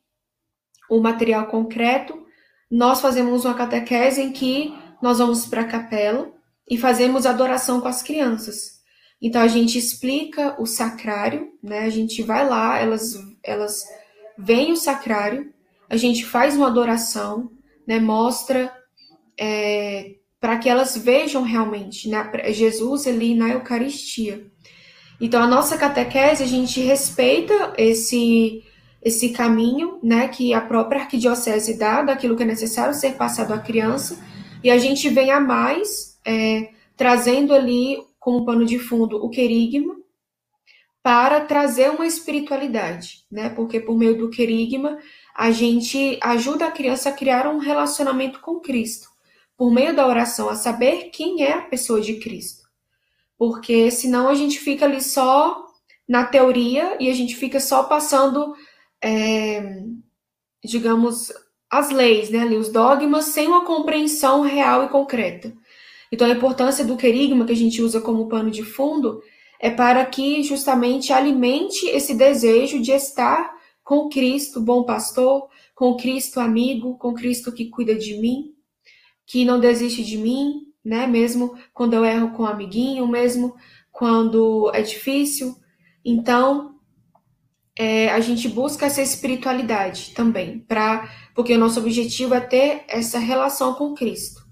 o 0.89 0.99
material 0.99 1.47
concreto, 1.47 2.25
nós 2.69 3.01
fazemos 3.01 3.45
uma 3.45 3.53
catequese 3.53 4.21
em 4.21 4.31
que 4.31 4.73
nós 5.01 5.19
vamos 5.19 5.45
para 5.45 5.61
a 5.61 5.67
capela 5.67 6.31
e 6.69 6.77
fazemos 6.77 7.25
adoração 7.25 7.79
com 7.79 7.87
as 7.87 8.01
crianças. 8.01 8.75
Então 9.21 9.41
a 9.41 9.47
gente 9.47 9.77
explica 9.77 10.59
o 10.61 10.65
sacrário, 10.65 11.53
né? 11.61 11.79
A 11.79 11.89
gente 11.89 12.21
vai 12.21 12.47
lá, 12.47 12.77
elas 12.79 13.15
elas 13.43 13.83
veem 14.37 14.71
o 14.71 14.77
sacrário, 14.77 15.53
a 15.89 15.95
gente 15.95 16.25
faz 16.25 16.55
uma 16.55 16.67
adoração, 16.67 17.51
né? 17.87 17.99
Mostra 17.99 18.73
é, 19.39 20.15
para 20.45 20.59
que 20.59 20.69
elas 20.69 20.95
vejam 20.95 21.41
realmente 21.41 22.07
né? 22.07 22.29
Jesus 22.49 23.07
ali 23.07 23.33
na 23.33 23.49
Eucaristia. 23.49 24.45
Então 25.19 25.41
a 25.41 25.47
nossa 25.47 25.75
catequese 25.75 26.43
a 26.43 26.45
gente 26.45 26.79
respeita 26.81 27.73
esse 27.79 28.63
esse 29.01 29.29
caminho, 29.29 29.99
né, 30.03 30.27
que 30.27 30.53
a 30.53 30.61
própria 30.61 31.01
arquidiocese 31.01 31.79
dá, 31.79 32.03
daquilo 32.03 32.35
que 32.35 32.43
é 32.43 32.45
necessário 32.45 32.93
ser 32.93 33.15
passado 33.15 33.53
à 33.53 33.59
criança, 33.59 34.19
e 34.63 34.69
a 34.69 34.79
gente 34.79 35.09
vem 35.09 35.31
a 35.31 35.39
mais, 35.39 36.19
é, 36.25 36.69
trazendo 36.97 37.53
ali 37.53 37.97
como 38.19 38.45
pano 38.45 38.65
de 38.65 38.79
fundo 38.79 39.23
o 39.23 39.29
querigma, 39.29 39.95
para 41.03 41.41
trazer 41.41 41.91
uma 41.91 42.07
espiritualidade, 42.07 43.25
né, 43.31 43.49
porque 43.49 43.79
por 43.79 43.95
meio 43.95 44.17
do 44.17 44.29
querigma 44.31 44.97
a 45.35 45.51
gente 45.51 46.19
ajuda 46.23 46.65
a 46.65 46.71
criança 46.71 47.09
a 47.09 47.13
criar 47.13 47.47
um 47.47 47.59
relacionamento 47.59 48.39
com 48.39 48.59
Cristo, 48.59 49.14
por 49.57 49.71
meio 49.71 49.95
da 49.95 50.07
oração, 50.07 50.49
a 50.49 50.55
saber 50.55 51.09
quem 51.11 51.43
é 51.43 51.53
a 51.53 51.61
pessoa 51.61 52.01
de 52.01 52.15
Cristo. 52.15 52.63
Porque 53.37 53.89
senão 53.91 54.27
a 54.27 54.33
gente 54.33 54.59
fica 54.59 54.85
ali 54.85 55.01
só 55.01 55.65
na 56.07 56.25
teoria 56.25 56.97
e 56.99 57.09
a 57.09 57.13
gente 57.13 57.35
fica 57.35 57.59
só 57.59 57.83
passando 57.83 58.55
é, 59.01 59.83
digamos, 60.63 61.31
as 61.69 61.91
leis, 61.91 62.29
né, 62.29 62.39
ali, 62.39 62.57
os 62.57 62.69
dogmas, 62.69 63.25
sem 63.25 63.47
uma 63.47 63.65
compreensão 63.65 64.41
real 64.41 64.83
e 64.83 64.89
concreta. 64.89 65.53
Então, 66.11 66.27
a 66.27 66.31
importância 66.31 66.83
do 66.83 66.97
querigma, 66.97 67.45
que 67.45 67.51
a 67.51 67.55
gente 67.55 67.81
usa 67.81 68.01
como 68.01 68.27
pano 68.27 68.49
de 68.49 68.63
fundo, 68.63 69.21
é 69.59 69.69
para 69.69 70.03
que 70.05 70.41
justamente 70.43 71.13
alimente 71.13 71.85
esse 71.87 72.13
desejo 72.15 72.81
de 72.81 72.91
estar 72.91 73.53
com 73.83 74.09
Cristo, 74.09 74.59
bom 74.59 74.83
pastor, 74.83 75.47
com 75.75 75.95
Cristo 75.95 76.39
amigo, 76.39 76.97
com 76.97 77.13
Cristo 77.13 77.51
que 77.51 77.69
cuida 77.69 77.93
de 77.93 78.17
mim, 78.17 78.54
que 79.25 79.45
não 79.45 79.59
desiste 79.59 80.03
de 80.03 80.17
mim, 80.17 80.61
né? 80.83 81.07
Mesmo 81.07 81.57
quando 81.73 81.93
eu 81.93 82.05
erro 82.05 82.31
com 82.31 82.43
um 82.43 82.47
amiguinho, 82.47 83.07
mesmo 83.07 83.55
quando 83.91 84.71
é 84.73 84.81
difícil. 84.81 85.55
Então, 86.03 86.75
é, 87.77 88.09
a 88.09 88.19
gente 88.19 88.47
busca 88.47 88.85
essa 88.85 89.01
espiritualidade 89.01 90.11
também, 90.13 90.59
para 90.59 91.09
porque 91.33 91.53
o 91.53 91.57
nosso 91.57 91.79
objetivo 91.79 92.33
é 92.33 92.39
ter 92.39 92.83
essa 92.87 93.19
relação 93.19 93.73
com 93.73 93.93
Cristo. 93.93 94.45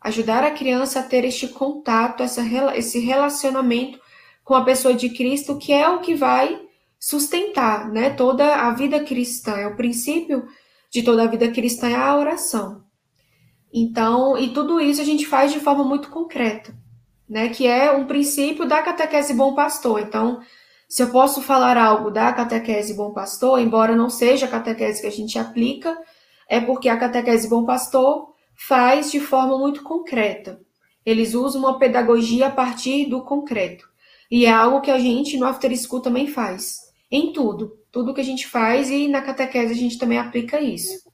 Ajudar 0.00 0.44
a 0.44 0.50
criança 0.50 1.00
a 1.00 1.02
ter 1.02 1.24
este 1.24 1.48
contato, 1.48 2.22
essa, 2.22 2.42
esse 2.74 2.98
relacionamento 2.98 3.98
com 4.42 4.54
a 4.54 4.64
pessoa 4.64 4.94
de 4.94 5.10
Cristo, 5.10 5.58
que 5.58 5.72
é 5.72 5.88
o 5.88 6.00
que 6.00 6.14
vai 6.14 6.60
sustentar 6.98 7.90
né, 7.90 8.10
toda 8.10 8.54
a 8.54 8.70
vida 8.72 9.00
cristã. 9.00 9.56
É 9.56 9.66
o 9.66 9.76
princípio 9.76 10.46
de 10.90 11.02
toda 11.02 11.24
a 11.24 11.26
vida 11.26 11.50
cristã 11.50 11.88
é 11.88 11.96
a 11.96 12.16
oração. 12.16 12.83
Então, 13.74 14.38
e 14.38 14.50
tudo 14.50 14.80
isso 14.80 15.00
a 15.00 15.04
gente 15.04 15.26
faz 15.26 15.52
de 15.52 15.58
forma 15.58 15.82
muito 15.82 16.08
concreta, 16.08 16.72
né? 17.28 17.48
Que 17.48 17.66
é 17.66 17.90
um 17.90 18.06
princípio 18.06 18.66
da 18.66 18.80
catequese 18.82 19.34
bom 19.34 19.54
pastor. 19.54 20.00
Então, 20.00 20.40
se 20.88 21.02
eu 21.02 21.10
posso 21.10 21.42
falar 21.42 21.76
algo 21.76 22.08
da 22.08 22.32
catequese 22.32 22.94
Bom 22.94 23.12
Pastor, 23.12 23.58
embora 23.58 23.96
não 23.96 24.08
seja 24.08 24.46
a 24.46 24.48
catequese 24.48 25.00
que 25.00 25.06
a 25.08 25.10
gente 25.10 25.36
aplica, 25.36 25.98
é 26.48 26.60
porque 26.60 26.88
a 26.88 26.96
catequese 26.96 27.48
Bom 27.48 27.64
Pastor 27.64 28.28
faz 28.54 29.10
de 29.10 29.18
forma 29.18 29.58
muito 29.58 29.82
concreta. 29.82 30.60
Eles 31.04 31.34
usam 31.34 31.62
uma 31.62 31.80
pedagogia 31.80 32.46
a 32.46 32.50
partir 32.50 33.06
do 33.06 33.22
concreto. 33.24 33.88
E 34.30 34.46
é 34.46 34.52
algo 34.52 34.80
que 34.80 34.90
a 34.90 34.98
gente 35.00 35.36
no 35.36 35.46
After 35.46 35.76
School 35.76 36.00
também 36.00 36.28
faz. 36.28 36.76
Em 37.10 37.32
tudo. 37.32 37.76
Tudo 37.90 38.14
que 38.14 38.20
a 38.20 38.24
gente 38.24 38.46
faz 38.46 38.88
e 38.88 39.08
na 39.08 39.20
catequese 39.20 39.72
a 39.72 39.76
gente 39.76 39.98
também 39.98 40.18
aplica 40.18 40.60
isso. 40.60 41.12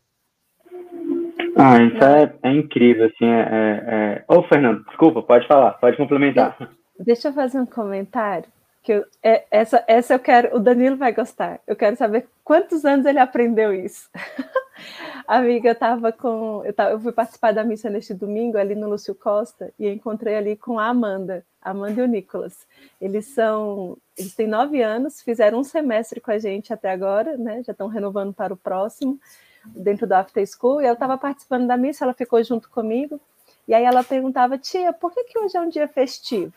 Ah, 1.61 1.83
isso 1.83 2.05
é, 2.05 2.33
é 2.43 2.53
incrível, 2.53 3.07
assim, 3.07 3.27
é, 3.27 3.41
é, 3.41 3.85
é... 3.87 4.25
Ô, 4.27 4.43
Fernando, 4.45 4.85
desculpa, 4.85 5.23
pode 5.23 5.47
falar, 5.47 5.73
pode 5.75 5.97
complementar. 5.97 6.57
Deixa 6.99 7.29
eu 7.29 7.33
fazer 7.33 7.61
um 7.61 7.67
comentário 7.67 8.49
que 8.83 8.93
eu, 8.93 9.05
é, 9.23 9.45
essa, 9.51 9.85
essa 9.87 10.15
eu 10.15 10.19
quero, 10.19 10.57
o 10.57 10.59
Danilo 10.59 10.97
vai 10.97 11.13
gostar. 11.13 11.61
Eu 11.67 11.77
quero 11.77 11.97
saber 11.97 12.27
quantos 12.43 12.85
anos 12.85 13.05
ele 13.05 13.19
aprendeu 13.19 13.75
isso. 13.75 14.09
Amiga, 15.29 15.69
eu 15.69 15.73
estava 15.73 16.11
com. 16.11 16.63
Eu, 16.65 16.73
tava, 16.73 16.93
eu 16.93 17.01
fui 17.01 17.13
participar 17.13 17.53
da 17.53 17.63
missa 17.63 17.91
neste 17.91 18.15
domingo 18.15 18.57
ali 18.57 18.75
no 18.75 18.89
Lúcio 18.89 19.15
Costa 19.15 19.73
e 19.79 19.89
encontrei 19.89 20.35
ali 20.35 20.57
com 20.57 20.79
a 20.79 20.87
Amanda, 20.87 21.45
Amanda 21.61 22.01
e 22.01 22.05
o 22.05 22.09
Nicolas. 22.09 22.67
Eles 23.01 23.27
são. 23.27 23.99
Eles 24.17 24.35
têm 24.35 24.47
nove 24.47 24.81
anos, 24.83 25.21
fizeram 25.21 25.61
um 25.61 25.65
semestre 25.65 26.21
com 26.21 26.31
a 26.31 26.39
gente 26.39 26.73
até 26.73 26.91
agora, 26.91 27.37
né? 27.37 27.63
Já 27.63 27.73
estão 27.73 27.87
renovando 27.87 28.33
para 28.33 28.55
o 28.55 28.57
próximo, 28.57 29.21
dentro 29.65 30.07
do 30.07 30.13
After 30.13 30.45
School. 30.47 30.81
E 30.83 30.87
eu 30.87 30.95
estava 30.95 31.17
participando 31.19 31.67
da 31.67 31.77
missa, 31.77 32.05
ela 32.05 32.15
ficou 32.15 32.43
junto 32.43 32.69
comigo. 32.71 33.21
E 33.67 33.75
aí 33.75 33.85
ela 33.85 34.03
perguntava, 34.03 34.59
tia, 34.59 34.93
por 34.93 35.13
que, 35.13 35.25
que 35.25 35.39
hoje 35.39 35.57
é 35.57 35.61
um 35.61 35.69
dia 35.69 35.87
festivo? 35.87 36.55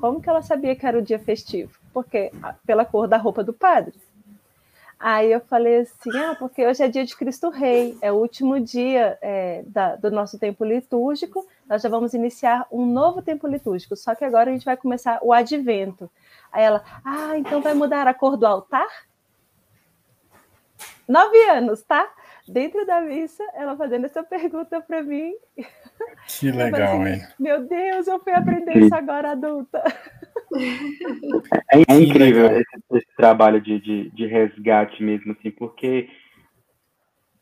Como 0.00 0.20
que 0.20 0.28
ela 0.28 0.42
sabia 0.42 0.74
que 0.74 0.86
era 0.86 0.98
o 0.98 1.02
dia 1.02 1.18
festivo? 1.18 1.78
Porque 1.92 2.30
pela 2.66 2.84
cor 2.84 3.06
da 3.08 3.16
roupa 3.16 3.42
do 3.42 3.52
padre. 3.52 3.94
Aí 4.98 5.32
eu 5.32 5.40
falei 5.40 5.80
assim, 5.80 6.16
ah, 6.16 6.34
porque 6.38 6.66
hoje 6.66 6.82
é 6.82 6.88
dia 6.88 7.04
de 7.04 7.14
Cristo 7.14 7.50
Rei, 7.50 7.98
é 8.00 8.10
o 8.10 8.14
último 8.14 8.58
dia 8.58 9.18
é, 9.20 9.62
da, 9.66 9.96
do 9.96 10.10
nosso 10.10 10.38
tempo 10.38 10.64
litúrgico, 10.64 11.46
nós 11.68 11.82
já 11.82 11.88
vamos 11.88 12.14
iniciar 12.14 12.66
um 12.70 12.86
novo 12.86 13.20
tempo 13.20 13.46
litúrgico, 13.46 13.96
só 13.96 14.14
que 14.14 14.24
agora 14.24 14.50
a 14.50 14.52
gente 14.52 14.64
vai 14.64 14.76
começar 14.76 15.18
o 15.20 15.32
advento. 15.32 16.10
Aí 16.50 16.62
ela, 16.62 16.82
ah, 17.04 17.36
então 17.36 17.60
vai 17.60 17.74
mudar 17.74 18.06
a 18.06 18.14
cor 18.14 18.36
do 18.36 18.46
altar? 18.46 18.88
Nove 21.06 21.36
anos, 21.50 21.82
tá? 21.82 22.08
Dentro 22.46 22.84
da 22.84 23.00
missa, 23.00 23.42
ela 23.54 23.76
fazendo 23.76 24.04
essa 24.04 24.22
pergunta 24.22 24.80
para 24.80 25.02
mim. 25.02 25.32
Que 26.28 26.50
legal, 26.50 27.00
assim, 27.00 27.12
hein? 27.12 27.20
Meu 27.38 27.66
Deus, 27.66 28.06
eu 28.06 28.18
fui 28.20 28.32
aprender 28.32 28.76
isso 28.76 28.94
agora 28.94 29.32
adulta. 29.32 29.82
É, 31.72 31.78
é 31.92 32.00
incrível 32.00 32.46
esse, 32.46 32.78
esse, 32.92 33.16
trabalho 33.16 33.60
de, 33.60 33.80
de, 33.80 34.10
de 34.10 34.26
resgate 34.26 35.02
mesmo, 35.02 35.32
assim, 35.32 35.50
porque 35.50 36.08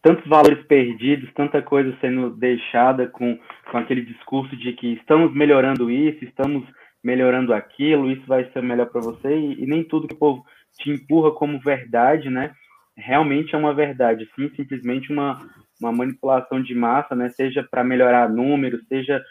tantos 0.00 0.26
valores 0.26 0.64
perdidos, 0.66 1.30
tanta 1.34 1.60
coisa 1.60 1.94
sendo 2.00 2.30
deixada 2.30 3.06
com, 3.06 3.38
com 3.70 3.76
aquele 3.76 4.02
discurso 4.02 4.56
de 4.56 4.72
que 4.72 4.94
estamos 4.94 5.34
melhorando 5.34 5.90
isso, 5.90 6.24
estamos 6.24 6.66
melhorando 7.02 7.52
aquilo, 7.52 8.10
isso 8.10 8.26
vai 8.26 8.50
ser 8.50 8.62
melhor 8.62 8.86
para 8.86 9.02
você, 9.02 9.36
e, 9.36 9.62
e, 9.62 9.66
nem 9.66 9.84
tudo 9.84 10.08
que 10.08 10.14
o 10.14 10.18
povo 10.18 10.44
te 10.78 10.90
empurra 10.90 11.32
como 11.32 11.60
verdade, 11.60 12.30
né? 12.30 12.54
Realmente 12.96 13.54
é 13.54 13.58
uma 13.58 13.74
verdade, 13.74 14.28
sim, 14.34 14.50
simplesmente 14.54 15.10
uma, 15.10 15.38
uma 15.80 15.92
manipulação 15.92 16.62
de 16.62 16.74
massa, 16.74 17.14
né? 17.14 17.30
Seja 17.30 17.66
para 17.68 17.82
melhorar 17.82 18.28
números, 18.28 18.86
seja 18.86 19.22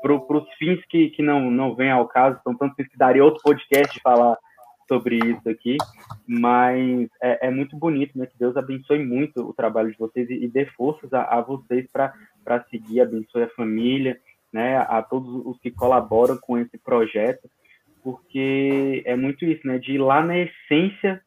para 0.00 0.14
os 0.14 0.54
fins 0.54 0.80
que, 0.88 1.10
que 1.10 1.22
não, 1.22 1.50
não 1.50 1.74
vem 1.74 1.90
ao 1.90 2.08
caso, 2.08 2.38
então 2.40 2.56
tanto 2.56 2.74
que 2.74 2.98
daria 2.98 3.24
outro 3.24 3.40
podcast 3.42 3.94
de 3.94 4.00
falar 4.00 4.36
sobre 4.88 5.16
isso 5.16 5.48
aqui, 5.48 5.76
mas 6.26 7.08
é, 7.22 7.46
é, 7.46 7.50
muito 7.50 7.76
bonito, 7.76 8.18
né? 8.18 8.26
Que 8.26 8.38
Deus 8.38 8.56
abençoe 8.56 8.98
muito 9.04 9.40
o 9.40 9.54
trabalho 9.54 9.90
de 9.90 9.96
vocês 9.96 10.28
e, 10.28 10.44
e 10.44 10.48
dê 10.48 10.66
forças 10.66 11.12
a, 11.12 11.22
a 11.22 11.40
vocês 11.40 11.86
para 11.90 12.64
seguir, 12.68 13.00
abençoe 13.00 13.44
a 13.44 13.50
família, 13.50 14.18
né? 14.52 14.76
A 14.76 15.00
todos 15.00 15.46
os 15.46 15.58
que 15.60 15.70
colaboram 15.70 16.36
com 16.36 16.58
esse 16.58 16.76
projeto, 16.78 17.48
porque 18.02 19.02
é 19.06 19.16
muito 19.16 19.44
isso, 19.44 19.66
né? 19.66 19.78
De 19.78 19.92
ir 19.92 19.98
lá 19.98 20.22
na 20.22 20.36
essência, 20.36 21.22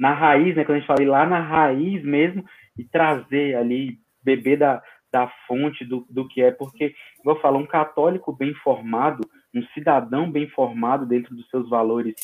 na 0.00 0.14
raiz, 0.14 0.56
né? 0.56 0.64
Quando 0.64 0.76
a 0.76 0.78
gente 0.78 0.86
fala 0.86 1.02
ir 1.02 1.06
lá 1.06 1.26
na 1.26 1.38
raiz 1.38 2.02
mesmo 2.02 2.42
e 2.78 2.84
trazer 2.84 3.54
ali, 3.54 3.98
beber 4.24 4.56
da, 4.56 4.82
da 5.12 5.28
fonte 5.46 5.84
do, 5.84 6.06
do 6.08 6.26
que 6.26 6.40
é, 6.40 6.50
porque, 6.50 6.94
vou 7.22 7.36
falar, 7.36 7.58
um 7.58 7.66
católico 7.66 8.32
bem 8.32 8.54
formado, 8.54 9.20
um 9.54 9.62
cidadão 9.74 10.30
bem 10.30 10.48
formado 10.48 11.04
dentro 11.04 11.36
dos 11.36 11.46
seus 11.50 11.68
valores 11.68 12.14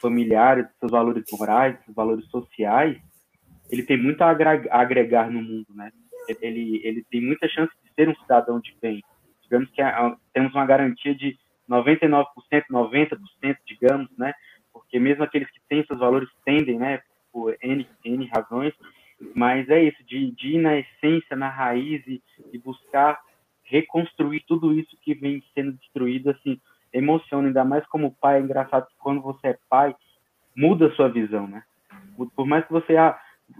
familiares, 0.00 0.66
dos 0.66 0.76
seus 0.80 0.90
valores 0.90 1.24
morais, 1.30 1.76
dos 1.76 1.84
seus 1.84 1.94
valores 1.94 2.26
sociais, 2.26 3.00
ele 3.70 3.84
tem 3.84 3.96
muito 3.96 4.20
a 4.22 4.30
agregar 4.72 5.30
no 5.30 5.40
mundo, 5.40 5.66
né? 5.72 5.92
Ele, 6.40 6.80
ele 6.82 7.04
tem 7.10 7.20
muita 7.20 7.48
chance 7.48 7.72
de 7.84 7.94
ser 7.94 8.08
um 8.08 8.14
cidadão 8.16 8.58
de 8.58 8.74
bem. 8.82 9.00
Digamos 9.42 9.70
que 9.70 9.80
temos 10.32 10.52
uma 10.52 10.66
garantia 10.66 11.14
de 11.14 11.38
99%, 11.68 12.24
90%, 12.68 13.56
digamos, 13.64 14.08
né? 14.18 14.32
Porque 14.72 14.98
mesmo 14.98 15.22
aqueles 15.22 15.48
que 15.50 15.60
têm 15.68 15.84
seus 15.84 16.00
valores 16.00 16.28
tendem, 16.44 16.78
né, 16.78 17.00
por 17.32 17.56
N, 17.62 17.86
N 18.04 18.30
razões, 18.34 18.74
mas 19.34 19.68
é 19.68 19.82
isso, 19.82 20.02
de, 20.04 20.30
de 20.32 20.56
ir 20.56 20.58
na 20.58 20.78
essência, 20.78 21.36
na 21.36 21.48
raiz 21.48 22.06
e, 22.06 22.22
e, 22.52 22.58
buscar 22.58 23.18
reconstruir 23.64 24.42
tudo 24.46 24.72
isso 24.72 24.96
que 25.02 25.14
vem 25.14 25.42
sendo 25.54 25.72
destruído, 25.72 26.30
assim, 26.30 26.60
emociona, 26.92 27.48
ainda 27.48 27.64
mais 27.64 27.86
como 27.86 28.16
pai, 28.20 28.38
é 28.38 28.40
engraçado 28.40 28.86
que 28.86 28.96
quando 28.98 29.20
você 29.20 29.48
é 29.48 29.58
pai, 29.68 29.94
muda 30.56 30.86
a 30.86 30.92
sua 30.92 31.08
visão, 31.08 31.46
né? 31.46 31.62
Por 32.34 32.46
mais 32.46 32.64
que 32.64 32.72
você, 32.72 32.96
ah, 32.96 33.16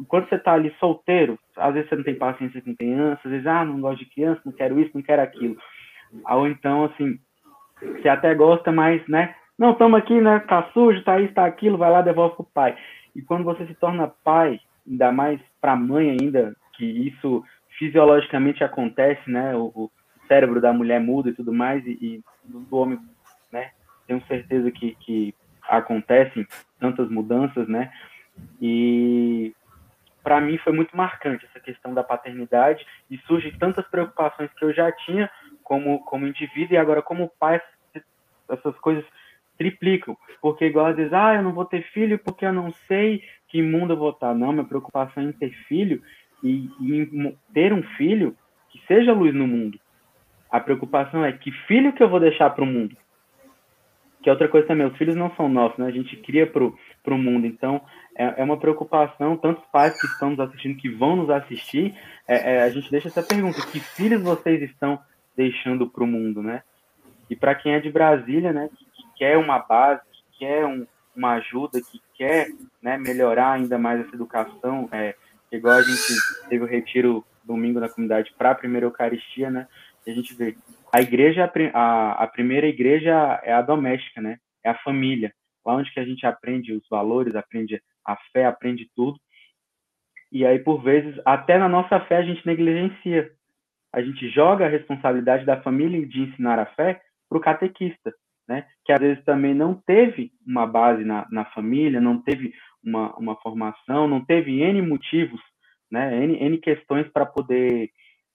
quando 0.09 0.29
você 0.29 0.39
tá 0.39 0.55
ali 0.55 0.75
solteiro, 0.81 1.39
às 1.57 1.75
vezes 1.75 1.89
você 1.89 1.97
não 1.97 2.05
tem 2.05 2.15
paciência 2.15 2.61
com 2.61 2.75
criança, 2.75 3.21
às 3.25 3.31
vezes, 3.31 3.47
ah, 3.47 3.65
não 3.65 3.81
gosto 3.81 3.99
de 3.99 4.11
criança, 4.11 4.41
não 4.45 4.53
quero 4.53 4.81
isso, 4.81 4.91
não 4.95 5.03
quero 5.03 5.23
aquilo. 5.23 5.57
Ou 6.29 6.47
então, 6.49 6.85
assim, 6.87 7.19
você 7.81 8.09
até 8.09 8.35
gosta, 8.35 8.73
mas, 8.73 9.07
né, 9.07 9.35
não, 9.59 9.73
estamos 9.73 9.99
aqui, 9.99 10.21
né, 10.21 10.41
tá 10.41 10.71
sujo, 10.73 11.03
tá 11.05 11.21
isso, 11.21 11.35
tá 11.35 11.45
aquilo, 11.45 11.79
vai 11.79 11.91
lá, 11.91 12.03
devolve 12.03 12.35
pro 12.35 12.45
pai. 12.45 12.77
E 13.15 13.23
quando 13.23 13.45
você 13.45 13.67
se 13.67 13.75
torna 13.75 14.13
pai, 14.25 14.61
ainda 14.87 15.13
mais 15.13 15.41
para 15.61 15.77
mãe 15.77 16.11
ainda, 16.11 16.55
que 16.75 16.85
isso 16.85 17.45
fisiologicamente 17.79 18.63
acontece, 18.63 19.31
né? 19.31 19.55
O, 19.57 19.73
o, 19.75 19.91
cérebro 20.29 20.61
da 20.61 20.73
mulher 20.73 21.01
muda 21.01 21.29
e 21.29 21.33
tudo 21.33 21.53
mais, 21.53 21.85
e, 21.85 21.91
e 22.01 22.25
do 22.45 22.77
homem, 22.77 23.01
né? 23.51 23.73
Tenho 24.07 24.25
certeza 24.27 24.71
que, 24.71 24.95
que 25.01 25.35
acontecem 25.69 26.47
tantas 26.79 27.11
mudanças, 27.11 27.67
né? 27.67 27.93
E 28.63 29.53
para 30.23 30.41
mim 30.41 30.57
foi 30.59 30.73
muito 30.73 30.97
marcante 30.97 31.47
essa 31.47 31.59
questão 31.59 31.93
da 31.93 32.05
paternidade 32.05 32.87
e 33.11 33.19
surge 33.27 33.51
tantas 33.59 33.87
preocupações 33.89 34.53
que 34.55 34.65
eu 34.65 34.73
já 34.73 34.93
tinha 34.93 35.29
como 35.65 35.99
como 36.05 36.27
indivíduo 36.27 36.75
e 36.75 36.79
agora 36.79 37.03
como 37.03 37.33
pai 37.41 37.61
essas 38.49 38.77
coisas 38.79 39.05
triplicam, 39.61 40.17
porque 40.41 40.65
igual 40.65 40.95
vezes, 40.95 41.13
ah, 41.13 41.35
eu 41.35 41.43
não 41.43 41.53
vou 41.53 41.67
ter 41.67 41.83
filho 41.93 42.19
porque 42.19 42.47
eu 42.47 42.53
não 42.53 42.73
sei 42.89 43.23
que 43.47 43.61
mundo 43.61 43.93
eu 43.93 43.97
vou 43.99 44.09
estar. 44.09 44.35
Não, 44.35 44.55
minha 44.55 44.65
preocupação 44.65 45.23
é 45.23 45.27
em 45.27 45.33
ter 45.33 45.51
filho 45.69 46.03
e, 46.43 46.71
e 46.81 47.37
ter 47.53 47.71
um 47.71 47.83
filho 47.99 48.35
que 48.71 48.81
seja 48.87 49.13
luz 49.13 49.35
no 49.35 49.47
mundo. 49.47 49.79
A 50.51 50.59
preocupação 50.61 51.23
é 51.23 51.33
que 51.33 51.53
filho 51.69 51.93
que 51.93 52.03
eu 52.03 52.09
vou 52.09 52.19
deixar 52.19 52.49
para 52.51 52.65
o 52.65 52.67
mundo. 52.67 52.97
Que 54.23 54.31
é 54.31 54.33
outra 54.33 54.49
coisa 54.49 54.67
também, 54.67 54.87
os 54.87 54.97
filhos 54.97 55.15
não 55.15 55.31
são 55.35 55.47
nossos, 55.47 55.79
né? 55.79 55.87
A 55.87 55.91
gente 55.91 56.17
cria 56.17 56.47
para 56.47 56.65
o 56.65 57.19
mundo. 57.19 57.47
Então, 57.47 57.83
é, 58.17 58.41
é, 58.41 58.45
uma 58.45 58.57
preocupação, 58.57 59.37
tantos 59.37 59.65
pais 59.71 59.99
que 60.01 60.07
estão 60.07 60.31
nos 60.31 60.41
assistindo, 60.41 60.79
que 60.79 60.89
vão 60.89 61.17
nos 61.17 61.29
assistir, 61.29 61.95
é, 62.27 62.57
é, 62.57 62.63
a 62.63 62.71
gente 62.71 62.91
deixa 62.91 63.09
essa 63.09 63.23
pergunta: 63.23 63.61
que 63.71 63.79
filhos 63.79 64.23
vocês 64.23 64.63
estão 64.63 64.99
deixando 65.37 65.87
para 65.87 66.05
o 66.05 66.07
mundo, 66.07 66.43
né? 66.43 66.63
E 67.31 67.37
para 67.37 67.55
quem 67.55 67.75
é 67.75 67.81
de 67.81 67.91
Brasília, 67.91 68.53
né, 68.53 68.69
quer 69.21 69.37
uma 69.37 69.59
base, 69.59 70.01
que 70.11 70.39
quer 70.39 70.65
um, 70.65 70.87
uma 71.15 71.35
ajuda, 71.35 71.79
que 71.79 72.01
quer 72.15 72.49
né, 72.81 72.97
melhorar 72.97 73.53
ainda 73.53 73.77
mais 73.77 74.01
essa 74.01 74.17
educação, 74.17 74.89
é, 74.91 75.15
igual 75.53 75.75
a 75.75 75.83
gente 75.83 76.15
teve 76.49 76.65
o 76.65 76.67
retiro 76.67 77.23
domingo 77.45 77.79
na 77.79 77.89
comunidade 77.91 78.33
para 78.39 78.53
a 78.53 78.55
primeira 78.55 78.87
Eucaristia, 78.87 79.51
né, 79.51 79.69
a 80.07 80.11
gente 80.11 80.35
vê 80.35 80.57
a 80.91 81.03
igreja, 81.03 81.53
a, 81.75 82.13
a 82.25 82.27
primeira 82.27 82.67
igreja 82.67 83.39
é 83.45 83.53
a 83.53 83.61
doméstica, 83.61 84.23
né, 84.23 84.39
é 84.65 84.71
a 84.71 84.79
família, 84.79 85.35
lá 85.67 85.75
onde 85.75 85.93
que 85.93 86.01
a 86.01 86.05
gente 86.05 86.25
aprende 86.25 86.73
os 86.73 86.89
valores, 86.89 87.35
aprende 87.35 87.81
a 88.07 88.17
fé, 88.33 88.47
aprende 88.47 88.89
tudo. 88.97 89.21
E 90.33 90.47
aí, 90.47 90.59
por 90.59 90.83
vezes, 90.83 91.21
até 91.27 91.59
na 91.59 91.69
nossa 91.69 92.01
fé 92.07 92.17
a 92.17 92.23
gente 92.23 92.47
negligencia. 92.47 93.31
A 93.93 94.01
gente 94.01 94.29
joga 94.31 94.65
a 94.65 94.69
responsabilidade 94.69 95.45
da 95.45 95.61
família 95.61 96.07
de 96.07 96.21
ensinar 96.21 96.59
a 96.59 96.67
fé 96.67 97.01
para 97.29 97.39
o 97.39 97.41
catequista, 97.41 98.15
né? 98.51 98.67
que 98.85 98.93
às 98.93 98.99
vezes 98.99 99.25
também 99.25 99.55
não 99.55 99.75
teve 99.75 100.33
uma 100.45 100.67
base 100.67 101.05
na, 101.05 101.25
na 101.31 101.45
família, 101.53 102.01
não 102.01 102.21
teve 102.21 102.53
uma, 102.83 103.17
uma 103.17 103.37
formação, 103.37 104.09
não 104.09 104.25
teve 104.25 104.61
N 104.61 104.83
motivos, 104.83 105.41
né? 105.89 106.25
N, 106.25 106.37
N 106.37 106.59
questões 106.59 107.07
para 107.13 107.25
poder 107.25 107.89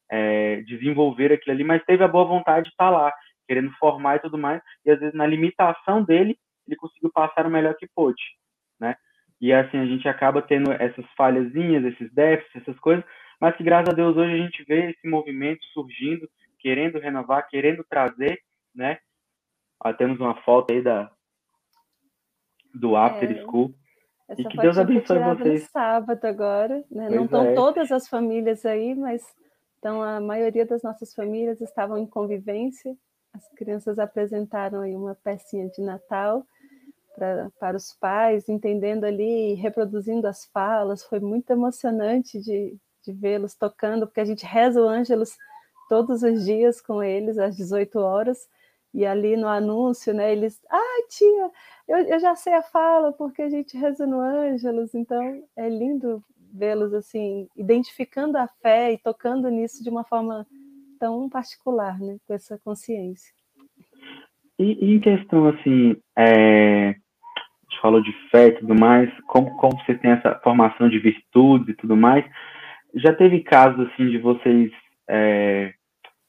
é, 0.09 0.61
desenvolver 0.61 1.33
aquilo 1.33 1.53
ali, 1.53 1.65
mas 1.65 1.83
teve 1.83 2.01
a 2.01 2.07
boa 2.07 2.23
vontade 2.23 2.63
de 2.63 2.69
estar 2.69 2.85
tá 2.85 2.97
lá, 2.97 3.13
querendo 3.45 3.69
formar 3.73 4.15
e 4.15 4.19
tudo 4.19 4.37
mais, 4.37 4.61
e 4.85 4.91
às 4.91 4.97
vezes 4.97 5.13
na 5.13 5.27
limitação 5.27 6.01
dele, 6.01 6.37
ele 6.65 6.77
conseguiu 6.77 7.11
passar 7.11 7.45
o 7.45 7.51
melhor 7.51 7.75
que 7.75 7.87
pôde, 7.93 8.23
né? 8.79 8.95
E 9.41 9.51
assim, 9.51 9.77
a 9.77 9.85
gente 9.85 10.07
acaba 10.07 10.41
tendo 10.41 10.71
essas 10.71 11.05
falhazinhas, 11.17 11.83
esses 11.83 12.09
déficits, 12.13 12.61
essas 12.61 12.79
coisas, 12.79 13.03
mas 13.41 13.53
que 13.57 13.63
graças 13.65 13.89
a 13.89 13.95
Deus 13.95 14.15
hoje 14.15 14.33
a 14.33 14.37
gente 14.37 14.63
vê 14.63 14.91
esse 14.91 15.09
movimento 15.09 15.61
surgindo, 15.73 16.25
querendo 16.57 16.99
renovar, 16.99 17.45
querendo 17.49 17.83
trazer, 17.89 18.39
né? 18.73 18.97
Ah, 19.79 19.93
temos 19.93 20.19
uma 20.19 20.35
foto 20.41 20.71
aí 20.71 20.81
da, 20.81 21.11
do 22.73 22.95
After 22.95 23.31
é, 23.31 23.41
School. 23.41 23.73
e 24.37 24.43
que 24.43 24.57
Deus 24.57 24.77
abençoe 24.77 25.19
vocês. 25.19 25.63
No 25.63 25.69
sábado 25.69 26.25
agora, 26.25 26.83
né? 26.91 27.09
Não 27.09 27.25
estão 27.25 27.45
é. 27.45 27.53
todas 27.53 27.91
as 27.91 28.07
famílias 28.07 28.65
aí, 28.65 28.95
mas 28.95 29.23
então 29.79 30.01
a 30.01 30.19
maioria 30.19 30.65
das 30.65 30.83
nossas 30.83 31.13
famílias 31.13 31.61
estavam 31.61 31.97
em 31.97 32.05
convivência. 32.05 32.95
As 33.33 33.47
crianças 33.49 33.99
apresentaram 33.99 34.81
aí 34.81 34.95
uma 34.95 35.15
pecinha 35.15 35.67
de 35.69 35.81
Natal 35.81 36.45
pra, 37.15 37.49
para 37.59 37.77
os 37.77 37.93
pais, 37.99 38.49
entendendo 38.49 39.03
ali, 39.03 39.53
reproduzindo 39.53 40.27
as 40.27 40.45
falas. 40.45 41.03
Foi 41.03 41.19
muito 41.19 41.49
emocionante 41.51 42.39
de, 42.39 42.77
de 43.03 43.13
vê-los 43.13 43.55
tocando, 43.55 44.07
porque 44.07 44.21
a 44.21 44.25
gente 44.25 44.45
reza 44.45 44.81
o 44.81 44.87
Ângelos 44.87 45.35
todos 45.87 46.23
os 46.23 46.45
dias 46.45 46.81
com 46.81 47.03
eles 47.03 47.37
às 47.37 47.55
18 47.55 47.99
horas 47.99 48.47
e 48.95 49.05
ali 49.05 49.35
no 49.35 49.47
anúncio, 49.47 50.13
né, 50.13 50.31
eles, 50.31 50.59
ah, 50.69 51.07
tia, 51.09 51.51
eu, 51.87 51.97
eu 52.07 52.19
já 52.19 52.35
sei 52.35 52.53
a 52.53 52.61
fala 52.61 53.11
porque 53.11 53.41
a 53.41 53.49
gente 53.49 53.77
reza 53.77 54.07
no 54.07 54.19
Ângelos, 54.19 54.95
então 54.95 55.43
é 55.55 55.69
lindo 55.69 56.23
vê-los 56.53 56.93
assim, 56.93 57.47
identificando 57.55 58.37
a 58.37 58.47
fé 58.47 58.93
e 58.93 58.97
tocando 58.97 59.49
nisso 59.49 59.83
de 59.83 59.89
uma 59.89 60.03
forma 60.03 60.47
tão 60.99 61.29
particular, 61.29 61.99
né, 61.99 62.17
com 62.25 62.33
essa 62.33 62.57
consciência. 62.57 63.33
E, 64.57 64.95
em 64.95 64.99
questão, 65.01 65.49
assim, 65.49 65.97
é, 66.17 66.95
gente 67.75 67.81
falou 67.81 68.01
de 68.01 68.11
fé 68.29 68.47
e 68.47 68.51
tudo 68.53 68.73
mais, 68.75 69.11
como, 69.27 69.55
como 69.57 69.77
você 69.77 69.95
tem 69.95 70.11
essa 70.11 70.39
formação 70.43 70.89
de 70.89 70.99
virtudes 70.99 71.69
e 71.69 71.73
tudo 71.73 71.95
mais. 71.95 72.25
Já 72.95 73.13
teve 73.13 73.41
casos 73.41 73.87
assim 73.87 74.09
de 74.09 74.17
vocês. 74.17 74.71
É... 75.07 75.73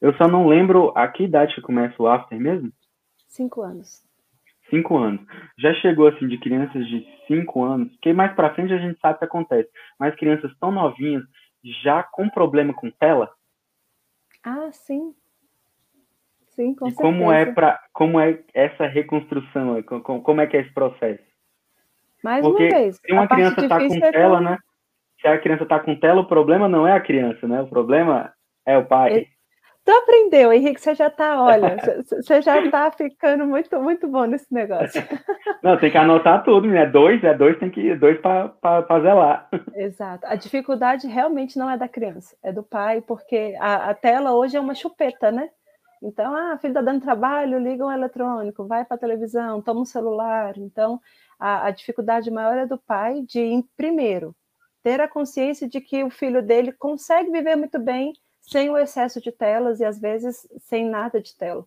Eu 0.01 0.13
só 0.15 0.27
não 0.27 0.47
lembro 0.47 0.91
a 0.95 1.07
que 1.07 1.23
idade 1.23 1.55
que 1.55 1.61
começa 1.61 2.01
o 2.01 2.07
after 2.07 2.39
mesmo? 2.39 2.71
Cinco 3.27 3.61
anos. 3.61 4.05
Cinco 4.69 4.97
anos. 4.97 5.21
Já 5.57 5.73
chegou 5.75 6.07
assim 6.07 6.27
de 6.27 6.37
crianças 6.37 6.85
de 6.87 7.05
cinco 7.27 7.63
anos, 7.63 7.89
que 8.01 8.13
mais 8.13 8.33
para 8.33 8.53
frente 8.53 8.73
a 8.73 8.77
gente 8.77 8.99
sabe 8.99 9.15
o 9.15 9.19
que 9.19 9.25
acontece, 9.25 9.69
mas 9.99 10.15
crianças 10.15 10.51
tão 10.59 10.71
novinhas 10.71 11.23
já 11.83 12.03
com 12.03 12.29
problema 12.29 12.73
com 12.73 12.91
tela? 12.91 13.29
Ah, 14.43 14.69
sim. 14.71 15.13
Sim, 16.49 16.73
com 16.73 16.87
e 16.87 16.91
certeza. 16.91 17.01
como 17.01 17.31
é 17.31 17.45
para 17.45 17.79
como 17.93 18.19
é 18.19 18.43
essa 18.53 18.87
reconstrução, 18.87 19.81
como, 19.83 20.21
como 20.21 20.41
é 20.41 20.47
que 20.47 20.57
é 20.57 20.61
esse 20.61 20.73
processo? 20.73 21.23
Mais 22.23 22.43
Porque 22.45 22.63
uma 22.63 22.69
vez. 22.69 22.95
se 22.97 23.13
uma 23.13 23.27
criança 23.27 23.61
está 23.61 23.77
com 23.77 23.93
é 23.93 24.11
tela, 24.11 24.41
né? 24.41 24.57
Se 25.21 25.27
a 25.27 25.39
criança 25.39 25.63
está 25.63 25.79
com 25.79 25.95
tela, 25.95 26.21
o 26.21 26.27
problema 26.27 26.67
não 26.67 26.87
é 26.87 26.93
a 26.93 27.01
criança, 27.01 27.47
né? 27.47 27.61
O 27.61 27.67
problema 27.67 28.33
é 28.65 28.77
o 28.77 28.85
pai. 28.85 29.27
Tu 29.87 29.91
aprendeu, 29.93 30.51
Henrique, 30.51 30.81
você 30.81 30.93
já 30.93 31.07
está, 31.07 31.41
olha, 31.41 31.77
você 32.03 32.41
já 32.41 32.59
está 32.59 32.91
ficando 32.91 33.45
muito, 33.45 33.81
muito 33.81 34.05
bom 34.05 34.25
nesse 34.25 34.53
negócio. 34.53 35.01
Não, 35.63 35.79
tem 35.79 35.89
que 35.89 35.97
anotar 35.97 36.43
tudo, 36.43 36.67
né? 36.67 36.85
Dois, 36.85 37.23
é 37.23 37.33
dois, 37.33 37.57
tem 37.57 37.69
que 37.69 37.95
dois 37.95 38.19
para 38.19 38.99
zelar. 39.01 39.47
Exato. 39.73 40.27
A 40.27 40.35
dificuldade 40.35 41.07
realmente 41.07 41.57
não 41.57 41.69
é 41.69 41.77
da 41.77 41.87
criança, 41.87 42.35
é 42.43 42.51
do 42.51 42.63
pai, 42.63 42.99
porque 42.99 43.55
a, 43.61 43.91
a 43.91 43.93
tela 43.93 44.33
hoje 44.33 44.57
é 44.57 44.59
uma 44.59 44.75
chupeta, 44.75 45.31
né? 45.31 45.49
Então, 46.03 46.35
ah, 46.35 46.57
filho 46.57 46.71
está 46.71 46.81
dando 46.81 47.01
trabalho, 47.01 47.57
liga 47.57 47.85
um 47.85 47.91
eletrônico, 47.91 48.67
vai 48.67 48.83
para 48.83 48.95
a 48.95 48.99
televisão, 48.99 49.61
toma 49.61 49.79
um 49.79 49.85
celular. 49.85 50.57
Então, 50.57 50.99
a, 51.39 51.67
a, 51.67 51.71
dificuldade 51.71 52.29
maior 52.29 52.57
é 52.57 52.65
do 52.65 52.77
pai 52.77 53.21
de, 53.21 53.63
primeiro, 53.77 54.35
ter 54.83 54.99
a 54.99 55.07
consciência 55.07 55.65
de 55.65 55.79
que 55.79 56.03
o 56.03 56.09
filho 56.09 56.43
dele 56.43 56.73
consegue 56.73 57.31
viver 57.31 57.55
muito 57.55 57.79
bem 57.79 58.11
sem 58.47 58.69
o 58.69 58.77
excesso 58.77 59.21
de 59.21 59.31
telas 59.31 59.81
e, 59.81 59.85
às 59.85 59.99
vezes, 59.99 60.47
sem 60.61 60.89
nada 60.89 61.21
de 61.21 61.35
tela. 61.35 61.65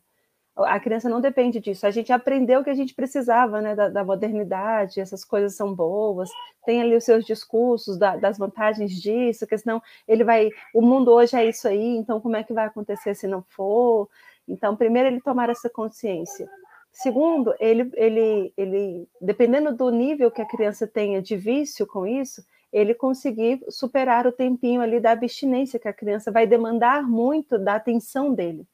A 0.56 0.80
criança 0.80 1.08
não 1.08 1.20
depende 1.20 1.60
disso. 1.60 1.86
A 1.86 1.90
gente 1.90 2.12
aprendeu 2.12 2.64
que 2.64 2.70
a 2.70 2.74
gente 2.74 2.94
precisava 2.94 3.60
né, 3.60 3.74
da, 3.74 3.88
da 3.88 4.04
modernidade, 4.04 5.00
essas 5.00 5.24
coisas 5.24 5.54
são 5.54 5.74
boas, 5.74 6.28
tem 6.64 6.80
ali 6.80 6.96
os 6.96 7.04
seus 7.04 7.24
discursos 7.24 7.98
da, 7.98 8.16
das 8.16 8.36
vantagens 8.36 8.92
disso, 8.92 9.46
que 9.46 9.56
senão 9.56 9.80
ele 10.08 10.24
vai. 10.24 10.50
O 10.74 10.82
mundo 10.82 11.12
hoje 11.12 11.36
é 11.36 11.46
isso 11.46 11.68
aí, 11.68 11.96
então 11.96 12.20
como 12.20 12.36
é 12.36 12.42
que 12.42 12.52
vai 12.52 12.66
acontecer 12.66 13.14
se 13.14 13.26
não 13.26 13.42
for? 13.42 14.08
Então, 14.48 14.74
primeiro, 14.74 15.08
ele 15.08 15.20
tomar 15.20 15.48
essa 15.48 15.70
consciência. 15.70 16.48
Segundo, 16.90 17.54
ele, 17.60 17.90
ele, 17.94 18.52
ele, 18.56 19.08
dependendo 19.20 19.74
do 19.74 19.90
nível 19.90 20.30
que 20.30 20.42
a 20.42 20.48
criança 20.48 20.86
tenha 20.86 21.22
de 21.22 21.36
vício 21.36 21.86
com 21.86 22.06
isso, 22.06 22.44
ele 22.72 22.94
conseguir 22.94 23.64
superar 23.68 24.26
o 24.26 24.32
tempinho 24.32 24.80
ali 24.80 25.00
da 25.00 25.12
abstinência, 25.12 25.78
que 25.78 25.88
a 25.88 25.92
criança 25.92 26.30
vai 26.30 26.46
demandar 26.46 27.02
muito 27.02 27.58
da 27.58 27.74
atenção 27.74 28.32
dele. 28.32 28.66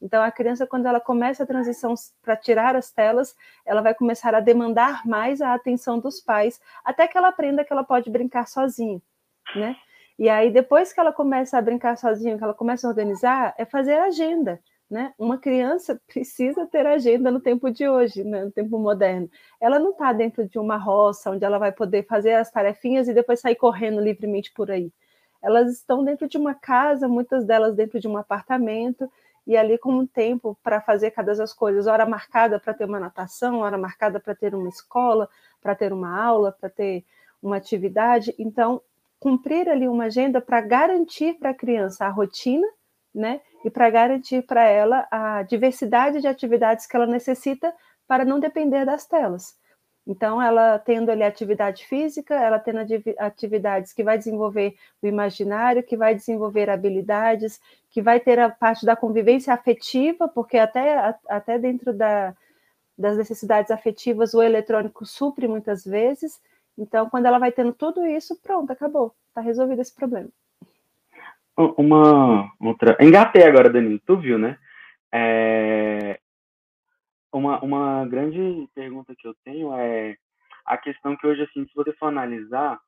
Então, 0.00 0.22
a 0.22 0.30
criança, 0.30 0.66
quando 0.66 0.86
ela 0.86 1.00
começa 1.00 1.44
a 1.44 1.46
transição 1.46 1.94
para 2.20 2.36
tirar 2.36 2.76
as 2.76 2.90
telas, 2.90 3.34
ela 3.64 3.80
vai 3.80 3.94
começar 3.94 4.34
a 4.34 4.40
demandar 4.40 5.06
mais 5.06 5.40
a 5.40 5.54
atenção 5.54 5.98
dos 5.98 6.20
pais, 6.20 6.60
até 6.84 7.08
que 7.08 7.16
ela 7.16 7.28
aprenda 7.28 7.64
que 7.64 7.72
ela 7.72 7.84
pode 7.84 8.10
brincar 8.10 8.46
sozinha, 8.46 9.00
né? 9.56 9.76
E 10.18 10.28
aí, 10.28 10.50
depois 10.50 10.92
que 10.92 11.00
ela 11.00 11.12
começa 11.12 11.58
a 11.58 11.62
brincar 11.62 11.96
sozinha, 11.96 12.36
que 12.36 12.44
ela 12.44 12.54
começa 12.54 12.86
a 12.86 12.90
organizar, 12.90 13.54
é 13.56 13.64
fazer 13.64 13.94
agenda. 13.98 14.60
Né? 14.90 15.12
Uma 15.18 15.38
criança 15.38 16.00
precisa 16.06 16.66
ter 16.66 16.86
agenda 16.86 17.30
no 17.30 17.40
tempo 17.40 17.70
de 17.70 17.88
hoje, 17.88 18.22
né? 18.22 18.44
no 18.44 18.50
tempo 18.50 18.78
moderno. 18.78 19.28
Ela 19.60 19.78
não 19.78 19.90
está 19.90 20.12
dentro 20.12 20.48
de 20.48 20.58
uma 20.58 20.76
roça 20.76 21.30
onde 21.30 21.44
ela 21.44 21.58
vai 21.58 21.72
poder 21.72 22.06
fazer 22.06 22.34
as 22.34 22.50
tarefinhas 22.50 23.08
e 23.08 23.14
depois 23.14 23.40
sair 23.40 23.56
correndo 23.56 24.00
livremente 24.00 24.52
por 24.52 24.70
aí. 24.70 24.92
Elas 25.42 25.72
estão 25.72 26.02
dentro 26.02 26.26
de 26.26 26.38
uma 26.38 26.54
casa, 26.54 27.06
muitas 27.06 27.44
delas 27.44 27.74
dentro 27.74 28.00
de 28.00 28.08
um 28.08 28.16
apartamento, 28.16 29.10
e 29.46 29.56
ali 29.56 29.76
com 29.76 29.92
um 29.92 30.06
tempo 30.06 30.58
para 30.62 30.80
fazer 30.80 31.10
cada 31.10 31.34
das 31.34 31.52
coisas, 31.52 31.86
hora 31.86 32.06
marcada 32.06 32.58
para 32.58 32.72
ter 32.72 32.84
uma 32.86 32.98
natação, 32.98 33.58
hora 33.58 33.76
marcada 33.76 34.18
para 34.18 34.34
ter 34.34 34.54
uma 34.54 34.68
escola, 34.68 35.28
para 35.60 35.74
ter 35.74 35.92
uma 35.92 36.18
aula, 36.18 36.50
para 36.52 36.70
ter 36.70 37.04
uma 37.42 37.56
atividade. 37.56 38.34
Então, 38.38 38.80
cumprir 39.20 39.68
ali 39.68 39.86
uma 39.86 40.04
agenda 40.04 40.40
para 40.40 40.60
garantir 40.60 41.34
para 41.34 41.50
a 41.50 41.54
criança 41.54 42.06
a 42.06 42.10
rotina, 42.10 42.66
né? 43.14 43.40
E 43.64 43.70
para 43.70 43.90
garantir 43.90 44.42
para 44.42 44.62
ela 44.64 45.08
a 45.10 45.42
diversidade 45.42 46.20
de 46.20 46.28
atividades 46.28 46.86
que 46.86 46.94
ela 46.94 47.06
necessita 47.06 47.74
para 48.06 48.24
não 48.24 48.38
depender 48.38 48.84
das 48.84 49.06
telas. 49.06 49.58
Então, 50.06 50.40
ela 50.40 50.78
tendo 50.78 51.10
ali 51.10 51.22
atividade 51.22 51.86
física, 51.86 52.34
ela 52.34 52.58
tendo 52.58 52.80
atividades 53.18 53.92
que 53.94 54.04
vai 54.04 54.18
desenvolver 54.18 54.76
o 55.02 55.06
imaginário, 55.06 55.82
que 55.82 55.96
vai 55.96 56.14
desenvolver 56.14 56.68
habilidades, 56.68 57.58
que 57.88 58.02
vai 58.02 58.20
ter 58.20 58.38
a 58.38 58.50
parte 58.50 58.84
da 58.84 58.94
convivência 58.94 59.54
afetiva, 59.54 60.28
porque 60.28 60.58
até, 60.58 61.16
até 61.26 61.58
dentro 61.58 61.94
da, 61.94 62.36
das 62.98 63.16
necessidades 63.16 63.70
afetivas 63.70 64.34
o 64.34 64.42
eletrônico 64.42 65.06
supre 65.06 65.48
muitas 65.48 65.84
vezes. 65.84 66.38
Então, 66.76 67.08
quando 67.08 67.24
ela 67.26 67.38
vai 67.38 67.50
tendo 67.50 67.72
tudo 67.72 68.04
isso, 68.06 68.38
pronto, 68.42 68.70
acabou, 68.70 69.14
está 69.28 69.40
resolvido 69.40 69.80
esse 69.80 69.94
problema. 69.94 70.28
Uma 71.56 72.52
outra. 72.60 72.96
Engatei 73.00 73.44
agora, 73.44 73.70
Danilo, 73.70 74.00
tu 74.04 74.16
viu, 74.16 74.38
né? 74.38 74.58
É 75.12 76.18
uma, 77.36 77.60
uma 77.62 78.06
grande 78.06 78.68
pergunta 78.74 79.14
que 79.16 79.26
eu 79.26 79.34
tenho 79.44 79.72
é 79.74 80.16
a 80.64 80.78
questão 80.78 81.16
que 81.16 81.26
hoje, 81.26 81.42
assim, 81.42 81.66
se 81.66 81.74
você 81.74 81.92
for 81.94 82.06
analisar, 82.06 82.78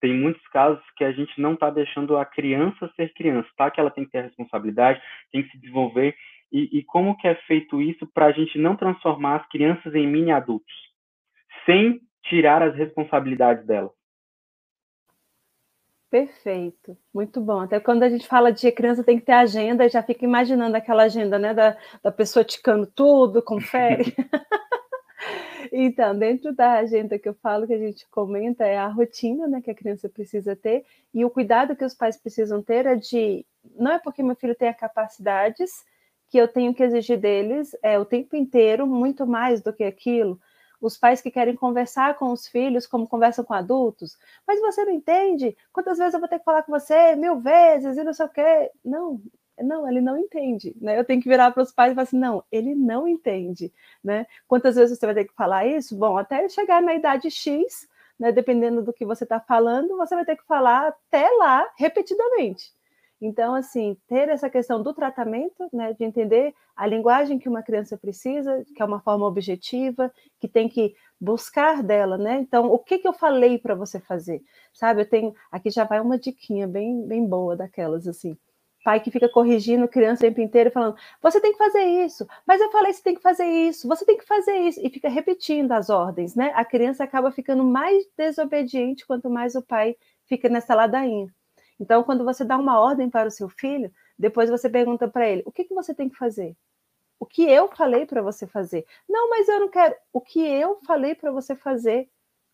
tem 0.00 0.14
muitos 0.14 0.46
casos 0.48 0.82
que 0.96 1.02
a 1.02 1.10
gente 1.10 1.40
não 1.40 1.54
está 1.54 1.70
deixando 1.70 2.16
a 2.16 2.24
criança 2.24 2.90
ser 2.94 3.12
criança, 3.14 3.48
tá? 3.56 3.70
Que 3.70 3.80
ela 3.80 3.90
tem 3.90 4.04
que 4.04 4.12
ter 4.12 4.22
responsabilidade, 4.22 5.02
tem 5.32 5.42
que 5.42 5.50
se 5.50 5.58
desenvolver. 5.58 6.14
E, 6.52 6.78
e 6.78 6.84
como 6.84 7.16
que 7.16 7.26
é 7.26 7.34
feito 7.46 7.82
isso 7.82 8.06
para 8.06 8.26
a 8.26 8.32
gente 8.32 8.58
não 8.58 8.76
transformar 8.76 9.40
as 9.40 9.48
crianças 9.48 9.94
em 9.94 10.06
mini 10.06 10.30
adultos, 10.30 10.72
sem 11.66 12.00
tirar 12.24 12.62
as 12.62 12.74
responsabilidades 12.76 13.66
delas? 13.66 13.97
Perfeito, 16.10 16.96
muito 17.12 17.38
bom. 17.38 17.60
Até 17.60 17.78
quando 17.78 18.02
a 18.02 18.08
gente 18.08 18.26
fala 18.26 18.50
de 18.50 18.72
criança 18.72 19.04
tem 19.04 19.18
que 19.18 19.26
ter 19.26 19.32
agenda, 19.32 19.88
já 19.90 20.02
fica 20.02 20.24
imaginando 20.24 20.74
aquela 20.74 21.02
agenda, 21.02 21.38
né, 21.38 21.52
da, 21.52 21.76
da 22.02 22.10
pessoa 22.10 22.42
ticando 22.42 22.86
tudo, 22.86 23.42
confere. 23.42 24.14
então, 25.70 26.18
dentro 26.18 26.54
da 26.54 26.78
agenda 26.78 27.18
que 27.18 27.28
eu 27.28 27.34
falo, 27.34 27.66
que 27.66 27.74
a 27.74 27.78
gente 27.78 28.08
comenta, 28.08 28.64
é 28.64 28.78
a 28.78 28.88
rotina, 28.88 29.46
né, 29.46 29.60
que 29.60 29.70
a 29.70 29.74
criança 29.74 30.08
precisa 30.08 30.56
ter, 30.56 30.86
e 31.12 31.26
o 31.26 31.30
cuidado 31.30 31.76
que 31.76 31.84
os 31.84 31.94
pais 31.94 32.16
precisam 32.16 32.62
ter 32.62 32.86
é 32.86 32.94
de, 32.96 33.44
não 33.76 33.92
é 33.92 33.98
porque 33.98 34.22
meu 34.22 34.34
filho 34.34 34.54
tem 34.54 34.72
capacidades 34.72 35.84
que 36.30 36.38
eu 36.38 36.48
tenho 36.48 36.74
que 36.74 36.82
exigir 36.82 37.18
deles 37.18 37.76
é, 37.82 37.98
o 37.98 38.04
tempo 38.04 38.34
inteiro 38.34 38.86
muito 38.86 39.26
mais 39.26 39.60
do 39.62 39.74
que 39.74 39.84
aquilo, 39.84 40.40
os 40.80 40.96
pais 40.96 41.20
que 41.20 41.30
querem 41.30 41.56
conversar 41.56 42.16
com 42.16 42.32
os 42.32 42.46
filhos 42.46 42.86
como 42.86 43.08
conversam 43.08 43.44
com 43.44 43.54
adultos. 43.54 44.16
Mas 44.46 44.60
você 44.60 44.84
não 44.84 44.92
entende? 44.92 45.56
Quantas 45.72 45.98
vezes 45.98 46.14
eu 46.14 46.20
vou 46.20 46.28
ter 46.28 46.38
que 46.38 46.44
falar 46.44 46.62
com 46.62 46.72
você? 46.72 47.16
Mil 47.16 47.40
vezes 47.40 47.96
e 47.96 48.04
não 48.04 48.12
sei 48.12 48.26
o 48.26 48.28
quê. 48.28 48.70
Não, 48.84 49.20
não, 49.60 49.88
ele 49.88 50.00
não 50.00 50.16
entende, 50.16 50.74
né? 50.80 50.98
Eu 50.98 51.04
tenho 51.04 51.20
que 51.20 51.28
virar 51.28 51.50
para 51.50 51.62
os 51.62 51.72
pais 51.72 51.92
e 51.92 51.94
falar 51.94 52.04
assim, 52.04 52.18
não, 52.18 52.44
ele 52.50 52.74
não 52.74 53.08
entende, 53.08 53.72
né? 54.02 54.26
Quantas 54.46 54.76
vezes 54.76 54.98
você 54.98 55.06
vai 55.06 55.14
ter 55.14 55.24
que 55.24 55.34
falar 55.34 55.66
isso? 55.66 55.96
Bom, 55.96 56.16
até 56.16 56.38
ele 56.38 56.48
chegar 56.48 56.80
na 56.80 56.94
idade 56.94 57.30
X, 57.30 57.88
né? 58.18 58.32
Dependendo 58.32 58.82
do 58.82 58.92
que 58.92 59.04
você 59.04 59.24
está 59.24 59.40
falando, 59.40 59.96
você 59.96 60.14
vai 60.14 60.24
ter 60.24 60.36
que 60.36 60.44
falar 60.44 60.88
até 60.88 61.28
lá 61.38 61.68
repetidamente. 61.76 62.72
Então, 63.20 63.54
assim, 63.54 63.96
ter 64.06 64.28
essa 64.28 64.48
questão 64.48 64.82
do 64.82 64.94
tratamento, 64.94 65.68
né, 65.72 65.92
de 65.92 66.04
entender 66.04 66.54
a 66.76 66.86
linguagem 66.86 67.38
que 67.38 67.48
uma 67.48 67.62
criança 67.62 67.98
precisa, 67.98 68.64
que 68.76 68.80
é 68.80 68.84
uma 68.84 69.00
forma 69.00 69.26
objetiva, 69.26 70.12
que 70.40 70.46
tem 70.46 70.68
que 70.68 70.94
buscar 71.20 71.82
dela, 71.82 72.16
né? 72.16 72.38
Então, 72.40 72.66
o 72.72 72.78
que, 72.78 72.98
que 72.98 73.08
eu 73.08 73.12
falei 73.12 73.58
para 73.58 73.74
você 73.74 73.98
fazer? 73.98 74.40
Sabe, 74.72 75.02
eu 75.02 75.08
tenho, 75.08 75.34
aqui 75.50 75.68
já 75.70 75.82
vai 75.84 76.00
uma 76.00 76.16
diquinha 76.18 76.68
bem, 76.68 77.04
bem 77.06 77.26
boa 77.26 77.56
daquelas, 77.56 78.06
assim. 78.06 78.36
Pai 78.84 79.00
que 79.00 79.10
fica 79.10 79.28
corrigindo 79.28 79.88
criança 79.88 80.24
o 80.24 80.28
tempo 80.28 80.40
inteiro, 80.40 80.70
falando, 80.70 80.96
você 81.20 81.40
tem 81.40 81.52
que 81.52 81.58
fazer 81.58 81.82
isso, 81.82 82.26
mas 82.46 82.60
eu 82.60 82.70
falei, 82.70 82.92
você 82.92 83.02
tem 83.02 83.14
que 83.16 83.20
fazer 83.20 83.44
isso, 83.44 83.88
você 83.88 84.04
tem 84.06 84.16
que 84.16 84.24
fazer 84.24 84.56
isso, 84.58 84.80
e 84.80 84.88
fica 84.88 85.08
repetindo 85.08 85.72
as 85.72 85.90
ordens, 85.90 86.36
né? 86.36 86.52
A 86.54 86.64
criança 86.64 87.02
acaba 87.04 87.32
ficando 87.32 87.64
mais 87.64 88.04
desobediente 88.16 89.04
quanto 89.06 89.28
mais 89.28 89.56
o 89.56 89.62
pai 89.62 89.96
fica 90.26 90.48
nessa 90.48 90.74
ladainha. 90.74 91.28
Então, 91.80 92.02
quando 92.02 92.24
você 92.24 92.44
dá 92.44 92.56
uma 92.56 92.80
ordem 92.80 93.08
para 93.08 93.28
o 93.28 93.30
seu 93.30 93.48
filho, 93.48 93.92
depois 94.18 94.50
você 94.50 94.68
pergunta 94.68 95.06
para 95.08 95.28
ele: 95.28 95.42
o 95.46 95.52
que, 95.52 95.64
que 95.64 95.74
você 95.74 95.94
tem 95.94 96.08
que 96.08 96.16
fazer? 96.16 96.56
O 97.20 97.26
que 97.26 97.42
eu 97.42 97.68
falei 97.68 98.06
para 98.06 98.22
você 98.22 98.46
fazer? 98.46 98.86
Não, 99.08 99.28
mas 99.30 99.48
eu 99.48 99.60
não 99.60 99.68
quero. 99.68 99.94
O 100.12 100.20
que 100.20 100.40
eu 100.40 100.78
falei 100.86 101.14
para 101.14 101.30
você 101.30 101.54
fazer? 101.56 102.08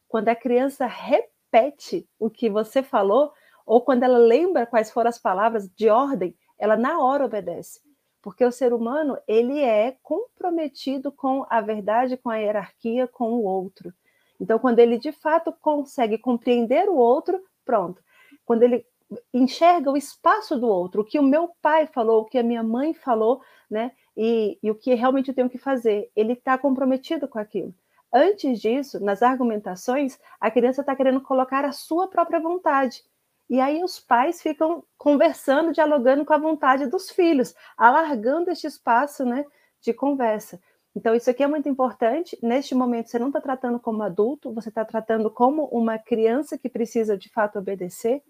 Quando 0.09 0.29
a 0.29 0.37
criança 0.37 0.87
repete 0.87 2.09
o 2.19 2.31
que 2.31 2.49
você 2.49 2.83
falou, 2.83 3.33
ou 3.67 3.81
quando 3.81 4.03
ela 4.03 4.19
lembra 4.19 4.67
quais 4.67 4.91
foram 4.91 5.09
as 5.09 5.19
palavras 5.19 5.69
de 5.69 5.89
ordem, 5.89 6.35
ela 6.59 6.77
na 6.77 6.99
hora 7.01 7.25
obedece. 7.25 7.81
Porque 8.23 8.45
o 8.45 8.53
ser 8.53 8.73
humano, 8.73 9.19
ele 9.29 9.61
é 9.61 9.99
comprometido 10.03 11.13
com 11.13 11.45
a 11.51 11.61
verdade, 11.61 12.17
com 12.17 12.31
a 12.31 12.37
hierarquia, 12.37 13.07
com 13.07 13.33
o 13.33 13.45
outro. 13.45 13.93
Então, 14.41 14.59
quando 14.59 14.79
ele 14.79 14.99
de 14.99 15.13
fato 15.13 15.53
consegue 15.61 16.17
compreender 16.17 16.89
o 16.89 16.97
outro, 16.97 17.43
pronto. 17.65 18.03
Quando 18.45 18.63
ele 18.63 18.87
enxerga 19.33 19.91
o 19.91 19.97
espaço 19.97 20.59
do 20.59 20.67
outro, 20.67 21.03
o 21.03 21.05
que 21.05 21.19
o 21.19 21.23
meu 21.23 21.51
pai 21.61 21.87
falou, 21.87 22.23
o 22.23 22.25
que 22.25 22.39
a 22.39 22.43
minha 22.43 22.63
mãe 22.63 22.95
falou, 22.95 23.43
né? 23.71 23.93
E, 24.17 24.59
e 24.63 24.71
o 24.71 24.75
que 24.75 24.95
realmente 24.95 25.29
eu 25.29 25.35
tenho 25.35 25.51
que 25.51 25.59
fazer, 25.59 26.11
ele 26.15 26.35
está 26.35 26.57
comprometido 26.57 27.27
com 27.29 27.39
aquilo. 27.39 27.75
Antes 28.13 28.61
disso, 28.61 29.01
nas 29.01 29.23
argumentações, 29.23 30.19
a 30.41 30.51
criança 30.51 30.83
está 30.83 30.95
querendo 30.95 31.21
colocar 31.21 31.65
a 31.65 31.73
sua 31.73 32.07
própria 32.09 32.39
vontade. 32.39 33.03
E 33.51 33.61
aí 33.61 33.83
os 33.83 33.99
pais 33.99 34.41
ficam 34.41 34.85
conversando, 34.97 35.73
dialogando 35.73 36.25
com 36.25 36.33
a 36.33 36.39
vontade 36.39 36.87
dos 36.87 37.11
filhos, 37.11 37.55
alargando 37.77 38.51
este 38.51 38.67
espaço 38.67 39.25
né, 39.25 39.45
de 39.81 39.93
conversa. 39.93 40.61
Então, 40.97 41.15
isso 41.15 41.29
aqui 41.29 41.43
é 41.43 41.47
muito 41.47 41.69
importante. 41.69 42.39
Neste 42.41 42.75
momento, 42.75 43.11
você 43.11 43.19
não 43.19 43.27
está 43.27 43.41
tratando 43.41 43.81
como 43.81 44.03
adulto, 44.03 44.53
você 44.53 44.69
está 44.69 44.85
tratando 44.85 45.29
como 45.29 45.65
uma 45.67 45.99
criança 45.99 46.57
que 46.57 46.69
precisa 46.69 47.19
de 47.19 47.29
fato 47.29 47.59
obedecer. 47.59 48.23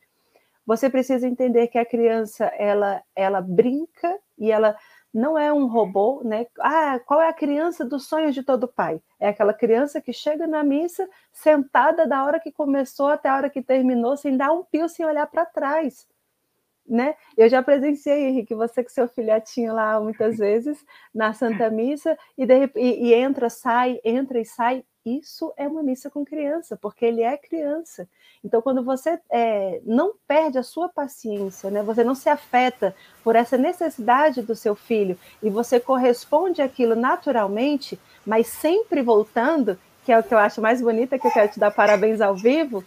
Você 0.67 0.89
precisa 0.89 1.27
entender 1.29 1.69
que 1.69 1.79
a 1.79 1.85
criança 1.85 2.47
ela, 2.59 3.03
ela 3.15 3.41
brinca 3.41 4.19
e 4.39 4.51
ela 4.51 4.77
não 5.13 5.39
é 5.39 5.53
um 5.53 5.67
robô, 5.67 6.23
né? 6.25 6.47
Ah, 6.61 6.99
qual 7.07 7.21
é 7.21 7.29
a 7.29 7.33
criança 7.33 7.85
dos 7.85 8.09
sonhos 8.09 8.35
de 8.35 8.43
todo 8.43 8.67
pai? 8.67 9.01
É 9.21 9.29
aquela 9.29 9.55
criança 9.55 10.01
que 10.01 10.13
chega 10.13 10.47
na 10.47 10.65
missa 10.65 11.09
sentada 11.33 12.07
da 12.07 12.25
hora 12.25 12.41
que 12.41 12.51
começou 12.51 13.09
até 13.09 13.29
a 13.29 13.37
hora 13.37 13.51
que 13.51 13.63
terminou, 13.63 14.17
sem 14.17 14.37
dar 14.37 14.53
um 14.53 14.65
pio, 14.65 14.89
sem 14.89 15.07
olhar 15.07 15.27
para 15.29 15.47
trás. 15.47 16.09
Né? 16.87 17.15
Eu 17.37 17.49
já 17.49 17.63
presenciei, 17.63 18.27
Henrique, 18.27 18.55
você 18.55 18.83
com 18.85 18.91
seu 18.91 19.09
filhotinho 19.09 19.73
lá 19.73 19.99
muitas 19.99 20.37
vezes 20.37 20.85
na 21.15 21.33
Santa 21.33 21.71
Missa 21.71 22.19
e, 22.37 22.45
de, 22.45 22.71
e, 22.77 23.07
e 23.07 23.15
entra, 23.15 23.49
sai, 23.49 23.99
entra 24.05 24.39
e 24.39 24.45
sai 24.45 24.85
isso 25.05 25.53
é 25.57 25.69
uma 25.69 25.83
missa 25.83 26.09
com 26.09 26.25
criança, 26.25 26.79
porque 26.81 27.05
ele 27.05 27.21
é 27.21 27.37
criança. 27.37 28.09
Então, 28.43 28.63
quando 28.63 28.83
você 28.83 29.21
é, 29.31 29.81
não 29.85 30.15
perde 30.27 30.57
a 30.57 30.63
sua 30.63 30.89
paciência, 30.89 31.71
né, 31.71 31.83
você 31.83 32.03
não 32.03 32.15
se 32.15 32.29
afeta 32.29 32.97
por 33.23 33.37
essa 33.37 33.59
necessidade 33.59 34.41
do 34.41 34.57
seu 34.57 34.75
filho 34.75 35.19
e 35.43 35.51
você 35.51 35.79
corresponde 35.79 36.63
àquilo 36.63 36.95
naturalmente, 36.95 38.01
mas 38.25 38.47
sempre 38.47 39.03
voltando, 39.03 39.79
que 40.05 40.13
é 40.13 40.19
o 40.19 40.23
que 40.23 40.33
eu 40.33 40.39
acho 40.39 40.63
mais 40.63 40.81
bonito, 40.81 41.13
é 41.13 41.19
que 41.19 41.27
eu 41.27 41.33
quero 41.33 41.53
te 41.53 41.61
dar 41.61 41.71
parabéns 41.71 42.23
ao 42.23 42.35
vivo, 42.35 42.83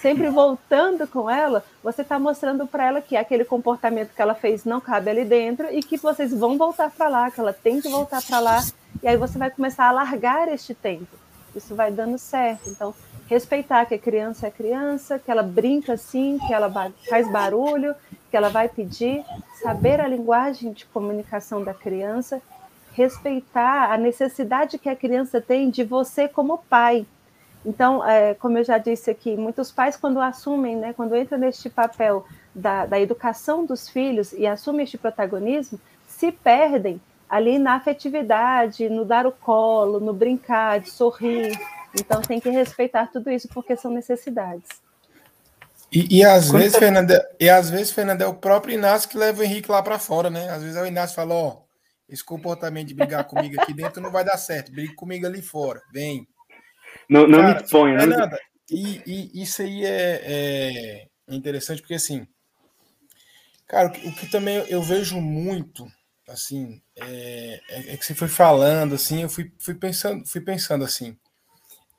sempre 0.00 0.28
voltando 0.30 1.06
com 1.06 1.28
ela, 1.28 1.64
você 1.82 2.02
está 2.02 2.18
mostrando 2.18 2.66
para 2.66 2.86
ela 2.86 3.00
que 3.00 3.16
aquele 3.16 3.44
comportamento 3.44 4.14
que 4.14 4.22
ela 4.22 4.34
fez 4.34 4.64
não 4.64 4.80
cabe 4.80 5.10
ali 5.10 5.24
dentro 5.24 5.66
e 5.72 5.82
que 5.82 5.96
vocês 5.96 6.32
vão 6.32 6.56
voltar 6.56 6.90
para 6.90 7.08
lá, 7.08 7.30
que 7.30 7.40
ela 7.40 7.52
tem 7.52 7.80
que 7.80 7.88
voltar 7.88 8.22
para 8.22 8.40
lá, 8.40 8.64
e 9.02 9.08
aí 9.08 9.16
você 9.16 9.38
vai 9.38 9.50
começar 9.50 9.88
a 9.88 9.92
largar 9.92 10.48
este 10.48 10.74
tempo 10.74 11.28
isso 11.58 11.74
vai 11.74 11.90
dando 11.90 12.18
certo. 12.18 12.70
Então, 12.70 12.94
respeitar 13.28 13.84
que 13.84 13.94
a 13.94 13.98
criança 13.98 14.46
é 14.46 14.50
criança, 14.50 15.18
que 15.18 15.30
ela 15.30 15.42
brinca 15.42 15.94
assim, 15.94 16.38
que 16.46 16.52
ela 16.52 16.72
faz 17.08 17.30
barulho, 17.30 17.94
que 18.30 18.36
ela 18.36 18.48
vai 18.48 18.68
pedir, 18.68 19.24
saber 19.62 20.00
a 20.00 20.08
linguagem 20.08 20.72
de 20.72 20.86
comunicação 20.86 21.62
da 21.62 21.74
criança, 21.74 22.40
respeitar 22.92 23.92
a 23.92 23.96
necessidade 23.96 24.78
que 24.78 24.88
a 24.88 24.96
criança 24.96 25.40
tem 25.40 25.70
de 25.70 25.84
você 25.84 26.26
como 26.26 26.58
pai. 26.58 27.06
Então, 27.64 28.06
é, 28.06 28.34
como 28.34 28.58
eu 28.58 28.64
já 28.64 28.78
disse 28.78 29.10
aqui, 29.10 29.36
muitos 29.36 29.70
pais, 29.70 29.96
quando 29.96 30.20
assumem, 30.20 30.76
né, 30.76 30.92
quando 30.92 31.16
entram 31.16 31.38
neste 31.38 31.68
papel 31.68 32.24
da, 32.54 32.86
da 32.86 33.00
educação 33.00 33.64
dos 33.64 33.88
filhos 33.88 34.32
e 34.32 34.46
assumem 34.46 34.84
este 34.84 34.96
protagonismo, 34.96 35.78
se 36.06 36.32
perdem 36.32 37.00
ali 37.28 37.58
na 37.58 37.74
afetividade, 37.74 38.88
no 38.88 39.04
dar 39.04 39.26
o 39.26 39.32
colo, 39.32 40.00
no 40.00 40.12
brincar, 40.12 40.80
de 40.80 40.90
sorrir. 40.90 41.58
Então 41.98 42.22
tem 42.22 42.40
que 42.40 42.48
respeitar 42.48 43.08
tudo 43.08 43.30
isso 43.30 43.48
porque 43.48 43.76
são 43.76 43.90
necessidades. 43.90 44.68
E, 45.90 46.18
e 46.18 46.24
às 46.24 46.50
vezes, 46.50 46.76
Fernanda, 46.76 47.26
e 47.40 47.48
às 47.48 47.70
vezes, 47.70 47.90
Fernanda, 47.90 48.24
é 48.24 48.26
o 48.26 48.34
próprio 48.34 48.74
Inácio 48.74 49.08
que 49.08 49.16
leva 49.16 49.40
o 49.40 49.44
Henrique 49.44 49.70
lá 49.70 49.82
para 49.82 49.98
fora, 49.98 50.28
né? 50.28 50.50
Às 50.50 50.62
vezes 50.62 50.76
é 50.76 50.82
o 50.82 50.86
Inácio 50.86 51.16
fala, 51.16 51.34
ó, 51.34 51.48
oh, 51.48 51.62
esse 52.08 52.22
comportamento 52.22 52.88
de 52.88 52.94
brigar 52.94 53.24
comigo 53.24 53.60
aqui 53.60 53.72
dentro 53.72 54.02
não 54.02 54.10
vai 54.10 54.24
dar 54.24 54.36
certo, 54.36 54.72
briga 54.72 54.94
comigo 54.94 55.26
ali 55.26 55.40
fora, 55.40 55.80
vem. 55.92 56.26
Não, 57.08 57.26
não 57.26 57.40
Cara, 57.40 57.54
me 57.54 57.62
exponha. 57.62 57.98
Fernanda, 57.98 58.40
e, 58.70 59.02
e, 59.06 59.42
isso 59.42 59.62
aí 59.62 59.84
é, 59.84 61.06
é 61.28 61.34
interessante 61.34 61.80
porque 61.80 61.94
assim, 61.94 62.26
cara, 63.66 63.88
o 63.88 63.92
que, 63.92 64.08
o 64.08 64.14
que 64.14 64.26
também 64.30 64.56
eu 64.68 64.82
vejo 64.82 65.20
muito 65.20 65.90
assim, 66.28 66.80
é, 66.96 67.60
é, 67.68 67.94
é, 67.94 67.96
que 67.96 68.04
você 68.04 68.14
foi 68.14 68.28
falando, 68.28 68.94
assim, 68.94 69.22
eu 69.22 69.28
fui, 69.28 69.50
fui 69.58 69.74
pensando, 69.74 70.26
fui 70.26 70.40
pensando 70.40 70.84
assim. 70.84 71.16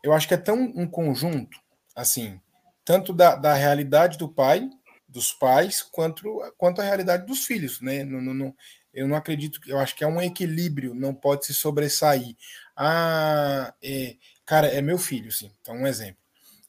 Eu 0.03 0.13
acho 0.13 0.27
que 0.27 0.33
é 0.33 0.37
tão 0.37 0.55
um 0.75 0.87
conjunto, 0.87 1.57
assim, 1.95 2.39
tanto 2.85 3.11
da, 3.11 3.35
da 3.35 3.53
realidade 3.53 4.17
do 4.17 4.29
pai, 4.29 4.69
dos 5.07 5.33
pais, 5.33 5.81
quanto, 5.81 6.23
quanto 6.57 6.79
a 6.79 6.83
realidade 6.83 7.25
dos 7.25 7.45
filhos, 7.45 7.81
né? 7.81 8.03
Não, 8.03 8.21
não, 8.21 8.33
não, 8.33 8.55
eu 8.93 9.07
não 9.07 9.15
acredito, 9.15 9.59
eu 9.67 9.79
acho 9.79 9.95
que 9.95 10.03
é 10.03 10.07
um 10.07 10.21
equilíbrio, 10.21 10.93
não 10.93 11.13
pode 11.13 11.45
se 11.45 11.53
sobressair. 11.53 12.35
Ah, 12.77 13.73
é, 13.83 14.15
cara, 14.49 14.65
é 14.65 14.81
meu 14.81 14.97
filho, 14.97 15.31
sim. 15.31 15.51
Então, 15.61 15.75
um 15.75 15.85
exemplo. 15.85 16.17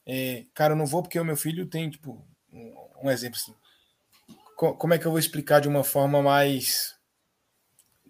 É, 0.07 0.45
cara, 0.53 0.75
eu 0.75 0.77
não 0.77 0.85
vou 0.85 1.03
porque 1.03 1.19
o 1.19 1.25
meu 1.25 1.37
filho 1.37 1.65
tem, 1.65 1.89
tipo, 1.89 2.23
um, 2.53 2.75
um 3.05 3.11
exemplo 3.11 3.39
assim. 3.39 3.55
Como 4.55 4.93
é 4.93 4.99
que 4.99 5.07
eu 5.07 5.11
vou 5.11 5.19
explicar 5.19 5.61
de 5.61 5.69
uma 5.69 5.83
forma 5.83 6.21
mais 6.21 6.95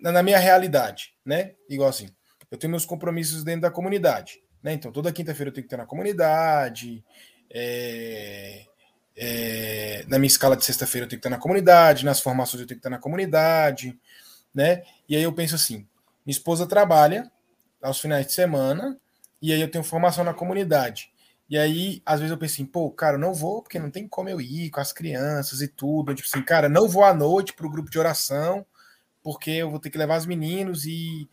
na 0.01 0.25
minha 0.25 0.39
realidade, 0.39 1.15
né? 1.25 1.55
Igual 1.69 1.89
assim, 1.89 2.09
eu 2.51 2.59
tenho 2.59 2.73
meus 2.73 2.85
compromissos 2.85 3.45
dentro 3.45 3.61
da 3.61 3.71
comunidade, 3.71 4.43
né? 4.61 4.73
Então, 4.73 4.91
toda 4.91 5.13
quinta-feira 5.13 5.51
eu 5.51 5.55
tenho 5.55 5.63
que 5.63 5.73
estar 5.73 5.77
na 5.77 5.87
comunidade, 5.87 7.05
é, 7.49 8.65
é, 9.15 10.05
na 10.09 10.19
minha 10.19 10.27
escala 10.27 10.57
de 10.57 10.65
sexta-feira 10.65 11.05
eu 11.05 11.09
tenho 11.09 11.21
que 11.21 11.29
estar 11.29 11.37
na 11.37 11.41
comunidade, 11.41 12.05
nas 12.05 12.19
formações 12.19 12.63
eu 12.63 12.67
tenho 12.67 12.79
que 12.79 12.81
estar 12.81 12.91
na 12.91 12.99
comunidade, 12.99 13.97
né? 14.53 14.83
E 15.09 15.15
aí 15.15 15.23
eu 15.23 15.33
penso 15.33 15.55
assim, 15.55 15.87
minha 16.27 16.33
esposa 16.37 16.67
trabalha 16.67 17.31
aos 17.81 18.01
finais 18.01 18.27
de 18.27 18.33
semana, 18.33 18.99
e 19.41 19.53
aí 19.53 19.61
eu 19.61 19.71
tenho 19.71 19.85
formação 19.85 20.25
na 20.25 20.35
comunidade. 20.35 21.13
E 21.49 21.59
aí, 21.59 22.01
às 22.07 22.21
vezes 22.21 22.31
eu 22.31 22.39
penso 22.39 22.55
assim, 22.55 22.65
pô, 22.65 22.91
cara, 22.93 23.19
não 23.19 23.35
vou, 23.35 23.61
porque 23.61 23.79
não 23.79 23.91
tem 23.91 24.07
como 24.07 24.29
eu 24.29 24.41
ir 24.41 24.71
com 24.71 24.81
as 24.81 24.93
crianças 24.93 25.61
e 25.61 25.67
tudo. 25.67 26.15
Tipo 26.15 26.29
assim, 26.29 26.45
cara, 26.45 26.69
não 26.69 26.89
vou 26.89 27.03
à 27.03 27.13
noite 27.13 27.53
para 27.53 27.67
o 27.67 27.71
grupo 27.71 27.91
de 27.91 27.99
oração, 27.99 28.65
porque 29.21 29.51
eu 29.51 29.69
vou 29.69 29.81
ter 29.81 29.91
que 29.91 29.99
levar 29.99 30.19
os 30.19 30.27
meninos 30.27 30.87
e 30.87 31.29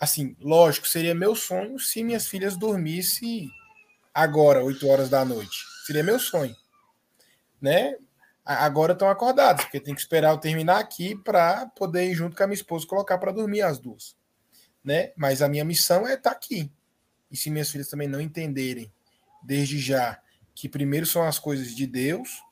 assim, 0.00 0.34
lógico, 0.40 0.88
seria 0.88 1.14
meu 1.14 1.34
sonho 1.34 1.78
se 1.78 2.02
minhas 2.02 2.26
filhas 2.26 2.56
dormissem 2.56 3.50
agora, 4.14 4.64
8 4.64 4.88
horas 4.88 5.10
da 5.10 5.22
noite. 5.24 5.58
Seria 5.84 6.02
meu 6.02 6.18
sonho. 6.18 6.56
Né? 7.60 7.94
Agora 8.44 8.94
estão 8.94 9.10
acordados, 9.10 9.64
porque 9.64 9.80
tem 9.80 9.94
que 9.94 10.00
esperar 10.00 10.30
eu 10.30 10.38
terminar 10.38 10.78
aqui 10.78 11.14
para 11.14 11.66
poder 11.76 12.10
ir 12.10 12.14
junto 12.14 12.34
com 12.34 12.42
a 12.42 12.46
minha 12.46 12.54
esposa 12.54 12.86
colocar 12.86 13.18
para 13.18 13.32
dormir 13.32 13.60
as 13.60 13.78
duas. 13.78 14.16
Né? 14.82 15.12
Mas 15.14 15.42
a 15.42 15.48
minha 15.48 15.64
missão 15.64 16.08
é 16.08 16.14
estar 16.14 16.30
tá 16.30 16.36
aqui. 16.36 16.72
E 17.30 17.36
se 17.36 17.50
minhas 17.50 17.70
filhas 17.70 17.88
também 17.88 18.08
não 18.08 18.20
entenderem 18.20 18.92
desde 19.42 19.78
já 19.78 20.20
que 20.54 20.68
primeiro 20.68 21.06
são 21.06 21.22
as 21.22 21.38
coisas 21.38 21.74
de 21.74 21.86
Deus, 21.86 22.42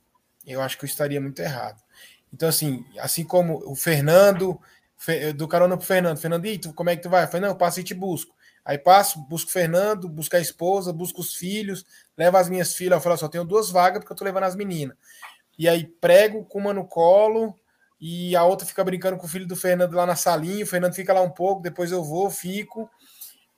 eu 0.47 0.61
acho 0.61 0.79
que 0.79 0.85
eu 0.85 0.89
estaria 0.89 1.21
muito 1.21 1.41
errado. 1.41 1.83
Então, 2.33 2.49
assim, 2.49 2.85
assim 2.99 3.25
como 3.25 3.63
o 3.71 3.75
Fernando 3.75 4.61
do 5.35 5.47
carona 5.47 5.77
pro 5.77 5.87
Fernando. 5.87 6.19
Fernandito, 6.19 6.73
como 6.73 6.91
é 6.91 6.97
que 6.97 7.03
tu 7.03 7.11
vai? 7.11 7.25
Eu 7.25 7.29
falei, 7.29 7.43
não, 7.43 7.49
eu 7.51 7.57
passo 7.57 7.81
e 7.81 7.85
te 7.85 7.95
busco. 7.95 8.35
Aí 8.65 8.79
passo, 8.79 9.21
busco 9.29 9.49
o 9.49 9.53
Fernando, 9.53 10.09
busco 10.09 10.35
a 10.35 10.41
esposa, 10.41 10.93
busco 10.93 11.21
os 11.21 11.35
filhos, 11.35 11.85
levo 12.17 12.37
as 12.37 12.49
minhas 12.49 12.75
filhas. 12.75 12.97
Eu 12.97 13.01
falo, 13.01 13.17
só 13.17 13.29
tenho 13.29 13.45
duas 13.45 13.71
vagas 13.71 14.01
porque 14.01 14.13
eu 14.13 14.17
tô 14.17 14.25
levando 14.25 14.45
as 14.45 14.57
meninas. 14.57 14.97
E 15.59 15.69
aí 15.69 15.87
prego 15.87 16.45
com 16.45 16.59
uma 16.59 16.73
no 16.75 16.85
colo 16.85 17.55
e 18.01 18.35
a 18.35 18.45
outra 18.45 18.67
fica 18.67 18.83
brincando 18.83 19.17
com 19.17 19.27
o 19.27 19.29
filho 19.29 19.47
do 19.47 19.55
Fernando 19.55 19.95
lá 19.95 20.05
na 20.05 20.17
salinha. 20.17 20.65
O 20.65 20.67
Fernando 20.67 20.95
fica 20.95 21.13
lá 21.13 21.21
um 21.21 21.31
pouco, 21.31 21.63
depois 21.63 21.93
eu 21.93 22.03
vou, 22.03 22.29
fico. 22.29 22.91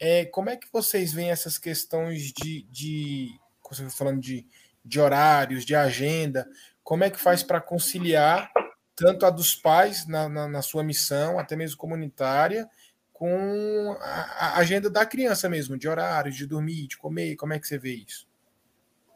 É, 0.00 0.24
como 0.26 0.50
é 0.50 0.56
que 0.56 0.68
vocês 0.72 1.12
veem 1.12 1.30
essas 1.30 1.58
questões 1.58 2.32
de, 2.32 2.62
de 2.70 3.28
você 3.68 3.88
falando 3.90 4.20
de, 4.20 4.46
de 4.84 5.00
horários, 5.00 5.64
de 5.64 5.74
agenda? 5.74 6.48
Como 6.82 7.04
é 7.04 7.10
que 7.10 7.18
faz 7.18 7.42
para 7.42 7.60
conciliar 7.60 8.50
tanto 8.94 9.26
a 9.26 9.30
dos 9.30 9.54
pais 9.54 10.06
na, 10.06 10.28
na, 10.28 10.48
na 10.48 10.62
sua 10.62 10.82
missão, 10.82 11.38
até 11.38 11.54
mesmo 11.54 11.76
comunitária, 11.76 12.68
com 13.12 13.96
a, 14.00 14.46
a, 14.46 14.58
agenda 14.58 14.88
da 14.90 15.04
criança 15.04 15.48
mesmo, 15.48 15.76
de 15.76 15.88
horários, 15.88 16.36
de 16.36 16.46
dormir, 16.46 16.86
de 16.86 16.96
comer, 16.96 17.36
como 17.36 17.52
é 17.52 17.58
que 17.58 17.66
você 17.66 17.78
vê 17.78 17.94
isso? 17.94 18.28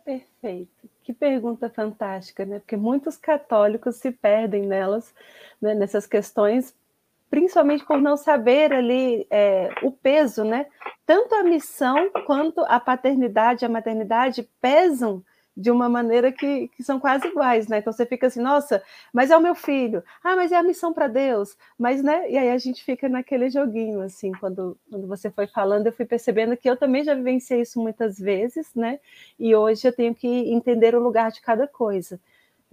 Perfeito. 0.05 0.91
Que 1.03 1.13
pergunta 1.13 1.71
fantástica, 1.71 2.45
né? 2.45 2.59
Porque 2.59 2.77
muitos 2.77 3.17
católicos 3.17 3.97
se 3.97 4.11
perdem 4.11 4.67
nelas, 4.67 5.13
né? 5.61 5.75
nessas 5.75 6.07
questões, 6.07 6.75
principalmente 7.33 7.83
por 7.87 7.99
não 7.99 8.15
saber 8.15 8.75
ali 8.75 9.27
é, 9.31 9.71
o 9.83 9.91
peso, 9.91 10.45
né? 10.45 10.67
Tanto 11.07 11.35
a 11.35 11.43
missão 11.43 12.11
quanto 12.27 12.61
a 12.69 12.79
paternidade, 12.79 13.65
a 13.65 13.71
maternidade 13.71 14.47
pesam 14.61 15.25
de 15.57 15.71
uma 15.71 15.89
maneira 15.89 16.31
que, 16.31 16.69
que 16.69 16.83
são 16.83 17.01
quase 17.01 17.27
iguais, 17.29 17.69
né? 17.69 17.79
Então 17.79 17.91
você 17.91 18.05
fica 18.05 18.27
assim, 18.27 18.43
nossa, 18.43 18.83
mas 19.15 19.31
é 19.31 19.37
o 19.37 19.41
meu 19.41 19.55
filho, 19.55 20.05
ah, 20.23 20.37
mas 20.37 20.53
é 20.53 20.57
a 20.57 20.63
missão 20.63 20.93
para 20.93 21.09
Deus, 21.09 21.57
mas 21.79 22.03
né? 22.03 22.31
E 22.31 22.37
aí 22.37 22.51
a 22.51 22.59
gente 22.59 22.85
fica 22.85 23.09
naquele 23.09 23.49
joguinho, 23.49 24.03
assim, 24.03 24.31
quando, 24.33 24.77
quando 24.91 25.07
você 25.07 25.31
foi 25.31 25.47
falando, 25.47 25.87
eu 25.87 25.93
fui 25.93 26.05
percebendo 26.05 26.55
que 26.55 26.69
eu 26.69 26.77
também 26.77 27.03
já 27.03 27.15
vivenciei 27.15 27.63
isso 27.63 27.81
muitas 27.81 28.19
vezes, 28.19 28.75
né? 28.75 29.01
E 29.39 29.55
hoje 29.55 29.89
eu 29.89 29.93
tenho 29.97 30.15
que 30.15 30.29
entender 30.29 30.95
o 30.95 31.03
lugar 31.03 31.31
de 31.31 31.41
cada 31.41 31.67
coisa. 31.67 32.21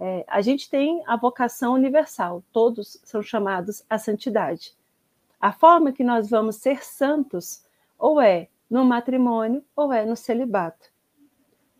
É, 0.00 0.24
a 0.26 0.40
gente 0.40 0.70
tem 0.70 1.02
a 1.06 1.14
vocação 1.14 1.74
universal, 1.74 2.42
todos 2.50 2.98
são 3.04 3.22
chamados 3.22 3.84
à 3.88 3.98
santidade. 3.98 4.74
A 5.38 5.52
forma 5.52 5.92
que 5.92 6.02
nós 6.02 6.30
vamos 6.30 6.56
ser 6.56 6.82
santos 6.82 7.62
ou 7.98 8.18
é 8.18 8.48
no 8.68 8.82
matrimônio 8.84 9.62
ou 9.76 9.92
é 9.92 10.06
no 10.06 10.16
celibato. 10.16 10.90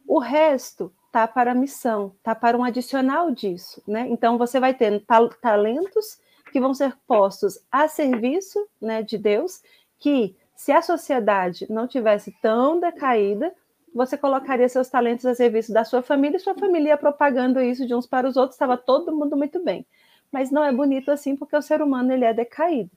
O 0.06 0.18
resto 0.18 0.92
tá 1.10 1.26
para 1.26 1.52
a 1.52 1.54
missão, 1.54 2.14
tá 2.22 2.34
para 2.34 2.58
um 2.58 2.64
adicional 2.64 3.30
disso, 3.30 3.82
né? 3.86 4.06
Então 4.08 4.36
você 4.36 4.60
vai 4.60 4.74
ter 4.74 5.02
talentos 5.40 6.20
que 6.52 6.60
vão 6.60 6.74
ser 6.74 6.96
postos 7.06 7.58
a 7.70 7.88
serviço, 7.88 8.66
né, 8.80 9.02
de 9.02 9.16
Deus, 9.16 9.62
que 9.98 10.36
se 10.54 10.72
a 10.72 10.82
sociedade 10.82 11.66
não 11.70 11.86
tivesse 11.86 12.32
tão 12.42 12.78
decaída, 12.78 13.54
você 13.94 14.16
colocaria 14.16 14.68
seus 14.68 14.88
talentos 14.88 15.26
a 15.26 15.34
serviço 15.34 15.72
da 15.72 15.84
sua 15.84 16.02
família 16.02 16.36
e 16.36 16.40
sua 16.40 16.54
família 16.54 16.90
ia 16.90 16.96
propagando 16.96 17.60
isso 17.60 17.86
de 17.86 17.94
uns 17.94 18.06
para 18.06 18.28
os 18.28 18.36
outros, 18.36 18.54
estava 18.54 18.76
todo 18.76 19.14
mundo 19.14 19.36
muito 19.36 19.62
bem. 19.62 19.84
Mas 20.30 20.50
não 20.50 20.64
é 20.64 20.72
bonito 20.72 21.10
assim 21.10 21.36
porque 21.36 21.56
o 21.56 21.62
ser 21.62 21.82
humano 21.82 22.12
ele 22.12 22.24
é 22.24 22.32
decaído. 22.32 22.90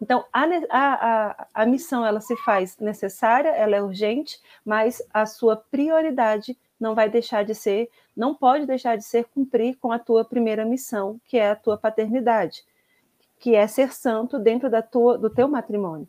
Então, 0.00 0.24
a, 0.32 0.44
a, 0.70 1.46
a, 1.54 1.66
missão 1.66 2.04
ela 2.04 2.20
se 2.20 2.36
faz 2.38 2.76
necessária, 2.78 3.48
ela 3.48 3.76
é 3.76 3.82
urgente, 3.82 4.38
mas 4.64 5.00
a 5.12 5.24
sua 5.24 5.56
prioridade 5.56 6.58
não 6.78 6.94
vai 6.94 7.08
deixar 7.08 7.44
de 7.44 7.54
ser, 7.54 7.88
não 8.14 8.34
pode 8.34 8.66
deixar 8.66 8.96
de 8.96 9.04
ser 9.04 9.24
cumprir 9.26 9.76
com 9.76 9.92
a 9.92 9.98
tua 9.98 10.24
primeira 10.24 10.64
missão, 10.64 11.18
que 11.24 11.38
é 11.38 11.50
a 11.50 11.56
tua 11.56 11.78
paternidade, 11.78 12.64
que 13.38 13.54
é 13.54 13.66
ser 13.66 13.92
santo 13.92 14.38
dentro 14.38 14.68
da 14.68 14.82
tua, 14.82 15.16
do 15.16 15.30
teu 15.30 15.48
matrimônio. 15.48 16.08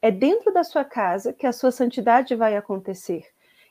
É 0.00 0.10
dentro 0.10 0.52
da 0.52 0.62
sua 0.62 0.84
casa 0.84 1.32
que 1.32 1.46
a 1.46 1.52
sua 1.52 1.72
santidade 1.72 2.34
vai 2.34 2.56
acontecer. 2.56 3.26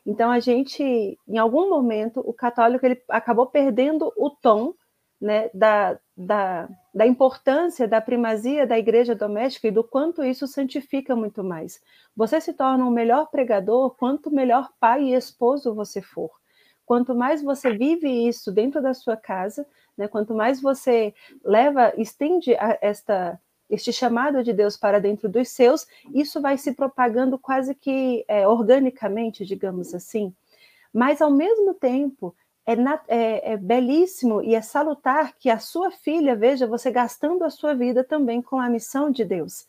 Então 0.07 0.31
a 0.31 0.39
gente, 0.39 1.19
em 1.27 1.37
algum 1.37 1.69
momento, 1.69 2.21
o 2.21 2.33
católico 2.33 2.85
ele 2.85 3.03
acabou 3.09 3.45
perdendo 3.45 4.13
o 4.15 4.29
tom 4.29 4.73
né, 5.19 5.49
da, 5.53 5.99
da, 6.15 6.69
da 6.93 7.05
importância 7.05 7.85
da 7.85 7.99
primazia 7.99 8.65
da 8.65 8.79
igreja 8.79 9.13
doméstica 9.13 9.67
e 9.67 9.71
do 9.71 9.83
quanto 9.83 10.23
isso 10.23 10.47
santifica 10.47 11.13
muito 11.13 11.43
mais. 11.43 11.81
Você 12.15 12.39
se 12.39 12.53
torna 12.53 12.85
um 12.85 12.89
melhor 12.91 13.29
pregador 13.29 13.95
quanto 13.97 14.31
melhor 14.31 14.69
pai 14.79 15.03
e 15.03 15.13
esposo 15.13 15.75
você 15.75 16.01
for. 16.01 16.31
Quanto 16.85 17.13
mais 17.13 17.43
você 17.43 17.77
vive 17.77 18.07
isso 18.09 18.49
dentro 18.49 18.81
da 18.81 18.93
sua 18.93 19.17
casa, 19.17 19.67
né, 19.97 20.07
quanto 20.07 20.33
mais 20.33 20.61
você 20.61 21.13
leva, 21.43 21.91
estende 21.97 22.55
a, 22.55 22.79
esta 22.81 23.37
este 23.69 23.91
chamado 23.91 24.43
de 24.43 24.53
Deus 24.53 24.77
para 24.77 24.99
dentro 24.99 25.27
dos 25.27 25.49
seus, 25.49 25.85
isso 26.13 26.41
vai 26.41 26.57
se 26.57 26.73
propagando 26.73 27.37
quase 27.37 27.75
que 27.75 28.23
é, 28.27 28.47
organicamente, 28.47 29.45
digamos 29.45 29.93
assim. 29.93 30.33
Mas, 30.93 31.21
ao 31.21 31.29
mesmo 31.29 31.73
tempo, 31.73 32.33
é, 32.65 32.73
é, 33.07 33.53
é, 33.53 33.57
belíssimo 33.57 34.41
e 34.41 34.53
é 34.53 34.61
salutar 34.61 35.33
que 35.37 35.49
a 35.49 35.57
sua 35.57 35.89
filha 35.89 36.35
veja 36.35 36.67
você 36.67 36.91
gastando 36.91 37.43
a 37.43 37.49
sua 37.49 37.73
vida 37.73 38.03
também 38.03 38.41
com 38.41 38.59
a 38.59 38.69
missão 38.69 39.09
de 39.09 39.23
Deus. 39.23 39.65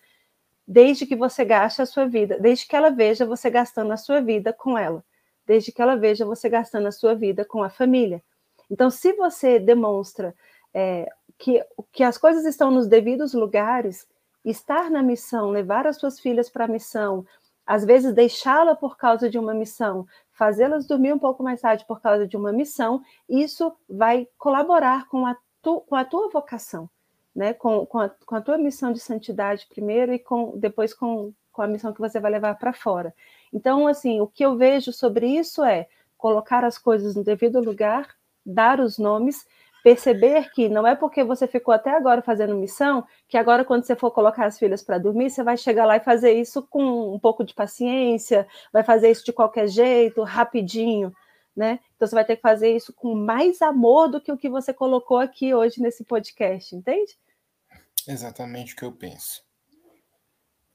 Desde 0.66 1.06
que 1.06 1.16
você 1.16 1.44
gaste 1.44 1.80
a 1.80 1.86
sua 1.86 2.06
vida, 2.06 2.38
desde 2.38 2.66
que 2.66 2.76
ela 2.76 2.90
veja 2.90 3.24
você 3.24 3.48
gastando 3.48 3.92
a 3.92 3.96
sua 3.96 4.20
vida 4.20 4.52
com 4.52 4.76
ela, 4.76 5.04
desde 5.46 5.72
que 5.72 5.80
ela 5.80 5.96
veja 5.96 6.26
você 6.26 6.48
gastando 6.48 6.88
a 6.88 6.92
sua 6.92 7.14
vida 7.14 7.44
com 7.44 7.62
a 7.62 7.70
família. 7.70 8.22
Então, 8.70 8.90
se 8.90 9.12
você 9.12 9.58
demonstra 9.58 10.34
é, 10.74 11.08
que, 11.38 11.64
que 11.92 12.02
as 12.02 12.18
coisas 12.18 12.44
estão 12.44 12.70
nos 12.70 12.88
devidos 12.88 13.32
lugares, 13.32 14.06
estar 14.44 14.90
na 14.90 15.02
missão, 15.02 15.50
levar 15.50 15.86
as 15.86 15.96
suas 15.96 16.18
filhas 16.18 16.50
para 16.50 16.64
a 16.64 16.68
missão, 16.68 17.24
às 17.64 17.84
vezes 17.84 18.12
deixá-la 18.12 18.74
por 18.74 18.96
causa 18.96 19.28
de 19.28 19.38
uma 19.38 19.54
missão, 19.54 20.06
fazê-las 20.32 20.86
dormir 20.86 21.12
um 21.12 21.18
pouco 21.18 21.42
mais 21.42 21.60
tarde 21.60 21.84
por 21.86 22.00
causa 22.00 22.26
de 22.26 22.36
uma 22.36 22.52
missão, 22.52 23.02
isso 23.28 23.72
vai 23.88 24.26
colaborar 24.38 25.06
com 25.08 25.26
a, 25.26 25.36
tu, 25.62 25.80
com 25.82 25.94
a 25.94 26.04
tua 26.04 26.28
vocação, 26.30 26.88
né? 27.34 27.52
com, 27.52 27.84
com, 27.86 28.00
a, 28.00 28.08
com 28.08 28.34
a 28.34 28.40
tua 28.40 28.58
missão 28.58 28.92
de 28.92 29.00
santidade 29.00 29.66
primeiro 29.68 30.12
e 30.12 30.18
com, 30.18 30.58
depois 30.58 30.94
com, 30.94 31.32
com 31.52 31.62
a 31.62 31.66
missão 31.66 31.92
que 31.92 32.00
você 32.00 32.18
vai 32.18 32.30
levar 32.32 32.54
para 32.54 32.72
fora. 32.72 33.14
Então, 33.52 33.86
assim, 33.86 34.20
o 34.20 34.26
que 34.26 34.44
eu 34.44 34.56
vejo 34.56 34.92
sobre 34.92 35.26
isso 35.26 35.62
é 35.62 35.88
colocar 36.16 36.64
as 36.64 36.78
coisas 36.78 37.14
no 37.14 37.22
devido 37.22 37.60
lugar, 37.60 38.08
dar 38.44 38.80
os 38.80 38.98
nomes 38.98 39.46
perceber 39.82 40.50
que 40.50 40.68
não 40.68 40.86
é 40.86 40.94
porque 40.94 41.22
você 41.24 41.46
ficou 41.46 41.72
até 41.72 41.90
agora 41.90 42.22
fazendo 42.22 42.54
missão 42.54 43.06
que 43.28 43.36
agora, 43.36 43.64
quando 43.64 43.84
você 43.84 43.94
for 43.94 44.10
colocar 44.10 44.46
as 44.46 44.58
filhas 44.58 44.82
para 44.82 44.98
dormir, 44.98 45.30
você 45.30 45.42
vai 45.42 45.56
chegar 45.56 45.86
lá 45.86 45.96
e 45.96 46.00
fazer 46.00 46.32
isso 46.32 46.62
com 46.62 47.14
um 47.14 47.18
pouco 47.18 47.44
de 47.44 47.54
paciência, 47.54 48.46
vai 48.72 48.82
fazer 48.82 49.10
isso 49.10 49.24
de 49.24 49.32
qualquer 49.32 49.68
jeito, 49.68 50.22
rapidinho, 50.22 51.12
né? 51.56 51.80
Então 51.96 52.06
você 52.06 52.14
vai 52.14 52.24
ter 52.24 52.36
que 52.36 52.42
fazer 52.42 52.74
isso 52.74 52.92
com 52.92 53.14
mais 53.14 53.62
amor 53.62 54.08
do 54.08 54.20
que 54.20 54.32
o 54.32 54.38
que 54.38 54.48
você 54.48 54.72
colocou 54.72 55.18
aqui 55.18 55.54
hoje 55.54 55.80
nesse 55.80 56.04
podcast, 56.04 56.74
entende? 56.74 57.18
Exatamente 58.06 58.74
o 58.74 58.76
que 58.76 58.84
eu 58.84 58.92
penso. 58.92 59.46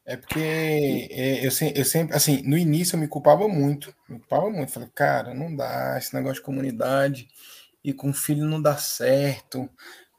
É 0.06 0.18
porque 0.18 0.40
é, 0.40 1.40
eu, 1.40 1.50
eu 1.76 1.86
sempre, 1.86 2.16
assim, 2.16 2.42
no 2.44 2.58
início 2.58 2.96
eu 2.96 3.00
me 3.00 3.08
culpava 3.08 3.48
muito, 3.48 3.96
me 4.08 4.20
culpava 4.20 4.50
muito. 4.50 4.72
Falei, 4.72 4.90
cara, 4.94 5.34
não 5.34 5.56
dá, 5.56 5.98
esse 5.98 6.14
negócio 6.14 6.36
de 6.38 6.42
comunidade 6.42 7.30
e 7.84 7.94
com 7.94 8.14
filho 8.14 8.46
não 8.46 8.62
dá 8.62 8.78
certo, 8.78 9.70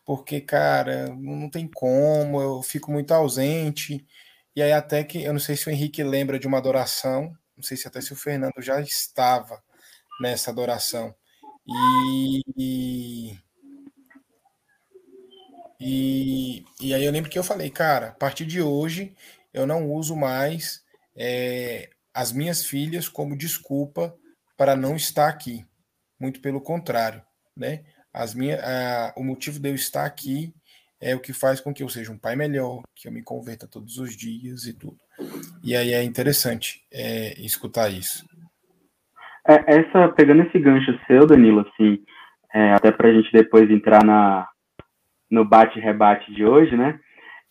porque, 0.04 0.40
cara, 0.40 1.08
não 1.16 1.48
tem 1.50 1.66
como, 1.66 2.40
eu 2.40 2.62
fico 2.62 2.92
muito 2.92 3.12
ausente. 3.12 4.06
E 4.54 4.62
aí, 4.62 4.72
até 4.72 5.02
que, 5.04 5.22
eu 5.22 5.32
não 5.32 5.40
sei 5.40 5.56
se 5.56 5.68
o 5.68 5.70
Henrique 5.70 6.02
lembra 6.04 6.38
de 6.38 6.46
uma 6.46 6.58
adoração, 6.58 7.36
não 7.56 7.62
sei 7.62 7.76
se 7.76 7.88
até 7.88 8.00
se 8.00 8.12
o 8.12 8.16
Fernando 8.16 8.60
já 8.60 8.80
estava 8.80 9.62
nessa 10.20 10.50
adoração. 10.50 11.14
E, 12.58 13.34
e, 15.80 16.64
e 16.80 16.94
aí 16.94 17.04
eu 17.04 17.12
lembro 17.12 17.30
que 17.30 17.38
eu 17.38 17.44
falei, 17.44 17.70
cara, 17.70 18.08
a 18.08 18.12
partir 18.12 18.46
de 18.46 18.60
hoje 18.60 19.14
eu 19.52 19.66
não 19.66 19.90
uso 19.90 20.14
mais 20.16 20.84
é, 21.16 21.90
as 22.12 22.32
minhas 22.32 22.64
filhas 22.66 23.08
como 23.08 23.36
desculpa 23.36 24.14
para 24.56 24.76
não 24.76 24.96
estar 24.96 25.28
aqui. 25.28 25.64
Muito 26.20 26.40
pelo 26.40 26.60
contrário 26.60 27.22
né? 27.56 27.84
As 28.12 28.34
minhas, 28.34 28.62
a, 28.62 29.12
o 29.16 29.24
motivo 29.24 29.58
de 29.58 29.68
eu 29.68 29.74
estar 29.74 30.04
aqui 30.04 30.54
é 31.00 31.14
o 31.14 31.20
que 31.20 31.32
faz 31.32 31.60
com 31.60 31.74
que 31.74 31.82
eu 31.82 31.88
seja 31.88 32.12
um 32.12 32.18
pai 32.18 32.36
melhor, 32.36 32.82
que 32.94 33.08
eu 33.08 33.12
me 33.12 33.22
converta 33.22 33.68
todos 33.68 33.98
os 33.98 34.16
dias 34.16 34.66
e 34.66 34.72
tudo. 34.72 34.96
E 35.62 35.76
aí 35.76 35.92
é 35.92 36.02
interessante 36.02 36.82
é, 36.92 37.34
escutar 37.40 37.90
isso. 37.90 38.24
É, 39.46 39.80
essa 39.80 40.08
pegando 40.08 40.42
esse 40.42 40.58
gancho 40.58 40.98
seu, 41.06 41.26
Danilo, 41.26 41.60
assim, 41.60 42.02
é, 42.54 42.72
até 42.72 42.90
para 42.90 43.08
a 43.08 43.12
gente 43.12 43.30
depois 43.32 43.70
entrar 43.70 44.04
na 44.04 44.48
no 45.30 45.44
bate-rebate 45.44 46.32
de 46.32 46.44
hoje, 46.44 46.76
né? 46.76 47.00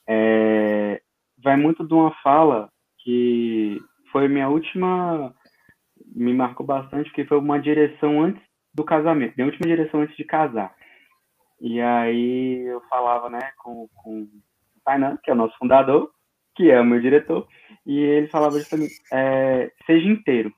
É, 0.08 1.02
vai 1.44 1.58
muito 1.58 1.86
de 1.86 1.94
uma 1.94 2.12
fala 2.24 2.70
que 3.00 3.78
foi 4.12 4.28
minha 4.28 4.48
última, 4.48 5.34
me 6.16 6.34
marcou 6.34 6.66
bastante, 6.66 7.10
porque 7.10 7.26
foi 7.26 7.38
uma 7.38 7.60
direção 7.60 8.22
antes 8.22 8.42
do 8.74 8.84
casamento, 8.84 9.34
minha 9.36 9.48
última 9.48 9.68
direção 9.68 10.02
antes 10.02 10.16
de 10.16 10.24
casar. 10.24 10.76
E 11.62 11.80
aí 11.80 12.66
eu 12.66 12.82
falava, 12.90 13.30
né, 13.30 13.52
com, 13.58 13.88
com 13.96 14.24
o 14.24 14.30
Tainan, 14.84 15.18
que 15.24 15.30
é 15.30 15.34
o 15.34 15.38
nosso 15.38 15.58
fundador, 15.58 16.12
que 16.56 16.70
é 16.70 16.80
o 16.80 16.86
meu 16.86 17.00
diretor, 17.00 17.48
e 17.86 17.98
ele 18.00 18.28
falava 18.28 18.58
justamente, 18.58 18.94
é, 19.12 19.72
seja 19.86 20.08
inteiro. 20.08 20.54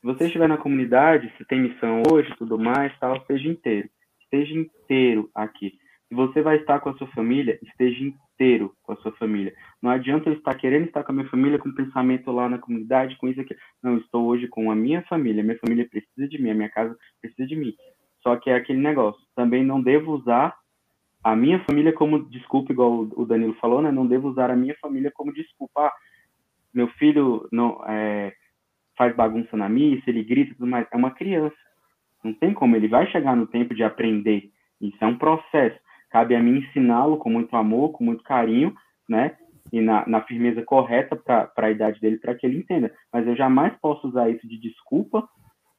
Se 0.00 0.06
você 0.06 0.26
estiver 0.26 0.48
na 0.48 0.56
comunidade, 0.56 1.32
se 1.36 1.44
tem 1.44 1.60
missão 1.60 2.02
hoje, 2.10 2.34
tudo 2.36 2.58
mais, 2.58 2.96
tal, 2.98 3.24
seja 3.26 3.48
inteiro. 3.48 3.88
Esteja 4.22 4.54
inteiro 4.54 5.30
aqui. 5.34 5.72
Você 6.10 6.40
vai 6.40 6.56
estar 6.56 6.80
com 6.80 6.88
a 6.88 6.94
sua 6.96 7.06
família, 7.08 7.58
esteja 7.62 8.02
inteiro 8.02 8.72
com 8.82 8.92
a 8.92 8.96
sua 8.96 9.12
família. 9.12 9.54
Não 9.82 9.90
adianta 9.90 10.30
eu 10.30 10.34
estar 10.34 10.54
querendo 10.54 10.86
estar 10.86 11.04
com 11.04 11.12
a 11.12 11.14
minha 11.14 11.28
família 11.28 11.58
com 11.58 11.70
pensamento 11.74 12.32
lá 12.32 12.48
na 12.48 12.58
comunidade, 12.58 13.16
com 13.18 13.28
isso 13.28 13.40
aqui. 13.40 13.54
Não, 13.82 13.98
estou 13.98 14.26
hoje 14.26 14.48
com 14.48 14.70
a 14.70 14.74
minha 14.74 15.02
família. 15.02 15.42
Minha 15.42 15.58
família 15.58 15.86
precisa 15.88 16.26
de 16.26 16.40
mim, 16.40 16.50
a 16.50 16.54
minha 16.54 16.70
casa 16.70 16.96
precisa 17.20 17.46
de 17.46 17.56
mim. 17.56 17.74
Só 18.22 18.36
que 18.36 18.48
é 18.48 18.54
aquele 18.54 18.80
negócio. 18.80 19.20
Também 19.36 19.62
não 19.64 19.82
devo 19.82 20.12
usar 20.12 20.56
a 21.22 21.36
minha 21.36 21.62
família 21.64 21.92
como 21.92 22.28
desculpa, 22.30 22.72
igual 22.72 23.08
o 23.14 23.26
Danilo 23.26 23.54
falou, 23.54 23.82
né? 23.82 23.90
Não 23.90 24.06
devo 24.06 24.28
usar 24.28 24.50
a 24.50 24.56
minha 24.56 24.74
família 24.80 25.10
como 25.14 25.32
desculpa. 25.32 25.86
Ah, 25.86 25.92
meu 26.72 26.88
filho 26.92 27.46
não 27.52 27.82
é, 27.86 28.32
faz 28.96 29.14
bagunça 29.14 29.56
na 29.56 29.68
missa, 29.68 30.08
ele 30.08 30.22
grita 30.22 30.54
tudo 30.54 30.66
mais. 30.66 30.86
É 30.90 30.96
uma 30.96 31.10
criança. 31.10 31.56
Não 32.24 32.32
tem 32.32 32.54
como. 32.54 32.76
Ele 32.76 32.88
vai 32.88 33.06
chegar 33.10 33.36
no 33.36 33.46
tempo 33.46 33.74
de 33.74 33.82
aprender. 33.82 34.50
Isso 34.80 34.96
é 35.00 35.06
um 35.06 35.18
processo. 35.18 35.78
Cabe 36.10 36.34
a 36.34 36.40
mim 36.40 36.58
ensiná-lo 36.58 37.18
com 37.18 37.30
muito 37.30 37.54
amor, 37.56 37.92
com 37.92 38.04
muito 38.04 38.22
carinho, 38.22 38.74
né? 39.08 39.36
E 39.72 39.80
na, 39.80 40.06
na 40.06 40.22
firmeza 40.22 40.62
correta 40.62 41.14
para 41.14 41.50
a 41.56 41.70
idade 41.70 42.00
dele, 42.00 42.16
para 42.18 42.34
que 42.34 42.46
ele 42.46 42.58
entenda. 42.58 42.92
Mas 43.12 43.26
eu 43.26 43.36
jamais 43.36 43.74
posso 43.80 44.08
usar 44.08 44.30
isso 44.30 44.46
de 44.48 44.58
desculpa 44.58 45.28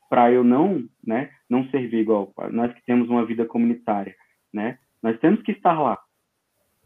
para 0.10 0.32
eu 0.32 0.44
não, 0.44 0.84
né, 1.06 1.30
não 1.50 1.70
servir 1.70 2.00
igual 2.00 2.34
nós 2.52 2.74
que 2.74 2.84
temos 2.84 3.10
uma 3.10 3.26
vida 3.26 3.46
comunitária, 3.46 4.16
né? 4.54 4.78
Nós 5.02 5.18
temos 5.20 5.42
que 5.44 5.52
estar 5.52 5.80
lá. 5.80 5.98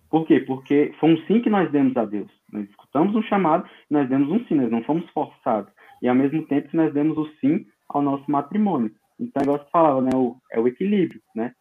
Por 0.09 0.27
quê? 0.27 0.41
Porque 0.41 0.93
foi 0.99 1.13
um 1.13 1.17
sim 1.25 1.41
que 1.41 1.49
nós 1.49 1.71
demos 1.71 1.97
a 1.97 2.05
Deus. 2.05 2.29
Nós 2.51 2.69
escutamos 2.69 3.15
um 3.15 3.23
chamado, 3.23 3.67
nós 3.89 4.07
demos 4.07 4.29
um 4.29 4.45
sim, 4.45 4.55
nós 4.55 4.69
não 4.69 4.83
fomos 4.83 5.09
forçados. 5.09 5.73
E 6.01 6.07
ao 6.07 6.13
mesmo 6.13 6.45
tempo 6.45 6.69
nós 6.73 6.93
demos 6.93 7.17
o 7.17 7.27
sim 7.39 7.65
ao 7.89 8.01
nosso 8.01 8.29
matrimônio. 8.29 8.91
Então, 9.19 9.41
o 9.41 9.45
negócio 9.45 9.67
falava, 9.71 10.01
né, 10.01 10.11
o, 10.13 10.35
é 10.51 10.59
o 10.59 10.67
equilíbrio, 10.67 11.21
né? 11.35 11.53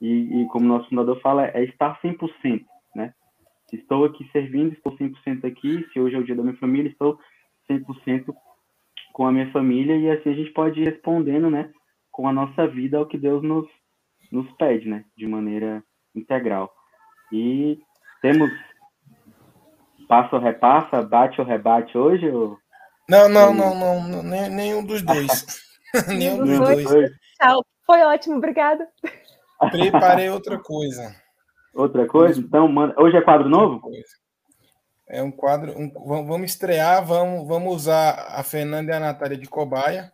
E, 0.00 0.42
e 0.42 0.46
como 0.48 0.66
nosso 0.66 0.88
fundador 0.88 1.20
fala, 1.20 1.46
é 1.46 1.64
estar 1.64 2.00
100%, 2.00 2.64
né? 2.94 3.12
Estou 3.72 4.04
aqui 4.04 4.28
servindo, 4.32 4.72
estou 4.72 4.96
100% 4.96 5.44
aqui. 5.44 5.86
Se 5.92 6.00
hoje 6.00 6.14
é 6.14 6.18
o 6.18 6.24
dia 6.24 6.34
da 6.34 6.42
minha 6.42 6.56
família, 6.56 6.88
estou 6.88 7.18
100% 7.70 8.34
com 9.12 9.26
a 9.26 9.32
minha 9.32 9.50
família 9.50 9.96
e 9.96 10.10
assim 10.10 10.30
a 10.30 10.34
gente 10.34 10.50
pode 10.52 10.80
ir 10.80 10.88
respondendo, 10.88 11.50
né, 11.50 11.70
com 12.10 12.28
a 12.28 12.32
nossa 12.32 12.66
vida 12.66 12.98
ao 12.98 13.06
que 13.06 13.18
Deus 13.18 13.42
nos, 13.42 13.66
nos 14.30 14.50
pede, 14.52 14.88
né, 14.88 15.04
de 15.16 15.26
maneira 15.26 15.82
integral. 16.14 16.72
E 17.32 17.80
temos 18.22 18.50
passa 20.06 20.36
ou 20.36 20.42
repassa, 20.42 21.02
bate 21.02 21.40
ou 21.40 21.46
rebate 21.46 21.98
hoje? 21.98 22.30
Ou... 22.30 22.56
Não, 23.08 23.28
não, 23.28 23.52
não, 23.52 23.74
não, 23.74 24.08
não, 24.08 24.22
nenhum 24.22 24.84
dos 24.84 25.02
dois. 25.02 25.62
nenhum 26.08 26.38
dos 26.38 26.58
dois. 26.58 26.84
dois. 26.84 27.10
Tchau. 27.40 27.64
Foi 27.84 28.00
ótimo, 28.02 28.36
obrigada. 28.36 28.86
Preparei 29.70 30.30
outra 30.30 30.58
coisa. 30.58 31.14
Outra 31.74 32.06
coisa? 32.06 32.40
Então, 32.40 32.68
manda... 32.68 32.94
hoje 33.00 33.16
é 33.16 33.20
quadro 33.20 33.48
novo? 33.48 33.80
É 35.08 35.22
um 35.22 35.30
quadro. 35.30 35.72
Um, 35.76 35.90
vamos 36.26 36.50
estrear, 36.50 37.04
vamos, 37.04 37.46
vamos 37.46 37.74
usar 37.74 38.26
a 38.30 38.42
Fernanda 38.42 38.92
e 38.92 38.94
a 38.94 39.00
Natália 39.00 39.36
de 39.36 39.48
cobaia. 39.48 40.12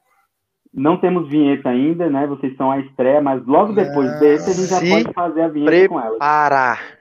Não 0.73 1.01
temos 1.01 1.29
vinheta 1.29 1.69
ainda, 1.69 2.11
né? 2.11 2.27
Vocês 2.27 2.57
são 2.57 2.71
a 2.71 2.81
estreia, 2.81 3.21
mas 3.21 3.45
logo 3.47 3.73
depois 3.73 4.11
Não. 4.11 4.19
desse 4.19 4.51
a 4.51 4.55
gente 4.55 4.67
já 4.67 4.81
pode 4.81 5.15
fazer 5.15 5.43
a 5.43 5.49
vinheta 5.49 5.71
preparar. 5.71 5.89
com 5.89 6.01
elas. 6.01 6.19
Parar. 6.19 6.99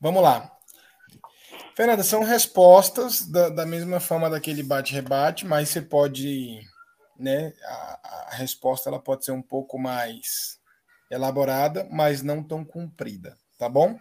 Vamos 0.00 0.22
lá. 0.22 0.50
Fernanda, 1.74 2.02
são 2.02 2.22
respostas 2.22 3.26
da, 3.26 3.48
da 3.48 3.64
mesma 3.64 4.00
forma 4.00 4.28
daquele 4.28 4.62
bate-rebate, 4.62 5.46
mas 5.46 5.70
você 5.70 5.80
pode, 5.80 6.60
né? 7.20 7.52
A, 7.64 8.28
a 8.30 8.34
resposta 8.36 8.88
ela 8.88 8.98
pode 8.98 9.24
ser 9.24 9.32
um 9.32 9.42
pouco 9.42 9.78
mais 9.78 10.60
elaborada, 11.10 11.86
mas 11.90 12.22
não 12.22 12.42
tão 12.42 12.64
comprida, 12.64 13.36
tá 13.58 13.68
bom? 13.68 13.98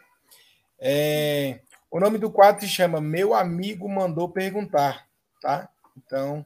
É, 0.80 1.60
o 1.91 2.00
nome 2.00 2.18
do 2.18 2.32
quadro 2.32 2.62
se 2.62 2.68
chama 2.68 3.02
Meu 3.02 3.34
Amigo 3.34 3.90
Mandou 3.90 4.30
Perguntar, 4.30 5.08
tá? 5.41 5.70
Então, 5.98 6.46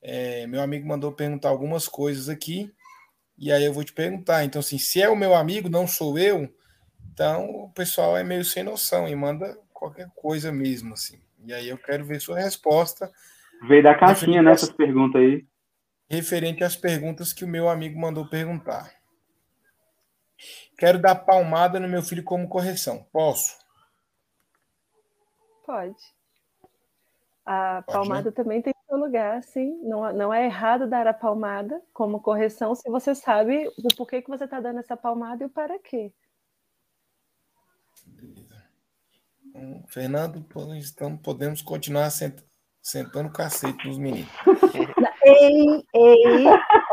é, 0.00 0.46
meu 0.46 0.62
amigo 0.62 0.86
mandou 0.86 1.12
perguntar 1.12 1.48
algumas 1.48 1.88
coisas 1.88 2.28
aqui, 2.28 2.72
e 3.36 3.50
aí 3.52 3.64
eu 3.64 3.72
vou 3.72 3.84
te 3.84 3.92
perguntar. 3.92 4.44
Então, 4.44 4.60
assim, 4.60 4.78
se 4.78 5.02
é 5.02 5.08
o 5.08 5.16
meu 5.16 5.34
amigo, 5.34 5.68
não 5.68 5.86
sou 5.86 6.18
eu, 6.18 6.48
então 7.12 7.50
o 7.50 7.70
pessoal 7.70 8.16
é 8.16 8.22
meio 8.22 8.44
sem 8.44 8.62
noção 8.62 9.08
e 9.08 9.14
manda 9.14 9.58
qualquer 9.72 10.08
coisa 10.14 10.52
mesmo, 10.52 10.94
assim. 10.94 11.20
E 11.44 11.52
aí 11.52 11.68
eu 11.68 11.76
quero 11.76 12.04
ver 12.04 12.20
sua 12.20 12.38
resposta. 12.38 13.10
Veio 13.68 13.82
da 13.82 13.94
caixinha 13.94 14.42
nessas 14.42 14.70
né, 14.70 14.74
perguntas 14.76 15.20
aí. 15.20 15.44
Referente 16.08 16.62
às 16.62 16.76
perguntas 16.76 17.32
que 17.32 17.44
o 17.44 17.48
meu 17.48 17.68
amigo 17.68 17.98
mandou 17.98 18.28
perguntar. 18.28 18.92
Quero 20.78 21.00
dar 21.00 21.14
palmada 21.14 21.80
no 21.80 21.88
meu 21.88 22.02
filho 22.02 22.22
como 22.22 22.48
correção. 22.48 23.06
Posso? 23.12 23.58
Pode. 25.64 25.96
A 27.44 27.82
Pode, 27.82 27.98
palmada 27.98 28.30
né? 28.30 28.34
também 28.34 28.62
tem 28.62 28.74
seu 28.86 28.96
lugar, 28.96 29.42
sim. 29.42 29.80
Não, 29.82 30.12
não 30.12 30.32
é 30.32 30.46
errado 30.46 30.88
dar 30.88 31.06
a 31.06 31.14
palmada 31.14 31.82
como 31.92 32.20
correção 32.20 32.74
se 32.74 32.88
você 32.88 33.14
sabe 33.14 33.68
o 33.68 33.96
porquê 33.96 34.22
que 34.22 34.28
você 34.28 34.44
está 34.44 34.60
dando 34.60 34.78
essa 34.80 34.96
palmada 34.96 35.42
e 35.42 35.46
o 35.46 35.50
para 35.50 35.78
quê. 35.78 36.12
Então, 39.48 39.84
Fernando, 39.88 40.44
então 40.94 41.16
podemos 41.16 41.62
continuar 41.62 42.10
sent, 42.10 42.42
sentando 42.86 43.32
cacete 43.32 43.88
nos 43.88 43.98
meninos. 43.98 44.30
Ei, 45.24 45.84
ei, 45.92 46.44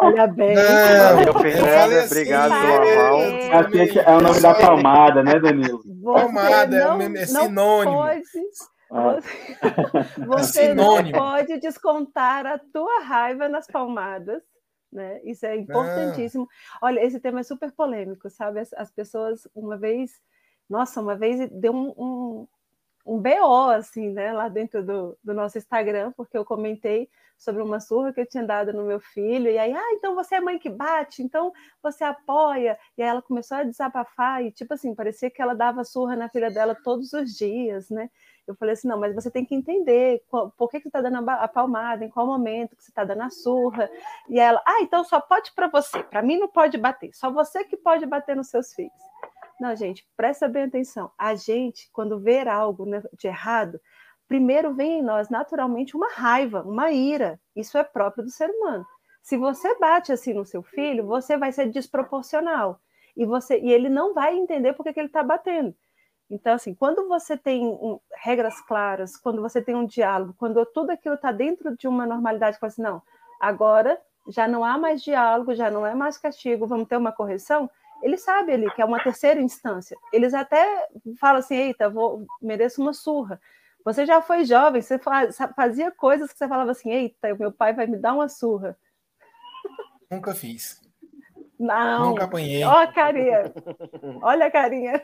olha 0.02 0.26
bem. 0.26 0.56
Não, 0.56 1.40
Fernando, 1.40 1.94
assim, 1.94 2.06
obrigado 2.08 2.50
pelo 2.50 2.74
aval. 2.74 3.22
É 4.04 4.18
o 4.18 4.22
nome 4.22 4.42
da 4.42 4.56
palmada, 4.56 5.22
né, 5.22 5.40
Danilo? 5.40 5.84
Palmada 6.04 6.76
é 6.76 6.80
não, 6.80 7.00
é 7.00 7.26
sinônimo. 7.28 7.98
Pode 7.98 8.24
ah. 8.92 9.20
Você 10.26 10.62
é 10.62 10.74
não 10.74 11.12
pode 11.12 11.60
descontar 11.60 12.48
a 12.48 12.58
tua 12.58 13.04
raiva 13.04 13.48
nas 13.48 13.68
palmadas. 13.68 14.42
Né? 14.92 15.22
Isso 15.24 15.46
é 15.46 15.56
importantíssimo. 15.56 16.48
Ah. 16.76 16.88
Olha, 16.88 17.06
esse 17.06 17.20
tema 17.20 17.42
é 17.42 17.44
super 17.44 17.72
polêmico, 17.72 18.32
sabe? 18.32 18.62
As, 18.62 18.74
as, 18.74 18.90
pessoas, 18.90 19.48
uma 19.54 19.78
vez, 19.78 20.12
nossa, 20.68 21.00
uma 21.02 21.16
vez 21.16 21.52
deu 21.52 21.72
um, 21.72 21.94
um, 21.96 22.48
um 23.06 23.20
BO, 23.20 23.70
assim, 23.70 24.10
né? 24.10 24.32
Lá 24.32 24.50
dentro 24.50 24.84
do, 24.84 25.18
do 25.24 25.34
nosso 25.34 25.58
Instagram, 25.58 26.12
porque 26.16 26.38
eu 26.38 26.46
comentei 26.46 27.10
sobre 27.38 27.62
uma 27.62 27.80
surra 27.80 28.14
que 28.14 28.22
eu 28.22 28.26
tinha 28.26 28.46
dado 28.46 28.72
no 28.72 28.84
meu 28.84 29.00
filho, 29.00 29.50
e 29.50 29.58
aí, 29.58 29.74
ah, 29.74 29.94
então 29.94 30.16
você 30.16 30.36
é 30.36 30.40
mãe 30.40 30.58
que 30.58 30.70
bate, 30.70 31.22
então 31.22 31.52
você 31.82 32.04
apoia. 32.04 32.78
E 32.98 33.04
aí 33.04 33.10
ela 33.10 33.22
começou 33.22 33.58
a 33.58 33.64
desabafar, 33.64 34.44
e 34.44 34.52
tipo 34.52 34.74
assim, 34.74 34.96
parecia 34.96 35.30
que 35.30 35.42
ela 35.42 35.54
dava 35.54 35.84
surra 35.84 36.16
na 36.16 36.30
filha 36.30 36.50
dela 36.50 36.76
todos 36.84 37.12
os 37.14 37.36
dias, 37.36 37.90
né? 37.90 38.10
Eu 38.48 38.56
falei 38.56 38.74
assim, 38.74 38.88
não, 38.88 39.00
mas 39.00 39.16
você 39.16 39.32
tem 39.32 39.46
que 39.46 39.56
entender 39.56 40.24
qual, 40.30 40.52
por 40.52 40.70
que, 40.70 40.78
que 40.78 40.84
você 40.84 40.90
está 40.90 41.02
dando 41.02 41.30
a 41.30 41.48
palmada, 41.48 42.04
em 42.04 42.10
qual 42.10 42.26
momento 42.26 42.76
que 42.76 42.84
você 42.84 42.92
está 42.92 43.04
dando 43.04 43.22
a 43.22 43.30
surra. 43.30 43.90
E 44.30 44.40
ela, 44.40 44.62
ah, 44.66 44.82
então 44.82 45.04
só 45.04 45.20
pode 45.20 45.54
para 45.54 45.68
você, 45.68 46.04
para 46.04 46.22
mim 46.22 46.38
não 46.38 46.48
pode 46.48 46.78
bater, 46.78 47.14
só 47.14 47.32
você 47.32 47.64
que 47.64 47.78
pode 47.78 48.06
bater 48.06 48.36
nos 48.36 48.48
seus 48.48 48.74
filhos. 48.74 49.13
Não, 49.60 49.76
gente, 49.76 50.08
presta 50.18 50.48
bem 50.48 50.64
atenção. 50.64 51.12
A 51.18 51.36
gente, 51.36 51.90
quando 51.92 52.20
ver 52.20 52.48
algo 52.48 52.86
né, 52.86 53.02
de 53.18 53.28
errado, 53.28 53.80
primeiro 54.28 54.74
vem 54.74 55.00
em 55.00 55.04
nós 55.04 55.30
naturalmente 55.30 55.96
uma 55.96 56.12
raiva, 56.12 56.64
uma 56.64 56.92
ira. 56.92 57.40
Isso 57.56 57.78
é 57.78 57.84
próprio 57.84 58.24
do 58.24 58.32
ser 58.32 58.50
humano. 58.50 58.86
Se 59.22 59.38
você 59.38 59.78
bate 59.80 60.12
assim 60.12 60.34
no 60.34 60.46
seu 60.46 60.62
filho, 60.62 61.06
você 61.06 61.38
vai 61.38 61.52
ser 61.52 61.70
desproporcional. 61.70 62.80
E, 63.16 63.26
você, 63.26 63.60
e 63.60 63.72
ele 63.72 63.90
não 63.90 64.14
vai 64.14 64.36
entender 64.36 64.74
por 64.74 64.84
que, 64.84 65.00
ele 65.00 65.08
está 65.08 65.24
batendo. 65.24 65.74
Então, 66.30 66.54
assim, 66.54 66.74
quando 66.74 67.08
você 67.08 67.38
tem 67.38 67.66
um, 67.66 68.00
regras 68.18 68.60
claras, 68.62 69.16
quando 69.16 69.42
você 69.42 69.62
tem 69.62 69.76
um 69.76 69.86
diálogo, 69.86 70.36
quando 70.38 70.66
tudo 70.66 70.90
aquilo 70.90 71.16
está 71.16 71.32
dentro 71.32 71.78
de 71.78 71.88
uma 71.88 72.06
normalidade, 72.06 72.60
que 72.60 72.66
assim, 72.66 72.82
não, 72.82 73.02
agora 73.40 74.02
já 74.30 74.48
não 74.48 74.64
há 74.64 74.78
mais 74.78 75.04
diálogo, 75.04 75.54
já 75.54 75.70
não 75.70 75.86
é 75.86 75.94
mais 75.94 76.18
castigo, 76.18 76.66
vamos 76.66 76.88
ter 76.88 76.98
uma 76.98 77.12
correção, 77.12 77.70
ele 78.04 78.18
sabe 78.18 78.52
ali 78.52 78.70
que 78.72 78.82
é 78.82 78.86
uma 78.86 79.02
terceira 79.02 79.42
instância. 79.42 79.98
Eles 80.12 80.34
até 80.34 80.88
falam 81.20 81.40
assim, 81.40 81.56
eita, 81.56 81.90
vou, 81.90 82.26
mereço 82.42 82.82
uma 82.82 82.94
surra. 82.94 83.40
Você 83.86 84.06
já 84.06 84.22
foi 84.22 84.46
jovem, 84.46 84.82
você 84.82 85.00
fazia 85.56 85.90
coisas 85.92 86.32
que 86.32 86.38
você 86.38 86.48
falava 86.48 86.72
assim, 86.72 86.92
eita, 86.92 87.34
meu 87.36 87.52
pai 87.52 87.74
vai 87.74 87.88
me 87.88 87.98
dar 87.98 88.14
uma 88.14 88.30
surra. 88.30 88.78
Nunca 90.12 90.36
fiz. 90.36 90.82
Não. 91.60 92.10
Nunca 92.10 92.26
apanhei. 92.26 92.62
A 92.62 92.88
carinha. 92.88 93.54
Olha 94.22 94.48
a 94.48 94.52
carinha. 94.52 95.02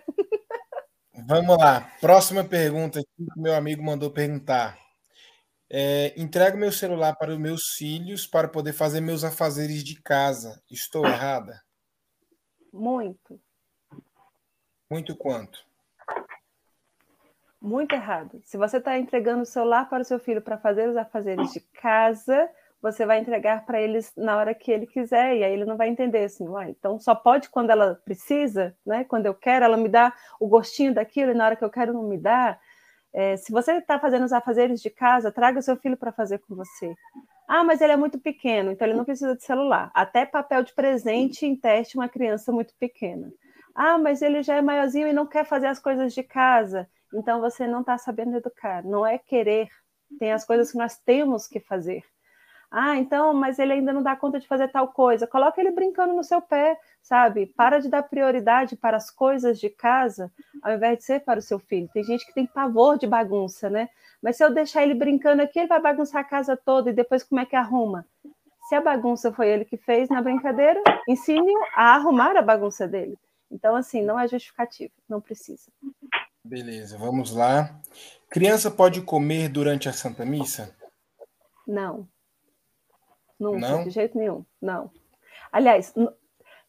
Vamos 1.25 1.57
lá. 1.57 1.89
Próxima 2.01 2.43
pergunta 2.43 3.01
que 3.01 3.25
meu 3.37 3.55
amigo 3.55 3.83
mandou 3.83 4.11
perguntar. 4.11 4.77
É, 5.71 6.13
entrego 6.17 6.57
meu 6.57 6.71
celular 6.71 7.15
para 7.15 7.31
os 7.31 7.37
meus 7.37 7.73
filhos 7.77 8.25
para 8.25 8.47
poder 8.47 8.73
fazer 8.73 9.01
meus 9.01 9.23
afazeres 9.23 9.83
de 9.83 10.01
casa. 10.01 10.61
Estou 10.69 11.05
errada? 11.05 11.61
Muito. 12.71 13.39
Muito 14.89 15.15
quanto? 15.15 15.63
Muito 17.61 17.93
errado. 17.93 18.41
Se 18.43 18.57
você 18.57 18.77
está 18.77 18.97
entregando 18.97 19.43
o 19.43 19.45
celular 19.45 19.89
para 19.89 20.01
o 20.01 20.05
seu 20.05 20.19
filho 20.19 20.41
para 20.41 20.57
fazer 20.57 20.87
os 20.87 20.95
afazeres 20.95 21.51
de 21.51 21.59
casa, 21.59 22.49
você 22.81 23.05
vai 23.05 23.19
entregar 23.19 23.65
para 23.65 23.81
eles 23.81 24.13
na 24.15 24.37
hora 24.37 24.55
que 24.55 24.71
ele 24.71 24.87
quiser, 24.87 25.35
e 25.35 25.43
aí 25.43 25.51
ele 25.51 25.65
não 25.65 25.75
vai 25.75 25.89
entender 25.89 26.23
assim, 26.23 26.47
uai, 26.47 26.69
então 26.69 26.97
só 26.99 27.13
pode 27.13 27.49
quando 27.49 27.69
ela 27.69 27.95
precisa, 28.05 28.75
né? 28.85 29.03
Quando 29.03 29.25
eu 29.25 29.33
quero, 29.33 29.65
ela 29.65 29.75
me 29.75 29.89
dá 29.89 30.13
o 30.39 30.47
gostinho 30.47 30.93
daquilo, 30.93 31.31
e 31.31 31.33
na 31.33 31.45
hora 31.45 31.55
que 31.55 31.63
eu 31.63 31.69
quero 31.69 31.93
não 31.93 32.03
me 32.03 32.17
dá. 32.17 32.57
É, 33.11 33.35
se 33.35 33.51
você 33.51 33.73
está 33.73 33.99
fazendo 33.99 34.23
os 34.23 34.31
afazeres 34.31 34.81
de 34.81 34.89
casa, 34.89 35.31
traga 35.31 35.61
seu 35.61 35.75
filho 35.75 35.97
para 35.97 36.11
fazer 36.11 36.39
com 36.39 36.55
você. 36.55 36.95
Ah, 37.51 37.63
mas 37.63 37.81
ele 37.81 37.91
é 37.91 37.97
muito 37.97 38.19
pequeno, 38.19 38.71
então 38.71 38.87
ele 38.87 38.95
não 38.95 39.03
precisa 39.03 39.35
de 39.35 39.43
celular. 39.43 39.89
Até 39.95 40.23
papel 40.23 40.61
de 40.61 40.71
presente 40.71 41.47
em 41.47 41.55
teste 41.55 41.97
uma 41.97 42.07
criança 42.07 42.51
muito 42.51 42.75
pequena. 42.79 43.33
Ah, 43.73 43.97
mas 43.97 44.21
ele 44.21 44.43
já 44.43 44.55
é 44.55 44.61
maiorzinho 44.61 45.07
e 45.07 45.13
não 45.13 45.25
quer 45.25 45.43
fazer 45.43 45.65
as 45.65 45.79
coisas 45.79 46.13
de 46.13 46.21
casa. 46.21 46.87
Então 47.11 47.41
você 47.41 47.65
não 47.65 47.81
está 47.81 47.97
sabendo 47.97 48.37
educar. 48.37 48.83
Não 48.83 49.03
é 49.03 49.17
querer. 49.17 49.67
Tem 50.19 50.31
as 50.31 50.45
coisas 50.45 50.71
que 50.71 50.77
nós 50.77 50.99
temos 50.99 51.47
que 51.47 51.59
fazer. 51.59 52.03
Ah, 52.71 52.97
então, 52.97 53.33
mas 53.33 53.57
ele 53.57 53.73
ainda 53.73 53.91
não 53.91 54.03
dá 54.03 54.15
conta 54.15 54.39
de 54.39 54.47
fazer 54.47 54.67
tal 54.67 54.89
coisa. 54.89 55.25
Coloca 55.25 55.59
ele 55.59 55.71
brincando 55.71 56.13
no 56.13 56.23
seu 56.23 56.39
pé, 56.39 56.77
sabe? 57.01 57.47
Para 57.47 57.79
de 57.79 57.89
dar 57.89 58.03
prioridade 58.03 58.75
para 58.75 58.95
as 58.95 59.09
coisas 59.09 59.59
de 59.59 59.69
casa, 59.69 60.31
ao 60.61 60.73
invés 60.73 60.99
de 60.99 61.03
ser 61.03 61.21
para 61.21 61.39
o 61.39 61.41
seu 61.41 61.57
filho. 61.57 61.89
Tem 61.91 62.03
gente 62.03 62.25
que 62.25 62.33
tem 62.33 62.45
pavor 62.45 62.97
de 62.97 63.07
bagunça, 63.07 63.69
né? 63.69 63.89
Mas 64.21 64.37
se 64.37 64.43
eu 64.43 64.53
deixar 64.53 64.83
ele 64.83 64.93
brincando 64.93 65.41
aqui, 65.41 65.59
ele 65.59 65.67
vai 65.67 65.81
bagunçar 65.81 66.21
a 66.21 66.27
casa 66.27 66.55
toda 66.55 66.91
e 66.91 66.93
depois 66.93 67.23
como 67.23 67.41
é 67.41 67.45
que 67.45 67.55
arruma? 67.55 68.05
Se 68.67 68.75
a 68.75 68.81
bagunça 68.81 69.31
foi 69.31 69.49
ele 69.49 69.65
que 69.65 69.77
fez 69.77 70.09
na 70.09 70.21
brincadeira, 70.21 70.79
ensine 71.07 71.51
a 71.75 71.95
arrumar 71.95 72.37
a 72.37 72.41
bagunça 72.41 72.87
dele. 72.87 73.17
Então, 73.49 73.75
assim, 73.75 74.03
não 74.03 74.19
é 74.19 74.27
justificativo, 74.27 74.93
não 75.09 75.19
precisa. 75.19 75.71
Beleza, 76.43 76.99
vamos 76.99 77.31
lá. 77.33 77.75
Criança 78.29 78.69
pode 78.69 79.01
comer 79.01 79.49
durante 79.49 79.89
a 79.89 79.93
Santa 79.93 80.23
Missa? 80.23 80.75
Não. 81.65 82.07
Nunca, 83.39 83.59
Não? 83.59 83.83
de 83.83 83.89
jeito 83.89 84.17
nenhum. 84.17 84.43
Não. 84.61 84.91
Aliás, 85.51 85.93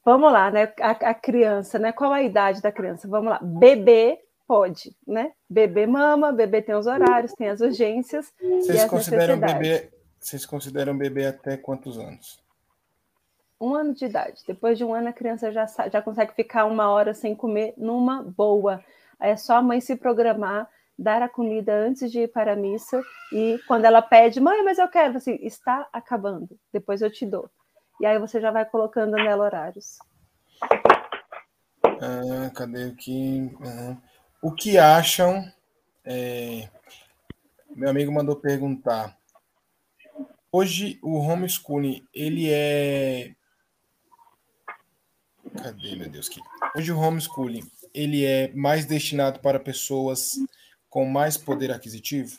vamos 0.05 0.33
lá, 0.33 0.51
né? 0.51 0.73
A, 0.81 0.91
a 0.91 1.15
criança, 1.15 1.79
né? 1.79 1.93
Qual 1.93 2.13
a 2.13 2.23
idade 2.23 2.63
da 2.63 2.71
criança? 2.71 3.09
Vamos 3.09 3.31
lá. 3.31 3.41
Bebê 3.43 4.21
pode, 4.47 4.97
né? 5.07 5.33
Bebê 5.49 5.87
mama, 5.87 6.33
bebê 6.33 6.61
tem 6.61 6.75
os 6.75 6.87
horários, 6.87 7.33
tem 7.35 7.49
as 7.49 7.61
urgências 7.61 8.33
Vocês 8.41 8.85
consideram 8.87 9.39
bebê? 9.39 9.91
Vocês 10.19 10.45
consideram 10.45 10.99
bebê 10.99 11.27
até 11.27 11.57
quantos 11.57 11.99
anos? 11.99 12.43
Um 13.61 13.75
ano 13.75 13.95
de 13.95 14.07
idade. 14.07 14.43
Depois 14.47 14.77
de 14.77 14.85
um 14.85 14.93
ano, 14.93 15.09
a 15.09 15.13
criança 15.13 15.53
já, 15.53 15.67
já 15.67 16.03
consegue 16.03 16.35
ficar 16.35 16.65
uma 16.65 16.91
hora 16.91 17.15
sem 17.15 17.35
comer 17.35 17.75
numa 17.77 18.23
boa. 18.23 18.83
É 19.21 19.37
só 19.37 19.57
a 19.57 19.63
mãe 19.63 19.81
se 19.81 19.97
programar, 19.97 20.69
dar 21.01 21.23
a 21.23 21.29
comida 21.29 21.75
antes 21.75 22.13
de 22.13 22.21
ir 22.21 22.29
para 22.29 22.53
a 22.53 22.57
missa 22.57 23.03
e 23.33 23.59
quando 23.67 23.87
ela 23.87 24.03
pede, 24.03 24.39
mãe, 24.39 24.63
mas 24.63 24.79
eu 24.79 24.87
quero, 24.87 25.17
assim, 25.17 25.39
está 25.41 25.89
acabando, 25.91 26.59
depois 26.71 27.01
eu 27.01 27.11
te 27.11 27.25
dou. 27.25 27.51
E 27.99 28.05
aí 28.05 28.19
você 28.19 28.39
já 28.39 28.51
vai 28.51 28.67
colocando 28.67 29.13
nela 29.13 29.45
horários. 29.45 29.99
Ah, 31.83 32.51
cadê 32.55 32.85
aqui? 32.85 33.51
Aham. 33.63 34.03
O 34.43 34.53
que 34.53 34.79
acham? 34.79 35.43
é, 36.05 36.69
Meu 37.75 37.89
amigo 37.89 38.13
mandou 38.13 38.37
perguntar. 38.37 39.17
Hoje 40.53 40.99
o 41.03 41.19
homeschooling 41.19 42.07
ele 42.13 42.51
é 42.51 43.35
Cadê, 45.63 45.97
meu 45.97 46.09
Deus? 46.09 46.29
Que... 46.29 46.41
Hoje 46.77 46.93
o 46.93 46.99
homeschooling 46.99 47.71
ele 47.95 48.25
é 48.25 48.53
mais 48.55 48.85
destinado 48.85 49.41
para 49.41 49.59
pessoas 49.59 50.37
com 50.91 51.07
mais 51.07 51.37
poder 51.37 51.71
aquisitivo? 51.71 52.39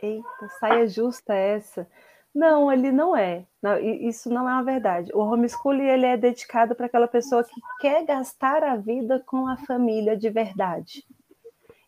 Eita, 0.00 0.48
saia 0.60 0.86
justa 0.86 1.34
essa. 1.34 1.88
Não, 2.34 2.70
ele 2.70 2.90
não 2.90 3.16
é. 3.16 3.46
Não, 3.62 3.78
isso 3.78 4.28
não 4.28 4.48
é 4.48 4.52
uma 4.52 4.62
verdade. 4.62 5.10
O 5.14 5.20
homeschooling 5.20 5.86
ele 5.86 6.06
é 6.06 6.16
dedicado 6.16 6.74
para 6.74 6.86
aquela 6.86 7.08
pessoa 7.08 7.44
que 7.44 7.60
quer 7.80 8.04
gastar 8.04 8.62
a 8.62 8.76
vida 8.76 9.22
com 9.26 9.46
a 9.46 9.56
família 9.56 10.16
de 10.16 10.30
verdade. 10.30 11.04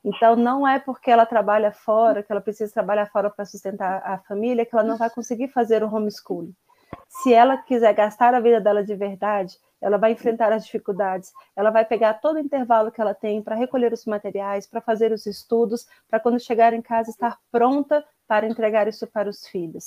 Então, 0.04 0.36
não 0.36 0.66
é 0.66 0.78
porque 0.78 1.10
ela 1.10 1.26
trabalha 1.26 1.72
fora, 1.72 2.22
que 2.22 2.30
ela 2.30 2.40
precisa 2.40 2.72
trabalhar 2.72 3.06
fora 3.06 3.28
para 3.28 3.44
sustentar 3.44 4.00
a 4.04 4.18
família, 4.18 4.64
que 4.64 4.72
ela 4.72 4.84
não 4.84 4.96
vai 4.96 5.10
conseguir 5.10 5.48
fazer 5.48 5.82
o 5.82 5.92
homeschooling. 5.92 6.54
Se 7.08 7.34
ela 7.34 7.56
quiser 7.56 7.92
gastar 7.92 8.32
a 8.32 8.40
vida 8.40 8.60
dela 8.60 8.84
de 8.84 8.94
verdade, 8.94 9.58
ela 9.80 9.96
vai 9.96 10.12
enfrentar 10.12 10.52
as 10.52 10.64
dificuldades, 10.64 11.32
ela 11.54 11.70
vai 11.70 11.84
pegar 11.84 12.14
todo 12.14 12.36
o 12.36 12.40
intervalo 12.40 12.90
que 12.90 13.00
ela 13.00 13.14
tem 13.14 13.42
para 13.42 13.54
recolher 13.54 13.92
os 13.92 14.04
materiais, 14.06 14.66
para 14.66 14.80
fazer 14.80 15.12
os 15.12 15.26
estudos, 15.26 15.86
para 16.08 16.20
quando 16.20 16.40
chegar 16.40 16.72
em 16.72 16.82
casa 16.82 17.10
estar 17.10 17.38
pronta 17.50 18.04
para 18.26 18.46
entregar 18.46 18.88
isso 18.88 19.06
para 19.06 19.28
os 19.28 19.46
filhos. 19.46 19.86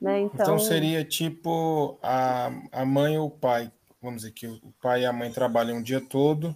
Né? 0.00 0.20
Então, 0.20 0.44
Então 0.44 0.58
seria 0.58 1.04
tipo 1.04 1.98
a, 2.02 2.50
a 2.72 2.84
mãe 2.84 3.18
ou 3.18 3.28
o 3.28 3.30
pai. 3.30 3.70
Vamos 4.00 4.22
dizer 4.22 4.32
que 4.32 4.46
o 4.46 4.72
pai 4.82 5.02
e 5.02 5.06
a 5.06 5.12
mãe 5.12 5.30
trabalham 5.32 5.78
um 5.78 5.82
dia 5.82 6.00
todo, 6.00 6.54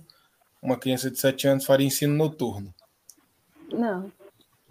uma 0.61 0.77
criança 0.77 1.11
de 1.11 1.19
7 1.19 1.49
anos 1.49 1.65
faria 1.65 1.87
ensino 1.87 2.15
noturno. 2.15 2.73
Não. 3.73 4.13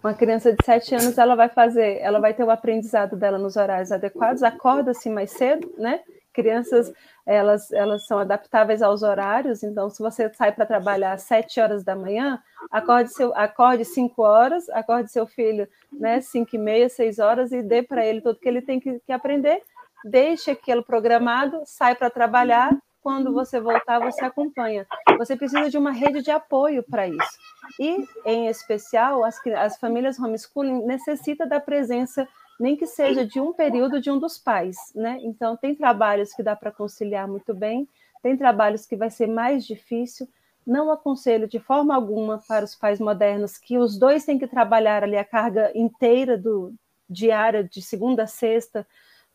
Uma 0.02 0.14
criança 0.14 0.52
de 0.52 0.64
7 0.64 0.94
anos, 0.94 1.18
ela 1.18 1.36
vai 1.36 1.48
fazer, 1.48 1.98
ela 2.00 2.18
vai 2.18 2.34
ter 2.34 2.42
o 2.42 2.50
aprendizado 2.50 3.14
dela 3.14 3.38
nos 3.38 3.56
horários 3.56 3.92
adequados, 3.92 4.42
acorda-se 4.42 5.08
mais 5.10 5.30
cedo, 5.30 5.72
né? 5.78 6.00
Crianças, 6.32 6.92
elas, 7.26 7.70
elas 7.72 8.06
são 8.06 8.18
adaptáveis 8.18 8.82
aos 8.82 9.02
horários, 9.02 9.62
então 9.62 9.90
se 9.90 10.02
você 10.02 10.32
sai 10.34 10.52
para 10.52 10.66
trabalhar 10.66 11.12
às 11.12 11.22
7 11.22 11.60
horas 11.60 11.84
da 11.84 11.94
manhã, 11.94 12.42
acorde, 12.70 13.12
seu, 13.12 13.36
acorde 13.36 13.84
5 13.84 14.22
horas, 14.22 14.68
acorde 14.70 15.10
seu 15.10 15.26
filho, 15.26 15.68
né, 15.92 16.20
5 16.20 16.56
e 16.56 16.58
meia, 16.58 16.88
6 16.88 17.18
horas 17.18 17.52
e 17.52 17.62
dê 17.62 17.82
para 17.82 18.04
ele 18.04 18.20
tudo 18.20 18.38
que 18.38 18.48
ele 18.48 18.62
tem 18.62 18.80
que, 18.80 19.00
que 19.00 19.12
aprender, 19.12 19.62
deixe 20.04 20.50
aquilo 20.50 20.82
programado, 20.82 21.62
sai 21.64 21.94
para 21.94 22.10
trabalhar, 22.10 22.76
quando 23.02 23.32
você 23.32 23.60
voltar, 23.60 23.98
você 23.98 24.24
acompanha. 24.24 24.86
Você 25.18 25.36
precisa 25.36 25.68
de 25.68 25.76
uma 25.76 25.90
rede 25.90 26.22
de 26.22 26.30
apoio 26.30 26.84
para 26.88 27.08
isso. 27.08 27.38
E, 27.78 28.06
em 28.24 28.46
especial, 28.46 29.24
as, 29.24 29.36
as 29.58 29.76
famílias 29.76 30.18
homeschooling 30.18 30.86
necessitam 30.86 31.48
da 31.48 31.58
presença, 31.58 32.28
nem 32.58 32.76
que 32.76 32.86
seja 32.86 33.26
de 33.26 33.40
um 33.40 33.52
período 33.52 34.00
de 34.00 34.10
um 34.10 34.18
dos 34.18 34.38
pais, 34.38 34.76
né? 34.94 35.18
Então, 35.22 35.56
tem 35.56 35.74
trabalhos 35.74 36.32
que 36.32 36.42
dá 36.42 36.54
para 36.54 36.70
conciliar 36.70 37.26
muito 37.26 37.54
bem, 37.54 37.88
tem 38.22 38.36
trabalhos 38.36 38.86
que 38.86 38.96
vai 38.96 39.10
ser 39.10 39.26
mais 39.26 39.66
difícil. 39.66 40.28
Não 40.66 40.90
aconselho 40.90 41.48
de 41.48 41.58
forma 41.58 41.94
alguma 41.94 42.40
para 42.46 42.64
os 42.64 42.74
pais 42.74 43.00
modernos 43.00 43.58
que 43.58 43.78
os 43.78 43.98
dois 43.98 44.24
têm 44.24 44.38
que 44.38 44.46
trabalhar 44.46 45.02
ali 45.02 45.16
a 45.16 45.24
carga 45.24 45.72
inteira 45.74 46.38
do 46.38 46.72
diária, 47.08 47.64
de 47.64 47.82
segunda 47.82 48.22
a 48.22 48.26
sexta, 48.28 48.86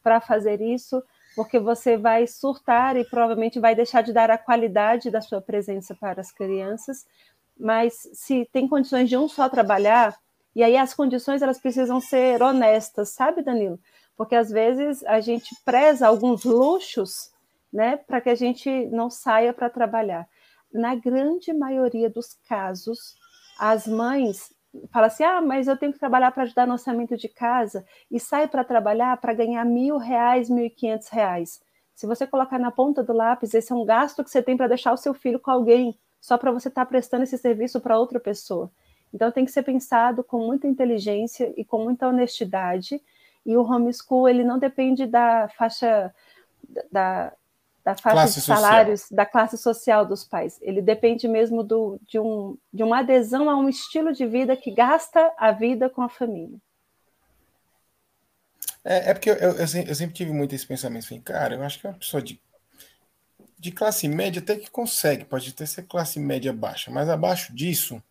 para 0.01 0.21
fazer 0.21 0.61
isso, 0.61 1.03
porque 1.35 1.59
você 1.59 1.97
vai 1.97 2.25
surtar 2.25 2.95
e 2.95 3.03
provavelmente 3.03 3.59
vai 3.59 3.75
deixar 3.75 4.01
de 4.01 4.13
dar 4.13 4.31
a 4.31 4.37
qualidade 4.37 5.11
da 5.11 5.19
sua 5.19 5.41
presença 5.41 5.93
para 5.93 6.21
as 6.21 6.31
crianças 6.31 7.05
mas 7.59 8.07
se 8.13 8.47
tem 8.51 8.67
condições 8.67 9.09
de 9.09 9.17
um 9.17 9.27
só 9.27 9.49
trabalhar, 9.49 10.15
e 10.57 10.63
aí 10.63 10.75
as 10.75 10.91
condições 10.91 11.43
elas 11.43 11.59
precisam 11.59 12.01
ser 12.01 12.41
honestas, 12.41 13.09
sabe, 13.09 13.43
Danilo? 13.43 13.79
Porque 14.15 14.33
às 14.33 14.49
vezes 14.49 15.03
a 15.03 15.19
gente 15.19 15.55
preza 15.63 16.07
alguns 16.07 16.43
luxos, 16.43 17.31
né, 17.71 17.97
para 17.97 18.19
que 18.19 18.29
a 18.31 18.33
gente 18.33 18.87
não 18.87 19.07
saia 19.07 19.53
para 19.53 19.69
trabalhar. 19.69 20.27
Na 20.73 20.95
grande 20.95 21.53
maioria 21.53 22.09
dos 22.09 22.33
casos, 22.49 23.15
as 23.59 23.85
mães 23.85 24.51
falam 24.91 25.05
assim: 25.05 25.23
ah, 25.23 25.41
mas 25.41 25.67
eu 25.67 25.77
tenho 25.77 25.93
que 25.93 25.99
trabalhar 25.99 26.31
para 26.31 26.41
ajudar 26.41 26.65
no 26.65 26.73
orçamento 26.73 27.15
de 27.15 27.29
casa, 27.29 27.85
e 28.09 28.19
sai 28.19 28.47
para 28.47 28.63
trabalhar 28.63 29.15
para 29.17 29.35
ganhar 29.35 29.63
mil 29.63 29.97
reais, 29.97 30.49
mil 30.49 30.65
e 30.65 30.71
quinhentos 30.71 31.09
reais. 31.09 31.61
Se 31.93 32.07
você 32.07 32.25
colocar 32.25 32.57
na 32.57 32.71
ponta 32.71 33.03
do 33.03 33.13
lápis, 33.13 33.53
esse 33.53 33.71
é 33.71 33.75
um 33.75 33.85
gasto 33.85 34.23
que 34.23 34.31
você 34.31 34.41
tem 34.41 34.57
para 34.57 34.67
deixar 34.67 34.91
o 34.91 34.97
seu 34.97 35.13
filho 35.13 35.39
com 35.39 35.51
alguém, 35.51 35.95
só 36.19 36.35
para 36.35 36.51
você 36.51 36.67
estar 36.67 36.83
tá 36.83 36.89
prestando 36.89 37.25
esse 37.25 37.37
serviço 37.37 37.79
para 37.79 37.99
outra 37.99 38.19
pessoa. 38.19 38.71
Então 39.13 39.31
tem 39.31 39.45
que 39.45 39.51
ser 39.51 39.63
pensado 39.63 40.23
com 40.23 40.39
muita 40.39 40.67
inteligência 40.67 41.53
e 41.55 41.63
com 41.63 41.83
muita 41.83 42.07
honestidade. 42.07 43.01
E 43.45 43.55
o 43.55 43.63
homeschool 43.63 44.27
ele 44.27 44.43
não 44.43 44.59
depende 44.59 45.05
da 45.05 45.47
faixa 45.49 46.13
da, 46.91 47.33
da 47.83 47.95
faixa 47.95 48.15
Classe 48.15 48.33
de 48.33 48.41
social. 48.41 48.57
salários 48.57 49.09
da 49.09 49.25
classe 49.25 49.57
social 49.57 50.05
dos 50.05 50.25
pais. 50.25 50.59
Ele 50.61 50.81
depende 50.81 51.27
mesmo 51.27 51.63
do, 51.63 51.99
de, 52.05 52.19
um, 52.19 52.57
de 52.73 52.83
uma 52.83 52.99
adesão 52.99 53.49
a 53.49 53.55
um 53.55 53.69
estilo 53.69 54.11
de 54.11 54.25
vida 54.25 54.57
que 54.57 54.71
gasta 54.71 55.33
a 55.37 55.51
vida 55.51 55.89
com 55.89 56.01
a 56.01 56.09
família. 56.09 56.59
É, 58.83 59.11
é 59.11 59.13
porque 59.13 59.29
eu, 59.29 59.35
eu, 59.35 59.55
eu 59.55 59.95
sempre 59.95 60.13
tive 60.13 60.31
muito 60.31 60.53
esse 60.53 60.67
pensamento. 60.67 61.05
Assim, 61.05 61.21
cara, 61.21 61.55
eu 61.55 61.63
acho 61.63 61.79
que 61.79 61.87
é 61.87 61.89
uma 61.89 61.97
pessoa 61.97 62.21
de, 62.21 62.41
de 63.57 63.71
classe 63.71 64.07
média 64.07 64.41
até 64.41 64.57
que 64.57 64.69
consegue, 64.69 65.23
pode 65.23 65.49
até 65.49 65.65
ser 65.65 65.83
classe 65.83 66.19
média 66.19 66.51
baixa, 66.51 66.91
mas 66.91 67.07
abaixo 67.09 67.55
disso, 67.55 68.01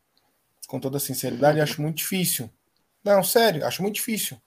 com 0.67 0.81
toda 0.81 0.99
sinceridade, 0.99 1.61
acho 1.61 1.81
muito 1.81 1.99
difícil. 1.99 2.51
Não, 3.05 3.23
sério, 3.23 3.65
acho 3.65 3.83
muito 3.83 3.95
difícil. 3.97 4.41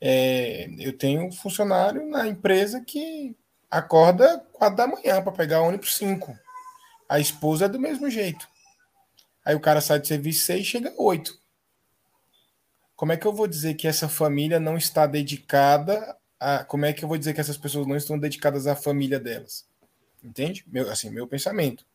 É, 0.00 0.68
eu 0.78 0.96
tenho 0.96 1.26
um 1.26 1.32
funcionário 1.32 2.08
na 2.08 2.26
empresa 2.28 2.80
que 2.80 3.34
acorda 3.70 4.38
quatro 4.52 4.76
da 4.76 4.86
manhã 4.86 5.22
para 5.22 5.32
pegar 5.32 5.62
ônibus 5.62 5.96
5. 5.96 6.38
A 7.08 7.18
esposa 7.18 7.64
é 7.64 7.68
do 7.68 7.80
mesmo 7.80 8.10
jeito. 8.10 8.46
Aí 9.44 9.54
o 9.54 9.60
cara 9.60 9.80
sai 9.80 9.98
de 9.98 10.06
serviço 10.06 10.44
6 10.44 10.60
e 10.60 10.64
chega 10.64 10.94
8. 10.96 11.38
Como 12.94 13.12
é 13.12 13.16
que 13.16 13.26
eu 13.26 13.32
vou 13.32 13.46
dizer 13.46 13.74
que 13.74 13.88
essa 13.88 14.08
família 14.08 14.60
não 14.60 14.76
está 14.76 15.06
dedicada 15.06 16.16
a. 16.38 16.64
Como 16.64 16.84
é 16.84 16.92
que 16.92 17.04
eu 17.04 17.08
vou 17.08 17.16
dizer 17.16 17.32
que 17.32 17.40
essas 17.40 17.56
pessoas 17.56 17.86
não 17.86 17.96
estão 17.96 18.18
dedicadas 18.18 18.66
à 18.66 18.76
família 18.76 19.18
delas? 19.18 19.66
Entende? 20.22 20.64
Meu, 20.66 20.90
assim, 20.90 21.08
meu 21.08 21.26
pensamento. 21.26 21.86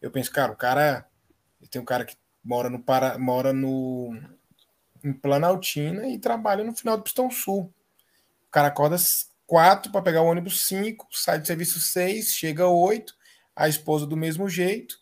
Eu 0.00 0.10
penso, 0.10 0.30
cara, 0.30 0.52
o 0.52 0.56
cara. 0.56 1.06
Tem 1.70 1.80
um 1.80 1.84
cara 1.84 2.04
que 2.04 2.16
mora 2.42 2.68
no 2.68 2.82
Para, 2.82 3.18
mora 3.18 3.52
no 3.52 4.16
em 5.04 5.12
Planaltina 5.12 6.06
e 6.08 6.18
trabalha 6.18 6.62
no 6.62 6.74
final 6.74 6.96
do 6.96 7.02
Pistão 7.02 7.30
Sul. 7.30 7.72
O 8.46 8.50
cara 8.50 8.68
acorda 8.68 8.96
quatro 9.46 9.90
para 9.90 10.02
pegar 10.02 10.22
o 10.22 10.26
ônibus 10.26 10.66
5, 10.66 11.08
sai 11.10 11.40
do 11.40 11.46
serviço 11.46 11.80
6, 11.80 12.34
chega 12.34 12.68
8, 12.68 13.14
a 13.54 13.68
esposa 13.68 14.06
do 14.06 14.16
mesmo 14.16 14.48
jeito, 14.48 14.96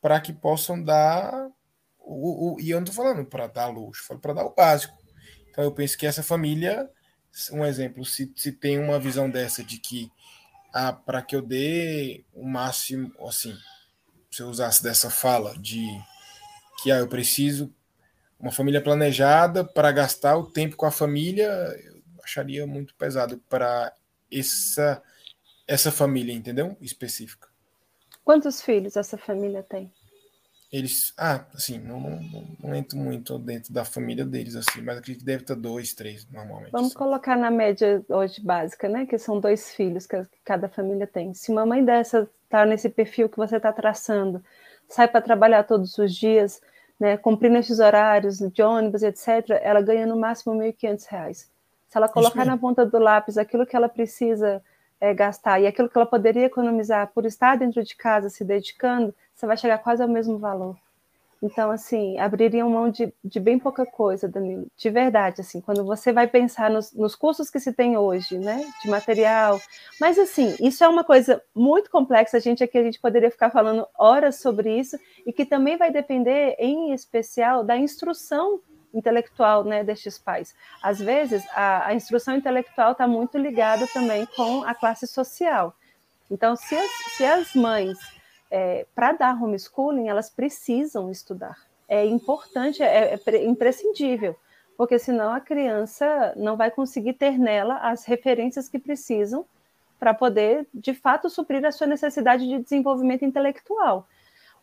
para 0.00 0.20
que 0.20 0.32
possam 0.32 0.82
dar 0.82 1.50
o, 1.98 2.54
o, 2.54 2.60
e 2.60 2.70
eu 2.70 2.78
não 2.78 2.86
tô 2.86 2.92
falando 2.92 3.24
para 3.24 3.46
dar 3.46 3.66
luxo, 3.68 4.06
falo 4.06 4.20
para 4.20 4.34
dar 4.34 4.44
o 4.44 4.54
básico. 4.54 4.96
Então 5.50 5.64
eu 5.64 5.72
penso 5.72 5.98
que 5.98 6.06
essa 6.06 6.22
família, 6.22 6.88
um 7.52 7.64
exemplo, 7.64 8.04
se, 8.04 8.32
se 8.36 8.52
tem 8.52 8.78
uma 8.78 8.98
visão 8.98 9.28
dessa 9.28 9.62
de 9.64 9.78
que 9.78 10.10
ah, 10.72 10.92
para 10.92 11.22
que 11.22 11.34
eu 11.34 11.42
dê 11.42 12.24
o 12.32 12.46
máximo, 12.46 13.12
assim, 13.26 13.56
se 14.30 14.42
eu 14.42 14.48
usasse 14.48 14.82
dessa 14.82 15.10
fala 15.10 15.58
de 15.58 15.84
que 16.82 16.90
ah, 16.90 16.98
eu 16.98 17.08
preciso 17.08 17.72
uma 18.38 18.50
família 18.50 18.80
planejada 18.80 19.64
para 19.64 19.92
gastar 19.92 20.36
o 20.36 20.50
tempo 20.50 20.76
com 20.76 20.86
a 20.86 20.90
família, 20.90 21.46
eu 21.84 22.02
acharia 22.24 22.66
muito 22.66 22.94
pesado 22.94 23.38
para 23.48 23.92
essa 24.32 25.02
essa 25.68 25.92
família, 25.92 26.32
entendeu? 26.32 26.76
Específica. 26.80 27.48
Quantos 28.24 28.60
filhos 28.60 28.96
essa 28.96 29.16
família 29.16 29.62
tem? 29.62 29.92
Eles, 30.72 31.12
ah, 31.16 31.44
assim, 31.54 31.78
não, 31.78 32.00
não, 32.00 32.56
não 32.60 32.74
entro 32.74 32.96
muito 32.96 33.38
dentro 33.38 33.72
da 33.72 33.84
família 33.84 34.24
deles, 34.24 34.54
assim, 34.56 34.82
mas 34.82 34.98
acredito 34.98 35.20
que 35.20 35.26
deve 35.26 35.44
ter 35.44 35.56
dois, 35.56 35.94
três, 35.94 36.26
normalmente. 36.30 36.72
Vamos 36.72 36.88
assim. 36.88 36.98
colocar 36.98 37.36
na 37.36 37.50
média 37.50 38.04
hoje 38.08 38.40
básica, 38.40 38.88
né? 38.88 39.06
Que 39.06 39.18
são 39.18 39.40
dois 39.40 39.72
filhos 39.74 40.06
que 40.06 40.16
cada 40.44 40.68
família 40.68 41.06
tem. 41.06 41.34
Se 41.34 41.50
uma 41.50 41.66
mãe 41.66 41.84
dessa 41.84 42.28
está 42.44 42.64
nesse 42.64 42.88
perfil 42.88 43.28
que 43.28 43.36
você 43.36 43.56
está 43.56 43.72
traçando, 43.72 44.44
sai 44.88 45.06
para 45.06 45.20
trabalhar 45.20 45.64
todos 45.64 45.96
os 45.98 46.14
dias, 46.14 46.60
né, 47.00 47.16
cumprindo 47.16 47.56
esses 47.56 47.80
horários 47.80 48.38
de 48.38 48.62
ônibus, 48.62 49.02
etc., 49.02 49.58
ela 49.62 49.80
ganha 49.80 50.06
no 50.06 50.18
máximo 50.18 50.60
R$ 50.60 50.72
1.500. 50.72 51.34
Se 51.34 51.48
ela 51.96 52.08
colocar 52.08 52.44
na 52.44 52.58
ponta 52.58 52.84
do 52.84 52.98
lápis 52.98 53.38
aquilo 53.38 53.66
que 53.66 53.74
ela 53.74 53.88
precisa 53.88 54.62
é, 55.00 55.14
gastar 55.14 55.58
e 55.60 55.66
aquilo 55.66 55.88
que 55.88 55.96
ela 55.96 56.06
poderia 56.06 56.44
economizar 56.44 57.10
por 57.12 57.24
estar 57.24 57.56
dentro 57.56 57.82
de 57.82 57.96
casa 57.96 58.28
se 58.28 58.44
dedicando, 58.44 59.14
você 59.34 59.46
vai 59.46 59.56
chegar 59.56 59.78
quase 59.78 60.02
ao 60.02 60.08
mesmo 60.08 60.38
valor. 60.38 60.76
Então, 61.42 61.70
assim, 61.70 62.18
abririam 62.18 62.68
mão 62.68 62.90
de, 62.90 63.12
de 63.24 63.40
bem 63.40 63.58
pouca 63.58 63.86
coisa, 63.86 64.28
Danilo, 64.28 64.66
de 64.76 64.90
verdade, 64.90 65.40
assim, 65.40 65.58
quando 65.60 65.82
você 65.84 66.12
vai 66.12 66.26
pensar 66.26 66.70
nos, 66.70 66.92
nos 66.92 67.14
custos 67.14 67.48
que 67.48 67.58
se 67.58 67.72
tem 67.72 67.96
hoje, 67.96 68.38
né, 68.38 68.62
de 68.82 68.90
material, 68.90 69.58
mas, 69.98 70.18
assim, 70.18 70.54
isso 70.60 70.84
é 70.84 70.88
uma 70.88 71.02
coisa 71.02 71.42
muito 71.54 71.90
complexa, 71.90 72.36
a 72.36 72.40
gente 72.40 72.62
aqui, 72.62 72.76
a 72.76 72.82
gente 72.82 73.00
poderia 73.00 73.30
ficar 73.30 73.50
falando 73.50 73.86
horas 73.98 74.36
sobre 74.36 74.78
isso, 74.78 74.98
e 75.24 75.32
que 75.32 75.46
também 75.46 75.78
vai 75.78 75.90
depender, 75.90 76.56
em 76.58 76.92
especial, 76.92 77.64
da 77.64 77.74
instrução 77.74 78.60
intelectual, 78.92 79.64
né, 79.64 79.82
destes 79.82 80.18
pais. 80.18 80.54
Às 80.82 80.98
vezes, 80.98 81.42
a, 81.54 81.86
a 81.86 81.94
instrução 81.94 82.36
intelectual 82.36 82.92
está 82.92 83.08
muito 83.08 83.38
ligada 83.38 83.86
também 83.86 84.26
com 84.36 84.62
a 84.64 84.74
classe 84.74 85.06
social. 85.06 85.74
Então, 86.30 86.54
se 86.54 86.76
as, 86.76 86.90
se 87.16 87.24
as 87.24 87.54
mães 87.54 87.98
é, 88.50 88.86
para 88.94 89.12
dar 89.12 89.42
homeschooling, 89.42 90.08
elas 90.08 90.28
precisam 90.28 91.10
estudar. 91.10 91.56
É 91.88 92.04
importante, 92.04 92.82
é, 92.82 93.14
é 93.14 93.44
imprescindível, 93.44 94.36
porque 94.76 94.98
senão 94.98 95.32
a 95.32 95.40
criança 95.40 96.32
não 96.36 96.56
vai 96.56 96.70
conseguir 96.70 97.14
ter 97.14 97.38
nela 97.38 97.76
as 97.76 98.04
referências 98.04 98.68
que 98.68 98.78
precisam 98.78 99.44
para 99.98 100.14
poder, 100.14 100.66
de 100.72 100.94
fato, 100.94 101.28
suprir 101.28 101.64
a 101.64 101.70
sua 101.70 101.86
necessidade 101.86 102.48
de 102.48 102.58
desenvolvimento 102.58 103.24
intelectual. 103.24 104.08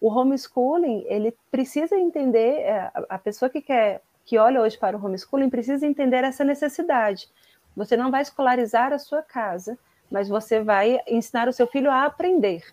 O 0.01 0.09
homeschooling, 0.09 1.05
ele 1.07 1.35
precisa 1.51 1.95
entender, 1.95 2.61
é, 2.61 2.91
a 3.07 3.17
pessoa 3.17 3.49
que 3.49 3.61
quer, 3.61 4.01
que 4.25 4.37
olha 4.37 4.61
hoje 4.61 4.77
para 4.77 4.97
o 4.97 5.05
homeschooling, 5.05 5.49
precisa 5.49 5.85
entender 5.85 6.23
essa 6.23 6.43
necessidade. 6.43 7.29
Você 7.75 7.95
não 7.95 8.09
vai 8.09 8.23
escolarizar 8.23 8.91
a 8.91 8.99
sua 8.99 9.21
casa, 9.21 9.77
mas 10.09 10.27
você 10.27 10.61
vai 10.61 10.99
ensinar 11.07 11.47
o 11.47 11.53
seu 11.53 11.67
filho 11.67 11.91
a 11.91 12.05
aprender. 12.05 12.63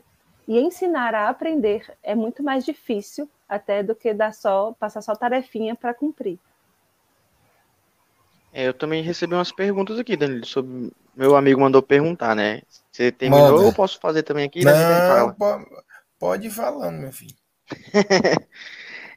E 0.47 0.59
ensinar 0.59 1.15
a 1.15 1.29
aprender 1.29 1.91
é 2.03 2.15
muito 2.15 2.43
mais 2.43 2.65
difícil 2.65 3.29
até 3.49 3.83
do 3.83 3.95
que 3.95 4.13
dar 4.13 4.33
só 4.35 4.73
passar 4.79 5.01
só 5.01 5.15
tarefinha 5.15 5.75
para 5.75 5.95
cumprir. 5.95 6.39
É, 8.53 8.69
eu 8.69 8.75
também 8.75 9.03
recebi 9.03 9.35
umas 9.35 9.51
perguntas 9.51 9.99
aqui, 9.99 10.17
Danilo, 10.17 10.47
sobre 10.47 10.93
meu 11.17 11.35
amigo 11.37 11.61
mandou 11.61 11.83
perguntar, 11.83 12.35
né? 12.35 12.63
Você 12.91 13.11
terminou 13.11 13.51
Manda. 13.51 13.61
ou 13.61 13.69
eu 13.69 13.73
posso 13.73 13.99
fazer 13.99 14.23
também 14.23 14.45
aqui? 14.45 14.65
Não, 14.65 15.33
pode, 15.35 15.67
pode 16.19 16.47
ir 16.47 16.51
falando, 16.51 16.99
meu 16.99 17.13
filho. 17.13 17.35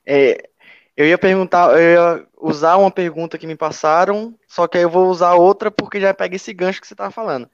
é, 0.06 0.50
eu 0.96 1.06
ia 1.06 1.18
perguntar, 1.18 1.72
eu 1.80 1.80
ia 1.80 2.28
usar 2.40 2.78
uma 2.78 2.90
pergunta 2.90 3.38
que 3.38 3.46
me 3.46 3.56
passaram, 3.56 4.34
só 4.48 4.68
que 4.68 4.78
aí 4.78 4.84
eu 4.84 4.90
vou 4.90 5.08
usar 5.10 5.34
outra 5.36 5.70
porque 5.70 6.00
já 6.00 6.14
pega 6.14 6.36
esse 6.36 6.54
gancho 6.54 6.82
que 6.82 6.88
você 6.88 6.96
estava 6.96 7.12
falando. 7.12 7.48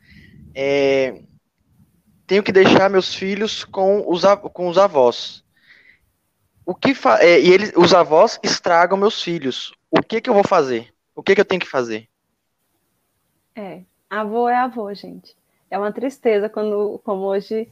É, 0.56 1.22
tenho 2.26 2.44
que 2.44 2.52
deixar 2.52 2.90
meus 2.90 3.14
filhos 3.14 3.64
com 3.64 4.04
os, 4.08 4.24
com 4.54 4.68
os 4.68 4.78
avós. 4.78 5.44
O 6.66 6.74
que 6.74 6.94
é, 7.20 7.40
e 7.40 7.52
eles, 7.52 7.74
os 7.76 7.94
avós 7.94 8.40
estragam 8.42 8.98
meus 8.98 9.22
filhos. 9.22 9.74
O 9.92 10.02
que 10.02 10.22
que 10.22 10.30
eu 10.30 10.34
vou 10.34 10.44
fazer? 10.44 10.94
O 11.16 11.22
que 11.22 11.36
que 11.36 11.42
eu 11.42 11.46
tenho 11.46 11.62
que 11.62 11.70
fazer? 11.70 12.08
É, 13.56 13.82
avô 14.10 14.48
é 14.48 14.56
avô, 14.56 14.94
gente. 14.94 15.36
É 15.70 15.78
uma 15.78 15.92
tristeza 15.92 16.48
quando, 16.48 17.00
como 17.04 17.26
hoje, 17.26 17.70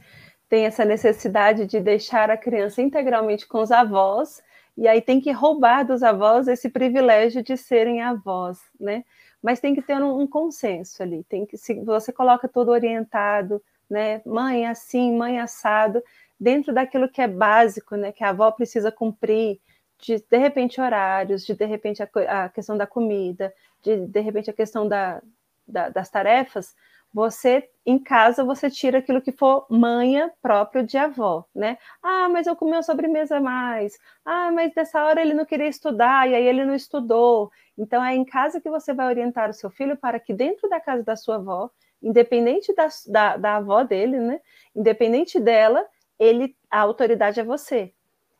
tem 0.48 0.66
essa 0.66 0.84
necessidade 0.84 1.66
de 1.66 1.80
deixar 1.80 2.30
a 2.30 2.36
criança 2.36 2.82
integralmente 2.82 3.46
com 3.46 3.60
os 3.60 3.72
avós 3.72 4.42
e 4.76 4.88
aí 4.88 5.00
tem 5.00 5.20
que 5.20 5.30
roubar 5.30 5.84
dos 5.84 6.02
avós 6.02 6.48
esse 6.48 6.68
privilégio 6.68 7.42
de 7.42 7.56
serem 7.56 8.02
avós, 8.02 8.58
né? 8.78 9.04
Mas 9.42 9.60
tem 9.60 9.74
que 9.74 9.82
ter 9.82 9.96
um, 10.02 10.20
um 10.20 10.26
consenso 10.26 11.02
ali. 11.02 11.24
Tem 11.24 11.44
que 11.44 11.56
se 11.56 11.74
você 11.80 12.12
coloca 12.12 12.48
tudo 12.48 12.70
orientado, 12.70 13.62
né? 13.92 14.22
Mãe 14.24 14.66
assim, 14.66 15.14
mãe 15.14 15.38
assado, 15.38 16.02
dentro 16.40 16.72
daquilo 16.72 17.08
que 17.08 17.20
é 17.20 17.28
básico, 17.28 17.94
né? 17.96 18.10
Que 18.10 18.24
a 18.24 18.30
avó 18.30 18.50
precisa 18.50 18.90
cumprir, 18.90 19.60
de 20.00 20.18
de 20.18 20.38
repente 20.38 20.80
horários, 20.80 21.44
de 21.44 21.54
de 21.54 21.66
repente 21.66 22.02
a, 22.02 22.08
a 22.44 22.48
questão 22.48 22.76
da 22.76 22.86
comida, 22.86 23.54
de 23.82 24.06
de 24.06 24.20
repente 24.20 24.50
a 24.50 24.54
questão 24.54 24.88
da, 24.88 25.22
da, 25.68 25.90
das 25.90 26.08
tarefas, 26.10 26.74
você 27.12 27.68
em 27.84 27.98
casa 27.98 28.44
você 28.44 28.70
tira 28.70 28.98
aquilo 28.98 29.20
que 29.20 29.32
for 29.32 29.66
manha 29.70 30.32
próprio 30.40 30.84
de 30.84 30.96
avó, 30.96 31.44
né? 31.54 31.76
Ah, 32.02 32.28
mas 32.28 32.46
eu 32.46 32.56
comi 32.56 32.72
uma 32.72 32.82
sobremesa 32.82 33.36
a 33.36 33.40
mais. 33.40 33.98
Ah, 34.24 34.50
mas 34.50 34.72
dessa 34.74 35.04
hora 35.04 35.20
ele 35.20 35.34
não 35.34 35.44
queria 35.44 35.68
estudar 35.68 36.28
e 36.28 36.34
aí 36.34 36.46
ele 36.46 36.64
não 36.64 36.74
estudou. 36.74 37.50
Então 37.76 38.02
é 38.04 38.14
em 38.14 38.24
casa 38.24 38.60
que 38.60 38.70
você 38.70 38.94
vai 38.94 39.06
orientar 39.08 39.50
o 39.50 39.52
seu 39.52 39.70
filho 39.70 39.96
para 39.96 40.18
que 40.18 40.32
dentro 40.32 40.68
da 40.68 40.80
casa 40.80 41.02
da 41.04 41.16
sua 41.16 41.36
avó 41.36 41.70
independente 42.02 42.74
da, 42.74 42.88
da, 43.06 43.36
da 43.36 43.56
avó 43.56 43.84
dele, 43.84 44.18
né? 44.18 44.40
Independente 44.74 45.38
dela, 45.38 45.84
ele, 46.18 46.56
a 46.70 46.80
autoridade 46.80 47.40
é 47.40 47.44
você. 47.44 47.92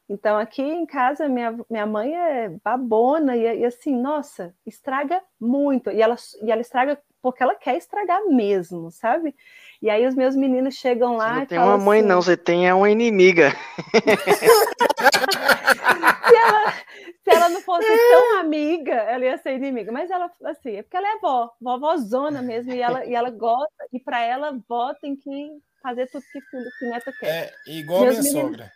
Então, 0.09 0.39
aqui 0.39 0.63
em 0.63 0.85
casa, 0.85 1.29
minha, 1.29 1.57
minha 1.71 1.87
mãe 1.87 2.13
é 2.15 2.51
babona 2.63 3.37
e, 3.37 3.61
e, 3.61 3.65
assim, 3.65 3.97
nossa, 3.97 4.55
estraga 4.67 5.23
muito. 5.41 5.91
E 5.91 6.03
ela, 6.03 6.17
e 6.43 6.51
ela 6.51 6.61
estraga 6.61 6.99
porque 7.23 7.43
ela 7.43 7.55
quer 7.55 7.77
estragar 7.77 8.27
mesmo, 8.27 8.91
sabe? 8.91 9.35
E 9.81 9.89
aí 9.89 10.07
os 10.07 10.15
meus 10.15 10.37
meninos 10.37 10.75
chegam 10.75 11.17
lá. 11.17 11.35
Você 11.35 11.39
não 11.39 11.47
tem 11.47 11.59
uma 11.59 11.79
mãe, 11.79 12.01
assim, 12.01 12.09
não, 12.09 12.21
você 12.21 12.37
tem 12.37 12.69
é 12.69 12.75
uma 12.75 12.91
inimiga. 12.91 13.53
se, 13.93 13.97
ela, 16.37 16.75
se 17.23 17.31
ela 17.31 17.49
não 17.49 17.61
fosse 17.61 17.87
tão 17.87 18.39
amiga, 18.39 18.95
ela 18.95 19.25
ia 19.25 19.39
ser 19.39 19.55
inimiga. 19.55 19.93
Mas 19.93 20.11
ela, 20.11 20.31
assim, 20.45 20.77
é 20.77 20.83
porque 20.83 20.97
ela 20.97 21.09
é 21.09 21.19
vó, 21.19 21.51
vovózona 21.61 22.43
mesmo, 22.43 22.73
e 22.73 22.81
ela, 22.81 23.05
e 23.05 23.15
ela 23.15 23.31
gosta, 23.31 23.87
e 23.93 24.01
para 24.01 24.21
ela, 24.21 24.59
vó 24.69 24.93
tem 24.95 25.15
que 25.15 25.51
fazer 25.83 26.09
tudo 26.11 26.25
que, 26.33 26.41
que 26.79 26.85
neto 26.87 27.13
quer. 27.19 27.55
É 27.67 27.71
igual 27.71 28.03
meus 28.03 28.19
minha 28.19 28.33
meninos, 28.33 28.51
sogra. 28.51 28.73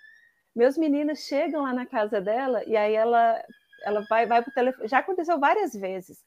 Meus 0.54 0.78
meninos 0.78 1.18
chegam 1.20 1.62
lá 1.62 1.72
na 1.72 1.86
casa 1.86 2.20
dela, 2.20 2.62
e 2.64 2.76
aí 2.76 2.94
ela, 2.94 3.42
ela 3.82 4.06
vai, 4.08 4.26
vai 4.26 4.42
pro 4.42 4.52
telefone. 4.52 4.88
Já 4.88 4.98
aconteceu 4.98 5.38
várias 5.40 5.74
vezes. 5.74 6.24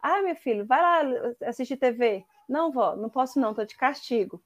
Ah, 0.00 0.22
meu 0.22 0.36
filho, 0.36 0.64
vai 0.64 0.80
lá 0.80 1.02
assistir 1.44 1.76
TV. 1.76 2.24
Não, 2.48 2.70
vó, 2.70 2.94
não 2.94 3.10
posso 3.10 3.40
não, 3.40 3.52
tô 3.52 3.64
de 3.64 3.76
castigo. 3.76 4.42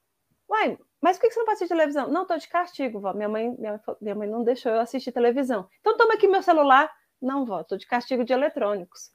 Uai, 0.49 0.77
mas 0.99 1.17
por 1.17 1.27
que 1.27 1.31
você 1.31 1.39
não 1.39 1.45
pode 1.45 1.55
assistir 1.55 1.75
televisão? 1.75 2.07
Não, 2.09 2.25
tô 2.25 2.35
de 2.37 2.47
castigo, 2.47 2.99
vó. 2.99 3.13
Minha 3.13 3.29
mãe, 3.29 3.55
minha, 3.57 3.81
minha 4.01 4.15
mãe 4.15 4.27
não 4.27 4.43
deixou 4.43 4.71
eu 4.71 4.79
assistir 4.79 5.11
televisão. 5.11 5.69
Então 5.79 5.95
toma 5.95 6.15
aqui 6.15 6.27
meu 6.27 6.41
celular. 6.41 6.91
Não, 7.23 7.45
vó, 7.45 7.63
tô 7.63 7.77
de 7.77 7.87
castigo 7.87 8.25
de 8.25 8.33
eletrônicos. 8.33 9.09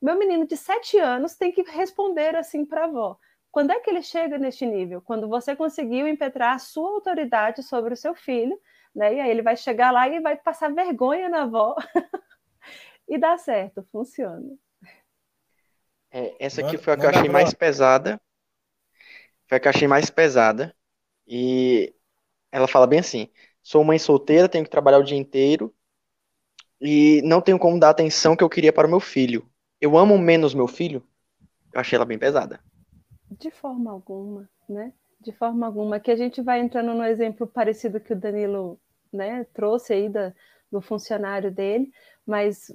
Meu 0.00 0.18
menino 0.18 0.44
de 0.44 0.56
sete 0.56 0.98
anos 0.98 1.36
tem 1.36 1.52
que 1.52 1.62
responder 1.62 2.34
assim 2.34 2.66
para 2.66 2.82
a 2.82 2.84
avó. 2.86 3.16
Quando 3.52 3.70
é 3.70 3.78
que 3.78 3.88
ele 3.88 4.02
chega 4.02 4.36
neste 4.36 4.66
nível? 4.66 5.00
Quando 5.00 5.28
você 5.28 5.54
conseguiu 5.54 6.08
impetrar 6.08 6.56
a 6.56 6.58
sua 6.58 6.90
autoridade 6.90 7.62
sobre 7.62 7.94
o 7.94 7.96
seu 7.96 8.16
filho, 8.16 8.60
né? 8.92 9.14
E 9.14 9.20
aí 9.20 9.30
ele 9.30 9.42
vai 9.42 9.56
chegar 9.56 9.92
lá 9.92 10.08
e 10.08 10.18
vai 10.18 10.36
passar 10.36 10.74
vergonha 10.74 11.28
na 11.28 11.42
avó. 11.42 11.76
e 13.08 13.16
dá 13.16 13.38
certo, 13.38 13.86
funciona. 13.92 14.58
É, 16.10 16.34
essa 16.44 16.62
aqui 16.62 16.76
foi 16.76 16.94
a 16.94 16.96
que 16.96 17.06
eu 17.06 17.10
achei 17.10 17.28
mais 17.28 17.54
pesada. 17.54 18.20
Foi 19.46 19.58
a 19.58 19.60
que 19.60 19.68
eu 19.68 19.70
achei 19.70 19.86
mais 19.86 20.10
pesada. 20.10 20.74
E 21.28 21.94
ela 22.50 22.66
fala 22.66 22.88
bem 22.88 22.98
assim: 22.98 23.30
sou 23.62 23.84
mãe 23.84 24.00
solteira, 24.00 24.48
tenho 24.48 24.64
que 24.64 24.70
trabalhar 24.70 24.98
o 24.98 25.04
dia 25.04 25.16
inteiro 25.16 25.72
e 26.82 27.22
não 27.22 27.40
tenho 27.40 27.58
como 27.58 27.78
dar 27.78 27.88
a 27.88 27.90
atenção 27.90 28.34
que 28.34 28.42
eu 28.42 28.50
queria 28.50 28.72
para 28.72 28.88
o 28.88 28.90
meu 28.90 28.98
filho. 28.98 29.46
Eu 29.80 29.96
amo 29.96 30.18
menos 30.18 30.52
meu 30.52 30.66
filho? 30.66 31.02
Eu 31.72 31.80
achei 31.80 31.96
ela 31.96 32.04
bem 32.04 32.18
pesada. 32.18 32.58
De 33.30 33.50
forma 33.50 33.90
alguma, 33.90 34.50
né? 34.68 34.92
De 35.20 35.32
forma 35.32 35.64
alguma. 35.64 36.00
Que 36.00 36.10
a 36.10 36.16
gente 36.16 36.42
vai 36.42 36.60
entrando 36.60 36.92
no 36.92 37.04
exemplo 37.04 37.46
parecido 37.46 38.00
que 38.00 38.12
o 38.12 38.16
Danilo 38.16 38.80
né, 39.12 39.46
trouxe 39.54 39.92
aí 39.92 40.08
da, 40.08 40.34
do 40.70 40.80
funcionário 40.80 41.52
dele, 41.52 41.92
mas 42.26 42.74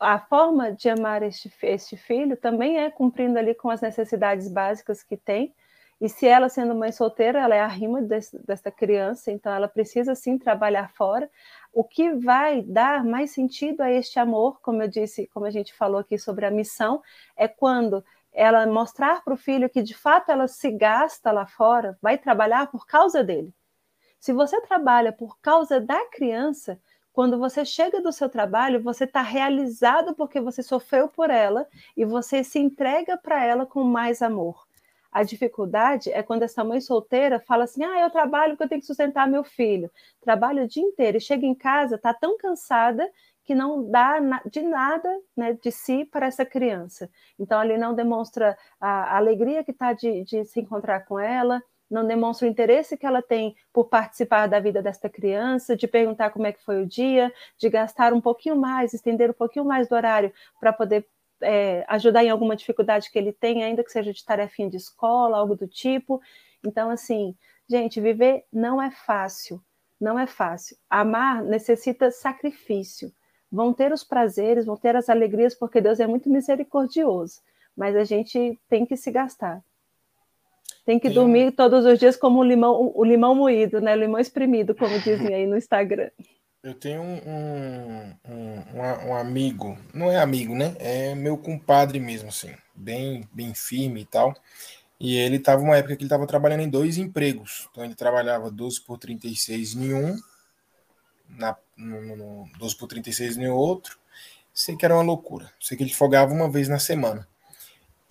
a 0.00 0.18
forma 0.18 0.72
de 0.72 0.88
amar 0.88 1.22
este, 1.22 1.52
este 1.62 1.96
filho 1.96 2.36
também 2.36 2.78
é 2.78 2.90
cumprindo 2.90 3.38
ali 3.38 3.54
com 3.54 3.68
as 3.68 3.80
necessidades 3.82 4.48
básicas 4.48 5.02
que 5.02 5.16
tem 5.16 5.54
E 6.00 6.08
se 6.08 6.26
ela, 6.26 6.48
sendo 6.48 6.74
mãe 6.74 6.92
solteira, 6.92 7.40
ela 7.40 7.54
é 7.54 7.60
a 7.60 7.66
rima 7.66 8.02
desse, 8.02 8.38
dessa 8.44 8.70
criança, 8.70 9.32
então 9.32 9.52
ela 9.52 9.66
precisa 9.66 10.14
sim 10.14 10.36
trabalhar 10.38 10.90
fora. 10.92 11.30
O 11.72 11.82
que 11.82 12.10
vai 12.10 12.62
dar 12.62 13.02
mais 13.02 13.30
sentido 13.30 13.80
a 13.80 13.90
este 13.90 14.18
amor, 14.18 14.60
como 14.60 14.82
eu 14.82 14.88
disse, 14.88 15.26
como 15.28 15.46
a 15.46 15.50
gente 15.50 15.72
falou 15.72 15.98
aqui 16.00 16.18
sobre 16.18 16.44
a 16.44 16.50
missão, 16.50 17.02
é 17.34 17.48
quando 17.48 18.04
ela 18.32 18.66
mostrar 18.66 19.24
para 19.24 19.32
o 19.32 19.36
filho 19.38 19.70
que 19.70 19.82
de 19.82 19.94
fato 19.94 20.30
ela 20.30 20.46
se 20.46 20.70
gasta 20.70 21.32
lá 21.32 21.46
fora, 21.46 21.98
vai 22.02 22.18
trabalhar 22.18 22.70
por 22.70 22.86
causa 22.86 23.24
dele. 23.24 23.54
Se 24.20 24.32
você 24.32 24.60
trabalha 24.60 25.12
por 25.12 25.38
causa 25.40 25.80
da 25.80 26.04
criança, 26.10 26.78
quando 27.12 27.38
você 27.38 27.64
chega 27.64 28.02
do 28.02 28.12
seu 28.12 28.28
trabalho, 28.28 28.82
você 28.82 29.04
está 29.04 29.22
realizado 29.22 30.14
porque 30.14 30.38
você 30.38 30.62
sofreu 30.62 31.08
por 31.08 31.30
ela 31.30 31.66
e 31.96 32.04
você 32.04 32.44
se 32.44 32.58
entrega 32.58 33.16
para 33.16 33.42
ela 33.42 33.64
com 33.64 33.82
mais 33.82 34.20
amor. 34.20 34.65
A 35.16 35.22
dificuldade 35.22 36.12
é 36.12 36.22
quando 36.22 36.42
essa 36.42 36.62
mãe 36.62 36.78
solteira 36.78 37.40
fala 37.40 37.64
assim: 37.64 37.82
ah, 37.82 38.00
eu 38.00 38.10
trabalho 38.10 38.52
porque 38.52 38.64
eu 38.64 38.68
tenho 38.68 38.80
que 38.82 38.86
sustentar 38.86 39.26
meu 39.26 39.42
filho. 39.42 39.90
Trabalha 40.20 40.62
o 40.62 40.68
dia 40.68 40.82
inteiro 40.82 41.16
e 41.16 41.20
chega 41.22 41.46
em 41.46 41.54
casa, 41.54 41.94
está 41.94 42.12
tão 42.12 42.36
cansada 42.36 43.10
que 43.42 43.54
não 43.54 43.90
dá 43.90 44.20
de 44.44 44.60
nada 44.60 45.08
né, 45.34 45.54
de 45.54 45.72
si 45.72 46.04
para 46.04 46.26
essa 46.26 46.44
criança. 46.44 47.08
Então, 47.38 47.58
ali 47.58 47.78
não 47.78 47.94
demonstra 47.94 48.58
a 48.78 49.16
alegria 49.16 49.64
que 49.64 49.70
está 49.70 49.94
de, 49.94 50.22
de 50.22 50.44
se 50.44 50.60
encontrar 50.60 51.06
com 51.06 51.18
ela, 51.18 51.62
não 51.90 52.06
demonstra 52.06 52.46
o 52.46 52.50
interesse 52.50 52.94
que 52.94 53.06
ela 53.06 53.22
tem 53.22 53.56
por 53.72 53.86
participar 53.86 54.46
da 54.46 54.60
vida 54.60 54.82
desta 54.82 55.08
criança, 55.08 55.74
de 55.74 55.88
perguntar 55.88 56.28
como 56.28 56.46
é 56.46 56.52
que 56.52 56.62
foi 56.62 56.82
o 56.82 56.86
dia, 56.86 57.32
de 57.56 57.70
gastar 57.70 58.12
um 58.12 58.20
pouquinho 58.20 58.56
mais, 58.56 58.92
estender 58.92 59.30
um 59.30 59.34
pouquinho 59.34 59.64
mais 59.64 59.88
do 59.88 59.94
horário 59.94 60.30
para 60.60 60.74
poder 60.74 61.08
é, 61.42 61.84
ajudar 61.88 62.24
em 62.24 62.30
alguma 62.30 62.56
dificuldade 62.56 63.10
que 63.10 63.18
ele 63.18 63.32
tem, 63.32 63.62
ainda 63.64 63.84
que 63.84 63.90
seja 63.90 64.12
de 64.12 64.24
tarefinha 64.24 64.70
de 64.70 64.76
escola, 64.76 65.38
algo 65.38 65.56
do 65.56 65.66
tipo. 65.66 66.20
Então, 66.64 66.90
assim, 66.90 67.34
gente, 67.68 68.00
viver 68.00 68.44
não 68.52 68.80
é 68.80 68.90
fácil, 68.90 69.62
não 70.00 70.18
é 70.18 70.26
fácil. 70.26 70.76
Amar 70.88 71.42
necessita 71.42 72.10
sacrifício. 72.10 73.12
Vão 73.50 73.72
ter 73.72 73.92
os 73.92 74.02
prazeres, 74.02 74.66
vão 74.66 74.76
ter 74.76 74.96
as 74.96 75.08
alegrias, 75.08 75.54
porque 75.54 75.80
Deus 75.80 76.00
é 76.00 76.06
muito 76.06 76.28
misericordioso, 76.28 77.40
mas 77.76 77.94
a 77.94 78.04
gente 78.04 78.58
tem 78.68 78.84
que 78.84 78.96
se 78.96 79.10
gastar. 79.10 79.62
Tem 80.84 80.98
que 80.98 81.08
tem... 81.08 81.14
dormir 81.14 81.52
todos 81.52 81.84
os 81.84 81.98
dias 81.98 82.16
como 82.16 82.38
o 82.38 82.44
limão, 82.44 82.92
o 82.94 83.04
limão 83.04 83.34
moído, 83.34 83.80
né? 83.80 83.94
O 83.94 83.98
limão 83.98 84.20
espremido, 84.20 84.74
como 84.74 84.98
dizem 85.00 85.34
aí 85.34 85.46
no 85.46 85.56
Instagram. 85.56 86.10
Eu 86.66 86.74
tenho 86.74 87.00
um, 87.00 87.20
um, 87.24 88.14
um, 88.28 89.08
um, 89.10 89.14
amigo, 89.14 89.78
não 89.94 90.10
é 90.10 90.18
amigo, 90.18 90.52
né? 90.52 90.74
É 90.80 91.14
meu 91.14 91.38
compadre 91.38 92.00
mesmo, 92.00 92.28
assim, 92.28 92.52
bem, 92.74 93.22
bem 93.32 93.54
firme 93.54 94.00
e 94.00 94.04
tal. 94.04 94.34
E 94.98 95.16
ele 95.16 95.36
estava 95.36 95.62
uma 95.62 95.76
época 95.76 95.94
que 95.94 96.02
ele 96.02 96.06
estava 96.06 96.26
trabalhando 96.26 96.62
em 96.62 96.68
dois 96.68 96.98
empregos. 96.98 97.68
Então 97.70 97.84
ele 97.84 97.94
trabalhava 97.94 98.50
12 98.50 98.80
por 98.80 98.98
36 98.98 99.74
em 99.76 99.94
um, 99.94 100.18
na, 101.28 101.56
no, 101.76 102.16
no 102.16 102.48
12 102.58 102.76
por 102.76 102.88
36 102.88 103.36
em 103.36 103.46
outro. 103.46 103.96
Sei 104.52 104.76
que 104.76 104.84
era 104.84 104.96
uma 104.96 105.04
loucura. 105.04 105.48
Sei 105.60 105.76
que 105.76 105.84
ele 105.84 105.94
folgava 105.94 106.34
uma 106.34 106.50
vez 106.50 106.66
na 106.66 106.80
semana. 106.80 107.28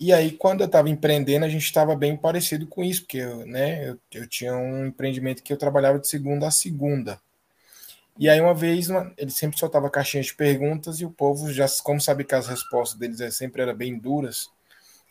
E 0.00 0.14
aí, 0.14 0.32
quando 0.32 0.62
eu 0.62 0.66
estava 0.66 0.88
empreendendo, 0.88 1.44
a 1.44 1.50
gente 1.50 1.64
estava 1.66 1.94
bem 1.94 2.16
parecido 2.16 2.66
com 2.66 2.82
isso, 2.82 3.02
porque 3.02 3.18
eu, 3.18 3.44
né, 3.44 3.90
eu, 3.90 4.00
eu, 4.12 4.26
tinha 4.26 4.56
um 4.56 4.86
empreendimento 4.86 5.42
que 5.42 5.52
eu 5.52 5.58
trabalhava 5.58 5.98
de 5.98 6.08
segunda 6.08 6.48
a 6.48 6.50
segunda. 6.50 7.20
E 8.18 8.28
aí, 8.28 8.40
uma 8.40 8.54
vez, 8.54 8.88
uma, 8.88 9.12
ele 9.16 9.30
sempre 9.30 9.58
soltava 9.58 9.90
caixinhas 9.90 10.26
de 10.26 10.34
perguntas 10.34 11.00
e 11.00 11.04
o 11.04 11.10
povo, 11.10 11.52
já 11.52 11.66
como 11.82 12.00
sabe 12.00 12.24
que 12.24 12.34
as 12.34 12.46
respostas 12.46 12.98
deles 12.98 13.20
é, 13.20 13.30
sempre 13.30 13.60
eram 13.62 13.74
bem 13.74 13.98
duras, 13.98 14.48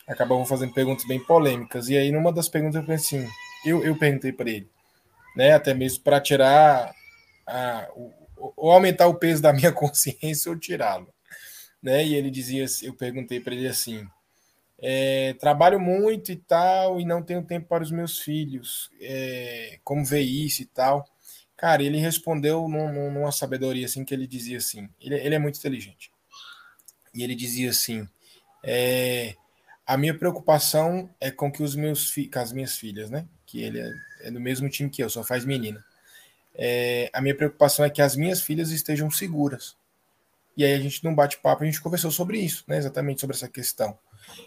acabavam 0.07 0.45
fazendo 0.45 0.73
perguntas 0.73 1.05
bem 1.07 1.23
polêmicas. 1.23 1.87
E 1.89 1.97
aí, 1.97 2.11
numa 2.11 2.33
das 2.33 2.49
perguntas, 2.49 2.75
eu 2.75 2.85
pensei 2.85 3.19
assim, 3.19 3.29
eu, 3.65 3.83
eu 3.83 3.95
perguntei 3.97 4.31
para 4.31 4.49
ele, 4.49 4.69
né, 5.35 5.53
até 5.53 5.73
mesmo 5.73 6.03
para 6.03 6.19
tirar, 6.19 6.93
a, 7.45 7.87
ou 8.35 8.71
aumentar 8.71 9.07
o 9.07 9.15
peso 9.15 9.41
da 9.41 9.53
minha 9.53 9.71
consciência 9.73 10.51
ou 10.51 10.57
tirá-lo. 10.57 11.13
Né? 11.81 12.05
E 12.05 12.15
ele 12.15 12.31
dizia, 12.31 12.65
eu 12.81 12.93
perguntei 12.95 13.39
para 13.39 13.53
ele 13.53 13.67
assim, 13.67 14.07
é, 14.79 15.33
trabalho 15.39 15.79
muito 15.79 16.31
e 16.31 16.35
tal, 16.35 16.99
e 16.99 17.05
não 17.05 17.21
tenho 17.21 17.43
tempo 17.43 17.67
para 17.67 17.83
os 17.83 17.91
meus 17.91 18.19
filhos. 18.19 18.89
É, 18.99 19.79
como 19.83 20.03
ver 20.03 20.21
isso 20.21 20.61
e 20.61 20.65
tal? 20.65 21.05
Cara, 21.57 21.83
ele 21.83 21.97
respondeu 21.97 22.67
num, 22.67 23.11
numa 23.11 23.31
sabedoria 23.31 23.85
assim 23.85 24.03
que 24.03 24.13
ele 24.13 24.27
dizia 24.27 24.57
assim. 24.57 24.89
Ele, 24.99 25.15
ele 25.15 25.35
é 25.35 25.39
muito 25.39 25.57
inteligente. 25.57 26.11
E 27.13 27.23
ele 27.23 27.35
dizia 27.35 27.69
assim: 27.69 28.07
é, 28.63 29.35
a 29.85 29.97
minha 29.97 30.17
preocupação 30.17 31.09
é 31.19 31.31
com 31.31 31.51
que 31.51 31.63
os 31.63 31.75
meus 31.75 32.13
com 32.13 32.39
as 32.39 32.51
minhas 32.51 32.77
filhas, 32.77 33.09
né? 33.09 33.25
Que 33.45 33.61
ele 33.61 33.79
é, 33.79 33.91
é 34.23 34.31
do 34.31 34.39
mesmo 34.39 34.69
time 34.69 34.89
que 34.89 35.03
eu, 35.03 35.09
só 35.09 35.23
faz 35.23 35.45
menina. 35.45 35.83
É, 36.53 37.09
a 37.13 37.21
minha 37.21 37.35
preocupação 37.35 37.85
é 37.85 37.89
que 37.89 38.01
as 38.01 38.15
minhas 38.15 38.41
filhas 38.41 38.71
estejam 38.71 39.09
seguras. 39.09 39.77
E 40.57 40.63
aí 40.63 40.73
a 40.73 40.79
gente 40.79 41.03
num 41.03 41.13
bate-papo 41.15 41.63
a 41.63 41.65
gente 41.65 41.81
conversou 41.81 42.11
sobre 42.11 42.39
isso, 42.39 42.63
né? 42.67 42.77
Exatamente 42.77 43.21
sobre 43.21 43.35
essa 43.35 43.47
questão 43.47 43.97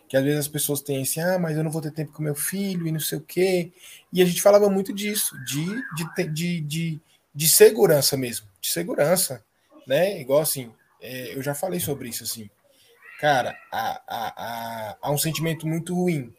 que 0.09 0.16
às 0.16 0.24
vezes 0.24 0.40
as 0.40 0.48
pessoas 0.48 0.80
têm 0.80 1.02
assim, 1.02 1.20
ah, 1.20 1.38
mas 1.38 1.56
eu 1.56 1.64
não 1.64 1.70
vou 1.70 1.82
ter 1.82 1.90
tempo 1.90 2.12
com 2.12 2.22
meu 2.22 2.34
filho 2.34 2.86
e 2.86 2.92
não 2.92 3.00
sei 3.00 3.18
o 3.18 3.22
quê. 3.22 3.72
E 4.12 4.22
a 4.22 4.24
gente 4.24 4.42
falava 4.42 4.70
muito 4.70 4.92
disso, 4.92 5.36
de, 5.44 5.66
de, 5.94 6.28
de, 6.28 6.60
de, 6.60 7.00
de 7.34 7.48
segurança 7.48 8.16
mesmo, 8.16 8.46
de 8.60 8.70
segurança, 8.70 9.44
né? 9.86 10.20
Igual 10.20 10.40
assim, 10.40 10.72
é, 11.00 11.34
eu 11.34 11.42
já 11.42 11.55
falei 11.55 11.80
sobre 11.80 12.09
isso, 12.09 12.24
assim. 12.24 12.48
Cara, 13.20 13.56
há, 13.72 14.02
há, 14.06 14.34
há, 14.36 14.96
há 15.02 15.10
um 15.10 15.18
sentimento 15.18 15.66
muito 15.66 15.94
ruim. 15.94 16.32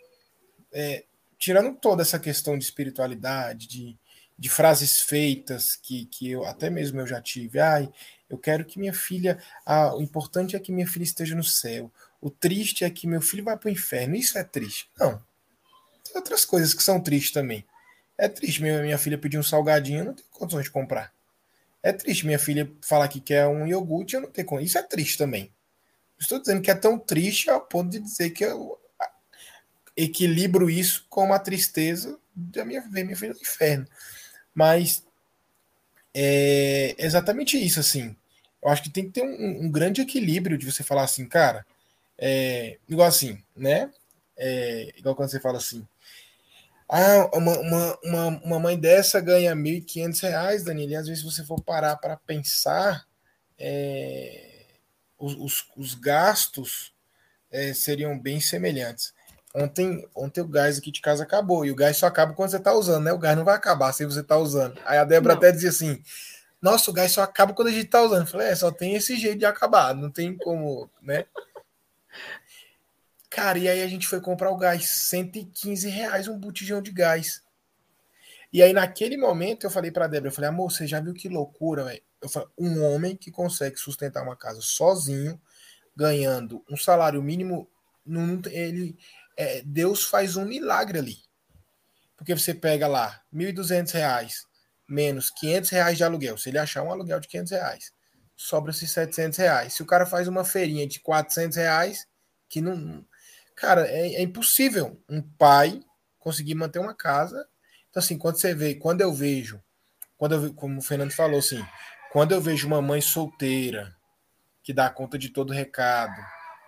É, 0.72 1.03
tirando 1.38 1.76
toda 1.76 2.02
essa 2.02 2.20
questão 2.20 2.57
de 2.57 2.64
espiritualidade, 2.64 3.68
de, 3.68 3.98
de 4.38 4.49
frases 4.49 5.02
feitas 5.02 5.76
que, 5.76 6.06
que 6.06 6.30
eu 6.32 6.45
até 6.45 6.70
mesmo 6.70 6.99
eu 6.99 7.07
já 7.07 7.22
tive. 7.22 7.60
Ai, 7.60 7.90
eu 8.30 8.38
quero 8.38 8.64
que 8.64 8.80
minha 8.80 8.94
filha. 8.94 9.41
Ah, 9.66 9.95
o 9.95 10.02
importante 10.02 10.56
é 10.56 10.60
que 10.60 10.72
minha 10.72 10.88
filha 10.88 11.03
esteja 11.03 11.36
no 11.36 11.44
céu. 11.44 11.91
O 12.22 12.30
triste 12.30 12.84
é 12.84 12.90
que 12.90 13.08
meu 13.08 13.22
filho 13.22 13.44
vai 13.44 13.58
para 13.58 13.70
o 13.70 13.72
inferno. 13.72 14.16
Isso 14.16 14.38
é 14.38 14.44
triste. 14.44 14.90
Não. 14.98 15.22
Tem 16.04 16.16
outras 16.16 16.44
coisas 16.46 16.74
que 16.74 16.84
são 16.84 17.00
tristes 17.00 17.32
também. 17.32 17.66
É 18.18 18.28
triste 18.28 18.62
minha, 18.62 18.82
minha 18.82 18.98
filha 18.98 19.18
pedir 19.18 19.38
um 19.38 19.44
salgadinho, 19.44 20.00
eu 20.00 20.06
não 20.06 20.14
tenho 20.14 20.28
condições 20.30 20.66
de 20.66 20.72
comprar. 20.72 21.14
É 21.82 21.94
triste 21.94 22.26
minha 22.26 22.40
filha 22.40 22.70
falar 22.82 23.08
que 23.08 23.22
quer 23.22 23.48
um 23.48 23.66
iogurte, 23.66 24.16
eu 24.16 24.22
não 24.22 24.30
tenho 24.30 24.46
condições. 24.46 24.70
Isso 24.72 24.78
é 24.78 24.84
triste 24.84 25.18
também. 25.18 25.54
Estou 26.20 26.40
dizendo 26.40 26.62
que 26.62 26.70
é 26.70 26.76
tão 26.76 27.00
triste 27.00 27.50
ao 27.50 27.62
ponto 27.62 27.90
de 27.90 28.00
dizer 28.00 28.32
que 28.32 28.44
eu 28.44 28.78
equilibro 29.96 30.70
isso 30.70 31.06
com 31.10 31.32
a 31.34 31.40
tristeza 31.40 32.20
da 32.36 32.66
minha 32.66 32.82
ver 32.82 33.04
minha 33.04 33.16
filha 33.16 33.34
no 33.34 33.40
inferno. 33.40 33.88
Mas 34.54 35.06
é 36.14 36.96
exatamente 36.98 37.58
isso, 37.58 37.80
assim. 37.80 38.16
Eu 38.62 38.70
acho 38.70 38.84
que 38.84 38.90
tem 38.90 39.06
que 39.06 39.12
ter 39.12 39.24
um, 39.24 39.66
um 39.66 39.72
grande 39.72 40.02
equilíbrio 40.02 40.58
de 40.58 40.70
você 40.70 40.84
falar 40.84 41.04
assim, 41.04 41.26
cara, 41.26 41.66
é, 42.20 42.78
igual 42.88 43.08
assim, 43.08 43.41
né? 43.56 43.90
É, 44.38 44.94
igual 44.98 45.16
quando 45.16 45.30
você 45.30 45.40
fala 45.40 45.58
assim. 45.58 45.88
Ah, 46.88 47.30
uma, 47.34 47.58
uma, 47.60 48.00
uma, 48.04 48.28
uma 48.44 48.60
mãe 48.60 48.78
dessa 48.78 49.22
ganha 49.22 49.54
R$ 49.54 49.62
1.500, 49.62 50.64
Daniel, 50.64 50.90
e 50.90 50.96
às 50.96 51.08
vezes 51.08 51.24
você 51.24 51.46
for 51.46 51.62
parar 51.62 51.96
para 51.98 52.18
pensar, 52.18 53.06
é, 53.58 54.66
os, 55.18 55.36
os, 55.36 55.68
os, 55.78 55.94
gastos 55.94 56.91
é, 57.52 57.74
seriam 57.74 58.18
bem 58.18 58.40
semelhantes. 58.40 59.14
Ontem, 59.54 60.08
ontem 60.16 60.41
o 60.41 60.48
gás 60.48 60.78
aqui 60.80 60.91
de 60.91 61.00
casa 61.00 61.24
acabou, 61.24 61.64
e 61.64 61.72
o 61.72 61.76
gás 61.76 61.96
só 61.98 62.08
acaba 62.08 62.34
quando 62.34 62.50
você 62.50 62.58
está 62.58 62.74
usando, 62.74 63.04
né? 63.04 63.14
O 63.14 63.20
gás 63.20 63.38
não 63.38 63.46
vai 63.46 63.56
acabar 63.56 63.94
se 63.94 64.06
você 64.06 64.22
está 64.22 64.38
usando. 64.38 64.80
Aí 64.86 64.98
a 64.98 65.04
Débora 65.04 65.36
não. 65.36 65.40
até 65.40 65.52
dizia 65.52 65.70
assim: 65.70 66.02
Nossa, 66.62 66.90
o 66.90 66.94
gás 66.94 67.12
só 67.12 67.22
acaba 67.22 67.54
quando 67.54 67.68
a 67.68 67.72
gente 67.72 67.86
está 67.86 68.02
usando. 68.02 68.22
Eu 68.22 68.28
falei: 68.28 68.48
É, 68.48 68.56
só 68.56 68.72
tem 68.72 68.96
esse 68.96 69.16
jeito 69.18 69.40
de 69.40 69.46
acabar, 69.46 69.96
não 69.96 70.10
tem 70.10 70.36
como, 70.38 70.90
né? 71.02 71.26
Cara, 73.30 73.60
e 73.60 73.68
aí 73.68 73.84
a 73.84 73.88
gente 73.88 74.08
foi 74.08 74.20
comprar 74.20 74.50
o 74.50 74.58
gás, 74.58 74.88
115 74.88 75.88
reais 75.88 76.28
um 76.28 76.38
botijão 76.38 76.82
de 76.82 76.92
gás. 76.92 77.44
E 78.52 78.64
aí 78.64 78.74
naquele 78.74 79.16
momento 79.18 79.66
eu 79.66 79.70
falei 79.70 79.92
para 79.92 80.08
Débora, 80.08 80.30
eu 80.30 80.36
falei, 80.36 80.50
amor, 80.50 80.72
você 80.72 80.88
já 80.88 81.00
viu 81.00 81.14
que 81.14 81.30
loucura, 81.30 81.84
velho? 81.84 82.02
Eu 82.22 82.28
falei, 82.28 82.50
um 82.58 82.84
homem 82.84 83.16
que 83.16 83.32
consegue 83.32 83.78
sustentar 83.78 84.24
uma 84.24 84.36
casa 84.36 84.60
sozinho, 84.62 85.40
ganhando 85.96 86.64
um 86.70 86.76
salário 86.76 87.22
mínimo, 87.22 87.70
não, 88.06 88.42
ele, 88.48 88.98
é, 89.38 89.62
Deus 89.62 90.04
faz 90.04 90.36
um 90.36 90.46
milagre 90.46 90.98
ali. 90.98 91.18
Porque 92.18 92.36
você 92.36 92.54
pega 92.54 92.88
lá, 92.88 93.22
1.200 93.34 93.92
reais, 93.92 94.48
menos 94.88 95.30
500 95.30 95.70
reais 95.70 95.98
de 95.98 96.04
aluguel, 96.04 96.38
se 96.38 96.50
ele 96.50 96.58
achar 96.58 96.82
um 96.82 96.92
aluguel 96.92 97.20
de 97.20 97.28
500 97.28 97.52
reais, 97.52 97.94
sobra 98.36 98.72
esses 98.72 98.90
700 98.92 99.38
reais. 99.38 99.74
Se 99.74 99.84
o 99.84 99.86
cara 99.86 100.06
faz 100.06 100.28
uma 100.28 100.44
feirinha 100.44 100.88
de 100.88 101.00
400 101.00 101.56
reais, 101.56 102.08
que 102.50 102.60
não, 102.60 103.06
Cara, 103.60 103.86
é, 103.90 104.14
é 104.14 104.22
impossível 104.22 104.98
um 105.10 105.22
pai 105.22 105.81
conseguir 106.18 106.56
manter 106.56 106.80
uma 106.80 106.95
casa. 106.95 107.45
Então, 107.90 107.99
assim, 108.02 108.18
quando 108.18 108.38
você 108.38 108.56
vê, 108.56 108.76
quando 108.76 109.02
eu 109.02 109.14
vejo, 109.14 109.61
quando 110.18 110.36
eu, 110.36 110.53
como 110.53 110.80
o 110.80 110.81
Fernando 110.81 111.11
falou, 111.11 111.40
assim, 111.40 111.61
quando 112.14 112.31
eu 112.31 112.40
vejo 112.40 112.65
uma 112.68 112.81
mãe 112.81 113.02
solteira 113.02 113.94
que 114.64 114.72
dá 114.72 114.90
conta 114.90 115.18
de 115.18 115.27
todo 115.27 115.49
o 115.49 115.53
recado, 115.53 116.15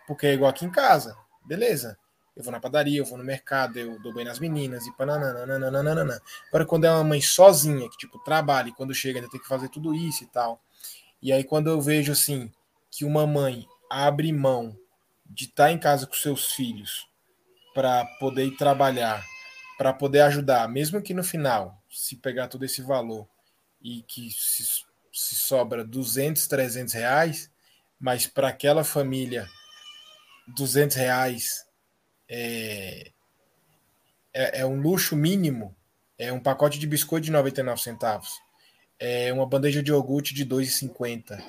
porque 0.05 0.27
é 0.27 0.33
igual 0.33 0.49
aqui 0.49 0.65
em 0.65 0.69
casa, 0.69 1.15
beleza. 1.45 1.97
eu 2.35 2.43
vou 2.43 2.51
na 2.51 2.59
padaria, 2.59 2.99
eu 2.99 3.05
vou 3.05 3.17
no 3.17 3.23
mercado, 3.23 3.79
eu 3.79 3.97
dou 4.01 4.13
bem 4.13 4.25
nas 4.25 4.39
meninas 4.39 4.85
e 4.85 4.91
pananana. 4.97 6.21
Agora, 6.49 6.65
quando 6.65 6.83
é 6.83 6.91
uma 6.91 7.05
mãe 7.05 7.21
sozinha, 7.21 7.89
que 7.89 7.97
tipo, 7.99 8.19
trabalha 8.19 8.67
e 8.67 8.73
quando 8.73 8.93
chega 8.93 9.19
ainda 9.19 9.31
tem 9.31 9.39
que 9.39 9.47
fazer 9.47 9.69
tudo 9.69 9.95
isso 9.95 10.25
e 10.25 10.27
tal. 10.27 10.61
E 11.21 11.31
aí, 11.31 11.45
quando 11.45 11.69
eu 11.69 11.79
vejo 11.79 12.11
assim, 12.11 12.51
que 12.89 13.05
uma 13.05 13.25
mãe 13.25 13.65
abre 13.89 14.33
mão 14.33 14.75
de 15.33 15.45
estar 15.45 15.65
tá 15.65 15.71
em 15.71 15.77
casa 15.77 16.05
com 16.05 16.13
seus 16.13 16.51
filhos 16.51 17.07
para 17.73 18.05
poder 18.19 18.45
ir 18.45 18.57
trabalhar, 18.57 19.25
para 19.77 19.93
poder 19.93 20.21
ajudar, 20.21 20.67
mesmo 20.67 21.01
que 21.01 21.13
no 21.13 21.23
final, 21.23 21.81
se 21.89 22.15
pegar 22.15 22.47
todo 22.47 22.65
esse 22.65 22.81
valor 22.81 23.27
e 23.81 24.03
que 24.03 24.29
se, 24.31 24.63
se 25.11 25.35
sobra 25.35 25.83
200, 25.83 26.47
300 26.47 26.93
reais, 26.93 27.51
mas 27.99 28.27
para 28.27 28.49
aquela 28.49 28.83
família, 28.83 29.47
200 30.47 30.95
reais 30.97 31.65
é, 32.27 33.11
é, 34.33 34.61
é, 34.61 34.65
um 34.65 34.81
luxo 34.81 35.15
mínimo, 35.15 35.75
é 36.17 36.31
um 36.31 36.39
pacote 36.39 36.77
de 36.77 36.87
biscoito 36.87 37.25
de 37.25 37.31
99 37.31 37.81
centavos, 37.81 38.29
é 38.99 39.31
uma 39.33 39.45
bandeja 39.45 39.81
de 39.81 39.91
iogurte 39.91 40.33
de 40.33 40.45
2,50, 40.45 41.41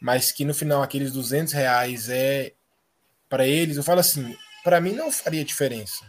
mas 0.00 0.30
que 0.30 0.44
no 0.44 0.54
final 0.54 0.82
aqueles 0.82 1.12
200 1.12 1.52
reais 1.52 2.08
é 2.08 2.54
para 3.30 3.46
eles, 3.46 3.76
eu 3.76 3.84
falo 3.84 4.00
assim, 4.00 4.36
para 4.62 4.80
mim 4.80 4.92
não 4.92 5.10
faria 5.10 5.44
diferença. 5.44 6.04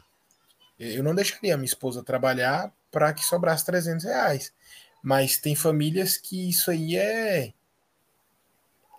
Eu 0.77 1.03
não 1.03 1.14
deixaria 1.14 1.53
a 1.53 1.57
minha 1.57 1.65
esposa 1.65 2.03
trabalhar 2.03 2.73
para 2.89 3.14
que 3.14 3.23
sobrasse 3.23 3.65
300 3.65 4.03
reais. 4.03 4.52
Mas 5.03 5.38
tem 5.38 5.56
famílias 5.56 6.18
que 6.18 6.49
isso 6.49 6.72
aí 6.72 6.98
é, 6.98 7.53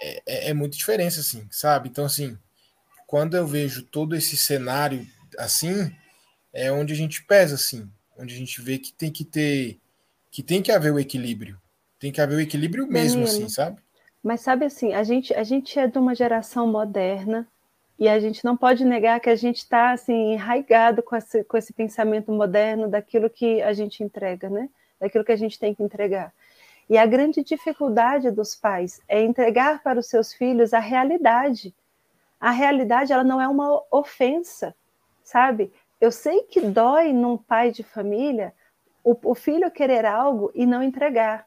é, 0.00 0.22
é, 0.24 0.50
é 0.50 0.54
muito 0.54 0.78
diferença, 0.78 1.20
assim, 1.20 1.46
sabe? 1.50 1.88
Então, 1.88 2.04
assim, 2.04 2.38
quando 3.06 3.36
eu 3.36 3.46
vejo 3.46 3.82
todo 3.82 4.14
esse 4.14 4.36
cenário 4.36 5.06
assim, 5.38 5.92
é 6.52 6.70
onde 6.70 6.92
a 6.92 6.96
gente 6.96 7.24
pesa, 7.24 7.56
assim, 7.56 7.90
onde 8.16 8.34
a 8.34 8.38
gente 8.38 8.60
vê 8.62 8.78
que 8.78 8.92
tem 8.92 9.10
que 9.10 9.24
ter, 9.24 9.80
que 10.30 10.42
tem 10.42 10.62
que 10.62 10.70
haver 10.70 10.92
o 10.92 10.98
equilíbrio, 10.98 11.60
tem 11.98 12.12
que 12.12 12.20
haver 12.20 12.36
o 12.36 12.40
equilíbrio 12.40 12.86
mesmo, 12.86 13.24
Danilo, 13.24 13.44
assim, 13.44 13.48
sabe? 13.48 13.80
Mas 14.22 14.40
sabe 14.40 14.64
assim, 14.64 14.92
a 14.92 15.02
gente, 15.02 15.34
a 15.34 15.42
gente 15.42 15.78
é 15.78 15.86
de 15.88 15.98
uma 15.98 16.14
geração 16.14 16.66
moderna 16.66 17.48
e 17.98 18.08
a 18.08 18.18
gente 18.18 18.44
não 18.44 18.56
pode 18.56 18.84
negar 18.84 19.20
que 19.20 19.30
a 19.30 19.36
gente 19.36 19.58
está 19.58 19.92
assim 19.92 20.32
enraigado 20.32 21.02
com 21.02 21.14
esse, 21.14 21.44
com 21.44 21.56
esse 21.56 21.72
pensamento 21.72 22.32
moderno 22.32 22.88
daquilo 22.88 23.30
que 23.30 23.62
a 23.62 23.72
gente 23.72 24.02
entrega, 24.02 24.48
né? 24.48 24.68
Daquilo 25.00 25.24
que 25.24 25.32
a 25.32 25.36
gente 25.36 25.58
tem 25.58 25.74
que 25.74 25.82
entregar. 25.82 26.32
E 26.88 26.98
a 26.98 27.06
grande 27.06 27.42
dificuldade 27.42 28.30
dos 28.30 28.54
pais 28.54 29.00
é 29.08 29.22
entregar 29.22 29.82
para 29.82 29.98
os 29.98 30.06
seus 30.06 30.32
filhos 30.32 30.74
a 30.74 30.80
realidade. 30.80 31.74
A 32.40 32.50
realidade 32.50 33.12
ela 33.12 33.24
não 33.24 33.40
é 33.40 33.46
uma 33.46 33.82
ofensa 33.90 34.74
sabe? 35.22 35.72
Eu 36.00 36.10
sei 36.10 36.42
que 36.42 36.60
dói 36.60 37.12
num 37.12 37.36
pai 37.36 37.70
de 37.70 37.82
família 37.82 38.52
o, 39.04 39.16
o 39.30 39.34
filho 39.34 39.70
querer 39.70 40.04
algo 40.04 40.50
e 40.54 40.66
não 40.66 40.82
entregar. 40.82 41.46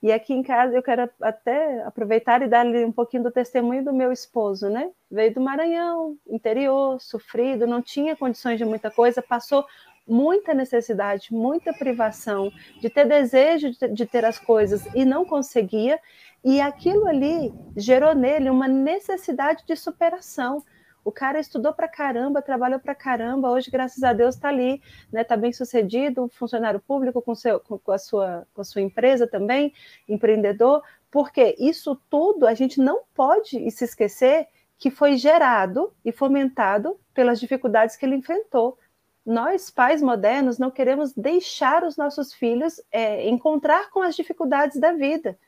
E 0.00 0.12
aqui 0.12 0.32
em 0.32 0.42
casa 0.42 0.76
eu 0.76 0.82
quero 0.82 1.10
até 1.20 1.82
aproveitar 1.82 2.40
e 2.42 2.46
dar-lhe 2.46 2.84
um 2.84 2.92
pouquinho 2.92 3.24
do 3.24 3.32
testemunho 3.32 3.84
do 3.84 3.92
meu 3.92 4.12
esposo, 4.12 4.68
né? 4.68 4.90
Veio 5.10 5.34
do 5.34 5.40
Maranhão, 5.40 6.16
interior, 6.28 7.00
sofrido, 7.00 7.66
não 7.66 7.82
tinha 7.82 8.14
condições 8.14 8.58
de 8.58 8.64
muita 8.64 8.90
coisa, 8.90 9.20
passou 9.20 9.64
muita 10.06 10.54
necessidade, 10.54 11.32
muita 11.32 11.72
privação, 11.72 12.50
de 12.80 12.88
ter 12.88 13.06
desejo 13.06 13.70
de 13.92 14.06
ter 14.06 14.24
as 14.24 14.38
coisas 14.38 14.86
e 14.94 15.04
não 15.04 15.24
conseguia, 15.24 16.00
e 16.44 16.60
aquilo 16.60 17.06
ali 17.06 17.52
gerou 17.76 18.14
nele 18.14 18.48
uma 18.48 18.68
necessidade 18.68 19.64
de 19.66 19.76
superação. 19.76 20.64
O 21.08 21.10
cara 21.10 21.40
estudou 21.40 21.72
para 21.72 21.88
caramba, 21.88 22.42
trabalhou 22.42 22.78
para 22.78 22.94
caramba, 22.94 23.50
hoje, 23.50 23.70
graças 23.70 24.04
a 24.04 24.12
Deus, 24.12 24.34
está 24.34 24.50
ali, 24.50 24.82
né? 25.10 25.22
Está 25.22 25.38
bem 25.38 25.54
sucedido, 25.54 26.28
funcionário 26.28 26.80
público 26.80 27.22
com, 27.22 27.34
seu, 27.34 27.58
com, 27.60 27.90
a 27.90 27.96
sua, 27.96 28.46
com 28.52 28.60
a 28.60 28.64
sua 28.64 28.82
empresa 28.82 29.26
também, 29.26 29.72
empreendedor, 30.06 30.82
porque 31.10 31.56
isso 31.58 31.98
tudo 32.10 32.46
a 32.46 32.52
gente 32.52 32.78
não 32.78 33.04
pode 33.14 33.70
se 33.70 33.84
esquecer 33.86 34.48
que 34.76 34.90
foi 34.90 35.16
gerado 35.16 35.94
e 36.04 36.12
fomentado 36.12 37.00
pelas 37.14 37.40
dificuldades 37.40 37.96
que 37.96 38.04
ele 38.04 38.16
enfrentou. 38.16 38.76
Nós, 39.24 39.70
pais 39.70 40.02
modernos, 40.02 40.58
não 40.58 40.70
queremos 40.70 41.14
deixar 41.14 41.84
os 41.84 41.96
nossos 41.96 42.34
filhos 42.34 42.82
é, 42.92 43.26
encontrar 43.30 43.88
com 43.88 44.02
as 44.02 44.14
dificuldades 44.14 44.78
da 44.78 44.92
vida. 44.92 45.38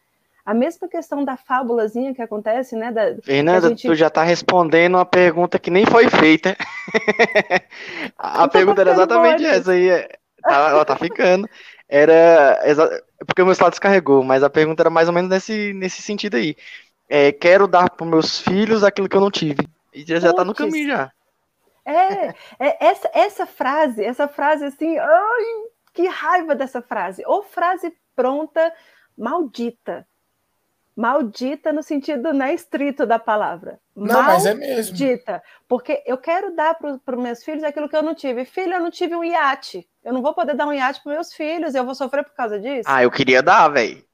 A 0.45 0.55
mesma 0.55 0.89
questão 0.89 1.25
da 1.25 1.37
fábulazinha 1.37 2.15
que 2.15 2.23
acontece, 2.23 2.75
né? 2.75 2.91
Da, 2.91 3.15
Fernanda, 3.23 3.69
gente... 3.69 3.87
tu 3.87 3.95
já 3.95 4.07
está 4.09 4.23
respondendo 4.23 4.95
uma 4.97 5.05
pergunta 5.05 5.59
que 5.59 5.71
nem 5.71 5.85
foi 5.87 6.09
feita. 6.09 6.57
a 8.19 8.49
pergunta 8.49 8.81
era 8.81 8.93
exatamente 8.93 9.45
essa 9.45 9.73
aí. 9.73 9.89
É, 9.89 10.09
tá, 10.43 10.71
ela 10.71 10.85
tá 10.85 10.97
ficando. 10.97 11.49
Era. 11.89 12.61
Exa... 12.65 13.03
Porque 13.27 13.43
o 13.43 13.47
meu 13.47 13.55
celular 13.55 13.71
descarregou, 13.71 14.25
mas 14.25 14.43
a 14.43 14.51
pergunta 14.51 14.83
era 14.83 14.91
mais 14.91 15.09
ou 15.09 15.15
menos 15.15 15.31
nesse, 15.31 15.73
nesse 15.75 16.01
sentido 16.01 16.37
aí. 16.37 16.57
É, 17.09 17.33
quero 17.33 17.67
dar 17.67 17.91
para 17.91 18.07
meus 18.07 18.41
filhos 18.41 18.83
aquilo 18.83 19.09
que 19.09 19.17
eu 19.17 19.21
não 19.21 19.31
tive. 19.31 19.69
E 19.93 20.05
já, 20.07 20.19
já 20.21 20.33
tá 20.33 20.45
no 20.45 20.55
caminho 20.55 20.89
já. 20.89 21.13
É, 21.85 22.29
é, 22.59 22.87
essa, 22.87 23.11
essa 23.13 23.47
frase, 23.47 24.05
essa 24.05 24.29
frase 24.29 24.65
assim, 24.65 24.97
ai, 24.97 25.45
que 25.93 26.07
raiva 26.07 26.55
dessa 26.55 26.81
frase. 26.81 27.23
Ou 27.27 27.43
frase 27.43 27.93
pronta, 28.15 28.73
maldita. 29.17 30.07
Maldita 31.01 31.73
no 31.73 31.83
sentido 31.83 32.31
né, 32.35 32.53
estrito 32.53 33.07
da 33.07 33.19
palavra. 33.19 33.81
Não, 33.97 34.23
Maldita, 34.23 34.33
mas 34.33 34.47
é 34.47 34.55
mesmo. 34.55 34.99
Maldita. 34.99 35.43
Porque 35.67 36.03
eu 36.05 36.19
quero 36.19 36.55
dar 36.55 36.75
para 36.75 36.93
os 36.93 37.23
meus 37.23 37.43
filhos 37.43 37.65
aquilo 37.65 37.89
que 37.89 37.97
eu 37.97 38.03
não 38.03 38.15
tive. 38.15 38.45
Filho, 38.45 38.75
eu 38.75 38.81
não 38.81 38.91
tive 38.91 39.17
um 39.17 39.25
iate. 39.25 39.89
Eu 40.05 40.13
não 40.13 40.21
vou 40.21 40.35
poder 40.35 40.55
dar 40.55 40.67
um 40.67 40.73
iate 40.75 41.03
para 41.03 41.15
meus 41.15 41.33
filhos. 41.33 41.75
Eu 41.75 41.87
vou 41.87 41.95
sofrer 41.95 42.23
por 42.23 42.35
causa 42.35 42.61
disso. 42.61 42.85
Ah, 42.85 43.03
eu 43.03 43.11
queria 43.11 43.43
dar, 43.43 43.69
velho. 43.69 44.05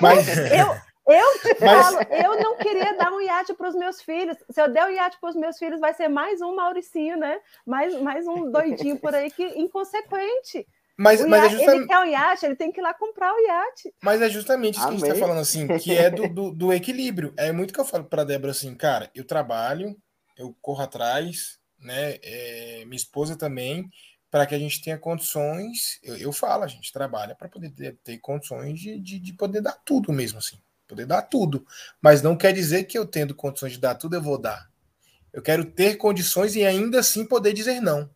Mas 0.00 0.28
eu, 0.52 1.12
eu 1.12 1.40
te 1.40 1.56
falo, 1.56 1.96
Mas... 1.96 2.24
eu 2.24 2.40
não 2.40 2.56
queria 2.56 2.96
dar 2.96 3.12
um 3.12 3.20
iate 3.20 3.52
para 3.54 3.68
os 3.68 3.74
meus 3.74 4.00
filhos. 4.00 4.36
Se 4.48 4.62
eu 4.62 4.68
der 4.68 4.86
um 4.86 4.90
iate 4.90 5.18
para 5.20 5.30
os 5.30 5.36
meus 5.36 5.58
filhos, 5.58 5.80
vai 5.80 5.92
ser 5.92 6.06
mais 6.06 6.40
um 6.40 6.54
Mauricinho, 6.54 7.16
né? 7.16 7.40
Mais, 7.66 8.00
mais 8.00 8.28
um 8.28 8.48
doidinho 8.48 8.96
por 8.96 9.12
aí 9.12 9.28
que 9.28 9.44
inconsequente. 9.58 10.68
Mas, 10.96 11.20
o 11.20 11.28
mas 11.28 11.42
iate, 11.42 11.54
é 11.54 11.58
justamente... 11.58 11.80
Ele 11.80 11.88
quer 11.88 11.98
o 11.98 12.04
iate, 12.04 12.46
ele 12.46 12.56
tem 12.56 12.72
que 12.72 12.80
ir 12.80 12.82
lá 12.82 12.94
comprar 12.94 13.32
o 13.32 13.38
iate. 13.38 13.94
Mas 14.02 14.20
é 14.20 14.28
justamente 14.28 14.76
isso 14.76 14.86
Amém. 14.86 14.98
que 14.98 15.04
a 15.04 15.06
gente 15.06 15.14
está 15.16 15.26
falando, 15.26 15.40
assim, 15.40 15.66
que 15.78 15.96
é 15.96 16.10
do, 16.10 16.28
do, 16.28 16.50
do, 16.52 16.72
equilíbrio. 16.72 17.32
É 17.36 17.50
muito 17.50 17.72
que 17.72 17.80
eu 17.80 17.84
falo 17.84 18.04
para 18.04 18.24
Débora 18.24 18.52
assim, 18.52 18.74
cara, 18.74 19.10
eu 19.14 19.24
trabalho, 19.24 19.96
eu 20.36 20.54
corro 20.60 20.82
atrás, 20.82 21.58
né? 21.78 22.18
É, 22.22 22.84
minha 22.84 22.96
esposa 22.96 23.36
também, 23.36 23.90
para 24.30 24.46
que 24.46 24.54
a 24.54 24.58
gente 24.58 24.82
tenha 24.82 24.98
condições. 24.98 25.98
Eu, 26.02 26.16
eu 26.16 26.32
falo, 26.32 26.64
a 26.64 26.68
gente 26.68 26.92
trabalha 26.92 27.34
para 27.34 27.48
poder 27.48 27.70
ter, 27.70 27.98
ter 28.02 28.18
condições 28.18 28.78
de, 28.78 28.98
de, 28.98 29.18
de, 29.18 29.32
poder 29.32 29.60
dar 29.60 29.78
tudo 29.84 30.12
mesmo, 30.12 30.38
assim. 30.38 30.58
Poder 30.86 31.06
dar 31.06 31.22
tudo. 31.22 31.66
Mas 32.00 32.22
não 32.22 32.36
quer 32.36 32.52
dizer 32.52 32.84
que 32.84 32.98
eu 32.98 33.06
tendo 33.06 33.34
condições 33.34 33.72
de 33.72 33.78
dar 33.78 33.94
tudo, 33.94 34.14
eu 34.14 34.22
vou 34.22 34.38
dar. 34.38 34.70
Eu 35.32 35.40
quero 35.40 35.64
ter 35.64 35.96
condições 35.96 36.54
e 36.54 36.64
ainda 36.64 37.00
assim 37.00 37.24
poder 37.24 37.52
dizer 37.52 37.80
não. 37.80 38.10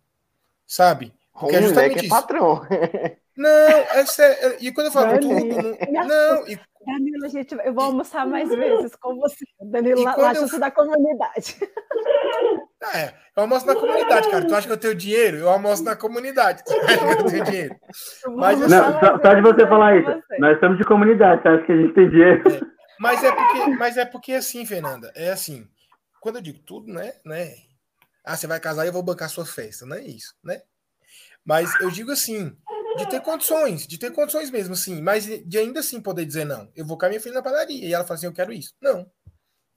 Sabe? 0.66 1.12
Porque 1.38 1.56
é 1.56 1.62
justamente 1.62 2.06
é 2.06 2.08
patrão. 2.08 2.62
Não, 3.36 3.50
é 3.50 4.06
sério. 4.06 4.56
E 4.60 4.72
quando 4.72 4.86
eu 4.86 4.92
falo 4.92 5.12
Danilo, 5.12 5.50
tudo. 5.50 5.92
Não, 5.92 6.06
não 6.06 6.48
e... 6.48 6.58
Danilo, 6.86 7.28
gente, 7.28 7.54
eu 7.54 7.74
vou 7.74 7.84
almoçar 7.84 8.26
mais 8.26 8.48
vezes 8.48 8.96
com 8.96 9.14
você. 9.16 9.44
Danilo, 9.60 10.04
lá, 10.04 10.32
eu... 10.32 10.58
da 10.58 10.70
comunidade. 10.70 11.56
É, 12.94 13.14
eu 13.36 13.42
almoço 13.42 13.66
na 13.66 13.74
comunidade, 13.74 14.30
cara. 14.30 14.46
Tu 14.46 14.54
acha 14.54 14.66
que 14.66 14.72
eu 14.72 14.76
tenho 14.76 14.94
dinheiro? 14.94 15.38
Eu 15.38 15.48
almoço 15.48 15.82
na 15.82 15.96
comunidade. 15.96 16.62
Tu 16.62 16.72
acha 16.72 16.98
que 16.98 17.04
eu 17.04 17.24
tenho 17.24 17.44
dinheiro? 17.44 17.76
Mas, 18.36 18.60
não, 18.60 19.00
só, 19.00 19.18
só, 19.18 19.34
de 19.34 19.40
você 19.40 19.66
falar 19.66 19.96
isso. 19.96 20.06
Você. 20.06 20.38
Nós 20.38 20.54
estamos 20.54 20.78
de 20.78 20.84
comunidade, 20.84 21.42
tu 21.42 21.48
acha 21.48 21.64
que 21.64 21.72
a 21.72 21.76
gente 21.76 21.94
tem 21.94 22.10
dinheiro? 22.10 22.48
É. 22.48 22.60
Mas, 23.00 23.24
é 23.24 23.32
porque, 23.32 23.66
mas 23.76 23.96
é 23.96 24.04
porque 24.04 24.32
assim, 24.34 24.64
Fernanda, 24.64 25.10
é 25.16 25.30
assim. 25.30 25.66
Quando 26.20 26.36
eu 26.36 26.42
digo 26.42 26.60
tudo, 26.60 26.92
né? 26.92 27.14
né 27.24 27.54
ah, 28.24 28.36
você 28.36 28.46
vai 28.46 28.60
casar 28.60 28.84
e 28.84 28.88
eu 28.88 28.92
vou 28.92 29.02
bancar 29.02 29.30
sua 29.30 29.46
festa. 29.46 29.86
Não 29.86 29.96
é 29.96 30.02
isso, 30.02 30.34
né? 30.44 30.60
Mas 31.46 31.72
eu 31.80 31.90
digo 31.90 32.10
assim, 32.10 32.54
de 32.96 33.08
ter 33.08 33.20
condições, 33.20 33.86
de 33.86 33.96
ter 33.96 34.10
condições 34.10 34.50
mesmo, 34.50 34.74
assim, 34.74 35.00
mas 35.00 35.24
de 35.24 35.58
ainda 35.58 35.78
assim 35.78 36.00
poder 36.00 36.24
dizer 36.24 36.44
não. 36.44 36.70
Eu 36.74 36.84
vou 36.84 36.98
com 36.98 37.06
a 37.06 37.08
minha 37.08 37.20
filha 37.20 37.36
na 37.36 37.42
padaria 37.42 37.86
e 37.86 37.94
ela 37.94 38.04
fala 38.04 38.16
assim, 38.16 38.26
eu 38.26 38.32
quero 38.32 38.52
isso. 38.52 38.74
Não. 38.80 39.08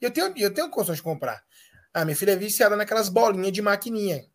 Eu 0.02 0.10
tenho, 0.12 0.34
eu 0.36 0.54
tenho 0.54 0.70
condições 0.70 0.98
de 0.98 1.04
comprar. 1.04 1.44
A 1.94 2.04
minha 2.04 2.16
filha 2.16 2.32
é 2.32 2.36
viciada 2.36 2.76
naquelas 2.76 3.08
bolinhas 3.08 3.52
de 3.52 3.62
maquininha. 3.62 4.26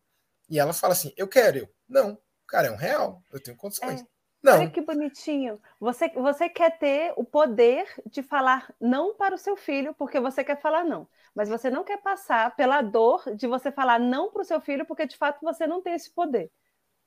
E 0.49 0.57
ela 0.57 0.71
fala 0.71 0.93
assim, 0.93 1.11
eu 1.17 1.27
quero. 1.27 1.57
Eu, 1.57 1.69
não. 1.89 2.17
Cara, 2.47 2.67
é 2.67 2.71
um 2.71 2.77
real. 2.77 3.21
Eu 3.33 3.41
tenho 3.41 3.57
condições. 3.57 4.01
É. 4.01 4.05
Não. 4.41 4.59
Olha 4.59 4.69
que 4.69 4.81
bonitinho. 4.81 5.59
Você, 5.79 6.07
você 6.09 6.47
quer 6.47 6.77
ter 6.77 7.11
o 7.17 7.23
poder 7.23 7.87
de 8.05 8.21
falar 8.21 8.71
não 8.79 9.15
para 9.15 9.33
o 9.33 9.39
seu 9.39 9.57
filho, 9.57 9.93
porque 9.95 10.19
você 10.19 10.43
quer 10.43 10.61
falar 10.61 10.83
não. 10.83 11.07
Mas 11.33 11.49
você 11.49 11.69
não 11.69 11.83
quer 11.83 11.97
passar 11.97 12.55
pela 12.55 12.81
dor 12.83 13.35
de 13.35 13.47
você 13.47 13.71
falar 13.71 13.99
não 13.99 14.31
para 14.31 14.43
o 14.43 14.45
seu 14.45 14.61
filho, 14.61 14.85
porque 14.85 15.07
de 15.07 15.17
fato 15.17 15.39
você 15.41 15.65
não 15.65 15.81
tem 15.81 15.95
esse 15.95 16.11
poder. 16.11 16.51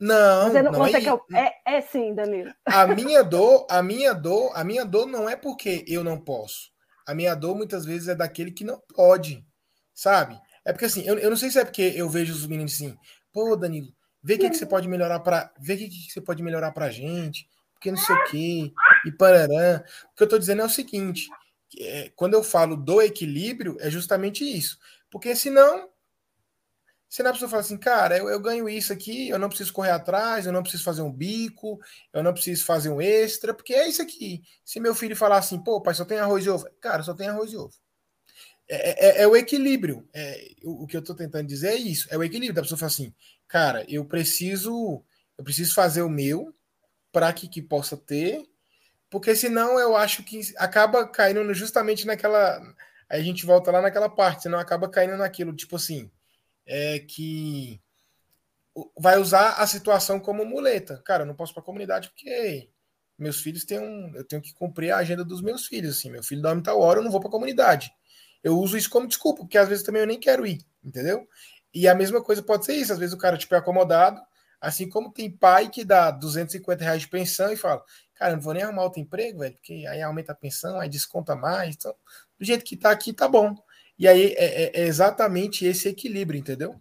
Não, 0.01 0.51
você 0.51 0.62
não, 0.62 0.70
não 0.70 0.79
você 0.79 0.99
é, 1.35 1.55
é, 1.66 1.77
é 1.77 1.81
sim, 1.81 2.15
Danilo. 2.15 2.53
A 2.65 2.87
minha 2.87 3.23
dor, 3.25 3.66
a 3.69 3.83
minha 3.83 4.15
dor, 4.15 4.53
a 4.55 4.62
minha 4.62 4.85
dor 4.85 5.07
não 5.07 5.29
é 5.29 5.35
porque 5.35 5.85
eu 5.89 6.05
não 6.05 6.20
posso. 6.20 6.70
A 7.07 7.15
minha 7.15 7.35
dor 7.35 7.57
muitas 7.57 7.85
vezes 7.85 8.07
é 8.07 8.15
daquele 8.15 8.53
que 8.53 8.65
não 8.65 8.81
pode, 8.95 9.45
sabe? 9.93 10.39
É 10.65 10.73
porque 10.73 10.85
assim, 10.85 11.03
eu, 11.03 11.19
eu 11.19 11.31
não 11.31 11.37
sei 11.37 11.51
se 11.51 11.59
é 11.59 11.65
porque 11.65 11.95
eu 11.97 12.09
vejo 12.09 12.33
os 12.33 12.47
meninos 12.47 12.75
assim, 12.75 12.97
pô, 13.33 13.57
Danilo, 13.57 13.89
vê 14.23 14.35
o 14.35 14.39
que, 14.39 14.51
que 14.51 14.57
você 14.57 14.66
pode 14.66 14.87
melhorar 14.87 15.20
para, 15.20 15.53
vê 15.59 15.75
o 15.75 15.79
que, 15.79 15.89
que 15.89 16.12
você 16.12 16.20
pode 16.20 16.43
melhorar 16.43 16.70
pra 16.73 16.91
gente, 16.91 17.49
porque 17.75 17.91
não 17.91 17.99
sei 17.99 18.15
o 18.15 18.25
quê, 18.25 18.73
e 19.07 19.12
parará. 19.12 19.85
O 20.12 20.16
que 20.16 20.23
eu 20.23 20.29
tô 20.29 20.39
dizendo 20.39 20.62
é 20.62 20.65
o 20.65 20.69
seguinte, 20.69 21.29
é, 21.81 22.12
quando 22.15 22.35
eu 22.35 22.43
falo 22.43 22.77
do 22.77 23.01
equilíbrio, 23.01 23.77
é 23.81 23.91
justamente 23.91 24.45
isso. 24.45 24.79
Porque 25.11 25.35
senão, 25.35 25.89
se 27.09 27.22
a 27.22 27.32
pessoa 27.32 27.48
fala 27.48 27.62
assim, 27.62 27.78
cara, 27.78 28.18
eu, 28.18 28.28
eu, 28.28 28.39
ganho 28.39 28.68
isso 28.68 28.93
aqui, 28.93 29.30
eu 29.30 29.39
não 29.39 29.48
preciso 29.48 29.72
correr 29.72 29.90
atrás, 29.90 30.44
eu 30.44 30.52
não 30.52 30.62
preciso 30.62 30.85
fazer 30.85 31.01
um 31.01 31.10
bico, 31.10 31.80
eu 32.12 32.22
não 32.22 32.35
preciso 32.35 32.66
fazer 32.66 32.90
um 32.90 33.01
extra, 33.01 33.55
porque 33.55 33.72
é 33.72 33.89
isso 33.89 34.02
aqui. 34.02 34.43
Se 34.62 34.78
meu 34.78 34.94
filho 34.94 35.16
falar 35.16 35.39
assim, 35.39 35.59
pô, 35.59 35.80
pai, 35.80 35.94
só 35.94 36.05
tem 36.05 36.18
arroz 36.18 36.44
e 36.44 36.51
ovo, 36.51 36.68
cara, 36.80 37.02
só 37.02 37.14
tem 37.14 37.28
arroz 37.28 37.51
e 37.52 37.56
ovo. 37.56 37.72
É, 38.68 39.20
é, 39.20 39.22
é 39.22 39.26
o 39.26 39.35
equilíbrio. 39.35 40.06
É, 40.12 40.51
o, 40.62 40.85
o, 40.85 40.86
que 40.86 40.97
eu 40.97 41.01
estou 41.01 41.16
tentando 41.16 41.47
dizer 41.47 41.68
é 41.68 41.76
isso. 41.76 42.06
É 42.10 42.18
o 42.18 42.22
equilíbrio 42.22 42.55
da 42.55 42.60
pessoa 42.60 42.78
falar 42.78 42.89
assim, 42.89 43.14
cara, 43.47 43.86
eu 43.89 44.05
preciso, 44.05 45.02
eu 45.39 45.44
preciso 45.44 45.74
fazer 45.74 46.02
o 46.02 46.10
meu 46.10 46.55
para 47.10 47.32
que, 47.32 47.48
que 47.48 47.62
possa 47.62 47.97
ter, 47.97 48.47
porque 49.09 49.35
senão 49.35 49.78
eu 49.78 49.97
acho 49.97 50.22
que 50.22 50.40
acaba 50.59 51.09
caindo 51.09 51.55
justamente 51.55 52.06
naquela. 52.06 52.60
Aí 53.09 53.22
a 53.22 53.24
gente 53.24 53.47
volta 53.47 53.70
lá 53.70 53.80
naquela 53.80 54.10
parte, 54.10 54.43
senão 54.43 54.59
acaba 54.59 54.90
caindo 54.90 55.16
naquilo, 55.16 55.56
tipo 55.56 55.76
assim 55.76 56.10
é 56.69 56.99
que 57.01 57.81
vai 58.97 59.19
usar 59.19 59.55
a 59.55 59.66
situação 59.66 60.20
como 60.20 60.45
muleta. 60.45 61.03
Cara, 61.05 61.23
eu 61.23 61.27
não 61.27 61.35
posso 61.35 61.53
para 61.53 61.62
a 61.62 61.66
comunidade 61.66 62.11
porque 62.11 62.70
meus 63.19 63.40
filhos 63.40 63.65
têm 63.65 63.81
um, 63.81 64.15
eu 64.15 64.23
tenho 64.23 64.40
que 64.40 64.53
cumprir 64.53 64.93
a 64.93 64.99
agenda 64.99 65.24
dos 65.24 65.40
meus 65.40 65.66
filhos, 65.66 65.97
assim, 65.97 66.11
meu 66.11 66.23
filho 66.23 66.43
dorme 66.43 66.62
tal 66.62 66.78
hora, 66.78 67.01
eu 67.01 67.03
não 67.03 67.11
vou 67.11 67.19
para 67.19 67.28
a 67.28 67.32
comunidade. 67.32 67.90
Eu 68.45 68.57
uso 68.57 68.77
isso 68.77 68.90
como 68.90 69.09
desculpa, 69.09 69.40
porque 69.40 69.59
às 69.59 69.69
vezes 69.69 69.82
também 69.82 70.03
eu 70.03 70.07
nem 70.07 70.20
quero 70.20 70.47
ir, 70.47 70.65
entendeu? 70.85 71.27
E 71.74 71.89
a 71.89 71.95
mesma 71.95 72.23
coisa 72.23 72.43
pode 72.43 72.65
ser 72.65 72.74
isso, 72.74 72.93
às 72.93 72.99
vezes 72.99 73.15
o 73.15 73.19
cara 73.19 73.36
tipo 73.36 73.55
é 73.55 73.59
acomodado, 73.59 74.20
assim 74.61 74.89
como 74.89 75.12
tem 75.12 75.31
pai 75.31 75.69
que 75.69 75.85
dá 75.85 76.11
250 76.11 76.85
reais 76.85 77.01
de 77.03 77.09
pensão 77.09 77.51
e 77.53 77.57
fala, 77.57 77.82
cara, 78.15 78.32
eu 78.32 78.36
não 78.36 78.43
vou 78.43 78.55
nem 78.55 78.62
arrumar 78.62 78.85
outro 78.85 79.01
emprego, 79.01 79.40
velho, 79.40 79.55
porque 79.55 79.85
aí 79.89 80.01
aumenta 80.01 80.32
a 80.32 80.36
pensão, 80.36 80.78
aí 80.78 80.89
desconta 80.89 81.35
mais, 81.35 81.74
então, 81.74 81.95
do 82.39 82.45
jeito 82.45 82.65
que 82.65 82.77
tá 82.77 82.90
aqui, 82.90 83.12
tá 83.12 83.27
bom. 83.27 83.57
E 83.99 84.07
aí 84.07 84.35
é, 84.37 84.65
é, 84.65 84.81
é 84.83 84.87
exatamente 84.87 85.66
esse 85.66 85.89
equilíbrio, 85.89 86.39
entendeu? 86.39 86.77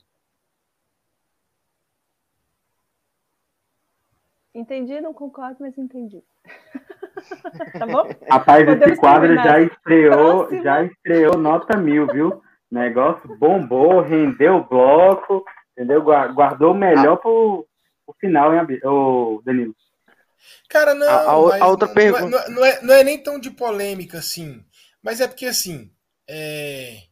Entendi, 4.53 4.99
não 5.01 5.13
concordo, 5.13 5.57
mas 5.59 5.77
entendi. 5.77 6.23
tá 7.77 7.85
bom? 7.85 8.07
Rapaz, 8.29 8.65
Podemos 8.65 8.87
esse 8.87 8.99
quadro 8.99 9.35
já 9.35 9.61
estreou, 9.61 10.37
Próximo. 10.39 10.63
já 10.63 10.83
estreou 10.83 11.37
nota 11.37 11.77
mil, 11.77 12.07
viu? 12.07 12.41
Negócio 12.71 13.37
bombou, 13.37 14.01
rendeu 14.01 14.55
o 14.55 14.63
bloco, 14.63 15.45
entendeu? 15.71 16.01
Guardou 16.01 16.71
o 16.71 16.77
melhor 16.77 17.13
ah. 17.13 17.17
pro, 17.17 17.67
pro 18.05 18.15
final, 18.19 18.53
hein, 18.53 18.61
o 18.83 19.41
Danilo? 19.45 19.75
Cara, 20.69 20.93
não, 20.93 21.07
a, 21.07 21.21
a, 21.21 21.63
a 21.63 21.67
outra 21.67 21.87
não, 21.87 21.93
pergunta... 21.93 22.29
Não 22.29 22.39
é, 22.39 22.49
não, 22.49 22.65
é, 22.65 22.81
não 22.81 22.93
é 22.93 23.03
nem 23.03 23.21
tão 23.21 23.39
de 23.39 23.51
polêmica 23.51 24.17
assim, 24.17 24.63
mas 25.01 25.21
é 25.21 25.27
porque 25.27 25.45
assim, 25.45 25.91
é... 26.29 27.03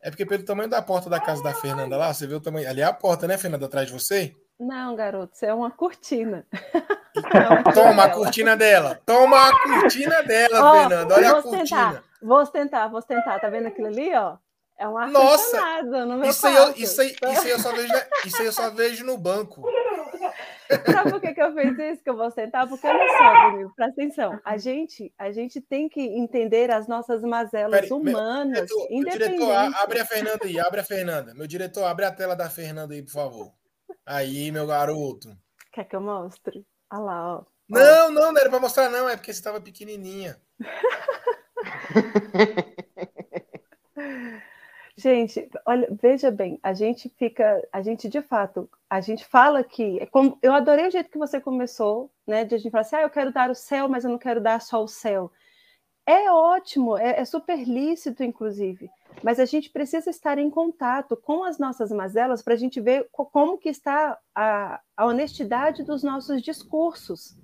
É 0.00 0.10
porque 0.10 0.26
pelo 0.26 0.44
tamanho 0.44 0.68
da 0.68 0.82
porta 0.82 1.08
da 1.08 1.18
casa 1.18 1.42
da 1.42 1.54
Fernanda 1.54 1.96
lá, 1.96 2.12
você 2.12 2.26
vê 2.26 2.34
o 2.34 2.40
tamanho. 2.40 2.68
Ali 2.68 2.82
é 2.82 2.84
a 2.84 2.92
porta, 2.92 3.26
né, 3.26 3.38
Fernanda, 3.38 3.64
atrás 3.64 3.86
de 3.86 3.92
você? 3.94 4.36
Não, 4.60 4.94
garoto, 4.94 5.34
isso 5.34 5.46
é 5.46 5.54
uma 5.54 5.70
cortina. 5.70 6.46
Toma 7.74 8.04
a 8.04 8.10
cortina 8.10 8.54
dela. 8.54 9.00
Toma 9.06 9.48
a 9.48 9.62
cortina 9.62 10.22
dela, 10.22 10.70
oh, 10.70 10.80
Fernanda. 10.80 11.14
Olha 11.14 11.30
a 11.30 11.42
cortina. 11.42 12.04
Vou 12.22 12.38
ostentar, 12.38 12.90
vou 12.90 12.98
ostentar. 12.98 13.40
Tá 13.40 13.48
vendo 13.48 13.68
aquilo 13.68 13.86
ali, 13.86 14.14
ó? 14.14 14.36
É 14.76 14.88
um 14.88 15.06
Nossa, 15.08 15.82
no 15.82 16.18
meu 16.18 16.28
isso, 16.28 16.46
aí 16.46 16.56
eu, 16.56 16.72
isso, 16.72 17.00
aí, 17.00 17.08
isso, 17.08 17.42
aí 17.42 17.50
eu 17.50 17.58
só 17.60 17.72
vejo, 17.72 17.94
isso 18.26 18.40
aí 18.40 18.46
eu 18.46 18.52
só 18.52 18.70
vejo 18.70 19.04
no 19.04 19.16
banco. 19.16 19.62
Sabe 20.90 21.10
por 21.10 21.20
que, 21.20 21.34
que 21.34 21.42
eu 21.42 21.54
fiz 21.54 21.78
isso 21.78 22.02
que 22.02 22.10
eu 22.10 22.16
vou 22.16 22.30
sentar? 22.30 22.68
Porque 22.68 22.86
olha 22.86 23.18
só, 23.18 23.32
Danilo, 23.32 23.72
presta 23.74 24.02
atenção. 24.02 24.40
A 24.44 24.56
gente, 24.56 25.12
a 25.18 25.30
gente 25.30 25.60
tem 25.60 25.88
que 25.88 26.00
entender 26.00 26.70
as 26.70 26.88
nossas 26.88 27.22
mazelas 27.22 27.82
Pera, 27.82 27.94
humanas. 27.94 28.70
Meu, 28.70 29.00
meu 29.00 29.10
diretor, 29.10 29.52
abre 29.52 30.00
a 30.00 30.06
Fernanda 30.06 30.44
aí, 30.44 30.58
abre 30.58 30.80
a 30.80 30.84
Fernanda. 30.84 31.34
Meu 31.34 31.46
diretor, 31.46 31.84
abre 31.84 32.04
a 32.04 32.12
tela 32.12 32.34
da 32.34 32.48
Fernanda 32.48 32.94
aí, 32.94 33.02
por 33.02 33.12
favor. 33.12 33.52
Aí, 34.06 34.50
meu 34.50 34.66
garoto. 34.66 35.36
Quer 35.72 35.84
que 35.84 35.96
eu 35.96 36.00
mostre? 36.00 36.64
Olha 36.92 37.02
lá, 37.02 37.36
ó. 37.36 37.44
Não, 37.68 38.10
não, 38.10 38.32
não 38.32 38.40
era 38.40 38.50
para 38.50 38.60
mostrar, 38.60 38.88
não. 38.88 39.08
É 39.08 39.16
porque 39.16 39.32
você 39.32 39.38
estava 39.38 39.60
pequenininha. 39.60 40.40
Gente, 44.96 45.50
olha, 45.66 45.88
veja 46.00 46.30
bem, 46.30 46.58
a 46.62 46.72
gente 46.72 47.08
fica, 47.18 47.66
a 47.72 47.82
gente 47.82 48.08
de 48.08 48.22
fato, 48.22 48.70
a 48.88 49.00
gente 49.00 49.24
fala 49.24 49.64
que, 49.64 49.98
é 49.98 50.06
como, 50.06 50.38
eu 50.40 50.52
adorei 50.52 50.86
o 50.86 50.90
jeito 50.90 51.10
que 51.10 51.18
você 51.18 51.40
começou, 51.40 52.12
né? 52.24 52.44
De 52.44 52.54
a 52.54 52.58
gente 52.58 52.70
falar 52.70 52.82
assim, 52.82 52.96
ah, 52.96 53.02
eu 53.02 53.10
quero 53.10 53.32
dar 53.32 53.50
o 53.50 53.56
céu, 53.56 53.88
mas 53.88 54.04
eu 54.04 54.10
não 54.10 54.18
quero 54.18 54.40
dar 54.40 54.60
só 54.60 54.82
o 54.84 54.88
céu. 54.88 55.32
É 56.06 56.30
ótimo, 56.30 56.96
é, 56.96 57.18
é 57.20 57.24
super 57.24 57.66
lícito, 57.66 58.22
inclusive, 58.22 58.88
mas 59.22 59.40
a 59.40 59.44
gente 59.44 59.68
precisa 59.70 60.10
estar 60.10 60.38
em 60.38 60.50
contato 60.50 61.16
com 61.16 61.42
as 61.42 61.58
nossas 61.58 61.90
mazelas 61.90 62.40
para 62.42 62.54
a 62.54 62.56
gente 62.56 62.80
ver 62.80 63.08
como 63.10 63.58
que 63.58 63.70
está 63.70 64.16
a, 64.34 64.80
a 64.96 65.06
honestidade 65.06 65.82
dos 65.82 66.04
nossos 66.04 66.40
discursos, 66.40 67.36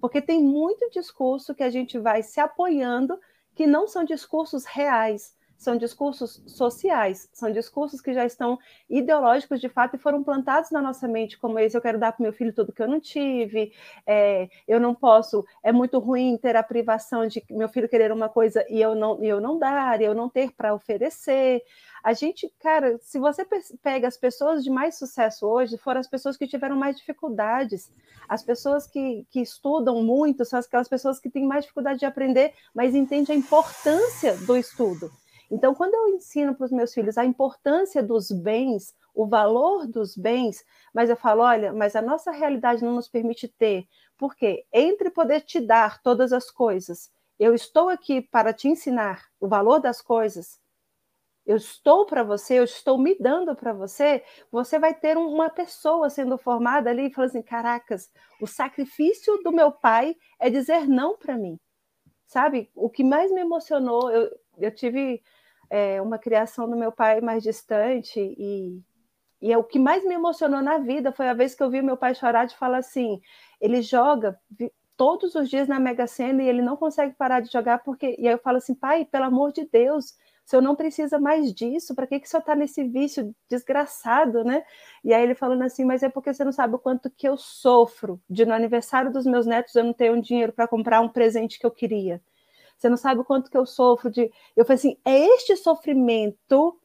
porque 0.00 0.20
tem 0.20 0.42
muito 0.42 0.90
discurso 0.90 1.54
que 1.54 1.62
a 1.62 1.70
gente 1.70 1.96
vai 1.98 2.22
se 2.24 2.40
apoiando 2.40 3.20
que 3.54 3.66
não 3.66 3.86
são 3.86 4.04
discursos 4.04 4.64
reais, 4.64 5.36
são 5.58 5.76
discursos 5.76 6.40
sociais, 6.46 7.28
são 7.32 7.50
discursos 7.50 8.00
que 8.00 8.14
já 8.14 8.24
estão 8.24 8.56
ideológicos 8.88 9.60
de 9.60 9.68
fato 9.68 9.96
e 9.96 9.98
foram 9.98 10.22
plantados 10.22 10.70
na 10.70 10.80
nossa 10.80 11.08
mente, 11.08 11.36
como 11.36 11.58
esse: 11.58 11.76
eu 11.76 11.80
quero 11.82 11.98
dar 11.98 12.12
para 12.12 12.22
meu 12.22 12.32
filho 12.32 12.54
tudo 12.54 12.72
que 12.72 12.80
eu 12.80 12.86
não 12.86 13.00
tive, 13.00 13.72
é, 14.06 14.48
eu 14.68 14.78
não 14.78 14.94
posso, 14.94 15.44
é 15.62 15.72
muito 15.72 15.98
ruim 15.98 16.38
ter 16.38 16.54
a 16.54 16.62
privação 16.62 17.26
de 17.26 17.44
meu 17.50 17.68
filho 17.68 17.88
querer 17.88 18.12
uma 18.12 18.28
coisa 18.28 18.64
e 18.70 18.80
eu 18.80 18.94
não, 18.94 19.22
eu 19.22 19.40
não 19.40 19.58
dar, 19.58 20.00
eu 20.00 20.14
não 20.14 20.28
ter 20.28 20.52
para 20.52 20.72
oferecer. 20.72 21.60
A 22.04 22.12
gente, 22.12 22.48
cara, 22.60 22.96
se 23.02 23.18
você 23.18 23.44
pega 23.82 24.06
as 24.06 24.16
pessoas 24.16 24.62
de 24.62 24.70
mais 24.70 24.96
sucesso 24.96 25.44
hoje, 25.44 25.76
foram 25.76 25.98
as 25.98 26.06
pessoas 26.06 26.36
que 26.36 26.46
tiveram 26.46 26.76
mais 26.76 26.96
dificuldades. 26.96 27.92
As 28.28 28.44
pessoas 28.44 28.86
que, 28.86 29.26
que 29.30 29.40
estudam 29.40 30.04
muito 30.04 30.44
são 30.44 30.60
aquelas 30.60 30.88
pessoas 30.88 31.18
que 31.18 31.28
têm 31.28 31.44
mais 31.44 31.62
dificuldade 31.64 31.98
de 31.98 32.06
aprender, 32.06 32.54
mas 32.72 32.94
entendem 32.94 33.34
a 33.34 33.38
importância 33.38 34.36
do 34.36 34.56
estudo. 34.56 35.10
Então, 35.50 35.74
quando 35.74 35.94
eu 35.94 36.08
ensino 36.08 36.54
para 36.54 36.66
os 36.66 36.72
meus 36.72 36.92
filhos 36.92 37.16
a 37.16 37.24
importância 37.24 38.02
dos 38.02 38.30
bens, 38.30 38.94
o 39.14 39.26
valor 39.26 39.86
dos 39.86 40.16
bens, 40.16 40.64
mas 40.94 41.08
eu 41.08 41.16
falo, 41.16 41.42
olha, 41.42 41.72
mas 41.72 41.96
a 41.96 42.02
nossa 42.02 42.30
realidade 42.30 42.84
não 42.84 42.94
nos 42.94 43.08
permite 43.08 43.48
ter, 43.48 43.86
porque 44.16 44.66
entre 44.72 45.10
poder 45.10 45.40
te 45.40 45.60
dar 45.60 46.02
todas 46.02 46.32
as 46.32 46.50
coisas, 46.50 47.10
eu 47.38 47.54
estou 47.54 47.88
aqui 47.88 48.20
para 48.20 48.52
te 48.52 48.68
ensinar 48.68 49.24
o 49.40 49.48
valor 49.48 49.78
das 49.78 50.02
coisas, 50.02 50.60
eu 51.48 51.56
estou 51.56 52.04
para 52.04 52.22
você, 52.22 52.58
eu 52.58 52.64
estou 52.64 52.98
me 52.98 53.16
dando 53.18 53.56
para 53.56 53.72
você, 53.72 54.22
você 54.52 54.78
vai 54.78 54.92
ter 54.92 55.16
uma 55.16 55.48
pessoa 55.48 56.10
sendo 56.10 56.36
formada 56.36 56.90
ali 56.90 57.06
e 57.06 57.10
falando 57.10 57.30
assim: 57.30 57.42
caracas, 57.42 58.12
o 58.38 58.46
sacrifício 58.46 59.38
do 59.38 59.50
meu 59.50 59.72
pai 59.72 60.14
é 60.38 60.50
dizer 60.50 60.86
não 60.86 61.16
para 61.16 61.38
mim. 61.38 61.58
Sabe? 62.26 62.70
O 62.74 62.90
que 62.90 63.02
mais 63.02 63.32
me 63.32 63.40
emocionou, 63.40 64.10
eu, 64.10 64.30
eu 64.58 64.74
tive 64.74 65.22
é, 65.70 66.00
uma 66.00 66.18
criação 66.18 66.68
do 66.68 66.76
meu 66.76 66.92
pai 66.92 67.20
mais 67.20 67.42
distante 67.42 68.18
e, 68.18 68.82
e 69.40 69.52
é 69.52 69.58
o 69.58 69.64
que 69.64 69.78
mais 69.78 70.04
me 70.04 70.14
emocionou 70.14 70.62
na 70.62 70.78
vida 70.78 71.12
foi 71.12 71.28
a 71.28 71.34
vez 71.34 71.54
que 71.54 71.62
eu 71.62 71.70
vi 71.70 71.82
meu 71.82 71.96
pai 71.96 72.14
chorar 72.14 72.46
de 72.46 72.56
falar 72.56 72.78
assim, 72.78 73.20
ele 73.60 73.82
joga 73.82 74.38
todos 74.96 75.34
os 75.34 75.48
dias 75.48 75.68
na 75.68 75.78
Mega 75.78 76.06
Sena 76.06 76.42
e 76.42 76.48
ele 76.48 76.62
não 76.62 76.76
consegue 76.76 77.14
parar 77.14 77.40
de 77.40 77.52
jogar 77.52 77.78
porque 77.84 78.16
e 78.18 78.26
aí 78.26 78.34
eu 78.34 78.38
falo 78.38 78.58
assim, 78.58 78.74
pai, 78.74 79.04
pelo 79.04 79.24
amor 79.24 79.52
de 79.52 79.64
Deus, 79.64 80.16
o 80.48 80.50
senhor 80.50 80.62
não 80.62 80.74
precisa 80.74 81.18
mais 81.20 81.52
disso, 81.52 81.94
para 81.94 82.06
que, 82.06 82.18
que 82.18 82.26
o 82.26 82.30
senhor 82.30 82.40
está 82.40 82.54
nesse 82.54 82.82
vício 82.82 83.34
desgraçado, 83.50 84.42
né? 84.42 84.64
E 85.04 85.12
aí 85.12 85.22
ele 85.22 85.34
falando 85.34 85.60
assim, 85.62 85.84
mas 85.84 86.02
é 86.02 86.08
porque 86.08 86.32
você 86.32 86.42
não 86.42 86.52
sabe 86.52 86.74
o 86.74 86.78
quanto 86.78 87.10
que 87.10 87.28
eu 87.28 87.36
sofro 87.36 88.18
de 88.30 88.46
no 88.46 88.54
aniversário 88.54 89.12
dos 89.12 89.26
meus 89.26 89.44
netos 89.44 89.74
eu 89.74 89.84
não 89.84 89.92
ter 89.92 90.10
um 90.10 90.20
dinheiro 90.20 90.50
para 90.52 90.66
comprar 90.66 91.02
um 91.02 91.08
presente 91.08 91.58
que 91.58 91.66
eu 91.66 91.70
queria. 91.70 92.22
Você 92.78 92.88
não 92.88 92.96
sabe 92.96 93.20
o 93.20 93.24
quanto 93.24 93.50
que 93.50 93.58
eu 93.58 93.66
sofro 93.66 94.10
de. 94.10 94.30
Eu 94.56 94.64
falei 94.64 94.76
assim: 94.76 94.96
é 95.04 95.18
este 95.18 95.56
sofrimento 95.56 96.78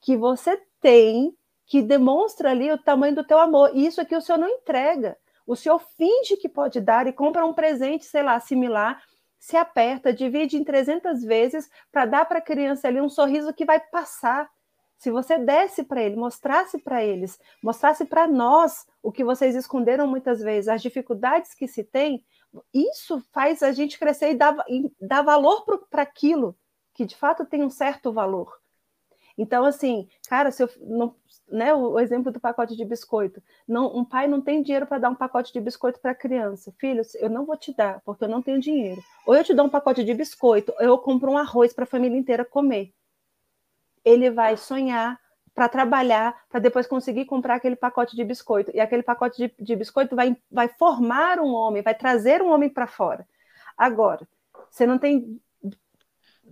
que 0.00 0.16
você 0.16 0.60
tem 0.80 1.32
que 1.66 1.82
demonstra 1.82 2.50
ali 2.50 2.70
o 2.70 2.78
tamanho 2.78 3.14
do 3.14 3.24
teu 3.24 3.38
amor. 3.38 3.70
E 3.74 3.86
isso 3.86 4.00
aqui 4.00 4.14
o 4.14 4.20
senhor 4.20 4.38
não 4.38 4.48
entrega. 4.48 5.16
O 5.46 5.56
senhor 5.56 5.80
finge 5.96 6.36
que 6.36 6.48
pode 6.48 6.80
dar 6.80 7.06
e 7.06 7.12
compra 7.12 7.46
um 7.46 7.52
presente, 7.52 8.04
sei 8.04 8.22
lá, 8.22 8.38
similar, 8.40 9.02
se 9.38 9.56
aperta, 9.56 10.12
divide 10.12 10.56
em 10.56 10.64
300 10.64 11.22
vezes 11.22 11.70
para 11.92 12.04
dar 12.06 12.24
para 12.24 12.38
a 12.38 12.42
criança 12.42 12.88
ali 12.88 13.00
um 13.00 13.08
sorriso 13.08 13.52
que 13.52 13.64
vai 13.64 13.78
passar. 13.78 14.50
Se 14.98 15.10
você 15.10 15.38
desse 15.38 15.84
para 15.84 16.02
ele, 16.02 16.16
mostrasse 16.16 16.78
para 16.78 17.04
eles, 17.04 17.38
mostrasse 17.62 18.04
para 18.04 18.26
nós 18.26 18.86
o 19.02 19.12
que 19.12 19.22
vocês 19.22 19.54
esconderam 19.54 20.06
muitas 20.06 20.40
vezes, 20.40 20.68
as 20.68 20.82
dificuldades 20.82 21.54
que 21.54 21.68
se 21.68 21.84
tem, 21.84 22.24
isso 22.72 23.20
faz 23.32 23.62
a 23.62 23.72
gente 23.72 23.98
crescer 23.98 24.30
e 24.30 24.34
dar, 24.34 24.56
e 24.68 24.90
dar 25.00 25.22
valor 25.22 25.64
para 25.90 26.02
aquilo 26.02 26.56
que 26.94 27.04
de 27.04 27.16
fato 27.16 27.44
tem 27.44 27.62
um 27.62 27.70
certo 27.70 28.12
valor. 28.12 28.58
Então, 29.38 29.64
assim, 29.64 30.08
cara, 30.28 30.50
se 30.50 30.62
eu 30.62 30.70
não, 30.80 31.14
né, 31.46 31.74
o 31.74 32.00
exemplo 32.00 32.32
do 32.32 32.40
pacote 32.40 32.74
de 32.74 32.84
biscoito, 32.84 33.42
não, 33.68 33.94
um 33.94 34.04
pai 34.04 34.26
não 34.26 34.40
tem 34.40 34.62
dinheiro 34.62 34.86
para 34.86 34.98
dar 34.98 35.10
um 35.10 35.14
pacote 35.14 35.52
de 35.52 35.60
biscoito 35.60 36.00
para 36.00 36.12
a 36.12 36.14
criança. 36.14 36.72
Filho, 36.78 37.02
eu 37.16 37.28
não 37.28 37.44
vou 37.44 37.56
te 37.56 37.74
dar, 37.74 38.00
porque 38.00 38.24
eu 38.24 38.28
não 38.28 38.40
tenho 38.40 38.58
dinheiro. 38.58 39.02
Ou 39.26 39.34
eu 39.34 39.44
te 39.44 39.52
dou 39.52 39.66
um 39.66 39.70
pacote 39.70 40.02
de 40.02 40.14
biscoito, 40.14 40.72
ou 40.78 40.84
eu 40.84 40.98
compro 40.98 41.30
um 41.30 41.36
arroz 41.36 41.74
para 41.74 41.84
a 41.84 41.86
família 41.86 42.16
inteira 42.16 42.44
comer. 42.44 42.94
Ele 44.02 44.30
vai 44.30 44.56
sonhar 44.56 45.20
para 45.56 45.70
trabalhar, 45.70 46.36
para 46.50 46.60
depois 46.60 46.86
conseguir 46.86 47.24
comprar 47.24 47.54
aquele 47.54 47.74
pacote 47.74 48.14
de 48.14 48.22
biscoito. 48.22 48.70
E 48.74 48.78
aquele 48.78 49.02
pacote 49.02 49.38
de, 49.38 49.64
de 49.64 49.74
biscoito 49.74 50.14
vai, 50.14 50.36
vai 50.52 50.68
formar 50.68 51.40
um 51.40 51.54
homem, 51.54 51.82
vai 51.82 51.94
trazer 51.94 52.42
um 52.42 52.52
homem 52.52 52.68
para 52.68 52.86
fora. 52.86 53.26
Agora, 53.76 54.28
você 54.70 54.86
não 54.86 54.98
tem. 54.98 55.40